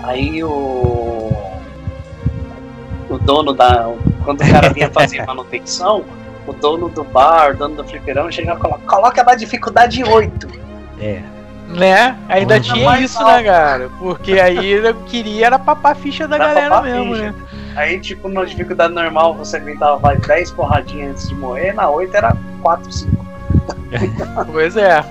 Aí 0.03 0.43
o. 0.43 1.56
O 3.09 3.17
dono 3.17 3.53
da. 3.53 3.89
Quando 4.25 4.41
o 4.41 4.51
cara 4.51 4.69
vinha 4.69 4.89
fazer 4.89 5.25
manutenção, 5.25 6.03
o 6.45 6.53
dono 6.53 6.89
do 6.89 7.03
bar, 7.03 7.51
o 7.51 7.57
dono 7.57 7.75
do 7.75 7.83
fliperão, 7.83 8.29
chegava 8.31 8.59
e 8.59 8.61
falava, 8.61 8.81
coloca 8.85 9.23
na 9.23 9.35
dificuldade 9.35 10.03
8. 10.03 10.47
É. 10.99 11.21
Né? 11.69 12.17
Ainda 12.29 12.55
Uhum. 12.55 12.61
tinha 12.61 12.99
isso, 12.99 13.19
alto. 13.19 13.31
né, 13.31 13.43
cara? 13.43 13.89
Porque 13.99 14.39
aí 14.39 14.71
eu 14.71 14.93
queria 15.05 15.47
era 15.47 15.59
papar 15.59 15.91
a 15.91 15.95
ficha 15.95 16.27
da 16.27 16.35
Era 16.37 16.45
galera 16.47 16.81
mesmo, 16.81 17.13
ficha. 17.13 17.31
né? 17.31 17.33
Aí, 17.75 17.99
tipo, 17.99 18.27
na 18.29 18.43
dificuldade 18.45 18.93
normal 18.93 19.33
você 19.35 19.57
aguentava 19.57 19.97
vai, 19.97 20.17
10 20.17 20.51
porradinhas 20.51 21.11
antes 21.11 21.29
de 21.29 21.35
morrer, 21.35 21.73
na 21.73 21.89
8 21.89 22.15
era 22.15 22.35
4, 22.61 22.91
5. 22.91 23.25
Pois 24.51 24.75
é. 24.77 25.03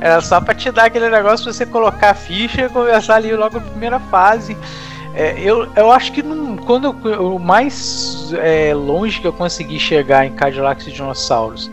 Era 0.00 0.20
só 0.22 0.40
pra 0.40 0.54
te 0.54 0.70
dar 0.70 0.84
aquele 0.86 1.10
negócio 1.10 1.44
pra 1.44 1.52
você 1.52 1.66
colocar 1.66 2.10
a 2.10 2.14
ficha 2.14 2.62
e 2.62 2.68
começar 2.70 3.16
ali 3.16 3.34
logo 3.36 3.58
a 3.58 3.60
primeira 3.60 4.00
fase. 4.00 4.56
É, 5.14 5.40
eu, 5.40 5.68
eu 5.74 5.90
acho 5.90 6.12
que 6.12 6.22
não, 6.22 6.56
quando 6.56 6.96
eu, 7.04 7.34
o 7.34 7.38
mais 7.38 8.32
é, 8.34 8.72
longe 8.74 9.20
que 9.20 9.26
eu 9.26 9.32
consegui 9.32 9.78
chegar 9.78 10.24
em 10.24 10.32
Cadillacs 10.32 10.86
e 10.86 10.92
Dinossauros 10.92 11.70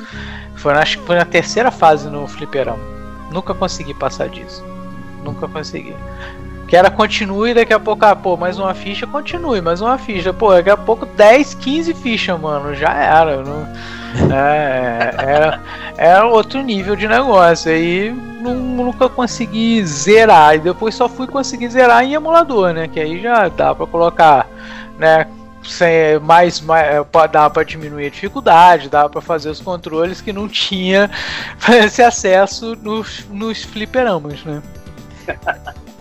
foi, 0.55 0.73
acho 0.73 0.97
que 0.99 1.05
foi 1.05 1.15
na 1.15 1.25
terceira 1.25 1.69
fase 1.69 2.09
no 2.09 2.27
Fliperão. 2.27 2.79
Nunca 3.31 3.53
consegui 3.53 3.93
passar 3.93 4.27
disso. 4.29 4.65
Nunca 5.23 5.47
consegui. 5.47 5.95
Que 6.67 6.75
era 6.75 6.89
continue, 6.89 7.53
daqui 7.53 7.73
a 7.73 7.79
pouco, 7.79 8.03
ah, 8.05 8.15
pô, 8.15 8.35
mais 8.35 8.59
uma 8.59 8.73
ficha, 8.73 9.05
continue, 9.05 9.61
mais 9.61 9.81
uma 9.81 9.97
ficha. 9.97 10.33
Pô, 10.33 10.51
daqui 10.51 10.69
a 10.69 10.75
pouco 10.75 11.05
10, 11.05 11.53
15 11.53 11.93
fichas, 11.93 12.39
mano, 12.39 12.73
já 12.73 12.93
era. 12.93 13.43
Não, 13.43 13.67
é, 14.33 15.13
era, 15.17 15.61
era 15.97 16.25
outro 16.27 16.61
nível 16.61 16.95
de 16.95 17.07
negócio. 17.07 17.71
Aí 17.71 18.11
nu- 18.11 18.55
nunca 18.85 19.09
consegui 19.09 19.85
zerar. 19.85 20.55
E 20.55 20.59
depois 20.59 20.95
só 20.95 21.07
fui 21.09 21.27
conseguir 21.27 21.69
zerar 21.69 22.03
em 22.03 22.13
emulador, 22.13 22.73
né? 22.73 22.87
Que 22.87 22.99
aí 22.99 23.21
já 23.21 23.47
dá 23.47 23.73
pra 23.75 23.85
colocar, 23.87 24.47
né? 24.97 25.27
Sem, 25.63 26.17
mais, 26.21 26.61
mais 26.61 26.85
é, 26.87 27.05
dá 27.29 27.49
pra 27.49 27.63
diminuir 27.63 28.05
a 28.05 28.09
dificuldade, 28.09 28.87
dá 28.87 29.09
pra 29.09 29.19
fazer 29.19 29.49
os 29.49 29.59
controles 29.59 30.21
que 30.21 30.31
não 30.31 30.47
tinha 30.47 31.09
esse 31.83 32.01
acesso 32.01 32.73
nos, 32.81 33.25
nos 33.29 33.63
fliperamas, 33.63 34.43
né? 34.45 34.61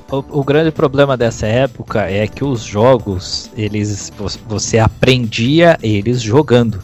O, 0.09 0.41
o 0.41 0.45
grande 0.45 0.70
problema 0.70 1.16
dessa 1.16 1.47
época 1.49 2.03
é 2.09 2.28
que 2.28 2.45
os 2.45 2.62
jogos, 2.62 3.51
eles 3.57 4.12
vo- 4.16 4.28
você 4.47 4.78
aprendia 4.78 5.77
eles 5.83 6.23
jogando. 6.23 6.81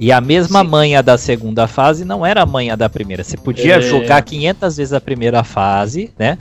E 0.00 0.10
a 0.10 0.18
mesma 0.18 0.62
Sim. 0.62 0.68
manha 0.70 1.02
da 1.02 1.18
segunda 1.18 1.66
fase 1.66 2.06
não 2.06 2.24
era 2.24 2.42
a 2.42 2.46
manha 2.46 2.74
da 2.74 2.88
primeira. 2.88 3.22
Você 3.22 3.36
podia 3.36 3.74
É. 3.76 3.80
jogar 3.82 4.22
500 4.22 4.78
vezes 4.78 4.92
a 4.94 5.00
primeira 5.00 5.44
fase, 5.44 6.10
né? 6.18 6.38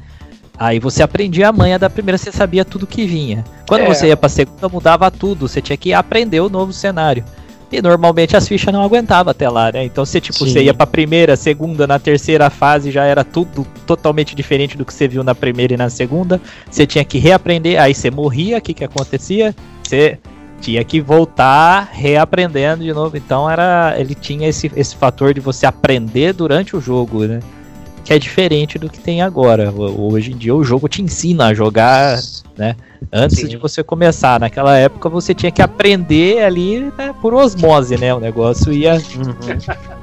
Aí 0.57 0.79
você 0.79 1.03
aprendia 1.03 1.49
a 1.49 1.51
manha 1.51 1.77
da 1.77 1.89
primeira, 1.89 2.17
você 2.17 2.31
sabia 2.31 2.63
tudo 2.63 2.87
que 2.87 3.05
vinha. 3.05 3.43
Quando 3.67 3.81
É. 3.81 3.85
você 3.87 4.07
ia 4.07 4.15
pra 4.15 4.29
segunda, 4.29 4.69
mudava 4.69 5.11
tudo. 5.11 5.45
Você 5.45 5.61
tinha 5.61 5.75
que 5.75 5.93
aprender 5.93 6.39
o 6.39 6.47
novo 6.49 6.71
cenário. 6.71 7.23
E 7.69 7.81
normalmente 7.81 8.35
as 8.35 8.47
fichas 8.47 8.73
não 8.73 8.81
aguentavam 8.81 9.29
até 9.29 9.47
lá, 9.49 9.71
né? 9.73 9.83
Então 9.83 10.05
você, 10.05 10.21
tipo, 10.21 10.39
Sim. 10.39 10.51
você 10.51 10.63
ia 10.63 10.73
pra 10.73 10.87
primeira, 10.87 11.35
segunda, 11.35 11.85
na 11.85 11.99
terceira 11.99 12.49
fase 12.49 12.91
já 12.91 13.03
era 13.03 13.25
tudo 13.25 13.67
totalmente 13.85 14.33
diferente 14.35 14.77
do 14.77 14.85
que 14.85 14.93
você 14.93 15.07
viu 15.07 15.21
na 15.23 15.35
primeira 15.35 15.73
e 15.73 15.77
na 15.77 15.89
segunda. 15.89 16.41
Você 16.71 16.87
tinha 16.87 17.03
que 17.03 17.19
reaprender, 17.19 17.79
aí 17.79 17.93
você 17.93 18.09
morria, 18.09 18.57
o 18.57 18.61
que 18.61 18.73
que 18.73 18.83
acontecia? 18.85 19.53
Você 19.83 20.17
tinha 20.59 20.83
que 20.83 21.01
voltar 21.01 21.89
reaprendendo 21.91 22.83
de 22.83 22.93
novo. 22.93 23.17
Então 23.17 23.49
era, 23.49 23.95
ele 23.97 24.13
tinha 24.13 24.47
esse, 24.47 24.71
esse 24.75 24.95
fator 24.95 25.33
de 25.33 25.39
você 25.39 25.65
aprender 25.65 26.33
durante 26.33 26.75
o 26.75 26.81
jogo, 26.81 27.25
né? 27.25 27.39
que 28.09 28.13
é 28.13 28.17
diferente 28.17 28.79
do 28.79 28.89
que 28.89 28.99
tem 28.99 29.21
agora. 29.21 29.71
Hoje 29.71 30.31
em 30.31 30.35
dia 30.35 30.55
o 30.55 30.63
jogo 30.63 30.87
te 30.87 30.99
ensina 30.99 31.47
a 31.47 31.53
jogar, 31.53 32.17
né? 32.57 32.75
Antes 33.13 33.37
Sim. 33.37 33.47
de 33.47 33.55
você 33.55 33.83
começar. 33.83 34.39
Naquela 34.39 34.75
época 34.75 35.07
você 35.09 35.31
tinha 35.31 35.51
que 35.51 35.61
aprender 35.61 36.43
ali 36.43 36.91
né, 36.97 37.13
por 37.21 37.35
osmose, 37.35 37.97
né? 37.97 38.11
O 38.11 38.19
negócio 38.19 38.73
ia. 38.73 38.95
Uhum. 38.95 39.98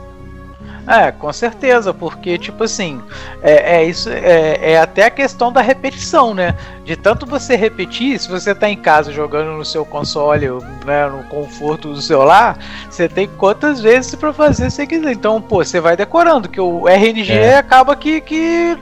É, 0.87 1.11
com 1.11 1.33
certeza, 1.33 1.93
porque, 1.93 2.39
tipo 2.39 2.63
assim, 2.63 3.03
é, 3.43 3.79
é 3.79 3.85
isso, 3.85 4.09
é, 4.09 4.73
é, 4.73 4.79
até 4.79 5.07
a 5.07 5.11
questão 5.11 5.53
da 5.53 5.61
repetição, 5.61 6.33
né? 6.33 6.55
De 6.85 6.95
tanto 6.95 7.27
você 7.27 7.57
repetir, 7.57 8.19
se 8.21 8.29
você 8.29 8.55
tá 8.55 8.69
em 8.69 8.77
casa 8.77 9.13
jogando 9.13 9.53
no 9.57 9.65
seu 9.65 9.85
console, 9.85 10.47
né, 10.85 11.09
no 11.09 11.25
conforto 11.25 11.93
do 11.93 12.01
celular, 12.01 12.57
você 12.89 13.09
tem 13.09 13.27
quantas 13.27 13.81
vezes 13.81 14.15
para 14.15 14.33
fazer 14.33 14.71
você 14.71 14.87
quiser. 14.87 15.11
Então, 15.11 15.43
pô, 15.43 15.65
você 15.65 15.81
vai 15.81 15.97
decorando, 15.97 16.49
que 16.49 16.61
o 16.61 16.89
RNG 16.89 17.33
é. 17.33 17.59
acaba 17.59 17.97
que, 17.97 18.21
que 18.21 18.79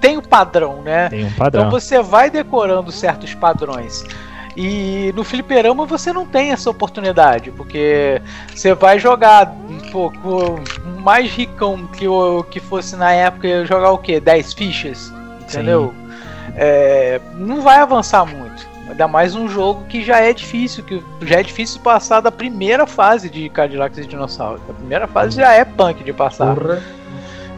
tem 0.00 0.16
o 0.16 0.20
um 0.20 0.22
padrão, 0.22 0.82
né? 0.82 1.08
Tem 1.08 1.24
um 1.24 1.32
padrão. 1.32 1.66
Então 1.66 1.70
você 1.70 2.00
vai 2.00 2.30
decorando 2.30 2.92
certos 2.92 3.34
padrões. 3.34 4.04
E 4.62 5.10
no 5.16 5.24
fliperama 5.24 5.86
você 5.86 6.12
não 6.12 6.26
tem 6.26 6.52
essa 6.52 6.68
oportunidade, 6.68 7.50
porque 7.50 8.20
você 8.54 8.74
vai 8.74 8.98
jogar 8.98 9.50
um 9.66 9.90
pouco 9.90 10.60
mais 10.98 11.30
ricão 11.30 11.86
que, 11.86 12.06
o, 12.06 12.42
que 12.42 12.60
fosse 12.60 12.94
na 12.94 13.10
época 13.10 13.64
jogar 13.64 13.90
o 13.90 13.96
que? 13.96 14.20
10 14.20 14.52
fichas, 14.52 15.10
entendeu? 15.40 15.94
É, 16.54 17.18
não 17.36 17.62
vai 17.62 17.78
avançar 17.78 18.26
muito. 18.26 18.68
Ainda 18.86 19.08
mais 19.08 19.34
um 19.34 19.48
jogo 19.48 19.86
que 19.86 20.04
já 20.04 20.20
é 20.20 20.34
difícil, 20.34 20.84
que 20.84 21.02
já 21.22 21.40
é 21.40 21.42
difícil 21.42 21.80
passar 21.80 22.20
da 22.20 22.30
primeira 22.30 22.86
fase 22.86 23.30
de 23.30 23.48
Cadillacs 23.48 23.96
e 23.96 24.06
Dinossauros. 24.06 24.60
A 24.68 24.74
primeira 24.74 25.06
fase 25.06 25.36
já 25.36 25.54
é 25.54 25.64
punk 25.64 26.04
de 26.04 26.12
passar. 26.12 26.54
Porra. 26.54 26.82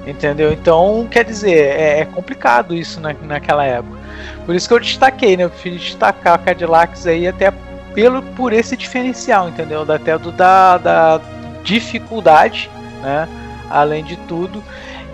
Entendeu? 0.06 0.52
Então, 0.52 1.08
quer 1.10 1.24
dizer, 1.24 1.56
é, 1.56 2.00
é 2.00 2.04
complicado 2.04 2.72
isso 2.72 3.00
na, 3.00 3.12
naquela 3.12 3.64
época. 3.64 3.98
Por 4.44 4.54
isso 4.54 4.68
que 4.68 4.74
eu 4.74 4.80
destaquei, 4.80 5.36
né? 5.36 5.44
Eu 5.44 5.50
prefiro 5.50 5.76
destacar 5.76 6.40
o 6.40 6.44
Cadillacs 6.44 7.06
aí 7.06 7.26
até 7.26 7.52
pelo, 7.94 8.22
por 8.22 8.52
esse 8.52 8.76
diferencial, 8.76 9.48
entendeu? 9.48 9.84
Até 9.88 10.18
do, 10.18 10.32
da, 10.32 10.78
da 10.78 11.20
dificuldade, 11.62 12.70
né? 13.02 13.28
Além 13.70 14.04
de 14.04 14.16
tudo. 14.16 14.62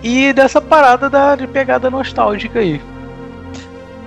E 0.01 0.33
dessa 0.33 0.61
parada 0.61 1.09
da, 1.09 1.35
de 1.35 1.45
pegada 1.47 1.89
nostálgica 1.89 2.59
aí. 2.59 2.81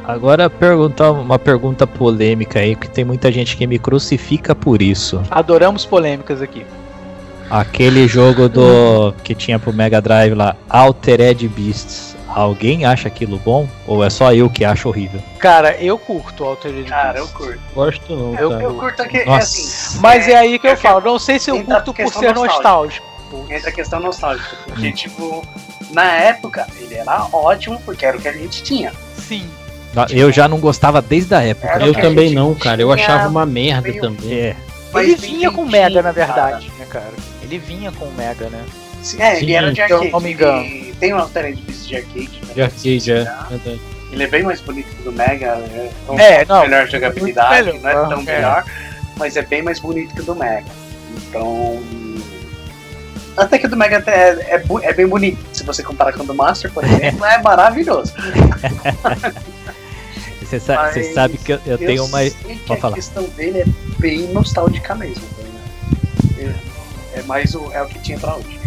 Agora 0.05 0.51
perguntar 0.51 1.13
uma 1.13 1.39
pergunta 1.39 1.87
polêmica 1.87 2.59
aí, 2.59 2.75
que 2.75 2.89
tem 2.89 3.05
muita 3.05 3.31
gente 3.31 3.57
que 3.57 3.67
me 3.67 3.79
crucifica 3.79 4.55
por 4.55 4.83
isso. 4.83 5.23
Adoramos 5.31 5.87
polêmicas 5.87 6.43
aqui. 6.43 6.67
Aquele 7.49 8.09
jogo 8.09 8.49
do 8.49 9.13
que 9.23 9.35
tinha 9.35 9.59
pro 9.59 9.73
Mega 9.73 10.01
Drive 10.01 10.35
lá, 10.35 10.57
Altered 10.69 11.47
Beasts. 11.49 12.17
Alguém 12.35 12.85
acha 12.85 13.09
aquilo 13.09 13.39
bom? 13.39 13.69
Ou 13.87 14.05
é 14.05 14.11
só 14.11 14.33
eu 14.33 14.49
que 14.49 14.65
acho 14.65 14.89
horrível? 14.89 15.21
Cara, 15.39 15.77
eu 15.77 15.99
curto 15.99 16.45
Altered 16.45 16.89
Cara, 16.89 17.19
eu 17.19 17.29
curto. 17.29 17.61
Gosto 17.75 18.17
não, 18.17 18.35
eu, 18.39 18.53
eu 18.61 18.75
curto 18.75 19.03
aqui, 19.03 19.19
é 19.19 19.29
assim. 19.35 19.99
Mas 20.01 20.27
é, 20.29 20.33
é 20.33 20.37
aí 20.39 20.59
que 20.59 20.67
eu, 20.67 20.77
falo, 20.77 21.01
não 21.01 21.19
sei 21.19 21.39
se 21.39 21.51
eu 21.51 21.63
curto 21.65 21.93
por 21.93 22.13
ser 22.13 22.35
nostálgico. 22.35 23.07
Entra 23.49 23.71
a 23.71 23.73
questão 23.73 24.01
nostálgica, 24.01 24.57
porque 24.67 24.89
hum. 24.89 24.93
tipo, 24.93 25.47
na 25.91 26.05
época 26.05 26.67
ele 26.79 26.95
era 26.95 27.27
ótimo 27.33 27.81
porque 27.85 28.05
era 28.05 28.17
o 28.17 28.21
que 28.21 28.29
a 28.29 28.33
gente 28.33 28.63
tinha. 28.63 28.93
Sim. 29.17 29.49
Eu 30.11 30.33
já 30.33 30.49
não 30.49 30.59
gostava 30.59 31.03
desde 31.03 31.35
a 31.35 31.43
época. 31.43 31.85
Eu 31.85 31.95
também 31.95 32.33
não, 32.35 32.55
cara. 32.55 32.81
Eu 32.81 32.91
achava 32.91 33.29
uma 33.29 33.45
merda 33.45 33.89
meio... 33.89 34.01
também. 34.01 34.33
É. 34.33 34.57
Ele 34.95 35.15
vinha 35.15 35.51
com 35.51 35.65
Mega, 35.65 36.03
na 36.03 36.13
verdade, 36.13 36.67
cara. 36.67 36.79
né, 36.79 36.87
cara? 36.87 37.13
Ele 37.43 37.59
vinha 37.59 37.91
com 37.93 38.05
o 38.05 38.13
Mega, 38.13 38.49
né? 38.49 38.63
Sim, 39.03 39.21
é, 39.21 39.39
ele 39.39 39.53
era 39.53 39.73
de 39.73 39.81
arcade. 39.83 40.11
Não 40.11 40.21
me 40.21 40.33
engano. 40.33 40.95
Tem 40.99 41.13
uma 41.13 41.23
Altered 41.23 41.61
Beast 41.63 41.89
de 41.89 41.97
arcade. 41.97 42.41
Né? 42.47 42.55
De 42.55 42.63
arcade, 42.63 43.13
é. 43.13 43.79
Ele 44.13 44.25
é 44.25 44.27
bem 44.27 44.43
mais 44.43 44.61
bonito 44.61 44.89
que 44.95 45.01
o 45.01 45.05
do 45.05 45.13
Mega. 45.13 45.57
Né? 45.57 45.91
É, 46.19 46.43
é 46.43 46.45
não, 46.45 46.63
melhor 46.63 46.87
jogabilidade, 46.87 47.73
melhor, 47.73 47.81
não 47.83 47.91
é 47.91 48.09
tão 48.09 48.21
é. 48.21 48.25
melhor, 48.25 48.65
mas 49.17 49.37
é 49.37 49.43
bem 49.43 49.63
mais 49.63 49.81
bonito 49.81 50.15
que 50.15 50.21
o 50.21 50.25
do 50.25 50.35
Mega. 50.35 50.71
Então. 51.17 51.83
Até 53.37 53.59
que 53.59 53.67
o 53.67 53.71
do 53.71 53.77
Mega 53.77 54.05
é, 54.07 54.57
é, 54.57 54.63
é 54.83 54.93
bem 54.93 55.07
bonito. 55.07 55.39
Se 55.53 55.65
você 55.65 55.83
comparar 55.83 56.13
com 56.13 56.23
o 56.23 56.27
do 56.27 56.35
Master, 56.35 56.71
por 56.71 56.85
exemplo, 56.85 57.25
é 57.25 57.39
maravilhoso. 57.39 58.13
Você 60.53 60.61
sabe, 60.61 61.15
sabe 61.15 61.39
que 61.39 61.55
eu, 61.55 61.61
eu, 61.65 61.73
eu 61.73 61.79
tenho 61.79 62.05
uma. 62.05 62.19
Pode 62.67 62.81
falar. 62.81 62.93
A 62.93 62.97
questão 62.97 63.25
dele 63.25 63.61
é 63.61 63.65
bem 63.99 64.29
nostálgica 64.35 64.95
mesmo. 64.95 65.23
Né? 66.37 66.55
É 67.15 67.23
mais 67.23 67.55
o, 67.55 67.73
é 67.73 67.81
o 67.83 67.87
que 67.87 67.99
tinha 68.01 68.19
pra 68.19 68.37
hoje. 68.37 68.62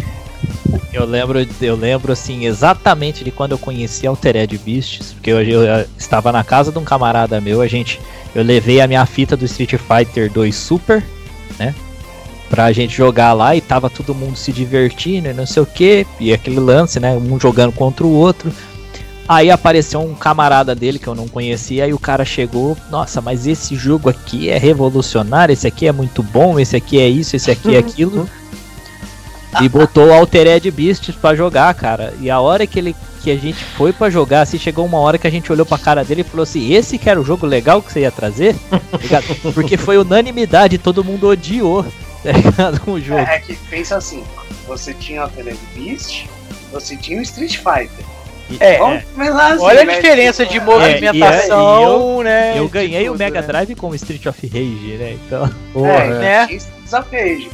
Eu 0.92 1.04
lembro, 1.04 1.46
eu 1.60 1.76
lembro 1.76 2.12
assim 2.12 2.46
exatamente 2.46 3.22
de 3.22 3.30
quando 3.30 3.52
eu 3.52 3.58
conheci 3.58 4.06
Altered 4.06 4.56
Beasts, 4.58 5.12
porque 5.12 5.30
eu, 5.30 5.42
eu, 5.42 5.86
estava 5.98 6.32
na 6.32 6.42
casa 6.42 6.72
de 6.72 6.78
um 6.78 6.84
camarada 6.84 7.40
meu, 7.40 7.60
a 7.60 7.66
gente, 7.66 8.00
eu 8.34 8.42
levei 8.42 8.80
a 8.80 8.86
minha 8.86 9.04
fita 9.04 9.36
do 9.36 9.44
Street 9.44 9.74
Fighter 9.74 10.32
2 10.32 10.54
Super, 10.54 11.04
né? 11.58 11.74
Pra 12.48 12.72
gente 12.72 12.96
jogar 12.96 13.32
lá 13.32 13.54
e 13.54 13.60
tava 13.60 13.90
todo 13.90 14.14
mundo 14.14 14.36
se 14.36 14.52
divertindo 14.52 15.28
e 15.28 15.34
não 15.34 15.44
sei 15.44 15.62
o 15.62 15.66
que, 15.66 16.06
e 16.18 16.32
aquele 16.32 16.60
lance, 16.60 16.98
né? 16.98 17.12
Um 17.12 17.38
jogando 17.38 17.72
contra 17.72 18.06
o 18.06 18.12
outro. 18.12 18.50
Aí 19.28 19.50
apareceu 19.50 20.00
um 20.00 20.14
camarada 20.14 20.72
dele 20.74 21.00
que 21.00 21.08
eu 21.08 21.14
não 21.14 21.26
conhecia 21.26 21.86
e 21.88 21.92
o 21.92 21.98
cara 21.98 22.24
chegou, 22.24 22.76
nossa, 22.90 23.20
mas 23.20 23.46
esse 23.46 23.74
jogo 23.74 24.08
aqui 24.08 24.48
é 24.48 24.56
revolucionário, 24.56 25.52
esse 25.52 25.66
aqui 25.66 25.86
é 25.86 25.92
muito 25.92 26.22
bom, 26.22 26.60
esse 26.60 26.76
aqui 26.76 27.00
é 27.00 27.08
isso, 27.08 27.34
esse 27.34 27.50
aqui 27.50 27.74
é 27.74 27.78
aquilo. 27.80 28.28
E 29.60 29.68
botou 29.68 30.08
o 30.08 30.12
Altered 30.12 30.70
Beasts 30.70 31.14
para 31.14 31.36
jogar, 31.36 31.72
cara. 31.74 32.12
E 32.20 32.30
a 32.30 32.40
hora 32.40 32.66
que 32.66 32.78
ele 32.78 32.96
que 33.22 33.30
a 33.32 33.36
gente 33.36 33.64
foi 33.64 33.92
para 33.92 34.08
jogar, 34.08 34.42
assim, 34.42 34.56
chegou 34.56 34.86
uma 34.86 34.98
hora 34.98 35.18
que 35.18 35.26
a 35.26 35.30
gente 35.30 35.50
olhou 35.50 35.66
pra 35.66 35.76
cara 35.76 36.04
dele 36.04 36.20
e 36.20 36.24
falou 36.24 36.44
assim: 36.44 36.72
"Esse 36.72 36.96
que 36.96 37.10
era 37.10 37.20
o 37.20 37.24
jogo 37.24 37.44
legal 37.44 37.82
que 37.82 37.92
você 37.92 38.00
ia 38.00 38.12
trazer?" 38.12 38.54
Porque 39.52 39.76
foi 39.76 39.98
unanimidade, 39.98 40.78
todo 40.78 41.04
mundo 41.04 41.28
odiou. 41.28 41.84
Tá 42.56 42.72
o 42.90 43.00
jogo. 43.00 43.20
É, 43.20 43.36
é 43.36 43.38
que 43.38 43.54
pensa 43.70 43.96
assim, 43.96 44.24
você 44.66 44.92
tinha 44.92 45.20
o 45.20 45.24
Altered 45.24 45.56
Beast, 45.76 46.26
você 46.72 46.96
tinha 46.96 47.20
o 47.20 47.22
Street 47.22 47.56
Fighter. 47.58 48.04
É, 48.60 48.76
assim, 48.76 49.60
olha 49.60 49.82
a 49.82 49.84
né? 49.84 49.94
diferença 49.96 50.46
de 50.46 50.60
movimentação, 50.60 51.78
é, 51.78 51.84
eu, 51.84 52.22
né? 52.22 52.58
Eu 52.58 52.68
ganhei 52.68 53.08
o 53.08 53.16
Mega 53.16 53.40
né? 53.40 53.46
Drive 53.46 53.74
com 53.74 53.88
o 53.88 53.94
Street 53.94 54.24
of 54.26 54.46
Rage, 54.46 54.96
né? 54.98 55.16
Então, 55.24 55.50
porra, 55.72 55.88
é, 55.88 56.18
né? 56.18 56.48
Street 56.50 56.92
of 56.92 57.16
Rage. 57.16 57.50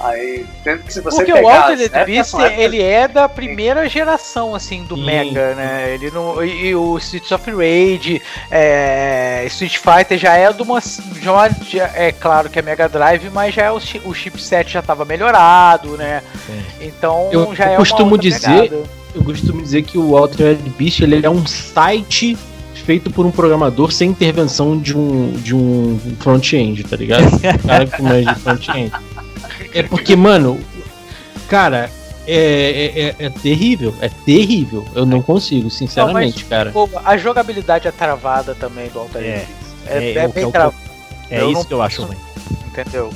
Aí, 0.00 0.46
que 0.64 0.92
se 0.92 1.00
você 1.02 1.24
Porque 1.24 1.32
o 1.32 1.48
Altered 1.48 1.90
Beast, 2.06 2.34
ele 2.56 2.80
é 2.80 3.06
da 3.06 3.28
primeira 3.28 3.86
geração, 3.88 4.54
assim, 4.54 4.84
do 4.84 4.96
Sim. 4.96 5.04
Mega, 5.04 5.54
né? 5.54 5.94
Ele 5.94 6.10
não, 6.10 6.42
e, 6.42 6.68
e 6.68 6.74
o 6.74 6.96
Streets 6.96 7.30
of 7.32 7.50
Rage, 7.50 8.22
é, 8.50 9.44
Street 9.48 9.76
Fighter 9.76 10.18
já 10.18 10.34
é 10.36 10.50
de 10.52 10.62
uma... 10.62 10.80
Já, 10.80 11.90
é 11.94 12.12
claro 12.12 12.48
que 12.48 12.58
é 12.58 12.62
Mega 12.62 12.88
Drive, 12.88 13.28
mas 13.30 13.54
já 13.54 13.64
é 13.64 13.70
o, 13.70 13.76
o 14.04 14.14
chipset 14.14 14.72
já 14.72 14.80
estava 14.80 15.04
melhorado, 15.04 15.96
né? 15.98 16.22
Sim. 16.46 16.62
Então 16.80 17.28
eu, 17.30 17.54
já 17.54 17.66
eu 17.66 17.72
é 17.72 17.76
costumo 17.76 18.16
dizer, 18.16 18.70
pegada. 18.70 18.82
Eu 19.14 19.24
costumo 19.24 19.60
dizer 19.60 19.82
que 19.82 19.98
o 19.98 20.16
Altered 20.16 20.62
Beast, 20.78 21.00
ele 21.00 21.24
é 21.24 21.30
um 21.30 21.46
site 21.46 22.38
feito 22.86 23.10
por 23.10 23.26
um 23.26 23.30
programador 23.30 23.92
sem 23.92 24.10
intervenção 24.10 24.78
de 24.78 24.96
um, 24.96 25.32
de 25.32 25.54
um 25.54 26.00
front-end, 26.18 26.84
tá 26.84 26.96
ligado? 26.96 27.24
O 27.62 27.68
cara 27.68 27.86
que 27.86 28.02
manja 28.02 28.34
de 28.34 28.40
front-end. 28.40 28.92
É 29.72 29.82
porque, 29.82 30.16
mano, 30.16 30.60
cara, 31.48 31.90
é, 32.26 32.34
é, 32.34 33.00
é, 33.00 33.26
é, 33.26 33.30
terrível, 33.30 33.94
é 34.00 34.08
terrível. 34.08 34.84
Eu 34.94 35.06
não 35.06 35.22
consigo, 35.22 35.70
sinceramente, 35.70 36.42
não, 36.42 36.48
cara. 36.48 36.70
Pô, 36.70 36.88
a 37.04 37.16
jogabilidade 37.16 37.88
é 37.88 37.90
travada 37.90 38.54
também 38.54 38.88
do 38.90 39.00
Altered 39.00 39.28
é, 39.28 39.46
é, 39.86 40.12
é, 40.12 40.28
bem 40.28 40.50
travada. 40.50 40.76
É, 41.30 41.44
isso 41.44 41.66
que 41.66 41.74
eu 41.74 41.82
acho 41.82 42.02
ruim. 42.02 42.16
Entendeu? 42.66 43.12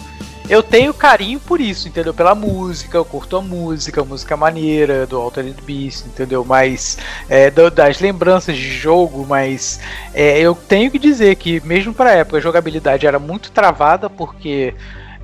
Eu 0.49 0.63
tenho 0.63 0.93
carinho 0.93 1.41
por 1.41 1.59
isso, 1.59 1.89
entendeu? 1.89 2.13
Pela 2.13 2.35
música, 2.35 2.99
eu 2.99 3.05
curto 3.05 3.39
a 3.39 3.41
música, 3.41 4.03
a 4.03 4.05
música 4.05 4.37
maneira 4.37 5.07
do 5.07 5.17
Altered 5.17 5.57
Beast, 5.63 6.07
entendeu? 6.07 6.45
Mas 6.45 6.99
é, 7.31 7.51
das 7.51 7.99
lembranças 7.99 8.55
de 8.55 8.71
jogo, 8.71 9.25
mas 9.27 9.81
é, 10.13 10.39
eu 10.39 10.55
tenho 10.55 10.91
que 10.91 10.99
dizer 10.99 11.37
que 11.37 11.61
mesmo 11.65 11.95
para 11.95 12.13
época 12.13 12.37
a 12.37 12.41
jogabilidade 12.41 13.07
era 13.07 13.19
muito 13.19 13.51
travada 13.53 14.11
porque 14.11 14.75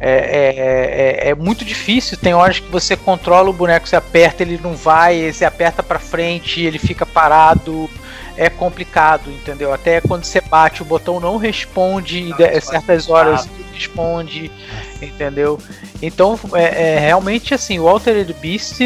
é, 0.01 0.10
é, 0.10 1.27
é, 1.27 1.28
é, 1.28 1.35
muito 1.35 1.64
difícil. 1.64 2.16
Tem 2.16 2.32
horas 2.32 2.59
que 2.59 2.70
você 2.70 2.97
controla 2.97 3.51
o 3.51 3.52
boneco, 3.52 3.86
você 3.86 3.97
aperta, 3.97 4.43
ele 4.43 4.59
não 4.62 4.74
vai, 4.74 5.31
você 5.31 5.44
aperta 5.44 5.82
para 5.82 5.98
frente, 5.98 6.62
ele 6.62 6.78
fica 6.78 7.05
parado. 7.05 7.89
É 8.36 8.48
complicado, 8.48 9.31
entendeu? 9.31 9.70
Até 9.70 10.01
quando 10.01 10.24
você 10.24 10.40
bate, 10.40 10.81
o 10.81 10.85
botão 10.85 11.20
não 11.20 11.36
responde, 11.36 12.31
não, 12.31 12.36
certas 12.62 13.10
horas 13.10 13.47
responde, 13.74 14.51
entendeu? 15.02 15.59
Então, 16.01 16.39
é, 16.55 16.94
é, 16.94 16.98
realmente 16.98 17.52
assim, 17.52 17.78
o 17.78 17.86
Altered 17.86 18.32
Beast 18.40 18.81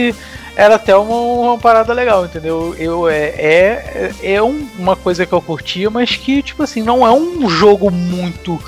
era 0.57 0.75
até 0.77 0.97
uma, 0.97 1.21
uma 1.21 1.59
parada 1.59 1.93
legal, 1.93 2.25
entendeu? 2.25 2.75
Eu, 2.79 3.09
é, 3.09 3.27
é, 3.27 4.13
é 4.23 4.43
uma 4.43 4.97
coisa 4.97 5.25
que 5.25 5.33
eu 5.33 5.43
curtia, 5.43 5.89
mas 5.89 6.17
que, 6.17 6.43
tipo 6.43 6.63
assim, 6.63 6.83
não 6.83 7.07
é 7.07 7.13
um 7.13 7.49
jogo 7.49 7.93
muito 7.93 8.61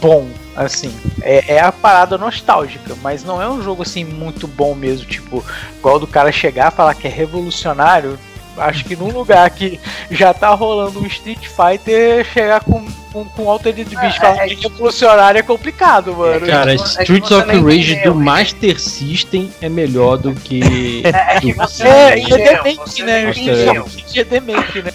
bom, 0.00 0.28
assim. 0.64 0.94
É, 1.22 1.54
é, 1.54 1.60
a 1.60 1.72
parada 1.72 2.18
nostálgica, 2.18 2.94
mas 3.02 3.24
não 3.24 3.40
é 3.40 3.48
um 3.48 3.62
jogo 3.62 3.82
assim 3.82 4.04
muito 4.04 4.46
bom 4.46 4.74
mesmo, 4.74 5.06
tipo, 5.06 5.44
igual 5.78 5.98
do 5.98 6.06
cara 6.06 6.30
chegar 6.30 6.70
e 6.72 6.76
falar 6.76 6.94
que 6.94 7.06
é 7.06 7.10
revolucionário. 7.10 8.18
acho 8.58 8.84
que 8.84 8.94
num 8.94 9.10
lugar 9.10 9.48
que 9.50 9.80
já 10.10 10.34
tá 10.34 10.50
rolando 10.50 11.00
um 11.00 11.06
Street 11.06 11.46
Fighter, 11.46 12.24
chegar 12.26 12.60
com, 12.62 12.84
com, 13.12 13.24
com 13.24 13.48
Altered 13.50 13.84
Beast 13.88 14.16
É, 14.18 14.20
falando 14.20 14.38
é- 14.40 14.48
que 14.48 14.62
revolucionário 14.68 15.38
é 15.38 15.42
complicado, 15.42 16.14
mano. 16.14 16.46
Cara, 16.46 16.72
É 16.72 16.74
Streets 16.74 17.30
of 17.30 17.46
Rage 17.46 17.92
entendeu, 17.92 18.12
do? 18.14 18.20
Master 18.20 18.78
System 18.78 19.50
é 19.62 19.68
melhor 19.68 20.18
do 20.18 20.34
que. 20.34 21.02
É, 21.10 21.36
é 21.36 21.40
que 21.40 21.52
você 21.54 21.86
É, 21.88 22.18
e 22.18 22.32
é 22.32 22.36
demente, 22.36 23.02
né? 23.02 23.30
Street 23.30 24.16
é 24.16 24.24
demente, 24.24 24.82
né? 24.82 24.92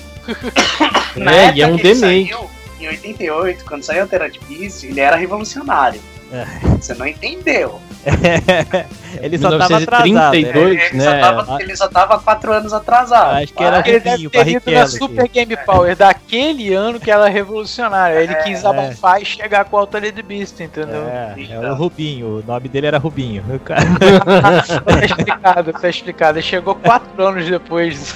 É, 1.17 1.53
e 1.55 1.61
é 1.61 1.67
um 1.67 1.75
demente. 1.75 2.31
saiu, 2.31 2.49
Em 2.85 2.89
88, 2.89 3.65
quando 3.65 3.83
saiu 3.83 4.03
Altered 4.03 4.39
Beast, 4.47 4.83
ele 4.83 4.99
era 4.99 5.15
revolucionário. 5.15 5.99
É. 6.31 6.45
Você 6.77 6.93
não 6.95 7.07
entendeu. 7.07 7.79
ele 9.21 9.37
só 9.37 9.57
tava 9.57 9.77
atrasado. 9.77 10.03
1932, 10.05 10.75
né? 10.77 10.85
ele, 10.85 10.97
né? 10.97 11.03
só 11.03 11.19
tava, 11.19 11.61
ele 11.63 11.75
só 11.75 11.87
tava 11.87 12.19
quatro 12.19 12.51
anos 12.51 12.73
atrasado. 12.73 13.37
Acho 13.37 13.53
que 13.53 13.63
era 13.63 13.79
Ele 13.87 13.99
deve 13.99 14.25
Rubinho, 14.25 14.29
ter 14.29 14.47
ido 14.47 14.71
na. 14.71 14.87
Super 14.87 15.27
Game 15.27 15.57
Power 15.65 15.95
daquele 15.95 16.73
ano 16.73 16.99
que 16.99 17.09
ela 17.09 17.27
é 17.27 17.31
revolucionária. 17.31 18.19
Ele 18.21 18.35
quis 18.35 18.63
É. 18.63 18.67
abafar 18.67 19.21
e 19.21 19.25
chegar 19.25 19.65
com 19.65 19.77
o 19.77 19.79
Altered 19.79 20.21
Beast, 20.23 20.59
entendeu? 20.59 21.07
É, 21.07 21.33
é 21.37 21.41
Então. 21.41 21.71
o 21.71 21.75
Rubinho, 21.75 22.39
o 22.39 22.43
nome 22.45 22.69
dele 22.69 22.87
era 22.87 22.97
Rubinho. 22.97 23.43
O 23.55 23.59
Tá 23.59 25.05
explicado, 25.05 25.73
tá 25.73 25.89
explicado. 25.89 26.37
Ele 26.39 26.45
chegou 26.45 26.75
quatro 26.75 27.23
anos 27.25 27.47
depois. 27.47 28.13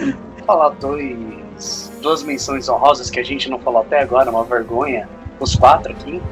Vou 0.00 0.46
falar 0.46 0.70
dois, 1.56 1.92
duas 2.02 2.22
menções 2.22 2.68
honrosas 2.68 3.10
que 3.10 3.18
a 3.20 3.24
gente 3.24 3.48
não 3.50 3.58
falou 3.58 3.80
até 3.82 4.00
agora, 4.00 4.30
uma 4.30 4.44
vergonha. 4.44 5.08
Os 5.38 5.54
quatro 5.54 5.92
aqui, 5.92 6.22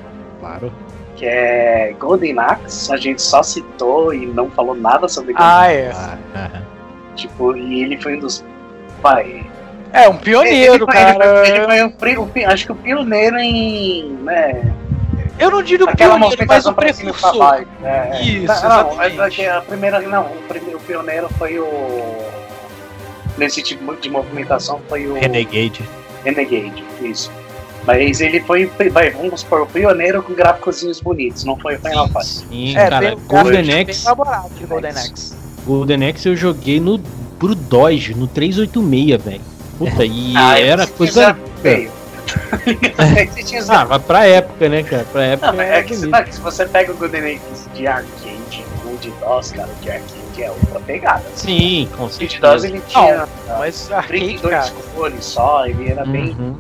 Claro. 0.41 0.73
que 1.17 1.27
é 1.27 1.95
Golden 1.99 2.39
Axe, 2.39 2.93
a 2.93 2.97
gente 2.97 3.21
só 3.21 3.43
citou 3.43 4.15
e 4.15 4.25
não 4.27 4.51
falou 4.51 4.75
nada 4.75 5.09
sobre 5.09 5.35
Golden 5.35 5.51
Ah, 5.53 5.63
Axe. 5.65 5.75
é. 5.77 5.93
Ah. 6.35 6.63
Tipo, 7.15 7.57
e 7.57 7.83
ele 7.83 8.01
foi 8.01 8.17
um 8.17 8.21
dos. 8.21 8.45
Vai. 9.03 9.47
É, 9.93 10.09
um 10.09 10.17
pioneiro, 10.17 10.75
ele 10.75 10.85
foi, 10.85 10.93
cara. 10.95 11.47
Ele 11.49 11.65
foi, 11.99 12.17
um 12.19 12.23
o 12.23 12.27
pi- 12.27 12.45
acho 12.45 12.67
que 12.67 12.73
o 12.73 12.75
pioneiro 12.75 13.37
em. 13.39 14.11
Né, 14.23 14.73
Eu 15.39 15.51
não 15.51 15.63
digo 15.63 15.85
aquela 15.89 16.17
pioneiro, 16.19 16.45
mas 16.49 16.67
o 16.67 16.73
precursor. 16.73 17.37
baixo. 17.39 17.67
É, 17.85 18.21
Isso, 18.23 18.47
não, 18.47 19.03
exatamente. 19.05 19.47
a 19.47 19.61
primeira. 19.61 20.01
Não, 20.01 20.23
o, 20.25 20.43
primeiro, 20.49 20.79
o 20.79 20.81
pioneiro 20.81 21.29
foi 21.39 21.59
o. 21.61 21.67
Nesse 23.37 23.63
tipo 23.63 23.95
de 23.97 24.09
movimentação 24.09 24.81
foi 24.89 25.07
o. 25.07 25.15
Renegade. 25.15 25.83
Renegade, 26.25 26.85
isso. 27.03 27.31
Mas 27.87 28.21
ele 28.23 28.41
foi, 28.41 28.71
vai, 28.91 29.11
vamos 29.11 29.41
supor, 29.41 29.63
o 29.63 29.67
pioneiro 29.67 30.23
com 30.23 30.33
gráficozinhos 30.33 31.01
bonitos, 31.01 31.45
não 31.45 31.55
foi 31.59 31.75
o 31.77 31.79
Final 31.81 32.09
Fight. 32.09 32.25
Sim, 32.27 32.77
É, 32.79 32.89
cara, 32.89 33.15
Golden 33.27 33.81
Axe, 33.83 34.07
Golden 34.67 34.91
Axe. 34.91 35.35
Golden 35.67 36.09
Axe 36.09 36.29
eu 36.29 36.35
joguei 36.37 36.81
no 36.81 36.99
pro 37.39 37.55
DOS, 37.55 38.09
no 38.17 38.27
386, 38.27 39.23
velho. 39.23 39.41
Puta, 39.79 40.05
e 40.05 40.33
Ah, 40.39 40.59
era 40.59 40.87
coisa. 40.87 41.37
feio. 41.61 41.91
Você 43.37 43.43
tinha 43.45 43.61
os 43.61 43.69
Ah, 43.69 43.85
mas 43.85 44.03
pra 44.03 44.27
época, 44.27 44.67
né, 44.69 44.83
cara? 44.83 45.05
Pra 45.13 45.23
época. 45.25 45.47
Não, 45.49 45.57
mas 45.59 45.67
era 45.69 45.79
é 45.79 45.83
que, 45.83 45.95
se, 45.95 46.09
se 46.31 46.41
você 46.41 46.65
pega 46.67 46.91
o 46.93 46.97
Golden 46.97 47.35
Axe 47.37 47.69
de 47.75 47.87
arcade, 47.87 48.65
o 48.87 48.97
de 48.97 49.11
DOS, 49.11 49.53
cara, 49.53 49.69
o 49.69 49.83
de 49.83 49.91
arcade 49.91 50.24
é 50.43 50.51
outra 50.51 50.81
pegada. 50.81 51.23
Sim, 51.35 51.89
com 51.97 52.09
certeza. 52.09 52.41
DOS 52.41 52.65
ele 52.65 52.81
tinha 52.89 53.27
Mas 53.59 53.91
arcade, 53.93 54.09
32 54.39 54.51
cara. 54.55 54.73
cores 54.95 55.25
só, 55.25 55.67
ele 55.67 55.91
era 55.91 56.05
bem. 56.05 56.37
Uhum. 56.39 56.57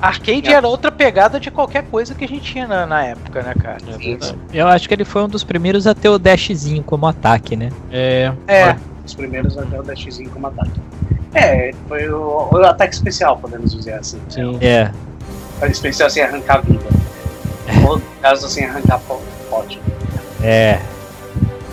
Arcade 0.00 0.52
era 0.52 0.66
outra 0.68 0.92
pegada 0.92 1.40
de 1.40 1.50
qualquer 1.50 1.84
coisa 1.84 2.14
que 2.14 2.24
a 2.24 2.28
gente 2.28 2.42
tinha 2.52 2.66
na, 2.66 2.84
na 2.86 3.04
época, 3.04 3.42
né, 3.42 3.54
cara? 3.54 3.78
É 3.88 3.96
verdade. 3.96 4.38
Eu 4.52 4.66
acho 4.68 4.86
que 4.86 4.94
ele 4.94 5.04
foi 5.04 5.22
um 5.22 5.28
dos 5.28 5.42
primeiros 5.42 5.86
a 5.86 5.94
ter 5.94 6.08
o 6.10 6.18
dashzinho 6.18 6.82
como 6.82 7.06
ataque, 7.06 7.56
né? 7.56 7.70
É, 7.90 8.30
É, 8.46 8.76
Os 9.06 9.14
primeiros 9.14 9.56
até 9.56 9.78
o 9.78 9.82
dashzinho 9.82 10.28
como 10.30 10.46
ataque. 10.48 10.78
É, 11.32 11.72
foi 11.88 12.08
o, 12.10 12.48
o 12.52 12.56
ataque 12.64 12.94
especial, 12.94 13.38
podemos 13.38 13.74
dizer 13.74 13.94
assim. 13.94 14.20
sim. 14.28 14.58
É. 14.60 14.90
O 15.62 15.66
especial 15.66 16.10
sem 16.10 16.22
arrancar 16.22 16.60
vida. 16.62 16.84
Ou 17.88 17.96
no 17.98 18.04
caso 18.20 18.48
sem 18.48 18.66
arrancar 18.66 18.98
po- 19.00 19.22
pote. 19.48 19.80
É. 20.42 20.80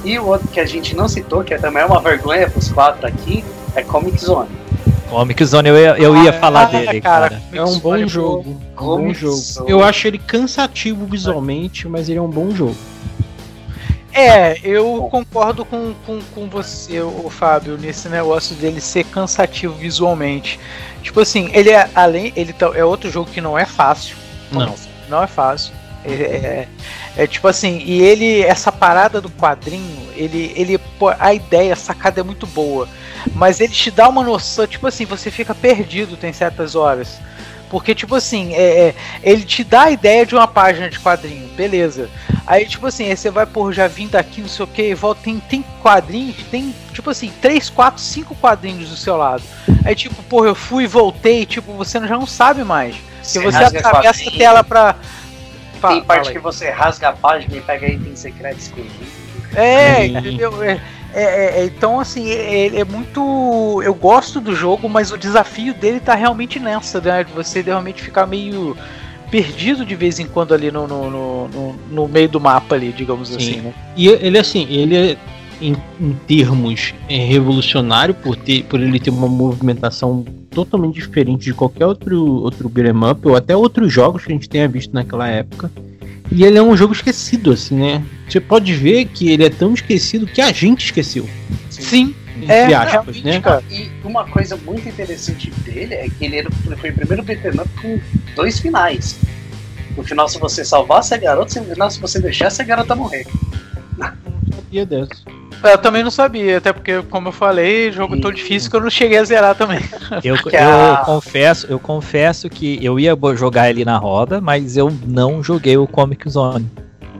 E 0.03 0.17
o 0.19 0.25
outro 0.27 0.47
que 0.47 0.59
a 0.59 0.65
gente 0.65 0.95
não 0.95 1.07
citou, 1.07 1.43
que 1.43 1.53
é 1.53 1.57
também 1.57 1.83
uma 1.85 1.99
vergonha 2.01 2.49
pros 2.49 2.69
quatro 2.71 3.05
aqui, 3.05 3.43
é 3.75 3.83
Comic 3.83 4.17
Zone. 4.19 4.49
Comic 5.09 5.43
Zone, 5.45 5.69
eu 5.69 5.77
ia, 5.77 5.97
eu 5.97 6.23
ia 6.23 6.29
Ah, 6.29 6.33
falar 6.33 6.67
cara, 6.71 6.85
dele, 6.85 7.01
cara. 7.01 7.29
cara. 7.29 7.41
É 7.53 7.63
um 7.63 7.77
bom 7.79 8.07
jogo. 8.07 8.49
Um 8.49 8.75
bom 8.75 9.13
jogo. 9.13 9.35
Zone. 9.35 9.69
Eu 9.69 9.83
acho 9.83 10.07
ele 10.07 10.17
cansativo 10.17 11.05
visualmente, 11.05 11.87
mas 11.87 12.09
ele 12.09 12.17
é 12.17 12.21
um 12.21 12.29
bom 12.29 12.51
jogo. 12.55 12.75
É, 14.13 14.57
eu 14.61 15.07
concordo 15.09 15.63
com, 15.63 15.93
com, 16.05 16.19
com 16.35 16.49
você, 16.49 16.99
o 16.99 17.29
Fábio, 17.29 17.77
nesse 17.77 18.09
negócio 18.09 18.55
dele 18.55 18.81
ser 18.81 19.05
cansativo 19.05 19.73
visualmente. 19.73 20.59
Tipo 21.01 21.21
assim, 21.21 21.49
ele 21.53 21.69
é 21.69 21.89
além, 21.95 22.33
ele 22.35 22.51
tá- 22.51 22.71
é 22.75 22.83
outro 22.83 23.09
jogo 23.09 23.29
que 23.31 23.39
não 23.39 23.57
é 23.57 23.65
fácil. 23.65 24.17
Não. 24.51 24.75
Não 25.09 25.23
é 25.23 25.27
fácil. 25.27 25.73
É, 26.05 26.13
é- 26.13 26.67
é 27.17 27.27
tipo 27.27 27.47
assim, 27.47 27.79
e 27.85 28.01
ele, 28.01 28.41
essa 28.41 28.71
parada 28.71 29.19
do 29.19 29.29
quadrinho, 29.29 30.09
ele, 30.15 30.53
ele, 30.55 30.77
pô, 30.97 31.09
a 31.19 31.33
ideia, 31.33 31.73
a 31.73 31.75
sacada 31.75 32.21
é 32.21 32.23
muito 32.23 32.47
boa. 32.47 32.87
Mas 33.35 33.59
ele 33.59 33.73
te 33.73 33.91
dá 33.91 34.07
uma 34.09 34.23
noção, 34.23 34.65
tipo 34.65 34.87
assim, 34.87 35.05
você 35.05 35.29
fica 35.29 35.53
perdido 35.53 36.17
tem 36.17 36.33
certas 36.33 36.75
horas. 36.75 37.19
Porque, 37.69 37.95
tipo 37.95 38.15
assim, 38.15 38.53
é, 38.53 38.87
é, 38.87 38.95
ele 39.23 39.43
te 39.43 39.63
dá 39.63 39.83
a 39.83 39.91
ideia 39.91 40.25
de 40.25 40.35
uma 40.35 40.45
página 40.45 40.89
de 40.89 40.99
quadrinho, 40.99 41.47
beleza. 41.55 42.09
Aí, 42.45 42.65
tipo 42.65 42.85
assim, 42.85 43.05
aí 43.09 43.15
você 43.15 43.29
vai, 43.31 43.45
pô, 43.45 43.71
já 43.71 43.87
vim 43.87 44.07
daqui, 44.07 44.41
não 44.41 44.49
sei 44.49 44.65
o 44.65 44.67
que, 44.67 44.89
e 44.89 44.93
volta, 44.93 45.21
tem, 45.23 45.39
tem 45.39 45.63
quadrinho 45.81 46.33
que 46.33 46.43
tem, 46.43 46.75
tipo 46.91 47.09
assim, 47.09 47.31
3, 47.41 47.69
4, 47.69 48.01
5 48.01 48.35
quadrinhos 48.35 48.89
do 48.89 48.97
seu 48.97 49.15
lado. 49.15 49.43
Aí, 49.85 49.95
tipo, 49.95 50.21
pô, 50.23 50.45
eu 50.45 50.53
fui 50.53 50.83
e 50.83 50.87
voltei, 50.87 51.45
tipo, 51.45 51.71
você 51.73 51.97
já 51.99 52.17
não 52.17 52.27
sabe 52.27 52.63
mais. 52.65 52.93
Porque 52.95 53.39
você 53.39 53.57
rasga 53.57 53.79
atravessa 53.79 54.29
a 54.29 54.31
tela 54.31 54.63
pra. 54.63 54.95
Fa- 55.81 55.89
Tem 55.89 56.03
parte 56.03 56.21
fala 56.25 56.31
que 56.31 56.39
você 56.39 56.69
rasga 56.69 57.09
a 57.09 57.13
página 57.13 57.57
e 57.57 57.61
pega 57.61 57.87
item 57.87 58.15
secreto 58.15 58.59
escondido. 58.59 58.93
É, 59.55 60.05
entendeu? 60.05 60.63
É, 60.63 60.79
é, 61.13 61.59
é, 61.61 61.65
então, 61.65 61.99
assim, 61.99 62.29
ele 62.29 62.79
é, 62.79 62.85
muito. 62.85 63.81
Eu 63.83 63.93
gosto 63.93 64.39
do 64.39 64.55
jogo, 64.55 64.87
mas 64.87 65.11
o 65.11 65.17
desafio 65.17 65.73
dele 65.73 65.99
tá 65.99 66.15
realmente 66.15 66.57
nessa, 66.59 67.01
né? 67.01 67.23
De 67.23 67.33
você 67.33 67.61
realmente 67.61 68.01
ficar 68.01 68.25
meio 68.25 68.77
perdido 69.29 69.85
de 69.85 69.95
vez 69.95 70.19
em 70.19 70.25
quando 70.27 70.53
ali 70.53 70.71
no, 70.71 70.87
no, 70.87 71.09
no, 71.09 71.47
no- 71.47 71.75
no 71.89 72.07
meio 72.07 72.29
do 72.29 72.39
mapa 72.39 72.75
ali, 72.75 72.91
digamos 72.93 73.29
Sim. 73.29 73.35
assim, 73.37 73.55
né? 73.61 73.73
E 73.97 74.07
ele, 74.07 74.37
assim, 74.37 74.67
ele 74.69 74.95
é, 75.13 75.17
em, 75.61 75.75
em 75.99 76.13
termos, 76.27 76.93
é 77.07 77.17
revolucionário 77.17 78.13
por, 78.13 78.35
ter, 78.35 78.63
por 78.63 78.79
ele 78.79 78.99
ter 78.99 79.09
uma 79.09 79.27
movimentação 79.27 80.25
totalmente 80.49 80.95
diferente 80.95 81.45
de 81.45 81.53
qualquer 81.53 81.85
outro, 81.85 82.25
outro 82.25 82.67
beat'em 82.67 83.09
up, 83.09 83.27
ou 83.27 83.35
até 83.35 83.55
outros 83.55 83.91
jogos 83.93 84.25
que 84.25 84.31
a 84.31 84.35
gente 84.35 84.49
tenha 84.49 84.67
visto 84.67 84.93
naquela 84.93 85.27
época. 85.27 85.71
E 86.31 86.43
ele 86.43 86.57
é 86.57 86.63
um 86.63 86.75
jogo 86.75 86.93
esquecido, 86.93 87.51
assim, 87.51 87.75
né? 87.75 88.03
Você 88.27 88.39
pode 88.39 88.73
ver 88.73 89.05
que 89.05 89.29
ele 89.29 89.43
é 89.45 89.49
tão 89.49 89.73
esquecido 89.73 90.25
que 90.25 90.41
a 90.41 90.51
gente 90.51 90.85
esqueceu. 90.85 91.27
Sim, 91.69 92.15
Entre 92.37 92.53
É, 92.53 92.73
aspas, 92.73 93.21
né? 93.21 93.39
cara. 93.41 93.63
E 93.69 93.89
uma 94.03 94.25
coisa 94.25 94.55
muito 94.57 94.87
interessante 94.87 95.51
dele 95.63 95.93
é 95.93 96.07
que 96.09 96.25
ele, 96.25 96.37
era, 96.37 96.49
ele 96.65 96.75
foi 96.75 96.89
o 96.89 96.93
primeiro 96.93 97.23
beat'em 97.23 97.51
up 97.59 97.69
com 97.81 97.99
dois 98.35 98.59
finais. 98.59 99.17
No 99.95 100.03
final, 100.03 100.27
se 100.29 100.39
você 100.39 100.63
salvasse 100.63 101.13
a 101.13 101.17
garota, 101.17 101.59
no 101.59 101.67
final, 101.67 101.91
se 101.91 101.99
você 101.99 102.19
deixasse 102.19 102.61
a 102.61 102.65
garota 102.65 102.95
morrer. 102.95 103.27
Sabia 104.51 104.85
dessa. 104.85 105.41
Eu 105.63 105.77
também 105.77 106.03
não 106.03 106.09
sabia, 106.09 106.57
até 106.57 106.73
porque, 106.73 107.03
como 107.03 107.27
eu 107.27 107.31
falei, 107.31 107.91
jogo 107.91 108.19
tão 108.19 108.31
difícil 108.31 108.69
que 108.69 108.75
eu 108.75 108.81
não 108.81 108.89
cheguei 108.89 109.19
a 109.19 109.23
zerar 109.23 109.55
também. 109.55 109.79
Eu, 110.23 110.35
eu 110.35 111.05
confesso, 111.05 111.67
eu 111.69 111.79
confesso 111.79 112.49
que 112.49 112.83
eu 112.83 112.99
ia 112.99 113.17
jogar 113.35 113.69
ele 113.69 113.85
na 113.85 113.97
roda, 113.97 114.41
mas 114.41 114.75
eu 114.75 114.91
não 115.05 115.41
joguei 115.41 115.77
o 115.77 115.87
Comic 115.87 116.29
Zone. 116.29 116.69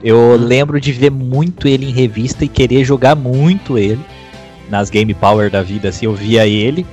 Eu 0.02 0.36
lembro 0.36 0.80
de 0.80 0.92
ver 0.92 1.10
muito 1.10 1.68
ele 1.68 1.86
em 1.86 1.92
revista 1.92 2.44
e 2.44 2.48
querer 2.48 2.84
jogar 2.84 3.14
muito 3.14 3.78
ele. 3.78 4.00
Nas 4.68 4.90
Game 4.90 5.12
Power 5.14 5.50
da 5.50 5.62
vida, 5.62 5.88
assim, 5.88 6.06
eu 6.06 6.14
via 6.14 6.46
ele. 6.46 6.84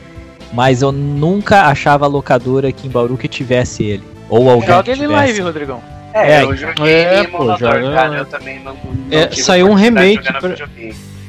Mas 0.53 0.81
eu 0.81 0.91
nunca 0.91 1.63
achava 1.63 2.05
a 2.05 2.07
locadora 2.07 2.69
aqui 2.69 2.87
em 2.87 2.91
Bauru 2.91 3.17
que 3.17 3.27
tivesse 3.27 3.83
ele. 3.83 4.03
Ou 4.29 4.49
alguém 4.49 4.67
Joga 4.67 4.83
que 4.83 4.91
ele 4.91 5.01
tivesse. 5.01 5.15
live, 5.15 5.41
Rodrigão. 5.41 5.98
É, 6.13 6.31
É, 6.31 6.43
eu 6.43 6.55
joguei 6.55 6.93
é, 6.93 7.21
em 7.21 7.27
pô, 7.29 7.45
joga- 7.57 7.93
cara. 7.93 8.17
Eu 8.17 8.25
também 8.25 8.59
não. 8.63 8.73
não 8.73 8.81
É, 9.11 9.31
saiu 9.31 9.67
um 9.69 9.73
remake 9.75 10.31
pra-. 10.33 10.55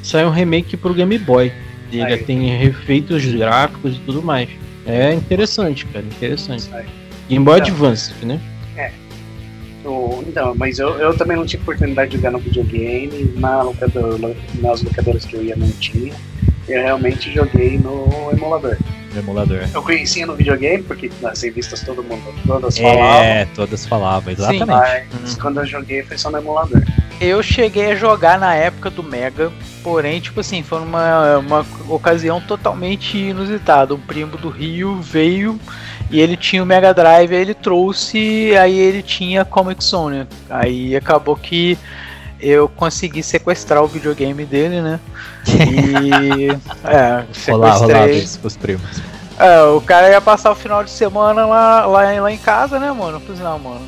Saiu 0.02 0.28
um 0.28 0.30
remake 0.30 0.76
pro 0.76 0.94
Game 0.94 1.18
Boy. 1.18 1.52
Ele 1.92 2.16
tem 2.18 2.48
refeito 2.56 3.14
os 3.14 3.24
gráficos 3.24 3.96
e 3.96 4.00
tudo 4.00 4.22
mais. 4.22 4.48
É 4.86 5.12
interessante, 5.12 5.84
cara, 5.86 6.04
interessante. 6.04 6.68
Game 7.28 7.44
Boy 7.44 7.58
Então. 7.58 7.72
Advance, 7.72 8.12
né? 8.24 8.40
O- 9.84 10.22
Então, 10.26 10.54
mas 10.56 10.78
eu, 10.78 10.90
eu 10.98 11.16
também 11.16 11.36
não 11.36 11.46
tive 11.46 11.62
oportunidade 11.62 12.10
de 12.10 12.16
jogar 12.18 12.30
no 12.32 12.38
videogame, 12.38 13.32
na 13.36 13.62
locadora, 13.62 14.36
nas 14.60 14.82
locadoras 14.82 15.24
que 15.24 15.34
eu 15.34 15.42
ia 15.42 15.56
não 15.56 15.70
tinha. 15.72 16.12
Eu 16.70 16.82
realmente 16.82 17.32
joguei 17.32 17.78
no 17.78 18.30
emulador. 18.32 18.76
no 19.12 19.20
emulador. 19.20 19.68
Eu 19.74 19.82
conhecia 19.82 20.26
no 20.26 20.36
videogame, 20.36 20.82
porque 20.82 21.10
nas 21.20 21.42
revistas 21.42 21.82
todo 21.82 22.02
mundo, 22.02 22.22
todas 22.46 22.78
falavam. 22.78 23.22
É, 23.22 23.44
todas 23.54 23.86
falavam, 23.86 24.32
exatamente. 24.32 24.66
Mas 25.20 25.34
quando 25.34 25.60
eu 25.60 25.66
joguei 25.66 26.02
foi 26.02 26.16
só 26.16 26.30
no 26.30 26.38
emulador. 26.38 26.82
Eu 27.20 27.42
cheguei 27.42 27.92
a 27.92 27.94
jogar 27.94 28.38
na 28.38 28.54
época 28.54 28.88
do 28.88 29.02
Mega, 29.02 29.52
porém, 29.82 30.20
tipo 30.20 30.40
assim, 30.40 30.62
foi 30.62 30.80
uma, 30.80 31.38
uma 31.38 31.66
ocasião 31.88 32.40
totalmente 32.40 33.18
inusitada. 33.18 33.94
Um 33.94 34.00
primo 34.00 34.38
do 34.38 34.48
Rio 34.48 35.00
veio 35.02 35.60
e 36.10 36.18
ele 36.18 36.36
tinha 36.36 36.62
o 36.62 36.66
Mega 36.66 36.94
Drive, 36.94 37.34
aí 37.34 37.42
ele 37.42 37.54
trouxe, 37.54 38.56
aí 38.56 38.78
ele 38.78 39.02
tinha 39.02 39.44
Comic 39.44 39.84
Zone. 39.84 40.26
Aí 40.48 40.96
acabou 40.96 41.36
que 41.36 41.76
eu 42.42 42.68
consegui 42.68 43.22
sequestrar 43.22 43.82
o 43.82 43.86
videogame 43.86 44.44
dele, 44.44 44.80
né? 44.80 45.00
E. 45.48 46.48
é, 46.86 47.24
Rolar, 47.50 47.72
rolar 47.74 47.78
sequestrei. 47.78 48.18
isso 48.18 48.38
pros 48.40 48.56
primos. 48.56 49.02
É, 49.38 49.62
o 49.62 49.80
cara 49.80 50.10
ia 50.10 50.20
passar 50.20 50.50
o 50.50 50.54
final 50.54 50.84
de 50.84 50.90
semana 50.90 51.46
lá, 51.46 51.86
lá, 51.86 52.20
lá 52.20 52.32
em 52.32 52.36
casa, 52.38 52.78
né, 52.78 52.92
mano? 52.92 53.16
Eu 53.16 53.20
falei 53.20 53.42
não, 53.42 53.58
mano. 53.58 53.80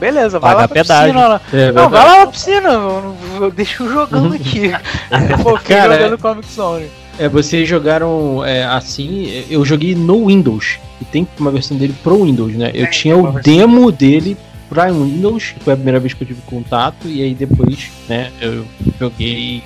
Beleza, 0.00 0.38
vai 0.38 0.50
Paga 0.50 0.62
lá 0.62 0.68
pra 0.68 0.82
pedágio. 0.82 1.12
piscina 1.14 1.28
lá. 1.28 1.40
É, 1.52 1.72
Não, 1.72 1.88
vai 1.88 2.04
lá 2.04 2.18
na 2.20 2.26
piscina, 2.26 2.78
mano. 2.78 3.16
Deixa 3.54 3.82
eu 3.82 3.92
jogando 3.92 4.34
aqui. 4.36 4.72
Pô, 5.42 5.56
fiquei 5.58 5.76
Cara, 5.76 5.96
jogando 5.98 6.18
Comic 6.18 6.52
Zone. 6.52 6.86
É, 7.18 7.28
vocês 7.28 7.68
jogaram 7.68 8.44
é, 8.44 8.64
assim. 8.64 9.44
Eu 9.48 9.64
joguei 9.64 9.94
no 9.94 10.26
Windows. 10.26 10.78
E 11.00 11.04
tem 11.04 11.28
uma 11.38 11.50
versão 11.50 11.76
dele 11.76 11.94
pro 12.02 12.24
Windows, 12.24 12.54
né? 12.54 12.70
Eu 12.74 12.84
Tem, 12.84 12.90
tinha 12.90 13.16
o 13.16 13.30
versão. 13.30 13.40
demo 13.42 13.92
dele 13.92 14.36
pra 14.68 14.90
Windows, 14.90 15.52
que 15.52 15.60
foi 15.64 15.72
a 15.72 15.76
primeira 15.76 16.00
vez 16.00 16.14
que 16.14 16.22
eu 16.22 16.28
tive 16.28 16.42
contato. 16.42 17.06
E 17.06 17.22
aí 17.22 17.34
depois, 17.34 17.90
né, 18.08 18.30
eu 18.40 18.64
joguei 18.98 19.62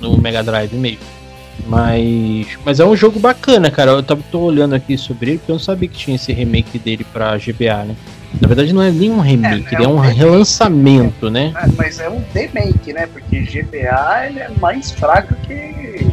no 0.00 0.18
Mega 0.18 0.42
Drive 0.42 0.74
mesmo. 0.74 1.20
Mas, 1.66 2.46
mas 2.64 2.80
é 2.80 2.84
um 2.84 2.96
jogo 2.96 3.20
bacana, 3.20 3.70
cara. 3.70 3.92
Eu 3.92 4.02
tava, 4.02 4.22
tô 4.30 4.40
olhando 4.40 4.74
aqui 4.74 4.96
sobre 4.96 5.30
ele, 5.30 5.38
porque 5.38 5.52
eu 5.52 5.54
não 5.54 5.60
sabia 5.60 5.88
que 5.88 5.96
tinha 5.96 6.16
esse 6.16 6.32
remake 6.32 6.78
dele 6.78 7.04
pra 7.12 7.36
GBA, 7.36 7.84
né? 7.84 7.96
Na 8.40 8.46
verdade, 8.46 8.72
não 8.72 8.82
é 8.82 8.90
nem 8.90 9.10
um 9.10 9.20
remake, 9.20 9.66
É, 9.66 9.74
é 9.74 9.78
ele 9.78 9.84
é 9.84 9.88
um 9.88 9.96
um 9.96 9.98
relançamento, 9.98 11.30
né? 11.30 11.52
É, 11.56 11.66
mas 11.76 11.98
é 11.98 12.08
um 12.08 12.22
remake, 12.32 12.92
né? 12.92 13.06
Porque 13.06 13.40
GBA 13.40 14.26
ele 14.26 14.40
é 14.40 14.50
mais 14.60 14.90
fraco 14.90 15.34
que. 15.46 16.06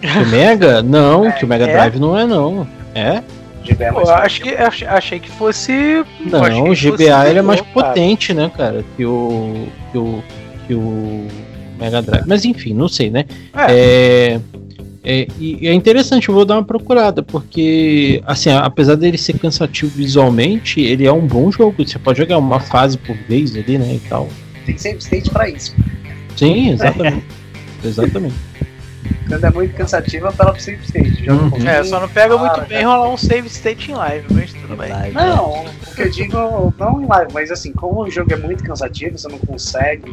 Que 0.00 0.18
o 0.18 0.26
Mega? 0.26 0.82
Não, 0.82 1.30
que 1.30 1.44
o 1.44 1.48
Mega 1.48 1.64
É? 1.66 1.72
Drive 1.72 1.98
não 1.98 2.18
é, 2.18 2.26
não. 2.26 2.66
É? 2.94 3.22
GBA 3.62 3.84
é 3.84 3.90
mais 3.90 4.08
eu 4.08 4.14
acho 4.14 4.40
que, 4.40 4.50
achei, 4.50 4.86
achei 4.86 5.20
que 5.20 5.30
fosse. 5.30 6.04
Não, 6.20 6.44
achei 6.44 6.60
o 6.60 6.64
que 6.64 6.90
fosse 6.90 7.04
GBA 7.04 7.28
ele 7.28 7.38
é 7.38 7.42
mais 7.42 7.60
potente, 7.60 8.34
né, 8.34 8.50
cara, 8.56 8.84
que 8.96 9.04
o, 9.04 9.66
que 9.90 9.98
o, 9.98 10.24
que 10.66 10.74
o 10.74 11.26
Mega 11.78 12.02
Drive. 12.02 12.24
Mas 12.26 12.44
enfim, 12.44 12.74
não 12.74 12.88
sei, 12.88 13.10
né? 13.10 13.24
É, 13.68 14.40
é, 15.04 15.26
e 15.38 15.66
é 15.66 15.72
interessante, 15.72 16.28
eu 16.28 16.34
vou 16.34 16.44
dar 16.44 16.54
uma 16.54 16.64
procurada, 16.64 17.22
porque, 17.22 18.22
assim, 18.24 18.50
apesar 18.50 18.94
dele 18.94 19.18
ser 19.18 19.36
cansativo 19.38 19.90
visualmente, 19.90 20.80
ele 20.80 21.04
é 21.04 21.12
um 21.12 21.26
bom 21.26 21.50
jogo. 21.50 21.84
Você 21.84 21.98
pode 21.98 22.18
jogar 22.18 22.38
uma 22.38 22.60
fase 22.60 22.96
por 22.96 23.16
vez 23.28 23.56
ali, 23.56 23.78
né, 23.78 23.94
e 23.94 24.08
tal. 24.08 24.28
Tem 24.64 24.78
save 24.78 24.98
state 24.98 25.28
pra 25.30 25.48
isso. 25.48 25.74
Sim, 26.36 26.70
exatamente. 26.70 27.24
exatamente. 27.84 28.34
Quando 29.28 29.44
é 29.44 29.50
muito 29.50 29.74
cansativo, 29.74 30.26
apela 30.26 30.52
pro 30.52 30.60
save 30.62 30.82
state. 30.84 31.24
Joga 31.24 31.42
um 31.44 31.58
Uhum. 31.58 31.68
É, 31.68 31.82
só 31.84 32.00
não 32.00 32.08
pega 32.08 32.36
muito 32.36 32.60
bem 32.62 32.82
já. 32.82 32.86
rolar 32.86 33.08
um 33.08 33.16
save 33.16 33.46
state 33.48 33.90
em 33.90 33.94
live, 33.94 34.26
mas 34.30 34.52
tudo 34.52 34.76
bem. 34.76 34.92
Live, 34.92 35.14
Não, 35.14 35.64
o 35.64 35.94
que 35.94 36.02
eu 36.02 36.10
digo, 36.10 36.74
não 36.78 37.02
em 37.02 37.06
live, 37.06 37.32
mas 37.32 37.50
assim, 37.50 37.72
como 37.72 38.02
o 38.02 38.10
jogo 38.10 38.32
é 38.32 38.36
muito 38.36 38.62
cansativo, 38.62 39.16
você 39.18 39.28
não 39.28 39.38
consegue 39.38 40.10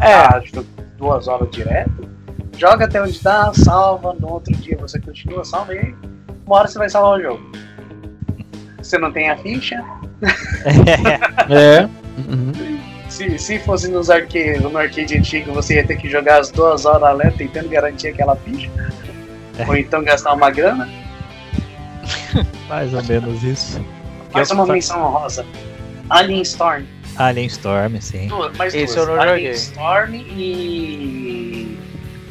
É. 0.00 0.40
ficar 0.40 0.62
duas 0.98 1.28
horas 1.28 1.50
direto, 1.50 2.08
joga 2.56 2.86
até 2.86 3.02
onde 3.02 3.20
dá, 3.22 3.52
salva, 3.52 4.14
no 4.18 4.32
outro 4.32 4.54
dia 4.56 4.76
você 4.80 4.98
continua, 4.98 5.44
salva 5.44 5.74
e 5.74 5.94
uma 6.46 6.56
hora 6.56 6.68
você 6.68 6.78
vai 6.78 6.88
salvar 6.88 7.18
o 7.18 7.22
jogo. 7.22 7.52
Você 8.80 8.98
não 8.98 9.12
tem 9.12 9.28
a 9.30 9.36
ficha, 9.36 9.82
É. 11.50 11.88
Uhum. 12.16 12.52
Se, 13.16 13.38
se 13.38 13.58
fosse 13.60 13.88
nos 13.88 14.10
arcade, 14.10 14.60
no 14.60 14.76
arcade 14.76 15.16
antigo, 15.16 15.52
você 15.52 15.76
ia 15.76 15.86
ter 15.86 15.96
que 15.96 16.08
jogar 16.08 16.40
as 16.40 16.50
duas 16.50 16.84
horas 16.84 17.16
lá 17.16 17.30
tentando 17.30 17.68
garantir 17.68 18.08
aquela 18.08 18.36
ficha, 18.36 18.70
ou 19.66 19.76
então 19.76 20.04
gastar 20.04 20.34
uma 20.34 20.50
grana. 20.50 20.88
Mais 22.68 22.92
ou 22.92 23.02
menos 23.04 23.42
isso. 23.42 23.80
Mais 24.32 24.50
uma 24.50 24.66
menção 24.66 25.02
honrosa. 25.02 25.46
Alien 26.10 26.42
Storm. 26.42 26.84
Alien 27.16 27.46
Storm, 27.46 28.00
sim. 28.00 28.28
Duas, 28.28 28.56
mais 28.56 28.74
Esse 28.74 28.94
duas. 28.94 29.08
eu 29.08 29.14
não 29.16 29.22
Alien 29.22 29.36
joguei. 29.38 29.50
Storm 29.52 30.14
e. 30.14 31.78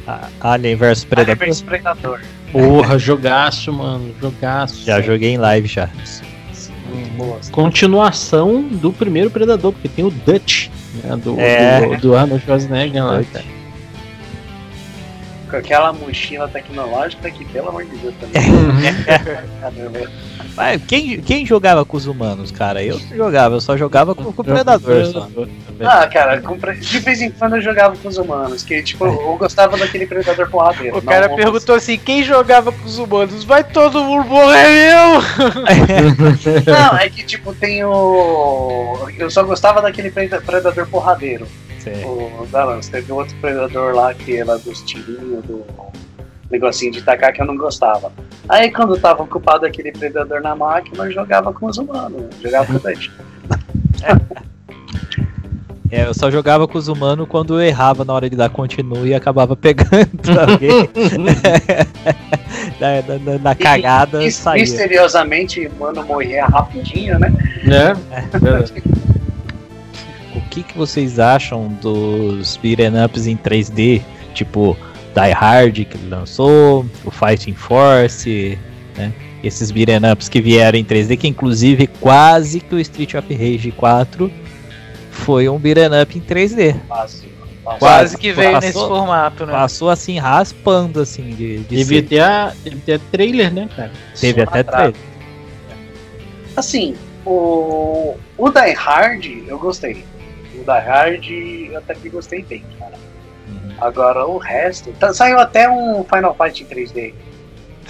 A- 0.07 0.29
Alien 0.41 0.75
vs 0.75 1.03
Predador. 1.05 1.35
Alien 1.41 1.51
vs 1.51 1.61
Predador. 1.63 2.21
Porra, 2.51 2.99
jogaço, 2.99 3.73
mano. 3.73 4.13
Jogaço. 4.21 4.83
Já 4.85 5.01
joguei 5.01 5.31
em 5.31 5.37
live 5.37 5.67
já. 5.67 5.89
Boas. 7.17 7.49
Continuação 7.49 8.61
do 8.63 8.91
primeiro 8.91 9.29
Predador, 9.29 9.71
porque 9.73 9.87
tem 9.89 10.05
o 10.05 10.11
Dutch, 10.11 10.67
né? 11.03 11.15
Do, 11.17 11.39
É. 11.39 11.95
do, 11.95 12.01
do 12.01 12.15
Arnold 12.15 12.43
Schwarzenegger 12.43 13.03
lá, 13.05 13.23
cara. 13.31 13.45
Com 15.55 15.59
aquela 15.59 15.93
mochila 15.93 16.49
tecnológica 16.49 17.31
que, 17.31 17.45
pelo 17.45 17.69
amor 17.69 17.85
de 17.85 17.95
Deus, 17.95 18.13
também. 18.19 18.43
Caramba. 19.61 20.11
Mas 20.55 20.81
quem, 20.85 21.19
quem 21.21 21.45
jogava 21.45 21.83
com 21.83 21.97
os 21.97 22.05
humanos, 22.07 22.49
cara? 22.49 22.81
Eu 22.81 22.97
não 23.09 23.17
jogava, 23.17 23.55
eu 23.55 23.61
só 23.61 23.75
jogava 23.75 24.15
com, 24.15 24.31
com 24.31 24.41
o 24.41 24.45
Predador. 24.45 25.05
Só. 25.05 25.27
Ah, 25.81 26.07
cara, 26.07 26.39
com 26.41 26.57
de 26.57 26.99
vez 26.99 27.21
em 27.21 27.29
quando 27.29 27.57
eu 27.57 27.61
jogava 27.61 27.95
com 27.97 28.07
os 28.07 28.17
humanos, 28.17 28.63
que 28.63 28.81
tipo, 28.81 29.05
eu 29.05 29.35
gostava 29.37 29.77
daquele 29.77 30.05
predador 30.05 30.49
porradeiro. 30.49 30.97
O 30.97 31.01
cara 31.01 31.27
não- 31.27 31.35
perguntou 31.35 31.75
assim: 31.75 31.97
quem 31.97 32.23
jogava 32.23 32.71
com 32.71 32.85
os 32.85 32.97
humanos? 32.97 33.43
Vai 33.43 33.63
todo 33.65 34.01
mundo 34.03 34.25
morrer 34.29 34.63
mesmo! 34.69 35.21
Não, 36.71 36.97
é 36.97 37.09
que 37.09 37.23
tipo, 37.23 37.53
tem 37.53 37.83
o. 37.83 39.09
Eu 39.17 39.29
só 39.29 39.43
gostava 39.43 39.81
daquele 39.81 40.09
preda- 40.09 40.41
predador 40.41 40.87
porradeiro. 40.87 41.45
Sim. 41.85 42.03
O 42.03 42.45
Lance. 42.51 42.91
Teve 42.91 43.11
outro 43.13 43.35
predador 43.39 43.95
lá 43.95 44.13
que 44.13 44.37
era 44.37 44.57
dos 44.57 44.81
tirinhos, 44.81 45.43
do 45.45 45.63
negocinho 46.51 46.91
de 46.91 47.01
tacar 47.01 47.31
que 47.33 47.41
eu 47.41 47.45
não 47.45 47.55
gostava. 47.57 48.11
Aí 48.49 48.69
quando 48.71 48.97
tava 48.99 49.23
ocupado 49.23 49.65
aquele 49.65 49.91
predador 49.91 50.41
na 50.41 50.55
máquina, 50.55 51.05
eu 51.05 51.11
jogava 51.11 51.53
com 51.53 51.67
os 51.67 51.77
humanos, 51.77 52.21
eu 52.43 52.49
jogava 52.51 52.79
com 52.79 52.87
o. 52.87 52.91
É, 55.91 56.03
eu 56.03 56.13
só 56.15 56.31
jogava 56.31 56.67
com 56.67 56.77
os 56.79 56.87
humanos 56.87 57.27
quando 57.29 57.53
eu 57.53 57.61
errava 57.65 58.03
na 58.03 58.11
hora 58.11 58.27
de 58.29 58.35
dar 58.35 58.49
continue 58.49 59.09
e 59.09 59.13
acabava 59.13 59.55
pegando 59.55 60.09
alguém. 60.49 60.89
na, 62.81 63.01
na- 63.03 63.19
na- 63.33 63.37
na 63.39 63.55
cagada 63.55 64.17
Mis- 64.17 64.35
saía. 64.35 64.61
Misteriosamente, 64.63 65.69
mano, 65.79 66.03
morria 66.03 66.45
rapidinho, 66.47 67.19
né? 67.19 67.31
Né? 67.63 67.93
O 68.33 69.04
que, 70.55 70.63
que 70.63 70.77
vocês 70.77 71.19
acham 71.19 71.67
dos 71.81 72.57
beat'em 72.57 73.03
ups 73.03 73.27
em 73.27 73.35
3D? 73.37 74.01
Tipo, 74.33 74.77
Die 75.13 75.31
Hard 75.31 75.73
que 75.85 75.97
ele 75.97 76.09
lançou, 76.09 76.85
o 77.03 77.11
Fighting 77.11 77.53
Force, 77.53 78.57
né? 78.97 79.11
Esses 79.43 79.69
beat'em 79.71 79.99
ups 80.11 80.27
que 80.29 80.41
vieram 80.41 80.77
em 80.79 80.83
3D, 80.83 81.17
que 81.17 81.27
inclusive 81.27 81.87
quase 81.87 82.59
que 82.59 82.73
o 82.73 82.79
Street 82.79 83.13
of 83.15 83.33
Rage 83.33 83.71
4 83.71 84.31
foi 85.11 85.47
um 85.49 85.57
beat'em 85.59 86.01
up 86.01 86.17
em 86.17 86.21
3D. 86.21 86.75
Fácil. 86.87 87.29
fácil. 87.63 87.79
Quase 87.79 88.17
que 88.17 88.31
veio 88.31 88.51
Passou- 88.53 88.67
nesse 88.67 88.79
formato, 88.79 89.45
né? 89.45 89.51
Passou 89.53 89.89
assim, 89.89 90.17
raspando 90.19 90.99
assim 91.01 91.29
de, 91.29 91.59
de 91.59 91.75
Devia 91.77 92.01
ser. 92.01 92.07
ter, 92.07 92.19
a, 92.19 92.53
devia 92.63 92.81
ter 92.85 92.99
trailer, 93.11 93.53
né, 93.53 93.69
cara? 93.75 93.91
Teve 94.19 94.43
Só 94.43 94.49
até 94.49 94.63
trailer. 94.63 94.95
Assim, 96.55 96.95
o, 97.25 98.15
o 98.37 98.49
Die 98.49 98.73
Hard 98.73 99.25
eu 99.47 99.59
gostei. 99.59 100.03
O 100.59 100.63
Die 100.63 100.79
Hard 100.87 101.25
eu 101.71 101.77
até 101.77 101.93
que 101.95 102.09
gostei 102.09 102.41
bem, 102.43 102.63
cara. 102.79 102.93
Uhum. 103.47 103.71
Agora 103.79 104.25
o 104.25 104.37
resto. 104.37 104.91
tá- 104.93 105.13
saiu 105.13 105.39
até 105.39 105.69
um 105.69 106.03
Final 106.03 106.35
Fight 106.35 106.63
em 106.63 106.65
3D. 106.65 107.13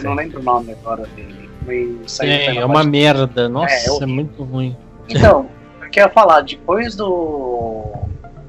Não 0.02 0.14
lembro 0.14 0.40
o 0.40 0.44
nome 0.44 0.74
agora 0.74 1.08
dele. 1.16 1.50
Mas 1.66 2.12
saiu 2.12 2.32
É, 2.32 2.40
Final 2.50 2.64
é 2.64 2.66
uma 2.66 2.80
Fight. 2.82 2.90
merda. 2.92 3.50
Nossa, 3.50 3.74
É, 3.74 4.04
é, 4.04 4.06
muito 4.06 4.44
ruim. 4.44 4.76
Então, 5.10 5.48
eu 5.82 5.90
quero 5.90 6.12
falar, 6.12 6.42
depois 6.42 6.96
do 6.96 7.86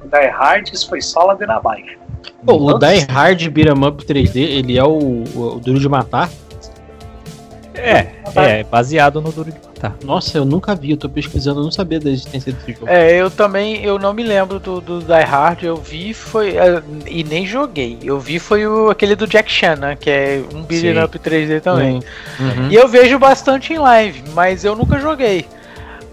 Die 0.03 0.27
Hard, 0.27 0.69
isso 0.73 0.89
foi 0.89 1.01
só 1.01 1.23
ladeira 1.25 1.55
abaixo. 1.55 1.97
Pô, 2.45 2.53
o. 2.55 2.77
Die 2.79 3.05
Hard 3.09 3.47
Beat'em 3.49 3.85
Up 3.87 4.03
3D, 4.05 4.37
ele 4.41 4.77
é 4.77 4.83
o, 4.83 4.97
o, 4.97 5.55
o 5.55 5.59
Duro 5.59 5.79
de 5.79 5.87
Matar? 5.87 6.29
É, 7.77 8.07
é, 8.35 8.63
baseado 8.63 9.21
no 9.21 9.31
Duro 9.31 9.51
de 9.51 9.57
Matar. 9.59 9.95
Nossa, 10.03 10.37
eu 10.37 10.45
nunca 10.45 10.75
vi, 10.75 10.91
eu 10.91 10.97
tô 10.97 11.07
pesquisando, 11.07 11.59
eu 11.59 11.63
não 11.63 11.71
sabia 11.71 11.99
da 11.99 12.09
existência 12.09 12.51
desse 12.51 12.73
jogo. 12.73 12.87
É, 12.89 13.13
eu 13.13 13.29
também, 13.29 13.83
eu 13.83 13.97
não 13.99 14.13
me 14.13 14.23
lembro 14.23 14.59
do, 14.59 14.81
do 14.81 14.99
Die 14.99 15.23
Hard, 15.23 15.63
eu 15.63 15.75
vi 15.77 16.13
foi, 16.13 16.55
é, 16.57 16.81
e 17.05 17.23
nem 17.23 17.45
joguei, 17.45 17.97
eu 18.03 18.19
vi 18.19 18.39
foi 18.39 18.65
o, 18.65 18.89
aquele 18.89 19.15
do 19.15 19.27
Jack 19.27 19.51
Chan, 19.51 19.75
né, 19.75 19.95
que 19.99 20.09
é 20.09 20.41
um 20.53 20.65
Sim. 20.69 20.97
up 21.03 21.17
3D 21.19 21.61
também. 21.61 22.01
Uhum. 22.39 22.69
E 22.69 22.75
eu 22.75 22.87
vejo 22.87 23.17
bastante 23.19 23.73
em 23.73 23.77
live, 23.77 24.23
mas 24.33 24.63
eu 24.65 24.75
nunca 24.75 24.99
joguei. 24.99 25.45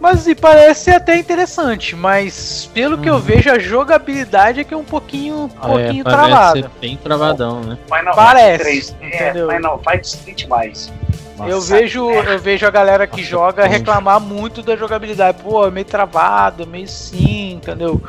Mas 0.00 0.26
e 0.26 0.34
parece 0.34 0.90
até 0.90 1.16
interessante, 1.16 1.96
mas 1.96 2.68
pelo 2.74 2.98
que 2.98 3.08
eu 3.08 3.14
Uhum. 3.14 3.20
vejo 3.20 3.50
a 3.50 3.58
jogabilidade 3.58 4.60
é 4.60 4.64
que 4.64 4.74
é 4.74 4.76
um 4.76 4.84
pouquinho, 4.84 5.44
um 5.44 5.48
pouquinho 5.48 6.04
parece 6.04 6.26
travada. 6.28 6.60
ser 6.60 6.70
bem 6.78 6.96
travadão, 6.98 7.60
né? 7.62 7.78
Final 7.86 8.14
Parece, 8.14 8.92
Fight 8.92 8.96
3D 9.00 9.50
é? 9.50 9.54
Final 9.56 9.82
Fight 9.82 10.06
Street 10.06 10.46
mais. 10.46 10.92
Nossa. 11.36 11.50
Eu 11.50 11.60
vejo, 11.60 12.10
eu 12.10 12.38
vejo 12.38 12.66
a 12.66 12.70
galera 12.70 13.06
que 13.06 13.22
joga 13.22 13.66
reclamar 13.66 14.20
muito 14.20 14.62
da 14.62 14.76
jogabilidade. 14.76 15.38
Pô, 15.42 15.66
é 15.66 15.70
meio 15.70 15.86
travado, 15.86 16.66
meio 16.66 16.86
sim, 16.88 17.54
entendeu? 17.54 18.00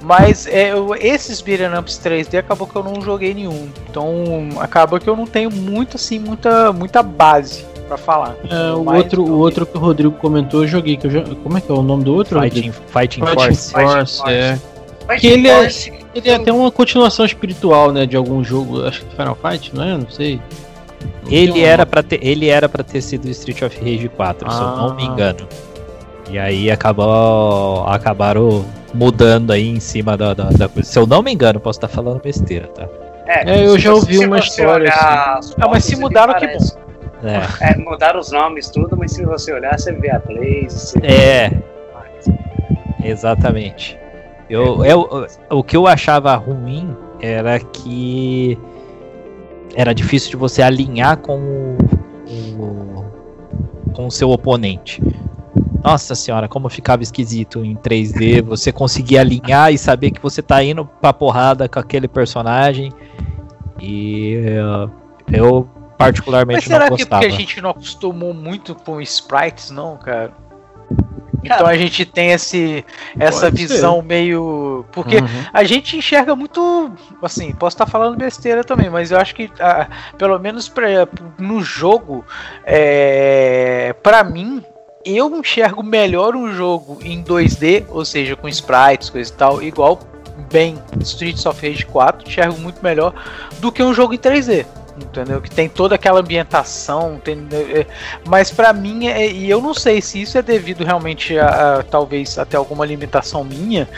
Mas 0.00 0.46
é, 0.46 0.72
eu- 0.72 0.94
esses 0.96 1.40
beat'em 1.40 1.78
ups 1.78 1.96
3D 1.98 2.38
acabou 2.38 2.66
que 2.66 2.74
eu 2.74 2.82
não 2.82 3.00
joguei 3.00 3.32
nenhum. 3.34 3.68
Então 3.88 4.48
acaba 4.58 4.98
que 4.98 5.08
eu 5.08 5.14
não 5.16 5.26
tenho 5.26 5.50
muito 5.50 5.96
assim, 5.96 6.18
muita, 6.18 6.72
muita 6.72 7.02
base 7.02 7.64
pra 7.86 7.96
falar. 7.96 8.34
É, 8.50 8.72
o, 8.72 8.84
outro, 8.96 9.22
o 9.22 9.38
outro 9.38 9.64
que 9.66 9.76
o 9.76 9.80
Rodrigo 9.80 10.12
comentou, 10.16 10.62
eu 10.62 10.68
joguei. 10.68 10.96
Que 10.96 11.06
eu 11.06 11.10
jo- 11.10 11.36
Como 11.36 11.56
é 11.56 11.60
que 11.60 11.70
é 11.70 11.74
o 11.74 11.82
nome 11.82 12.02
do 12.04 12.14
outro? 12.14 12.40
Fighting, 12.40 12.72
Fighting 12.72 13.20
Fighting 13.20 13.34
Force. 13.34 13.72
Force, 13.72 14.22
é. 14.28 14.58
Mas 15.06 15.20
Que 15.20 15.26
ele 15.28 15.48
é- 15.48 15.68
Ele 16.14 16.28
é 16.30 16.34
até 16.34 16.52
uma 16.52 16.70
continuação 16.70 17.24
espiritual, 17.24 17.90
né, 17.92 18.04
de 18.04 18.16
algum 18.16 18.42
jogo, 18.44 18.84
acho 18.86 19.02
que 19.04 19.14
Final 19.16 19.34
Fight, 19.40 19.74
não 19.74 19.82
é? 19.84 19.96
Não 19.96 20.10
sei. 20.10 20.40
Ele 21.30 21.52
um 21.62 21.66
era, 21.66 21.86
pra 21.86 22.02
ter, 22.02 22.18
ele 22.22 22.48
era 22.48 22.68
pra 22.68 22.82
ter 22.82 23.00
sido 23.00 23.28
Street 23.28 23.62
of 23.62 23.78
Rage 23.78 24.08
4, 24.08 24.50
se 24.50 24.60
eu 24.60 24.66
não 24.68 24.94
me 24.94 25.02
Ah. 25.02 25.06
engano. 25.06 25.48
E 26.30 26.38
aí 26.38 26.70
acabou, 26.70 27.84
acabaram 27.86 28.64
mudando 28.94 29.50
aí 29.52 29.68
em 29.68 29.80
cima 29.80 30.16
da, 30.16 30.32
da, 30.34 30.44
da 30.50 30.68
coisa. 30.68 30.88
Se 30.88 30.98
eu 30.98 31.06
não 31.06 31.22
me 31.22 31.32
engano, 31.32 31.60
posso 31.60 31.78
estar 31.78 31.88
falando 31.88 32.20
besteira, 32.20 32.66
tá? 32.68 32.88
É, 33.26 33.64
eu 33.66 33.72
se 33.74 33.80
já 33.80 33.92
ouvi 33.94 34.18
uma 34.18 34.38
história 34.38 34.74
olhar 34.92 35.36
as 35.38 35.54
Ah, 35.60 35.68
mas 35.68 35.84
se 35.84 35.96
mudaram, 35.96 36.34
que 36.34 36.40
parece. 36.40 36.76
É, 37.22 37.40
É, 37.72 37.76
mudaram 37.78 38.18
os 38.20 38.32
nomes 38.32 38.68
tudo, 38.70 38.96
mas 38.96 39.12
se 39.12 39.24
você 39.24 39.52
olhar, 39.52 39.78
você 39.78 39.92
vê 39.92 40.10
a 40.10 40.18
Blaze, 40.18 40.70
você 40.70 41.00
vê 41.00 41.06
é 41.08 41.50
exatamente. 43.04 43.98
Eu, 44.48 44.84
eu, 44.84 45.26
o 45.50 45.62
que 45.64 45.76
eu 45.76 45.86
achava 45.86 46.34
ruim 46.34 46.94
era 47.20 47.58
que 47.58 48.58
era 49.74 49.94
difícil 49.94 50.30
de 50.30 50.36
você 50.36 50.62
alinhar 50.62 51.16
com 51.18 51.76
o, 52.58 53.04
com 53.92 54.06
o 54.06 54.10
seu 54.10 54.30
oponente. 54.30 55.02
Nossa 55.82 56.14
senhora, 56.14 56.48
como 56.48 56.68
ficava 56.68 57.02
esquisito 57.02 57.64
em 57.64 57.74
3D, 57.74 58.42
você 58.42 58.70
conseguir 58.70 59.18
alinhar 59.18 59.72
e 59.72 59.78
saber 59.78 60.12
que 60.12 60.22
você 60.22 60.40
tá 60.40 60.62
indo 60.62 60.84
pra 60.84 61.12
porrada 61.12 61.68
com 61.68 61.78
aquele 61.78 62.06
personagem. 62.06 62.92
E 63.80 64.36
eh, 64.36 64.88
eu 65.32 65.68
particularmente 65.98 66.56
Mas 66.56 66.64
será 66.64 66.88
não 66.88 66.96
que 66.96 67.02
gostava. 67.02 67.22
porque 67.22 67.34
a 67.34 67.38
gente 67.38 67.60
não 67.60 67.70
acostumou 67.70 68.32
muito 68.32 68.74
com 68.74 69.00
sprites, 69.00 69.70
não, 69.70 69.96
cara? 69.96 70.32
Então 71.42 71.66
a 71.66 71.76
gente 71.76 72.04
tem 72.04 72.30
esse, 72.30 72.84
essa 73.18 73.50
Pode 73.50 73.56
visão 73.56 74.00
meio. 74.02 74.84
Porque 74.92 75.16
Uhum. 75.16 75.26
a 75.52 75.64
gente 75.64 75.96
enxerga 75.96 76.36
muito. 76.36 76.92
Assim, 77.22 77.52
posso 77.52 77.74
estar 77.74 77.86
falando 77.86 78.16
besteira 78.16 78.62
também, 78.62 78.88
mas 78.88 79.10
eu 79.10 79.18
acho 79.18 79.34
que, 79.34 79.50
ah, 79.60 79.88
pelo 80.16 80.38
menos 80.38 80.68
pra, 80.68 80.86
no 81.38 81.60
jogo, 81.62 82.24
é, 82.64 83.94
para 84.02 84.22
mim, 84.24 84.62
eu 85.04 85.34
enxergo 85.36 85.82
melhor 85.82 86.36
um 86.36 86.52
jogo 86.52 86.98
em 87.02 87.22
2D, 87.22 87.84
ou 87.88 88.04
seja, 88.04 88.36
com 88.36 88.48
sprites, 88.48 89.10
coisa 89.10 89.30
e 89.32 89.36
tal, 89.36 89.62
igual 89.62 90.00
bem 90.50 90.78
Streets 91.00 91.44
of 91.46 91.66
Rage 91.66 91.84
4, 91.86 92.28
enxergo 92.28 92.58
muito 92.60 92.82
melhor 92.82 93.12
do 93.58 93.70
que 93.72 93.82
um 93.82 93.92
jogo 93.92 94.14
em 94.14 94.18
3D. 94.18 94.64
Entendeu? 95.00 95.40
Que 95.40 95.50
tem 95.50 95.70
toda 95.70 95.94
aquela 95.94 96.20
ambientação, 96.20 97.18
tem, 97.24 97.46
é, 97.50 97.86
mas 98.28 98.50
pra 98.50 98.74
mim, 98.74 99.06
é, 99.06 99.26
e 99.32 99.48
eu 99.48 99.60
não 99.62 99.72
sei 99.72 100.02
se 100.02 100.20
isso 100.20 100.36
é 100.36 100.42
devido 100.42 100.84
realmente 100.84 101.38
a, 101.38 101.78
a, 101.78 101.82
talvez 101.82 102.38
até 102.38 102.58
alguma 102.58 102.84
limitação 102.84 103.42
minha, 103.42 103.88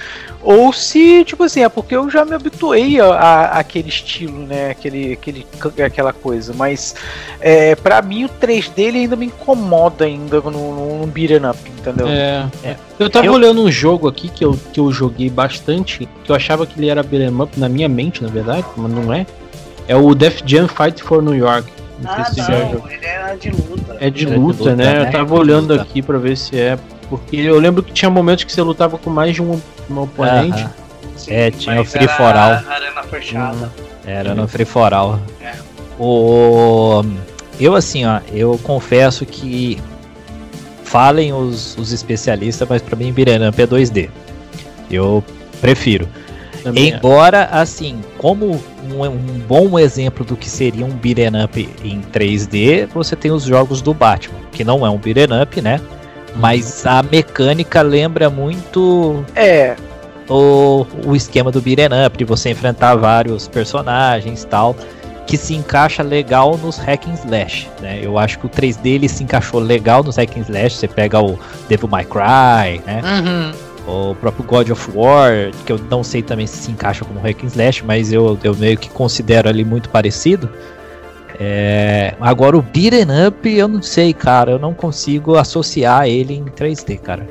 ou 0.41 0.73
se, 0.73 1.25
tipo 1.25 1.43
assim, 1.43 1.63
é 1.65 1.69
porque 1.69 1.97
eu 1.97 2.09
já 2.09 2.25
me 2.25 2.33
habituei 2.35 3.01
a, 3.01 3.07
a- 3.07 3.59
àquele 3.59 3.89
estilo, 3.89 4.39
né? 4.47 4.71
Aquele, 4.71 5.15
aquele, 5.15 5.45
aquela 5.85 6.13
coisa. 6.13 6.53
Mas 6.55 6.95
é, 7.41 7.75
para 7.75 8.01
mim 8.01 8.25
o 8.27 8.29
3D 8.29 8.79
ele 8.79 8.99
ainda 8.99 9.17
me 9.17 9.27
incomoda 9.27 10.05
ainda 10.05 10.41
no, 10.43 10.51
no, 10.51 10.99
no 11.01 11.07
beat'em 11.09 11.45
up, 11.45 11.59
entendeu? 11.77 12.07
É, 12.07 12.47
É. 12.63 12.77
Eu 13.01 13.11
tava 13.11 13.27
Eu- 13.27 13.33
olhando 13.33 13.63
um 13.63 13.71
jogo 13.71 14.07
aqui 14.07 14.29
que 14.29 14.45
eu, 14.45 14.57
que 14.73 14.79
eu 14.79 14.93
joguei 14.93 15.29
bastante, 15.29 16.09
que 16.23 16.31
eu 16.31 16.37
achava 16.37 16.65
que 16.67 16.79
ele 16.79 16.89
era 16.89 17.03
beat'em 17.03 17.35
up 17.43 17.59
na 17.59 17.69
minha 17.69 17.89
mente, 17.89 18.23
na 18.23 18.29
verdade, 18.29 18.65
mas 18.77 18.93
não 18.93 19.13
é. 19.13 19.27
É 19.89 19.95
o 19.97 20.15
Def 20.15 20.41
Jam 20.47 20.67
Fight 20.69 21.03
for 21.03 21.23
New 21.23 21.35
York. 21.35 21.71
Não 22.01 22.11
Ah, 22.11 22.27
já 22.35 22.49
não, 22.49 22.91
ele 22.91 23.05
é 23.05 23.37
de 23.39 23.51
luta. 23.51 23.97
É 24.01 24.11
de 24.11 24.25
É 24.25 24.29
de 24.31 24.37
luta, 24.37 24.59
luta, 24.65 24.77
né? 24.77 24.93
né? 25.01 25.09
Eu 25.09 25.13
tava 25.13 25.35
É 25.35 25.39
olhando 25.39 25.71
luta. 25.73 25.83
aqui 25.83 26.03
pra 26.03 26.19
ver 26.19 26.37
se 26.37 26.59
é. 26.59 26.79
Porque 27.09 27.37
eu 27.37 27.59
lembro 27.61 27.83
que 27.83 27.93
tinha 27.93 28.11
momentos 28.11 28.45
que 28.45 28.53
você 28.53 28.63
lutava 28.63 28.97
com 28.99 29.11
mais 29.11 29.35
de 29.35 29.43
um, 29.43 29.61
um 29.91 29.99
oponente. 30.01 30.67
Sim, 31.17 31.33
É, 31.33 31.51
tinha 31.51 31.81
o 31.81 31.85
free 31.85 32.05
era 32.05 32.13
for 32.17 32.35
all. 32.37 32.53
Arena 32.53 33.03
fechada. 33.05 33.73
Era 34.07 34.35
no 34.35 34.47
Free 34.49 34.65
For 34.67 34.93
All. 34.93 35.19
É. 35.41 35.53
O, 35.99 37.03
eu, 37.59 37.75
assim, 37.75 38.05
ó, 38.05 38.21
eu 38.33 38.59
confesso 38.63 39.25
que 39.25 39.81
falem 40.83 41.33
os, 41.33 41.77
os 41.79 41.93
especialistas, 41.93 42.69
mas 42.69 42.83
pra 42.83 42.97
mim 42.97 43.11
Up 43.11 43.63
é 43.63 43.67
2D. 43.67 44.11
Eu 44.91 45.25
prefiro. 45.61 46.07
Também 46.65 46.93
é. 46.93 46.97
Embora, 46.97 47.45
assim, 47.53 48.01
como 48.17 48.53
um, 48.91 49.05
um 49.05 49.39
bom 49.47 49.79
exemplo 49.79 50.25
do 50.25 50.35
que 50.35 50.49
seria 50.49 50.85
um 50.85 50.91
beat'em 50.91 51.45
up 51.45 51.69
em 51.85 52.01
3D, 52.01 52.89
você 52.89 53.15
tem 53.15 53.31
os 53.31 53.45
jogos 53.45 53.83
do 53.83 53.93
Batman, 53.93 54.39
que 54.51 54.65
não 54.65 54.85
é 54.85 54.89
um 54.89 54.97
beat'em 54.97 55.43
up, 55.43 55.61
né? 55.61 55.79
Mas 56.35 56.85
a 56.87 57.03
mecânica 57.03 57.83
lembra 57.83 58.29
muito 58.31 59.23
É, 59.37 59.77
o, 60.29 60.87
o 61.07 61.15
esquema 61.15 61.53
do 61.53 61.61
beat'em 61.61 62.07
up, 62.07 62.17
de 62.17 62.25
você 62.25 62.51
enfrentar 62.51 62.95
vários 62.97 63.47
personagens 63.47 64.43
e 64.43 64.47
tal, 64.47 64.75
que 65.27 65.37
se 65.37 65.55
encaixa 65.55 66.03
legal 66.03 66.57
nos 66.57 66.79
hack 66.79 67.07
and 67.07 67.15
slash, 67.15 67.69
né? 67.81 68.01
Eu 68.03 68.19
acho 68.19 68.39
que 68.39 68.47
o 68.47 68.49
3D 68.49 68.87
ele 68.87 69.09
se 69.09 69.23
encaixou 69.23 69.61
legal 69.61 70.03
nos 70.03 70.17
hack 70.17 70.35
and 70.37 70.41
slash, 70.41 70.77
você 70.77 70.89
pega 70.89 71.21
o 71.21 71.39
Devil 71.69 71.89
May 71.89 72.07
Cry, 72.07 72.81
né? 72.87 73.03
uhum. 73.05 73.74
O 73.87 74.15
próprio 74.15 74.45
God 74.47 74.71
of 74.71 74.91
War, 74.95 75.51
que 75.67 75.73
eu 75.73 75.79
não 75.91 76.03
sei 76.03 76.23
também 76.23 76.47
se 76.47 76.57
se 76.57 76.71
encaixa 76.71 77.05
como 77.05 77.21
hack 77.21 77.45
and 77.45 77.49
slash, 77.49 77.85
mas 77.85 78.13
eu, 78.13 78.39
eu 78.43 78.55
meio 78.57 78.79
que 78.79 78.89
considero 78.89 79.49
ali 79.49 79.63
muito 79.65 79.91
parecido. 79.91 80.49
É, 81.39 82.15
agora 82.21 82.57
o 82.57 82.63
beat'em 82.63 83.07
up, 83.29 83.49
eu 83.49 83.67
não 83.69 83.83
sei, 83.83 84.15
cara, 84.15 84.53
eu 84.53 84.59
não 84.59 84.73
consigo 84.73 85.37
associar 85.37 86.07
ele 86.09 86.35
em 86.35 86.45
3D, 86.45 86.99
cara. 86.99 87.27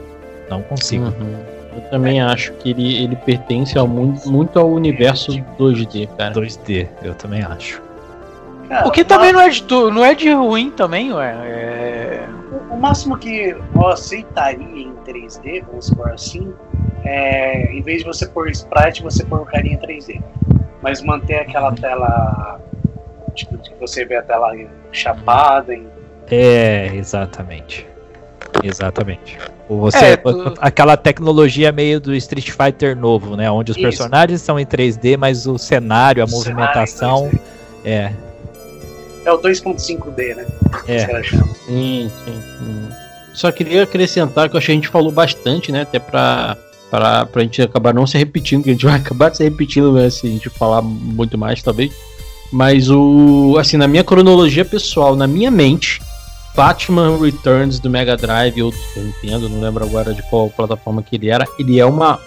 Não 0.49 0.61
consigo. 0.61 1.05
Uhum. 1.05 1.35
Eu 1.75 1.81
também 1.89 2.21
acho 2.21 2.51
que 2.53 2.69
ele, 2.69 3.01
ele 3.03 3.15
pertence 3.15 3.77
ao, 3.77 3.87
mu- 3.87 4.13
muito 4.25 4.59
ao 4.59 4.69
universo 4.69 5.31
2D, 5.57 6.07
cara. 6.17 6.33
2D, 6.33 6.87
eu 7.01 7.15
também 7.15 7.41
acho. 7.41 7.81
Cara, 8.69 8.87
O 8.87 8.91
que 8.91 9.03
também 9.03 9.31
não 9.33 9.41
é 9.41 9.49
de, 9.49 9.63
não 9.71 10.05
é 10.05 10.13
de 10.13 10.31
ruim 10.33 10.69
também, 10.69 11.11
ué. 11.13 11.31
É... 11.45 12.23
O 12.83 12.85
máximo 12.85 13.17
que 13.17 13.55
eu 13.73 13.87
aceitaria 13.87 14.61
em 14.61 14.93
3D, 15.07 15.63
vamos 15.65 15.85
supor 15.85 16.11
assim, 16.11 16.53
é 17.05 17.71
em 17.71 17.81
vez 17.81 17.99
de 17.99 18.03
você 18.03 18.27
pôr 18.27 18.49
sprite, 18.49 19.01
você 19.01 19.23
pôr 19.23 19.45
carinha 19.45 19.79
3D. 19.79 20.21
Mas 20.81 21.01
manter 21.01 21.39
aquela 21.39 21.71
tela. 21.71 22.59
Tipo, 23.35 23.57
que 23.59 23.73
você 23.79 24.03
vê 24.03 24.17
a 24.17 24.21
tela 24.21 24.51
chapada. 24.91 25.73
Em... 25.73 25.87
É, 26.29 26.87
exatamente. 26.93 27.87
Exatamente. 28.61 29.39
Ou 29.69 29.79
Você, 29.79 30.05
É, 30.05 30.17
tu- 30.17 30.53
Aquela 30.59 30.97
tecnologia 30.97 31.71
meio 31.71 32.01
do 32.01 32.13
Street 32.15 32.49
Fighter 32.51 32.97
novo, 32.97 33.37
né? 33.37 33.49
Onde 33.49 33.71
os 33.71 33.77
Isso. 33.77 33.87
personagens 33.87 34.41
são 34.41 34.59
em 34.59 34.65
3D, 34.65 35.15
mas 35.15 35.47
o 35.47 35.57
cenário, 35.57 36.21
a 36.21 36.25
O 36.25 36.29
movimentação. 36.29 37.29
cenário 37.29 37.41
É, 37.85 38.11
É 39.25 39.31
o 39.31 39.39
2.5D, 39.39 40.35
né? 40.35 40.45
é. 40.87 41.23
Sim, 41.65 42.11
sim. 42.25 42.41
Hum. 42.61 42.89
Só 43.33 43.51
queria 43.51 43.83
acrescentar 43.83 44.47
que 44.47 44.55
eu 44.55 44.57
acho 44.59 44.67
que 44.67 44.71
a 44.71 44.75
gente 44.75 44.87
falou 44.87 45.11
bastante, 45.11 45.71
né? 45.71 45.81
Até 45.81 45.97
pra, 45.97 46.55
pra, 46.89 47.25
pra 47.25 47.41
gente 47.41 47.61
acabar 47.61 47.93
não 47.93 48.05
se 48.05 48.17
repetindo, 48.17 48.63
que 48.63 48.69
a 48.69 48.73
gente 48.73 48.85
vai 48.85 48.95
acabar 48.99 49.33
se 49.33 49.43
repetindo 49.43 49.91
né, 49.93 50.09
se 50.09 50.27
a 50.27 50.29
gente 50.29 50.49
falar 50.49 50.81
muito 50.81 51.37
mais, 51.37 51.61
talvez. 51.61 51.91
Mas 52.51 52.89
o. 52.89 53.57
Assim, 53.59 53.77
na 53.77 53.87
minha 53.87 54.03
cronologia 54.03 54.63
pessoal, 54.63 55.15
na 55.15 55.25
minha 55.25 55.49
mente, 55.49 55.99
Batman 56.55 57.17
Returns 57.19 57.79
do 57.79 57.89
Mega 57.89 58.15
Drive 58.15 58.61
ou 58.61 58.69
do 58.69 58.77
Nintendo, 58.95 59.49
não 59.49 59.59
lembro 59.59 59.83
agora 59.83 60.13
de 60.13 60.21
qual 60.29 60.49
plataforma 60.49 61.01
que 61.01 61.15
ele 61.15 61.29
era, 61.29 61.47
ele 61.57 61.79
é 61.79 61.85
uma. 61.85 62.19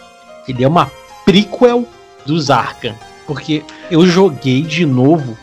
Ele 0.48 0.64
é 0.64 0.68
uma 0.68 0.90
prequel 1.24 1.86
dos 2.24 2.50
Arkham. 2.50 2.94
Porque 3.26 3.62
eu 3.90 4.06
joguei 4.06 4.62
de 4.62 4.86
novo 4.86 5.36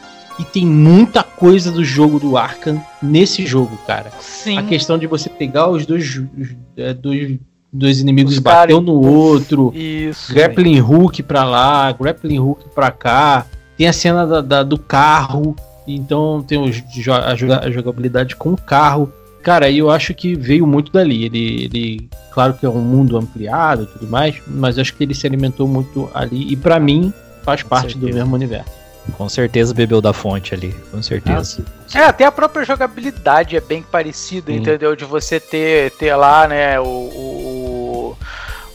e 0.44 0.46
tem 0.46 0.66
muita 0.66 1.24
coisa 1.24 1.72
do 1.72 1.84
jogo 1.84 2.20
do 2.20 2.38
Arkham 2.38 2.82
nesse 3.02 3.46
jogo, 3.46 3.78
cara. 3.88 4.12
Sim. 4.20 4.58
A 4.58 4.64
questão 4.64 4.98
de 4.98 5.08
você 5.08 5.30
pegar 5.30 5.70
os 5.70 5.86
dois, 5.86 6.04
os, 6.38 6.50
é, 6.76 6.94
dois, 6.94 7.40
dois 7.72 8.00
inimigos 8.02 8.34
Os 8.34 8.38
e 8.40 8.42
bater 8.42 8.58
cara- 8.74 8.78
um 8.78 8.82
no 8.82 8.94
outro, 9.02 9.72
Isso. 9.76 10.34
grappling 10.34 10.82
hook 10.82 11.24
pra 11.24 11.44
lá, 11.44 11.92
grappling 11.94 12.40
hook 12.40 12.66
pra 12.76 12.92
cá. 12.92 13.46
Tem 13.78 13.88
a 13.88 13.94
cena 13.94 14.28
da, 14.28 14.42
da- 14.42 14.64
do 14.64 14.78
carro, 14.78 15.56
então 15.88 16.44
tem 16.48 16.60
os 16.62 16.84
a, 17.10 17.36
joga- 17.36 17.60
a 17.66 17.72
jogabilidade 17.72 18.36
com 18.36 18.54
o 18.54 18.58
carro. 18.58 19.12
Cara, 19.42 19.70
e 19.70 19.78
eu 19.78 19.90
acho 19.90 20.14
que 20.14 20.36
veio 20.36 20.66
muito 20.66 20.92
dali. 20.92 21.26
Ele, 21.26 21.64
ele, 21.66 22.10
claro 22.34 22.54
que 22.54 22.66
é 22.66 22.70
um 22.70 22.80
mundo 22.82 23.18
ampliado 23.18 23.84
e 23.84 23.86
tudo 23.88 24.08
mais, 24.10 24.36
mas 24.48 24.78
acho 24.80 24.94
que 24.96 25.04
ele 25.04 25.14
se 25.14 25.26
alimentou 25.28 25.68
muito 25.68 26.10
ali. 26.14 26.52
E 26.52 26.56
pra 26.56 26.80
mim, 26.80 27.12
faz 27.44 27.62
parte 27.62 27.98
do 27.98 28.06
mesmo 28.06 28.34
universo. 28.36 28.72
Com 29.18 29.28
certeza 29.28 29.74
bebeu 29.74 30.02
da 30.02 30.14
fonte 30.14 30.54
ali, 30.54 30.74
com 30.90 31.02
certeza. 31.02 31.64
É, 31.94 32.06
até 32.06 32.26
a 32.26 32.32
própria 32.32 32.64
jogabilidade 32.64 33.56
é 33.56 33.62
bem 33.62 33.84
parecida, 33.84 34.52
Sim. 34.52 34.60
entendeu? 34.60 34.96
De 34.96 35.06
você 35.06 35.40
ter, 35.40 35.92
ter 35.92 36.16
lá, 36.16 36.48
né, 36.48 36.80
o, 36.80 36.86
o, 36.86 38.18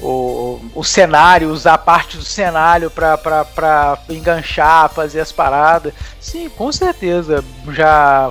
o, 0.01 0.61
o 0.75 0.85
cenário, 0.85 1.51
usar 1.51 1.79
parte 1.79 2.17
do 2.17 2.23
cenário 2.23 2.91
pra, 2.91 3.17
pra, 3.17 3.45
pra 3.45 3.99
enganchar, 4.09 4.91
fazer 4.91 5.21
as 5.21 5.33
paradas. 5.33 5.93
Sim, 6.21 6.49
com 6.51 6.71
certeza. 6.71 7.43
Já. 7.71 8.31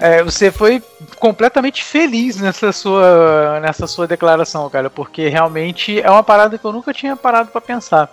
é, 0.00 0.22
você 0.22 0.50
foi 0.50 0.82
completamente 1.18 1.84
feliz 1.84 2.40
nessa 2.40 2.72
sua, 2.72 3.60
nessa 3.60 3.86
sua 3.86 4.06
declaração, 4.06 4.68
cara, 4.70 4.88
porque 4.88 5.28
realmente 5.28 6.00
é 6.00 6.10
uma 6.10 6.22
parada 6.22 6.56
que 6.56 6.64
eu 6.64 6.72
nunca 6.72 6.92
tinha 6.92 7.14
parado 7.16 7.50
pra 7.50 7.60
pensar. 7.60 8.10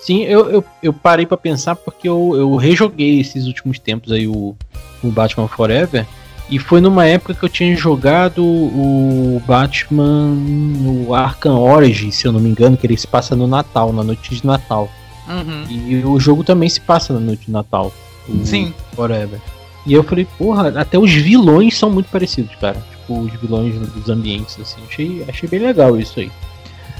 Sim, 0.00 0.22
eu, 0.22 0.50
eu, 0.50 0.64
eu 0.82 0.92
parei 0.92 1.26
pra 1.26 1.36
pensar 1.36 1.74
porque 1.74 2.08
eu, 2.08 2.34
eu 2.36 2.56
rejoguei 2.56 3.20
esses 3.20 3.46
últimos 3.46 3.78
tempos 3.78 4.12
aí 4.12 4.26
o, 4.28 4.56
o 5.02 5.10
Batman 5.10 5.48
Forever. 5.48 6.06
E 6.50 6.58
foi 6.58 6.80
numa 6.80 7.04
época 7.04 7.34
que 7.34 7.44
eu 7.44 7.48
tinha 7.48 7.76
jogado 7.76 8.42
o 8.42 9.42
Batman 9.46 10.28
no 10.28 11.12
Arkham 11.14 11.58
Origins, 11.58 12.14
se 12.14 12.26
eu 12.26 12.32
não 12.32 12.40
me 12.40 12.48
engano, 12.48 12.76
que 12.76 12.86
ele 12.86 12.96
se 12.96 13.06
passa 13.06 13.36
no 13.36 13.46
Natal, 13.46 13.92
na 13.92 14.02
noite 14.02 14.34
de 14.34 14.46
Natal. 14.46 14.90
Uhum. 15.28 15.64
E 15.68 16.02
o 16.06 16.18
jogo 16.18 16.42
também 16.42 16.68
se 16.68 16.80
passa 16.80 17.12
na 17.12 17.20
noite 17.20 17.46
de 17.46 17.52
Natal. 17.52 17.92
o 18.26 18.46
Sim. 18.46 18.72
Forever. 18.94 19.38
E 19.84 19.92
eu 19.92 20.02
falei, 20.02 20.26
porra, 20.38 20.68
até 20.80 20.98
os 20.98 21.12
vilões 21.12 21.76
são 21.76 21.90
muito 21.90 22.08
parecidos, 22.10 22.54
cara. 22.56 22.82
Tipo, 22.90 23.20
os 23.20 23.32
vilões 23.34 23.74
dos 23.74 24.08
ambientes, 24.08 24.58
assim. 24.58 24.80
Achei, 24.88 25.24
achei 25.28 25.48
bem 25.48 25.60
legal 25.60 25.98
isso 25.98 26.18
aí. 26.18 26.30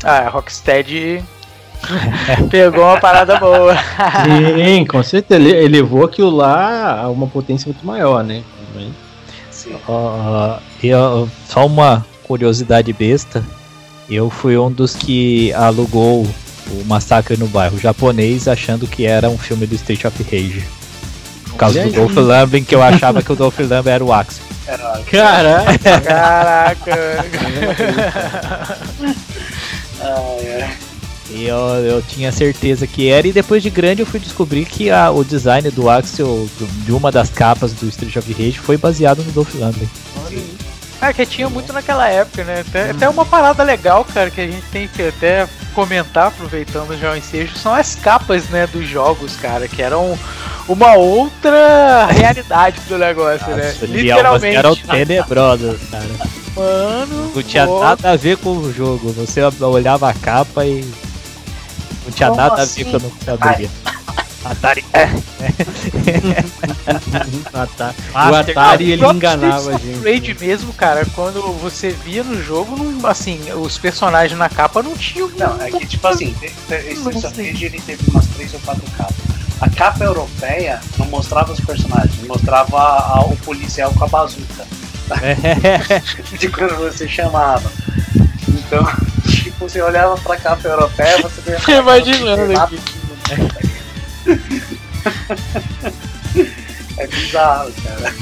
Ah, 0.04 0.18
a 0.18 0.28
Rocksteady 0.28 1.22
pegou 2.50 2.84
uma 2.84 3.00
parada 3.00 3.38
boa. 3.38 3.76
Sim, 4.24 4.84
com 4.84 5.02
certeza. 5.02 5.40
Ele 5.40 5.64
elevou 5.64 6.04
aquilo 6.04 6.30
lá 6.30 7.00
a 7.02 7.08
uma 7.08 7.26
potência 7.26 7.66
muito 7.66 7.86
maior, 7.86 8.22
né? 8.24 8.42
Sim. 9.50 9.76
Eu- 10.82 11.28
só 11.48 11.66
uma 11.66 12.04
curiosidade 12.24 12.92
besta. 12.92 13.42
Eu 14.08 14.30
fui 14.30 14.56
um 14.56 14.70
dos 14.70 14.94
que 14.94 15.52
alugou 15.54 16.22
o 16.70 16.84
Massacre 16.86 17.36
no 17.36 17.46
Bairro 17.46 17.78
japonês 17.78 18.46
achando 18.48 18.86
que 18.86 19.04
era 19.06 19.28
um 19.28 19.36
filme 19.38 19.66
do 19.66 19.74
Street 19.74 20.04
of 20.04 20.22
Rage. 20.22 20.64
Por 21.48 21.56
causa 21.56 21.80
Olha 21.80 21.90
do 21.90 21.94
aí. 21.94 22.06
Dolph 22.06 22.16
Lundgren, 22.16 22.64
que 22.64 22.74
eu 22.74 22.82
achava 22.82 23.22
que 23.22 23.32
o 23.32 23.36
Dolph 23.36 23.58
Lundgren 23.58 23.92
era 23.94 24.04
o 24.04 24.12
Axel. 24.12 24.44
Caraca! 25.10 25.78
Caraca. 26.04 27.24
ai, 30.00 30.62
ai. 30.62 30.87
E 31.30 31.44
eu, 31.46 31.56
eu 31.56 32.02
tinha 32.02 32.32
certeza 32.32 32.86
que 32.86 33.08
era, 33.10 33.26
e 33.26 33.32
depois 33.32 33.62
de 33.62 33.68
grande 33.70 34.00
eu 34.00 34.06
fui 34.06 34.18
descobrir 34.18 34.64
que 34.64 34.90
a- 34.90 35.10
o 35.10 35.22
design 35.22 35.70
do 35.70 35.88
Axel, 35.90 36.48
do- 36.58 36.84
de 36.84 36.92
uma 36.92 37.12
das 37.12 37.28
capas 37.28 37.72
do 37.72 37.86
Street 37.88 38.16
of 38.16 38.32
Rage, 38.32 38.58
foi 38.58 38.76
baseado 38.78 39.22
no 39.22 39.30
Dolph 39.32 39.54
Lundgren. 39.54 39.88
É 41.00 41.12
que 41.12 41.24
tinha 41.26 41.48
muito 41.48 41.72
naquela 41.72 42.08
época, 42.08 42.42
né? 42.42 42.64
Até, 42.66 42.90
até 42.90 43.08
uma 43.08 43.24
parada 43.24 43.62
legal, 43.62 44.04
cara, 44.04 44.30
que 44.30 44.40
a 44.40 44.46
gente 44.46 44.64
tem 44.72 44.88
que 44.88 45.02
até 45.02 45.46
comentar, 45.72 46.26
aproveitando 46.28 46.98
já 46.98 47.12
o 47.12 47.16
ensejo, 47.16 47.56
são 47.56 47.72
as 47.72 47.94
capas, 47.94 48.48
né, 48.48 48.66
dos 48.66 48.88
jogos, 48.88 49.36
cara, 49.36 49.68
que 49.68 49.80
eram 49.80 50.18
uma 50.66 50.94
outra 50.96 52.06
realidade 52.06 52.80
do 52.88 52.98
negócio, 52.98 53.46
né? 53.54 53.66
Nossa, 53.68 53.84
algumas 53.84 54.02
Literalmente. 54.02 54.56
eram 54.56 54.74
tenebrosas, 54.76 55.78
cara. 55.88 56.08
Mano. 56.56 57.32
Não 57.32 57.42
tinha 57.44 57.66
pô, 57.66 57.78
nada 57.80 58.10
a 58.10 58.16
ver 58.16 58.36
com 58.38 58.50
o 58.56 58.72
jogo. 58.72 59.12
Você 59.12 59.40
olhava 59.60 60.10
a 60.10 60.14
capa 60.14 60.64
e. 60.66 60.84
Não 62.08 62.12
tinha 62.12 62.28
Como 62.30 62.40
nada 62.40 62.62
assim? 62.62 62.80
a 62.80 62.84
ver 62.84 62.90
com 62.90 62.96
o 63.06 63.10
computador. 63.10 63.48
Atari. 63.48 63.70
Atari. 64.44 64.84
O 68.14 68.30
Master- 68.30 68.58
Atari 68.58 68.84
o 68.84 68.88
ele 68.88 68.98
próprio 68.98 69.16
enganava 69.16 69.70
a 69.74 69.78
gente. 69.78 69.98
Rage 70.04 70.36
mesmo, 70.40 70.72
cara, 70.72 71.04
quando 71.14 71.42
você 71.60 71.90
via 71.90 72.22
no 72.24 72.42
jogo, 72.42 72.76
não- 72.76 73.06
assim, 73.08 73.40
os 73.52 73.76
personagens 73.78 74.38
na 74.38 74.48
capa 74.48 74.82
não 74.82 74.96
tinham. 74.96 75.30
Não, 75.36 75.60
é 75.60 75.70
que 75.70 75.86
tipo 75.86 76.06
assim, 76.06 76.34
esse. 76.70 77.42
Rage, 77.42 77.64
ele 77.66 77.80
teve 77.80 78.02
umas 78.10 78.26
três 78.28 78.52
ou 78.54 78.60
quatro 78.60 78.84
capas. 78.96 79.16
A 79.60 79.68
capa 79.68 80.04
europeia 80.04 80.80
não 80.98 81.06
mostrava 81.06 81.52
os 81.52 81.60
personagens, 81.60 82.16
mostrava 82.26 82.78
a- 82.78 83.24
o 83.26 83.36
policial 83.38 83.92
com 83.92 84.04
a 84.04 84.08
bazuca. 84.08 84.66
de 86.38 86.48
quando 86.50 86.76
você 86.76 87.08
chamava. 87.08 87.70
Então, 88.48 88.86
tipo, 89.58 89.68
você 89.68 89.82
olhava 89.82 90.16
pra 90.18 90.36
capa 90.36 90.68
europeia, 90.68 91.20
você 91.20 91.40
via 91.40 91.58
Tô 91.60 91.72
imaginando 91.72 92.60
aqui. 92.60 92.78
É 96.98 97.06
bizarro, 97.06 97.72
cara. 97.84 98.14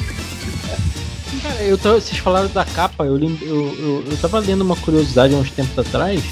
Cara, 1.42 1.62
eu 1.62 1.78
tô, 1.78 1.94
vocês 1.94 2.18
falaram 2.18 2.48
da 2.48 2.64
capa, 2.64 3.04
eu, 3.04 3.18
eu, 3.18 3.38
eu, 3.40 4.04
eu 4.10 4.16
tava 4.18 4.38
lendo 4.38 4.60
uma 4.60 4.76
curiosidade 4.76 5.34
há 5.34 5.38
uns 5.38 5.50
tempos 5.50 5.78
atrás, 5.78 6.22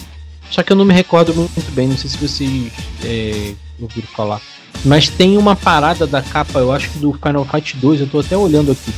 só 0.50 0.62
que 0.62 0.70
eu 0.70 0.76
não 0.76 0.84
me 0.84 0.92
recordo 0.92 1.34
muito 1.34 1.72
bem, 1.72 1.88
não 1.88 1.96
sei 1.96 2.10
se 2.10 2.18
vocês 2.18 2.70
é, 3.02 3.54
ouviram 3.80 4.08
falar. 4.08 4.42
Mas 4.84 5.08
tem 5.08 5.38
uma 5.38 5.56
parada 5.56 6.06
da 6.06 6.20
capa, 6.20 6.58
eu 6.58 6.70
acho 6.70 6.90
que 6.90 6.98
do 6.98 7.14
Final 7.14 7.46
Fight 7.46 7.76
2, 7.78 8.02
eu 8.02 8.06
tô 8.08 8.20
até 8.20 8.36
olhando 8.36 8.72
aqui. 8.72 8.92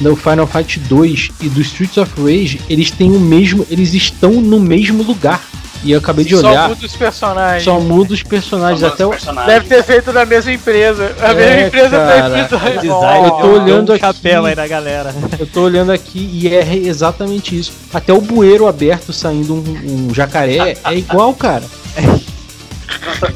Do 0.00 0.14
Final 0.16 0.46
Fight 0.46 0.78
2 0.80 1.30
e 1.40 1.48
do 1.48 1.60
Streets 1.62 1.96
of 1.96 2.12
Rage, 2.20 2.60
eles 2.68 2.90
têm 2.90 3.10
o 3.12 3.20
mesmo. 3.20 3.66
Eles 3.70 3.92
estão 3.92 4.32
no 4.40 4.58
mesmo 4.58 5.02
lugar. 5.02 5.49
E 5.82 5.92
eu 5.92 5.98
acabei 5.98 6.24
de 6.26 6.36
Só 6.36 6.48
olhar, 6.50 6.68
muda 6.68 6.84
os 6.86 6.94
personagens. 6.96 7.62
só 7.64 7.80
muda 7.80 8.12
os 8.12 8.22
personagens. 8.22 8.80
Dois 8.80 8.92
Até 8.92 9.06
o, 9.06 9.10
personagens. 9.10 9.46
Deve 9.54 9.66
ter 9.66 9.82
feito 9.82 10.12
na 10.12 10.24
mesma 10.26 10.52
empresa. 10.52 11.12
A 11.20 11.30
É, 11.30 11.34
mesma 11.34 11.60
empresa 11.68 11.90
cara, 11.96 12.30
tem 12.34 12.48
feito. 12.48 12.56
O 12.56 12.80
design 12.80 13.24
Eu 13.26 13.30
tô 13.30 13.46
olhando 13.46 13.88
um 13.90 13.94
aqui. 13.94 14.04
chapéu 14.04 14.44
aí 14.46 14.54
na 14.54 14.66
galera. 14.66 15.14
Eu 15.38 15.46
tô 15.46 15.62
olhando 15.62 15.90
aqui 15.90 16.28
e 16.32 16.54
é 16.54 16.76
exatamente 16.76 17.58
isso. 17.58 17.72
Até 17.94 18.12
o 18.12 18.20
bueiro 18.20 18.66
aberto 18.66 19.10
saindo 19.12 19.54
um, 19.54 20.08
um 20.10 20.14
jacaré 20.14 20.76
é 20.84 20.94
igual, 20.94 21.32
cara. 21.34 21.64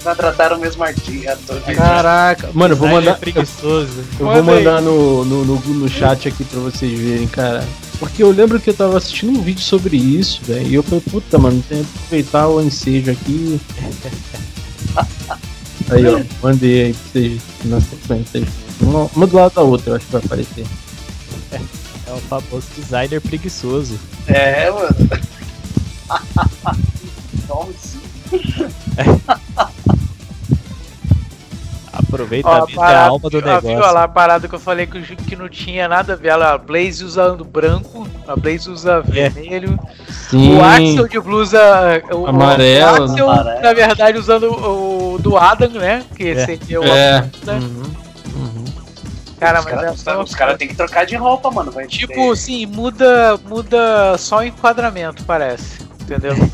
Contrataram 0.04 0.56
o 0.56 0.60
mesmo 0.60 0.84
arti- 0.84 1.26
ator. 1.26 1.60
Caraca. 1.74 2.50
Mano, 2.52 2.74
eu 2.74 2.76
vou 2.76 2.88
é 2.88 2.92
mandar. 2.92 3.14
preguiçoso. 3.18 3.88
Eu 4.20 4.26
Manda 4.26 4.42
vou 4.42 4.54
mandar 4.54 4.80
no, 4.82 5.24
no, 5.24 5.44
no, 5.44 5.56
no 5.60 5.88
chat 5.88 6.28
aqui 6.28 6.44
pra 6.44 6.60
vocês 6.60 6.98
verem, 6.98 7.26
cara. 7.26 7.64
Porque 7.98 8.22
eu 8.22 8.30
lembro 8.30 8.60
que 8.60 8.70
eu 8.70 8.74
tava 8.74 8.98
assistindo 8.98 9.38
um 9.38 9.42
vídeo 9.42 9.62
sobre 9.62 9.96
isso, 9.96 10.40
velho. 10.44 10.66
E 10.66 10.74
eu 10.74 10.82
falei, 10.82 11.00
puta, 11.00 11.38
mano, 11.38 11.62
tem 11.68 11.82
que 11.84 11.90
aproveitar 11.96 12.48
o 12.48 12.60
ensejo 12.60 13.10
aqui. 13.10 13.60
Aí, 15.90 16.06
ó, 16.06 16.22
mandei 16.42 16.84
aí 16.84 16.94
pra 16.94 17.02
vocês 17.12 17.42
na 17.64 17.78
sequência. 17.78 18.42
Uma, 18.80 19.04
uma 19.14 19.26
do 19.26 19.36
lado 19.36 19.54
da 19.54 19.60
outra, 19.60 19.90
eu 19.90 19.96
acho 19.96 20.06
que 20.06 20.12
vai 20.12 20.22
aparecer. 20.24 20.64
É 22.06 22.12
o 22.12 22.18
famoso 22.20 22.66
designer 22.74 23.20
preguiçoso. 23.20 23.98
É, 24.26 24.70
mano. 24.70 24.96
Assim? 27.74 28.00
Aproveita 32.14 32.48
Ó, 32.48 32.52
a 32.52 32.64
vida 32.64 32.72
é 32.72 32.82
a 32.82 32.86
parada, 32.86 33.06
alma 33.08 33.30
do 33.30 33.36
ó, 33.36 33.40
viu, 33.40 33.50
negócio. 33.70 33.88
ó 33.88 33.92
lá 33.92 34.04
a 34.04 34.08
parada 34.08 34.48
que 34.48 34.54
eu 34.54 34.58
falei 34.60 34.86
que, 34.86 35.16
que 35.16 35.36
não 35.36 35.48
tinha 35.48 35.88
nada 35.88 36.12
a 36.12 36.16
ver. 36.16 36.30
Olha 36.32 36.48
a 36.50 36.58
Blaze 36.58 37.04
usando 37.04 37.44
branco, 37.44 38.06
a 38.26 38.36
Blaze 38.36 38.70
usa 38.70 39.02
É. 39.14 39.28
vermelho. 39.28 39.78
Sim. 40.30 40.56
O 40.56 40.64
Axel 40.64 41.08
de 41.08 41.20
blusa 41.20 41.60
o, 42.12 42.26
Amarelo, 42.26 43.00
O 43.00 43.04
Axel, 43.04 43.30
amarelo. 43.30 43.60
na 43.62 43.72
verdade, 43.72 44.18
usando 44.18 44.44
o, 44.52 45.14
o 45.14 45.18
do 45.18 45.36
Adam, 45.36 45.70
né? 45.70 46.04
Que 46.16 46.28
É. 46.30 46.44
seria 46.46 46.80
o 46.80 46.84
É. 46.84 47.20
né? 47.44 47.52
Uhum. 47.54 47.84
Cara, 49.40 49.58
os 49.58 49.64
mas 49.66 49.74
caras 49.74 49.92
é 49.92 49.96
só- 49.96 50.22
os 50.22 50.34
caras 50.34 50.56
têm 50.56 50.68
que 50.68 50.74
trocar 50.74 51.04
de 51.04 51.16
roupa, 51.16 51.50
mano. 51.50 51.70
Vai 51.70 51.86
Tipo, 51.86 52.14
ter- 52.14 52.36
sim, 52.36 52.64
muda, 52.66 53.38
muda 53.46 54.16
só 54.16 54.38
o 54.38 54.42
enquadramento, 54.44 55.22
parece. 55.24 55.82
Entendeu? 56.00 56.34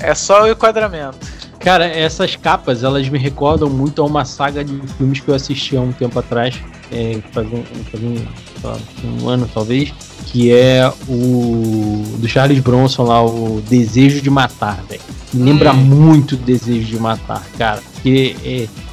é 0.00 0.14
só 0.14 0.42
o 0.44 0.48
enquadramento. 0.48 1.37
Cara, 1.68 1.84
essas 1.84 2.34
capas, 2.34 2.82
elas 2.82 3.06
me 3.10 3.18
recordam 3.18 3.68
muito 3.68 4.00
a 4.00 4.04
uma 4.06 4.24
saga 4.24 4.64
de 4.64 4.72
filmes 4.96 5.20
que 5.20 5.28
eu 5.28 5.34
assisti 5.34 5.76
há 5.76 5.82
um 5.82 5.92
tempo 5.92 6.18
atrás, 6.18 6.54
é, 6.90 7.18
faz 7.30 7.46
um, 7.52 7.62
faz 7.92 8.02
um, 8.02 8.16
lá, 8.64 8.78
um 9.04 9.28
ano 9.28 9.50
talvez, 9.52 9.92
que 10.24 10.50
é 10.50 10.90
o 11.06 12.02
do 12.16 12.26
Charles 12.26 12.58
Bronson 12.60 13.02
lá, 13.02 13.22
o 13.22 13.60
Desejo 13.68 14.22
de 14.22 14.30
Matar, 14.30 14.82
velho. 14.88 15.02
Lembra 15.34 15.72
Hum. 15.74 15.76
muito 15.76 16.36
o 16.36 16.38
Desejo 16.38 16.86
de 16.86 16.98
Matar, 16.98 17.46
cara. 17.58 17.82
Que 18.02 18.34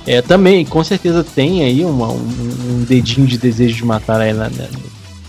é, 0.06 0.15
é, 0.18 0.22
também, 0.22 0.65
com 0.65 0.84
certeza 0.84 1.23
tem 1.23 1.64
aí 1.64 1.85
uma- 1.85 2.10
um, 2.11 2.27
um 2.72 2.84
dedinho 2.85 3.26
de 3.26 3.38
Desejo 3.38 3.73
de 3.77 3.85
Matar 3.85 4.19
aí 4.19 4.34
na, 4.34 4.49
na- 4.49 4.68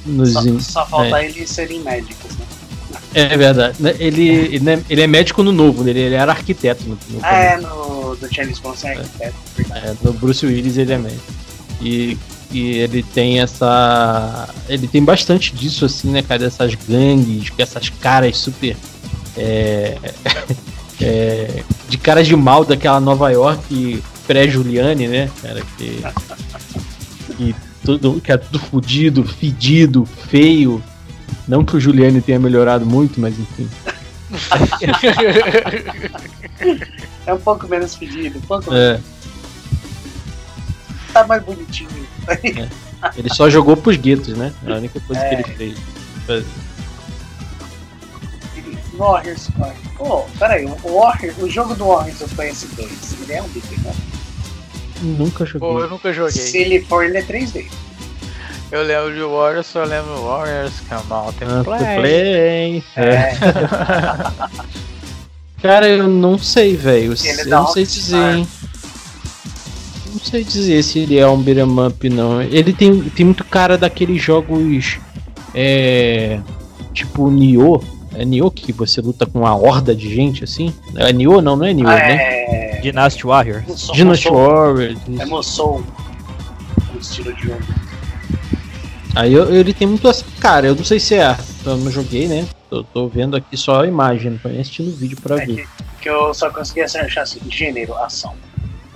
nos, 0.04 0.32
Só, 0.32 0.42
só 0.58 0.86
falta 0.86 1.22
eles 1.22 1.48
serem 1.48 1.78
médicos, 1.78 2.32
né? 2.38 2.44
É 3.16 3.36
verdade. 3.36 3.82
Né, 3.82 3.94
Ele, 3.98 4.28
ele, 4.28 4.70
é, 4.70 4.80
ele 4.90 5.00
é 5.00 5.06
médico 5.06 5.42
no 5.42 5.50
novo, 5.50 5.82
né? 5.82 5.90
ele, 5.90 6.14
era 6.14 6.30
arquiteto 6.32 6.84
no, 6.84 6.98
no 7.08 7.20
Ah, 7.22 7.34
é, 7.34 7.56
no 7.56 8.14
do 8.14 8.34
Chinese 8.34 8.60
Bronson 8.60 8.88
é 8.88 8.96
arquiteto, 8.98 9.34
verdade. 9.56 9.86
É, 9.86 9.94
no 10.02 10.12
Bruce 10.12 10.44
Willis 10.44 10.76
ele 10.76 10.92
é 10.92 10.98
médico. 10.98 11.32
E, 11.80 12.18
e 12.50 12.78
ele 12.78 13.02
tem 13.02 13.40
essa. 13.40 14.48
Ele 14.68 14.86
tem 14.86 15.02
bastante 15.02 15.54
disso, 15.54 15.86
assim, 15.86 16.10
né, 16.10 16.22
cara? 16.22 16.40
Dessas 16.40 16.74
gangues, 16.74 17.48
com 17.48 17.62
essas 17.62 17.88
caras 17.88 18.36
super. 18.36 18.76
é, 19.36 19.96
é, 21.00 21.62
de 21.88 21.98
caras 21.98 22.26
de 22.26 22.36
mal 22.36 22.64
daquela 22.66 23.00
Nova 23.00 23.30
York 23.30 24.02
pré-Juliane, 24.26 25.08
né, 25.08 25.30
cara? 25.42 25.62
Que, 25.78 26.02
que, 27.36 27.54
tudo, 27.82 28.20
que 28.20 28.30
é 28.30 28.36
tudo 28.36 28.58
fudido, 28.58 29.24
fedido, 29.24 30.04
feio. 30.04 30.82
Não 31.48 31.64
que 31.64 31.76
o 31.76 31.80
Juliane 31.80 32.20
tenha 32.20 32.38
melhorado 32.38 32.84
muito, 32.84 33.20
mas 33.20 33.38
enfim. 33.38 33.68
É 37.26 37.32
um 37.34 37.38
pouco 37.38 37.66
menos 37.68 37.94
pedido, 37.96 38.38
um 38.38 38.42
pouco 38.42 38.72
É, 38.74 39.00
tá 41.12 41.26
mais 41.26 41.42
bonitinho. 41.44 41.88
ele 43.16 43.28
só 43.32 43.48
jogou 43.50 43.76
pros 43.76 43.96
guetos, 43.96 44.36
né? 44.36 44.52
É 44.66 44.72
a 44.72 44.76
única 44.76 45.00
coisa 45.00 45.22
que 45.22 45.34
É. 45.34 45.34
ele 45.34 45.44
fez. 45.44 45.78
Warriors. 48.96 49.48
Pô, 49.96 50.22
peraí, 50.38 50.64
o, 50.66 50.76
Warriors, 51.00 51.36
o 51.38 51.48
jogo 51.48 51.74
do 51.74 51.86
Warriors 51.86 52.18
do 52.18 52.26
PS2, 52.28 53.22
ele 53.22 53.32
é 53.32 53.42
um 53.42 53.48
beat'em 53.48 53.78
up? 53.86 53.96
Nunca 55.02 55.44
Pô, 55.44 55.44
eu 55.44 55.46
joguei. 55.80 55.88
nunca 55.90 56.12
joguei. 56.12 56.32
Se 56.42 56.58
ele 56.58 56.80
for, 56.84 57.04
ele 57.04 57.18
é 57.18 57.22
3D. 57.22 57.66
Eu 58.70 58.82
lembro 58.82 59.14
de 59.14 59.22
Warriors, 59.22 59.66
só 59.66 59.84
lembro 59.84 60.20
Warriors, 60.22 60.72
come 60.88 61.12
out 61.12 61.44
and 61.44 61.60
Ah, 61.60 61.64
play. 61.64 61.96
play. 61.98 62.84
É. 62.96 63.02
É, 63.02 63.36
Cara, 65.62 65.88
eu 65.88 66.08
não 66.08 66.38
sei, 66.38 66.76
velho. 66.76 67.14
Eu 67.14 67.46
não 67.46 67.66
sei 67.68 67.84
dizer, 67.84 68.16
hein? 68.36 68.48
Não 70.12 70.20
sei 70.20 70.44
dizer 70.44 70.82
se 70.82 70.98
ele 71.00 71.18
é 71.18 71.26
um 71.26 71.40
beat'em 71.40 71.64
up, 71.86 72.08
não. 72.08 72.42
Ele 72.42 72.72
tem, 72.72 73.00
tem 73.10 73.26
muito 73.26 73.44
cara 73.44 73.76
daqueles 73.78 74.20
jogos. 74.22 74.98
É. 75.54 76.40
Tipo 76.92 77.30
Nioh. 77.30 77.82
É 78.14 78.24
Nioh 78.24 78.50
que 78.50 78.72
você 78.72 79.00
luta 79.00 79.26
com 79.26 79.40
uma 79.40 79.54
horda 79.54 79.94
de 79.94 80.12
gente 80.14 80.42
assim? 80.42 80.72
É 80.96 81.12
Nioh 81.12 81.40
não, 81.42 81.56
não 81.56 81.66
é 81.66 81.72
Nioh, 81.72 81.88
né? 81.88 82.16
é. 82.16 82.80
Dynasty 82.82 83.26
Warriors. 83.26 83.64
Musou- 83.66 83.94
Dynasty 83.94 84.30
Musou- 84.30 84.46
Warriors. 84.48 84.98
É 85.18 85.24
Musou. 85.26 85.84
O 86.94 86.98
estilo 86.98 87.32
de 87.34 87.42
jogo. 87.42 87.60
Aí 89.16 89.32
eu- 89.32 89.52
ele 89.54 89.72
tem 89.72 89.88
muito 89.88 90.06
essa 90.06 90.24
cara, 90.38 90.66
eu 90.66 90.76
não 90.76 90.84
sei 90.84 91.00
se 91.00 91.14
é. 91.14 91.34
Eu 91.64 91.78
não 91.78 91.90
joguei, 91.90 92.28
né? 92.28 92.46
Tô, 92.68 92.84
tô 92.84 93.08
vendo 93.08 93.34
aqui 93.34 93.56
só 93.56 93.80
a 93.82 93.86
imagem, 93.86 94.32
não 94.32 94.38
tô 94.38 94.48
nem 94.50 94.60
assistindo 94.60 94.88
o 94.92 94.96
vídeo 94.96 95.16
pra 95.20 95.40
É 95.42 95.46
ver. 95.46 95.56
que, 95.56 95.68
que 96.02 96.08
eu 96.10 96.34
só 96.34 96.50
consegui 96.50 96.82
achar 96.82 97.22
assim, 97.22 97.40
gênero, 97.50 97.94
ação. 97.96 98.34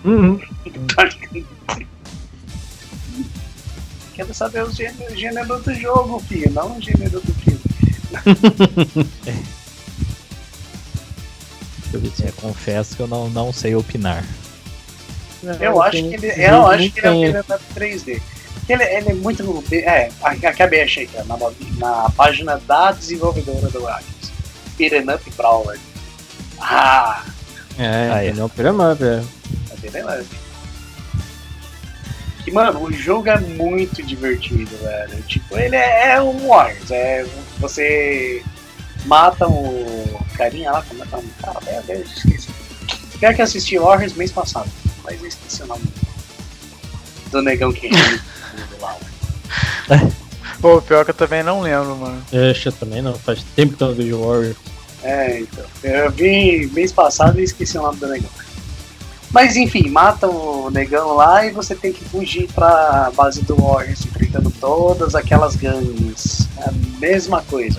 Uhum. 0.04 0.38
Quero 4.14 4.34
saber 4.34 4.62
o 4.64 4.70
gênero, 4.70 5.16
gênero 5.16 5.58
do 5.62 5.74
jogo, 5.74 6.20
filho, 6.28 6.50
não 6.52 6.76
o 6.76 6.80
gênero 6.82 7.20
do 7.20 7.32
filme. 7.34 7.60
Eu 11.92 12.02
É, 12.26 12.30
confesso 12.32 12.94
que 12.96 13.02
eu 13.02 13.08
não, 13.08 13.30
não 13.30 13.52
sei 13.52 13.74
opinar. 13.74 14.22
Eu 15.58 15.80
acho 15.80 15.92
que 15.92 16.14
ele, 16.14 16.26
eu 16.26 16.66
acho 16.66 16.90
que 16.90 17.00
ele 17.00 17.06
é 17.06 17.10
um 17.10 17.20
Beat'em 17.32 17.56
Up 17.56 17.64
3D. 17.74 18.20
Ele, 18.68 18.84
ele 18.84 19.08
é 19.10 19.14
muito. 19.14 19.64
É, 19.72 20.10
acabei 20.22 20.82
achei 20.82 21.06
que 21.06 21.16
é 21.16 21.24
na, 21.24 21.36
na 21.78 22.10
página 22.10 22.56
da 22.66 22.92
desenvolvedora 22.92 23.68
do 23.68 23.82
Warriors. 23.82 24.30
Beat'em 24.78 25.02
Up 25.14 25.30
Brawler. 25.36 25.78
Ah, 26.60 27.24
É, 27.78 28.10
Ah, 28.12 28.22
é. 28.24 28.28
ele 28.28 28.40
é 28.40 28.44
um 28.44 28.48
beat'em 28.48 28.92
up, 28.92 29.02
é. 29.04 29.22
é 29.98 30.20
Up. 30.20 30.26
Que, 32.44 32.50
mano, 32.50 32.82
o 32.84 32.92
jogo 32.92 33.28
é 33.28 33.38
muito 33.38 34.02
divertido, 34.02 34.74
velho. 34.78 35.22
Tipo, 35.22 35.58
ele 35.58 35.76
é, 35.76 36.12
é 36.12 36.22
um 36.22 36.48
Warriors. 36.48 36.90
É, 36.90 37.26
você 37.58 38.42
mata 39.04 39.46
o 39.48 40.20
carinha 40.36 40.70
lá, 40.72 40.82
como 40.82 41.02
é 41.02 41.06
que 41.06 41.14
é 41.14 41.18
o? 41.18 41.24
Cara, 41.42 41.60
velho, 41.60 41.84
eu 41.88 42.02
esqueci. 42.02 42.48
Pior 43.18 43.34
que 43.34 43.40
eu 43.42 43.44
assisti 43.44 43.78
Warriors 43.78 44.14
mês 44.14 44.32
passado, 44.32 44.70
mas 45.04 45.20
eu 45.20 45.26
esqueci 45.28 45.62
o 45.62 45.66
nome 45.66 45.84
do 47.30 47.42
negão 47.42 47.70
que 47.72 47.90
lá. 48.80 48.96
Pô, 50.60 50.80
pior 50.82 51.04
que 51.04 51.10
eu 51.10 51.14
também 51.14 51.42
não 51.42 51.60
lembro, 51.60 51.96
mano. 51.96 52.22
É, 52.32 52.52
eu 52.64 52.72
também 52.72 53.00
não, 53.00 53.14
faz 53.14 53.42
tempo 53.56 53.76
que 53.76 53.82
eu 53.82 53.88
não 53.88 53.94
vejo 53.94 54.20
Warrior. 54.20 54.54
É, 55.02 55.40
então. 55.40 55.64
Eu 55.82 56.10
vi 56.10 56.70
mês 56.72 56.92
passado 56.92 57.40
e 57.40 57.44
esqueci 57.44 57.78
o 57.78 57.82
nome 57.82 57.98
do 57.98 58.06
negão. 58.06 58.28
Mas 59.30 59.56
enfim, 59.56 59.88
mata 59.88 60.26
o 60.26 60.70
negão 60.70 61.14
lá 61.14 61.46
e 61.46 61.52
você 61.52 61.74
tem 61.74 61.92
que 61.92 62.04
fugir 62.04 62.48
pra 62.52 63.10
base 63.14 63.42
do 63.42 63.54
Warriors, 63.54 64.04
enfrentando 64.04 64.50
todas 64.60 65.14
aquelas 65.14 65.56
gangues. 65.56 66.48
É 66.58 66.68
a 66.68 66.72
mesma 66.98 67.40
coisa. 67.42 67.78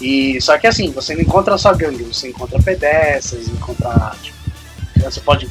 E 0.00 0.40
só 0.40 0.58
que 0.58 0.66
assim, 0.66 0.90
você 0.90 1.14
não 1.14 1.22
encontra 1.22 1.56
só 1.56 1.72
gangue, 1.72 2.02
você 2.02 2.28
encontra 2.28 2.60
pedestres, 2.60 3.48
encontra. 3.48 4.12
Tipo, 4.22 4.38
você 5.02 5.20
pode 5.20 5.48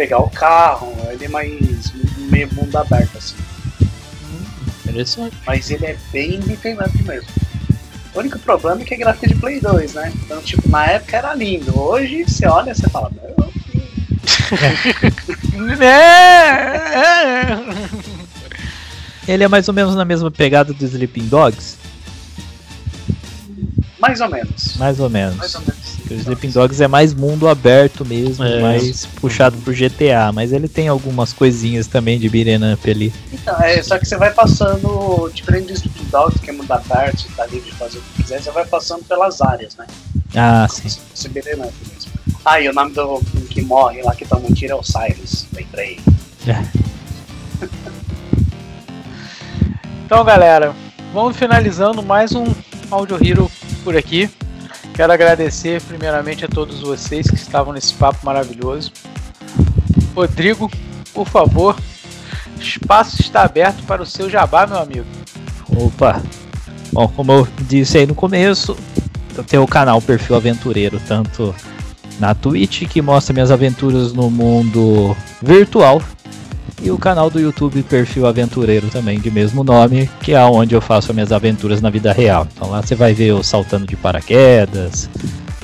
pegar 0.00 0.18
o 0.18 0.30
carro, 0.30 0.96
ele 1.10 1.26
é 1.26 1.28
mais 1.28 1.92
meio 2.30 2.48
mundo 2.54 2.74
aberto 2.74 3.18
assim. 3.18 3.36
Interessante. 4.82 5.36
Mas 5.46 5.70
ele 5.70 5.84
é 5.84 5.96
bem 6.10 6.40
beat'em 6.40 6.72
up 6.72 7.02
mesmo. 7.02 7.28
O 8.14 8.20
único 8.20 8.38
problema 8.38 8.80
é 8.80 8.84
que 8.86 8.94
é 8.94 8.96
gráfico 8.96 9.28
de 9.28 9.34
Play 9.34 9.60
2, 9.60 9.92
né? 9.92 10.10
Então, 10.24 10.40
tipo, 10.40 10.66
na 10.70 10.86
época 10.86 11.18
era 11.18 11.34
lindo. 11.34 11.78
Hoje 11.78 12.24
você 12.24 12.46
olha 12.46 12.70
e 12.70 12.74
você 12.74 12.88
fala, 12.88 13.10
meu, 13.10 13.30
É. 15.84 17.60
Ele 19.28 19.44
é 19.44 19.48
mais 19.48 19.68
ou 19.68 19.74
menos 19.74 19.94
na 19.94 20.06
mesma 20.06 20.30
pegada 20.30 20.72
do 20.72 20.82
Sleeping 20.82 21.28
Dogs? 21.28 21.76
mais 23.98 24.18
ou 24.22 24.30
menos. 24.30 24.76
Mais 24.76 24.98
ou 24.98 25.10
menos. 25.10 25.36
Mais 25.36 25.54
ou 25.54 25.60
menos. 25.60 25.79
O 26.10 26.14
Sleeping 26.14 26.50
Dogs 26.50 26.82
é 26.82 26.88
mais 26.88 27.14
mundo 27.14 27.48
aberto 27.48 28.04
mesmo, 28.04 28.44
É. 28.44 28.60
mais 28.60 29.06
puxado 29.06 29.56
pro 29.58 29.72
GTA, 29.72 30.32
mas 30.34 30.52
ele 30.52 30.66
tem 30.68 30.88
algumas 30.88 31.32
coisinhas 31.32 31.86
também 31.86 32.18
de 32.18 32.28
beat'em 32.28 32.72
up 32.72 32.90
ali. 32.90 33.12
Então, 33.32 33.56
é, 33.60 33.80
só 33.82 33.98
que 33.98 34.04
você 34.06 34.16
vai 34.16 34.32
passando, 34.32 35.30
diferente 35.32 35.66
do 35.68 35.72
Sleeping 35.72 36.06
Dogs, 36.10 36.40
que 36.40 36.50
é 36.50 36.52
mundo 36.52 36.70
aberto, 36.72 37.20
você 37.22 37.28
tá 37.36 37.46
livre 37.46 37.70
de 37.70 37.76
fazer 37.76 37.98
o 37.98 38.00
que 38.02 38.22
quiser, 38.22 38.42
você 38.42 38.50
vai 38.50 38.64
passando 38.66 39.04
pelas 39.04 39.40
áreas, 39.40 39.76
né? 39.76 39.86
Ah, 40.34 40.66
sim. 40.68 40.78
Como 40.82 40.90
se 40.90 41.00
fosse 41.00 41.28
beat'em 41.28 41.54
up 41.60 41.72
mesmo. 41.92 42.10
Ah, 42.44 42.60
e 42.60 42.68
o 42.68 42.72
nome 42.72 42.92
do 42.92 43.20
que 43.50 43.62
morre 43.62 44.02
lá 44.02 44.14
que 44.14 44.24
toma 44.24 44.46
um 44.48 44.52
tiro 44.52 44.72
é 44.72 44.76
o 44.76 44.82
Cyrus, 44.82 45.46
lembrei. 45.52 46.00
Então, 50.06 50.24
galera, 50.24 50.74
vamos 51.12 51.36
finalizando 51.36 52.02
mais 52.02 52.32
um 52.32 52.44
Audio 52.90 53.16
Hero 53.24 53.50
por 53.84 53.96
aqui. 53.96 54.28
Quero 55.00 55.14
agradecer 55.14 55.80
primeiramente 55.80 56.44
a 56.44 56.48
todos 56.48 56.80
vocês 56.80 57.26
que 57.26 57.34
estavam 57.34 57.72
nesse 57.72 57.94
papo 57.94 58.18
maravilhoso. 58.22 58.92
Rodrigo, 60.14 60.70
por 61.14 61.26
favor, 61.26 61.74
espaço 62.60 63.22
está 63.22 63.44
aberto 63.44 63.82
para 63.84 64.02
o 64.02 64.04
seu 64.04 64.28
jabá, 64.28 64.66
meu 64.66 64.78
amigo. 64.78 65.06
Opa! 65.74 66.20
Bom, 66.92 67.08
como 67.08 67.32
eu 67.32 67.48
disse 67.60 67.96
aí 67.96 68.04
no 68.04 68.14
começo, 68.14 68.76
eu 69.34 69.42
tenho 69.42 69.62
o 69.62 69.66
canal 69.66 70.02
Perfil 70.02 70.36
Aventureiro, 70.36 71.00
tanto 71.08 71.54
na 72.18 72.34
Twitch, 72.34 72.86
que 72.86 73.00
mostra 73.00 73.32
minhas 73.32 73.50
aventuras 73.50 74.12
no 74.12 74.30
mundo 74.30 75.16
virtual, 75.40 76.02
e 76.82 76.90
o 76.90 76.98
canal 76.98 77.28
do 77.28 77.38
YouTube 77.38 77.82
Perfil 77.82 78.26
Aventureiro 78.26 78.88
também, 78.88 79.20
de 79.20 79.30
mesmo 79.30 79.62
nome, 79.62 80.08
que 80.20 80.32
é 80.32 80.42
onde 80.42 80.74
eu 80.74 80.80
faço 80.80 81.10
as 81.10 81.14
minhas 81.14 81.32
aventuras 81.32 81.80
na 81.80 81.90
vida 81.90 82.12
real. 82.12 82.46
Então 82.54 82.70
lá 82.70 82.80
você 82.80 82.94
vai 82.94 83.12
ver 83.12 83.26
eu 83.26 83.42
saltando 83.42 83.86
de 83.86 83.96
paraquedas, 83.96 85.10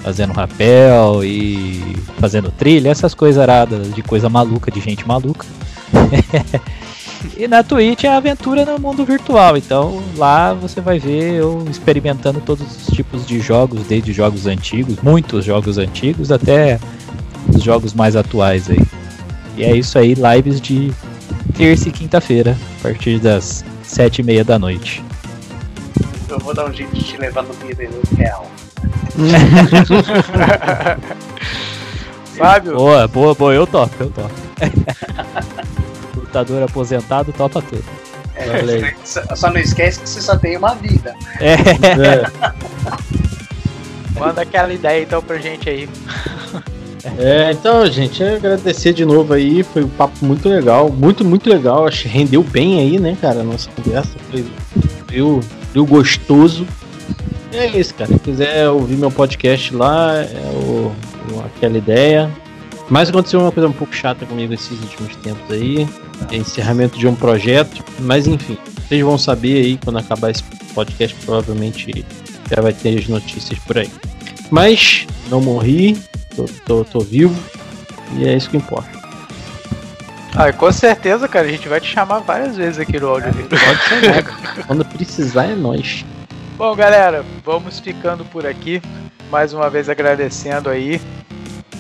fazendo 0.03 0.33
rapel 0.33 1.25
e 1.25 1.97
fazendo 2.19 2.51
trilha, 2.51 2.91
essas 2.91 3.15
coisas 3.15 3.43
aradas 3.43 3.95
de 3.95 4.03
coisa 4.03 4.29
maluca, 4.29 4.71
de 4.71 4.81
gente 4.81 5.07
maluca. 5.07 5.47
E 7.37 7.49
na 7.49 7.63
Twitch 7.63 8.05
é 8.05 8.09
aventura 8.09 8.65
no 8.65 8.79
mundo 8.79 9.05
virtual, 9.05 9.57
então 9.57 10.03
lá 10.17 10.53
você 10.53 10.81
vai 10.81 10.99
ver 10.99 11.35
eu 11.35 11.65
experimentando 11.69 12.41
todos 12.41 12.67
os 12.77 12.95
tipos 12.95 13.27
de 13.27 13.41
jogos, 13.41 13.85
desde 13.87 14.13
jogos 14.13 14.47
antigos, 14.47 14.97
muitos 15.03 15.45
jogos 15.45 15.79
antigos, 15.79 16.31
até 16.31 16.79
os 17.49 17.63
jogos 17.63 17.95
mais 17.95 18.17
atuais 18.17 18.71
aí. 18.71 18.87
E 19.57 19.65
é 19.65 19.75
isso 19.75 19.99
aí, 19.99 20.15
lives 20.15 20.61
de 20.61 20.93
terça 21.57 21.89
e 21.89 21.93
quinta-feira, 21.93 22.57
a 22.79 22.83
partir 22.83 23.19
das 23.19 23.65
sete 23.83 24.19
e 24.21 24.23
meia 24.23 24.45
da 24.45 24.59
noite. 24.59 25.03
Eu 26.29 26.39
vou 26.41 26.53
dar 26.55 26.69
um 26.69 26.73
jeito 26.73 26.95
de 26.95 27.03
te 27.03 27.17
levar 27.17 27.43
no 27.43 27.51
up 27.53 27.75
real. 28.17 28.47
Fábio, 32.37 32.77
Boa, 32.77 33.09
boa, 33.09 33.35
boa, 33.35 33.55
eu 33.55 33.67
topo, 33.67 33.95
eu 33.99 34.11
topo. 34.11 34.31
Lutador 36.15 36.63
aposentado 36.63 37.33
topa 37.33 37.63
tudo. 37.63 37.83
É, 38.35 38.95
só 39.35 39.51
não 39.51 39.59
esquece 39.59 40.01
que 40.01 40.09
você 40.09 40.21
só 40.21 40.37
tem 40.37 40.59
uma 40.59 40.75
vida. 40.75 41.15
É, 41.41 41.55
É, 41.55 42.31
manda 44.21 44.43
aquela 44.43 44.73
ideia 44.73 45.03
então 45.03 45.23
pra 45.23 45.39
gente 45.39 45.69
aí. 45.69 45.89
É, 47.19 47.53
então, 47.53 47.87
gente, 47.87 48.23
agradecer 48.23 48.93
de 48.93 49.05
novo 49.05 49.33
aí. 49.33 49.63
Foi 49.63 49.85
um 49.85 49.89
papo 49.89 50.25
muito 50.25 50.49
legal, 50.49 50.91
muito, 50.91 51.25
muito 51.25 51.49
legal. 51.49 51.87
Acho 51.87 52.03
que 52.03 52.09
rendeu 52.09 52.43
bem 52.43 52.81
aí, 52.81 52.99
né, 52.99 53.17
cara? 53.21 53.41
A 53.41 53.45
nossa 53.45 53.71
conversa 53.71 54.11
foi 54.31 54.45
deu, 55.09 55.41
deu 55.73 55.87
gostoso. 55.87 56.67
E 57.53 57.57
é 57.57 57.79
isso, 57.79 57.95
cara. 57.95 58.13
Se 58.13 58.19
quiser 58.19 58.69
ouvir 58.69 58.97
meu 58.97 59.11
podcast 59.11 59.75
lá, 59.75 60.17
é 60.17 60.51
o, 60.55 60.93
o 61.33 61.41
Aquela 61.45 61.79
Ideia. 61.79 62.31
Mas 62.89 63.09
aconteceu 63.09 63.41
uma 63.41 63.51
coisa 63.51 63.69
um 63.69 63.73
pouco 63.73 63.95
chata 63.95 64.25
comigo 64.27 64.53
esses 64.53 64.79
últimos 64.81 65.17
tempos 65.17 65.51
aí. 65.51 65.89
É 66.31 66.37
encerramento 66.37 66.99
de 66.99 67.07
um 67.07 67.15
projeto. 67.15 67.83
Mas 68.01 68.27
enfim, 68.27 68.59
vocês 68.87 69.03
vão 69.03 69.19
saber 69.19 69.65
aí 69.65 69.79
quando 69.83 69.99
acabar 69.99 70.31
esse 70.31 70.43
podcast. 70.75 71.17
Provavelmente 71.25 72.05
já 72.55 72.63
vai 72.63 72.73
ter 72.73 72.99
as 72.99 73.09
notícias 73.09 73.59
por 73.61 73.79
aí. 73.79 73.91
Mas 74.51 75.07
não 75.29 75.41
morri, 75.41 75.97
tô, 76.37 76.45
tô, 76.67 76.85
tô 76.85 77.01
vivo. 77.01 77.35
E 78.17 78.27
é 78.27 78.37
isso 78.37 78.51
que 78.51 78.57
importa. 78.57 78.97
Ah, 80.35 80.53
com 80.53 80.71
certeza, 80.71 81.27
cara, 81.27 81.47
a 81.47 81.51
gente 81.51 81.69
vai 81.69 81.81
te 81.81 81.89
chamar 81.89 82.19
várias 82.19 82.57
vezes 82.57 82.79
aqui 82.79 83.01
no 83.01 83.09
áudio. 83.09 83.33
Pode 83.49 84.05
chamar. 84.05 84.67
Quando 84.67 84.85
precisar 84.85 85.47
é 85.47 85.55
nós. 85.55 86.05
Bom, 86.57 86.75
galera, 86.77 87.25
vamos 87.45 87.81
ficando 87.81 88.25
por 88.27 88.47
aqui. 88.47 88.83
Mais 89.31 89.53
uma 89.53 89.69
vez 89.69 89.89
agradecendo 89.89 90.71
aí, 90.71 91.01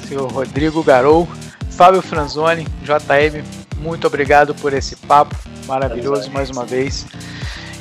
senhor 0.09 0.31
Rodrigo 0.33 0.83
Garou, 0.83 1.29
Fábio 1.71 2.03
Franzoni, 2.03 2.67
JM, 2.83 3.45
muito 3.79 4.07
obrigado 4.07 4.55
por 4.55 4.73
esse 4.73 4.97
papo 4.97 5.37
maravilhoso 5.67 6.31
mais 6.31 6.51
uma 6.51 6.65
vez. 6.65 7.07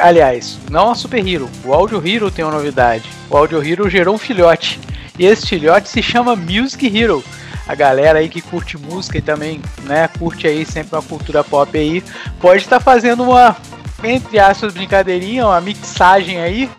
Aliás, 0.00 0.58
não 0.70 0.90
a 0.90 0.94
Super 0.94 1.28
Hero, 1.28 1.50
o 1.64 1.74
Audio 1.74 2.02
Hero 2.06 2.30
tem 2.30 2.42
uma 2.42 2.54
novidade. 2.54 3.04
O 3.28 3.36
Audio 3.36 3.62
Hero 3.62 3.90
gerou 3.90 4.14
um 4.14 4.18
filhote. 4.18 4.80
E 5.18 5.26
esse 5.26 5.46
filhote 5.46 5.90
se 5.90 6.02
chama 6.02 6.34
Music 6.34 6.86
Hero. 6.86 7.22
A 7.68 7.74
galera 7.74 8.20
aí 8.20 8.30
que 8.30 8.40
curte 8.40 8.78
música 8.78 9.18
e 9.18 9.22
também, 9.22 9.60
né, 9.82 10.08
curte 10.18 10.46
aí 10.46 10.64
sempre 10.64 10.96
uma 10.96 11.02
cultura 11.02 11.44
pop 11.44 11.76
aí, 11.76 12.02
pode 12.40 12.62
estar 12.62 12.78
tá 12.78 12.84
fazendo 12.84 13.24
uma, 13.24 13.54
entre 14.02 14.38
aspas, 14.38 14.72
brincadeirinha, 14.72 15.46
uma 15.46 15.60
mixagem 15.60 16.40
aí 16.40 16.70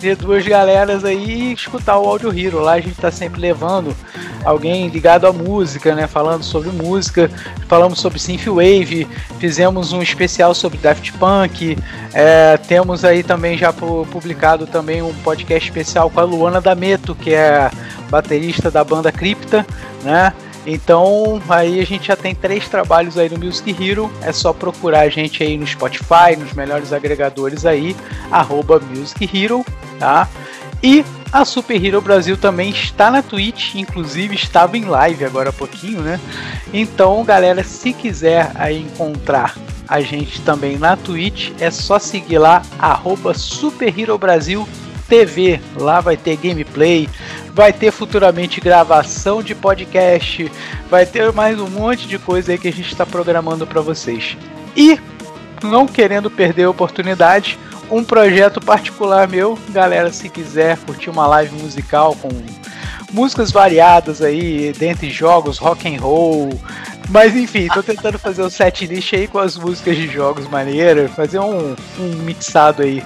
de 0.00 0.14
duas 0.14 0.46
galeras 0.46 1.04
aí 1.04 1.50
e 1.50 1.52
escutar 1.52 1.98
o 1.98 2.08
Audio 2.08 2.36
Hero. 2.36 2.60
Lá 2.60 2.72
a 2.72 2.80
gente 2.80 2.96
tá 2.96 3.10
sempre 3.10 3.38
levando 3.38 3.94
alguém 4.44 4.88
ligado 4.88 5.26
à 5.26 5.32
música, 5.32 5.94
né? 5.94 6.06
Falando 6.06 6.42
sobre 6.42 6.70
música, 6.70 7.30
falamos 7.68 8.00
sobre 8.00 8.18
Synthwave, 8.18 9.06
fizemos 9.38 9.92
um 9.92 10.00
especial 10.00 10.54
sobre 10.54 10.78
Daft 10.78 11.12
Punk, 11.12 11.76
é, 12.14 12.56
temos 12.56 13.04
aí 13.04 13.22
também 13.22 13.58
já 13.58 13.72
publicado 13.72 14.66
também 14.66 15.02
um 15.02 15.12
podcast 15.16 15.68
especial 15.68 16.08
com 16.08 16.20
a 16.20 16.24
Luana 16.24 16.60
D'Ameto, 16.60 17.14
que 17.14 17.34
é 17.34 17.70
baterista 18.08 18.70
da 18.70 18.82
banda 18.82 19.12
Cripta, 19.12 19.66
né? 20.02 20.32
Então 20.66 21.40
aí 21.48 21.80
a 21.80 21.86
gente 21.86 22.08
já 22.08 22.16
tem 22.16 22.34
três 22.34 22.68
trabalhos 22.68 23.16
aí 23.16 23.28
no 23.28 23.38
Music 23.38 23.70
Hero. 23.70 24.10
É 24.22 24.32
só 24.32 24.52
procurar 24.52 25.00
a 25.00 25.08
gente 25.08 25.42
aí 25.42 25.56
no 25.56 25.66
Spotify, 25.66 26.36
nos 26.38 26.52
melhores 26.52 26.92
agregadores 26.92 27.64
aí, 27.64 27.96
arroba 28.30 28.78
Music 28.78 29.28
Hero, 29.32 29.64
tá? 29.98 30.28
E 30.82 31.04
a 31.32 31.44
Super 31.44 31.84
Hero 31.84 32.00
Brasil 32.00 32.36
também 32.36 32.70
está 32.70 33.10
na 33.10 33.22
Twitch, 33.22 33.74
inclusive 33.74 34.34
estava 34.34 34.76
em 34.76 34.84
live 34.84 35.24
agora 35.24 35.50
há 35.50 35.52
pouquinho, 35.52 36.00
né? 36.00 36.18
Então, 36.72 37.22
galera, 37.24 37.62
se 37.62 37.92
quiser 37.92 38.50
aí 38.54 38.80
encontrar 38.80 39.56
a 39.86 40.00
gente 40.00 40.40
também 40.42 40.78
na 40.78 40.96
Twitch, 40.96 41.50
é 41.60 41.70
só 41.70 41.98
seguir 41.98 42.38
lá, 42.38 42.62
arroba 42.78 43.34
Super 43.34 43.96
Hero 43.98 44.16
Brasil 44.16 44.66
TV. 45.10 45.60
Lá 45.76 46.00
vai 46.00 46.16
ter 46.16 46.36
gameplay, 46.36 47.08
vai 47.52 47.72
ter 47.72 47.90
futuramente 47.90 48.60
gravação 48.60 49.42
de 49.42 49.56
podcast, 49.56 50.50
vai 50.88 51.04
ter 51.04 51.32
mais 51.32 51.58
um 51.58 51.68
monte 51.68 52.06
de 52.06 52.16
coisa 52.16 52.52
aí 52.52 52.58
que 52.58 52.68
a 52.68 52.72
gente 52.72 52.92
está 52.92 53.04
programando 53.04 53.66
para 53.66 53.80
vocês. 53.80 54.38
E, 54.76 54.98
não 55.64 55.84
querendo 55.84 56.30
perder 56.30 56.64
a 56.64 56.70
oportunidade, 56.70 57.58
um 57.90 58.04
projeto 58.04 58.60
particular 58.60 59.26
meu, 59.26 59.58
galera, 59.70 60.12
se 60.12 60.28
quiser 60.28 60.78
curtir 60.78 61.10
uma 61.10 61.26
live 61.26 61.60
musical 61.60 62.14
com 62.14 62.28
músicas 63.12 63.50
variadas 63.50 64.22
aí, 64.22 64.72
dentre 64.78 65.10
jogos, 65.10 65.58
rock 65.58 65.92
and 65.92 66.00
roll, 66.00 66.50
mas 67.08 67.34
enfim, 67.34 67.66
tô 67.66 67.82
tentando 67.82 68.16
fazer 68.16 68.44
um 68.44 68.50
set 68.50 68.86
list 68.86 69.12
aí 69.12 69.26
com 69.26 69.40
as 69.40 69.56
músicas 69.56 69.96
de 69.96 70.06
jogos 70.06 70.46
maneiras, 70.46 71.10
fazer 71.10 71.40
um, 71.40 71.74
um 71.98 72.08
mixado 72.22 72.82
aí 72.82 73.02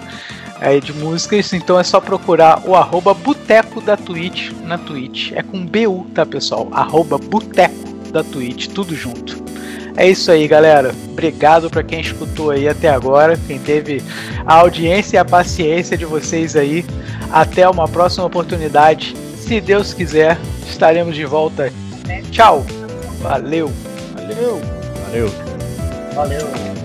aí 0.65 0.81
de 0.81 0.93
músicas, 0.93 1.53
então 1.53 1.79
é 1.79 1.85
só 1.85 2.01
procurar 2.01 2.63
o 2.67 2.75
arroba 2.75 3.13
Boteco 3.13 3.81
da 3.81 3.97
Twitch 3.97 4.51
na 4.65 4.79
Twitch. 4.79 5.33
É 5.33 5.43
com 5.43 5.65
BU, 5.65 6.07
tá 6.15 6.25
pessoal? 6.25 6.69
Arroba 6.73 7.19
Boteco 7.19 7.75
da 8.11 8.25
Twitch, 8.25 8.69
tudo 8.69 8.95
junto. 8.95 9.45
É 9.97 10.09
isso 10.09 10.31
aí, 10.33 10.49
galera. 10.49 10.95
Obrigado 11.13 11.69
para 11.69 11.83
quem 11.83 12.01
escutou 12.01 12.51
aí 12.51 12.67
até 12.69 12.89
agora, 12.89 13.39
quem 13.47 13.59
teve 13.59 14.03
a 14.47 14.55
audiência 14.55 15.17
e 15.17 15.19
a 15.19 15.25
paciência 15.25 15.97
de 15.97 16.05
vocês 16.05 16.57
aí. 16.57 16.85
Até 17.31 17.69
uma 17.69 17.87
próxima 17.87 18.25
oportunidade. 18.25 19.15
Se 19.37 19.61
Deus 19.61 19.93
quiser, 19.93 20.39
estaremos 20.67 21.15
de 21.15 21.27
volta. 21.27 21.71
Tchau. 22.31 22.65
Valeu. 23.21 23.71
Valeu. 24.15 24.61
Valeu. 25.05 25.31
Valeu. 26.15 26.85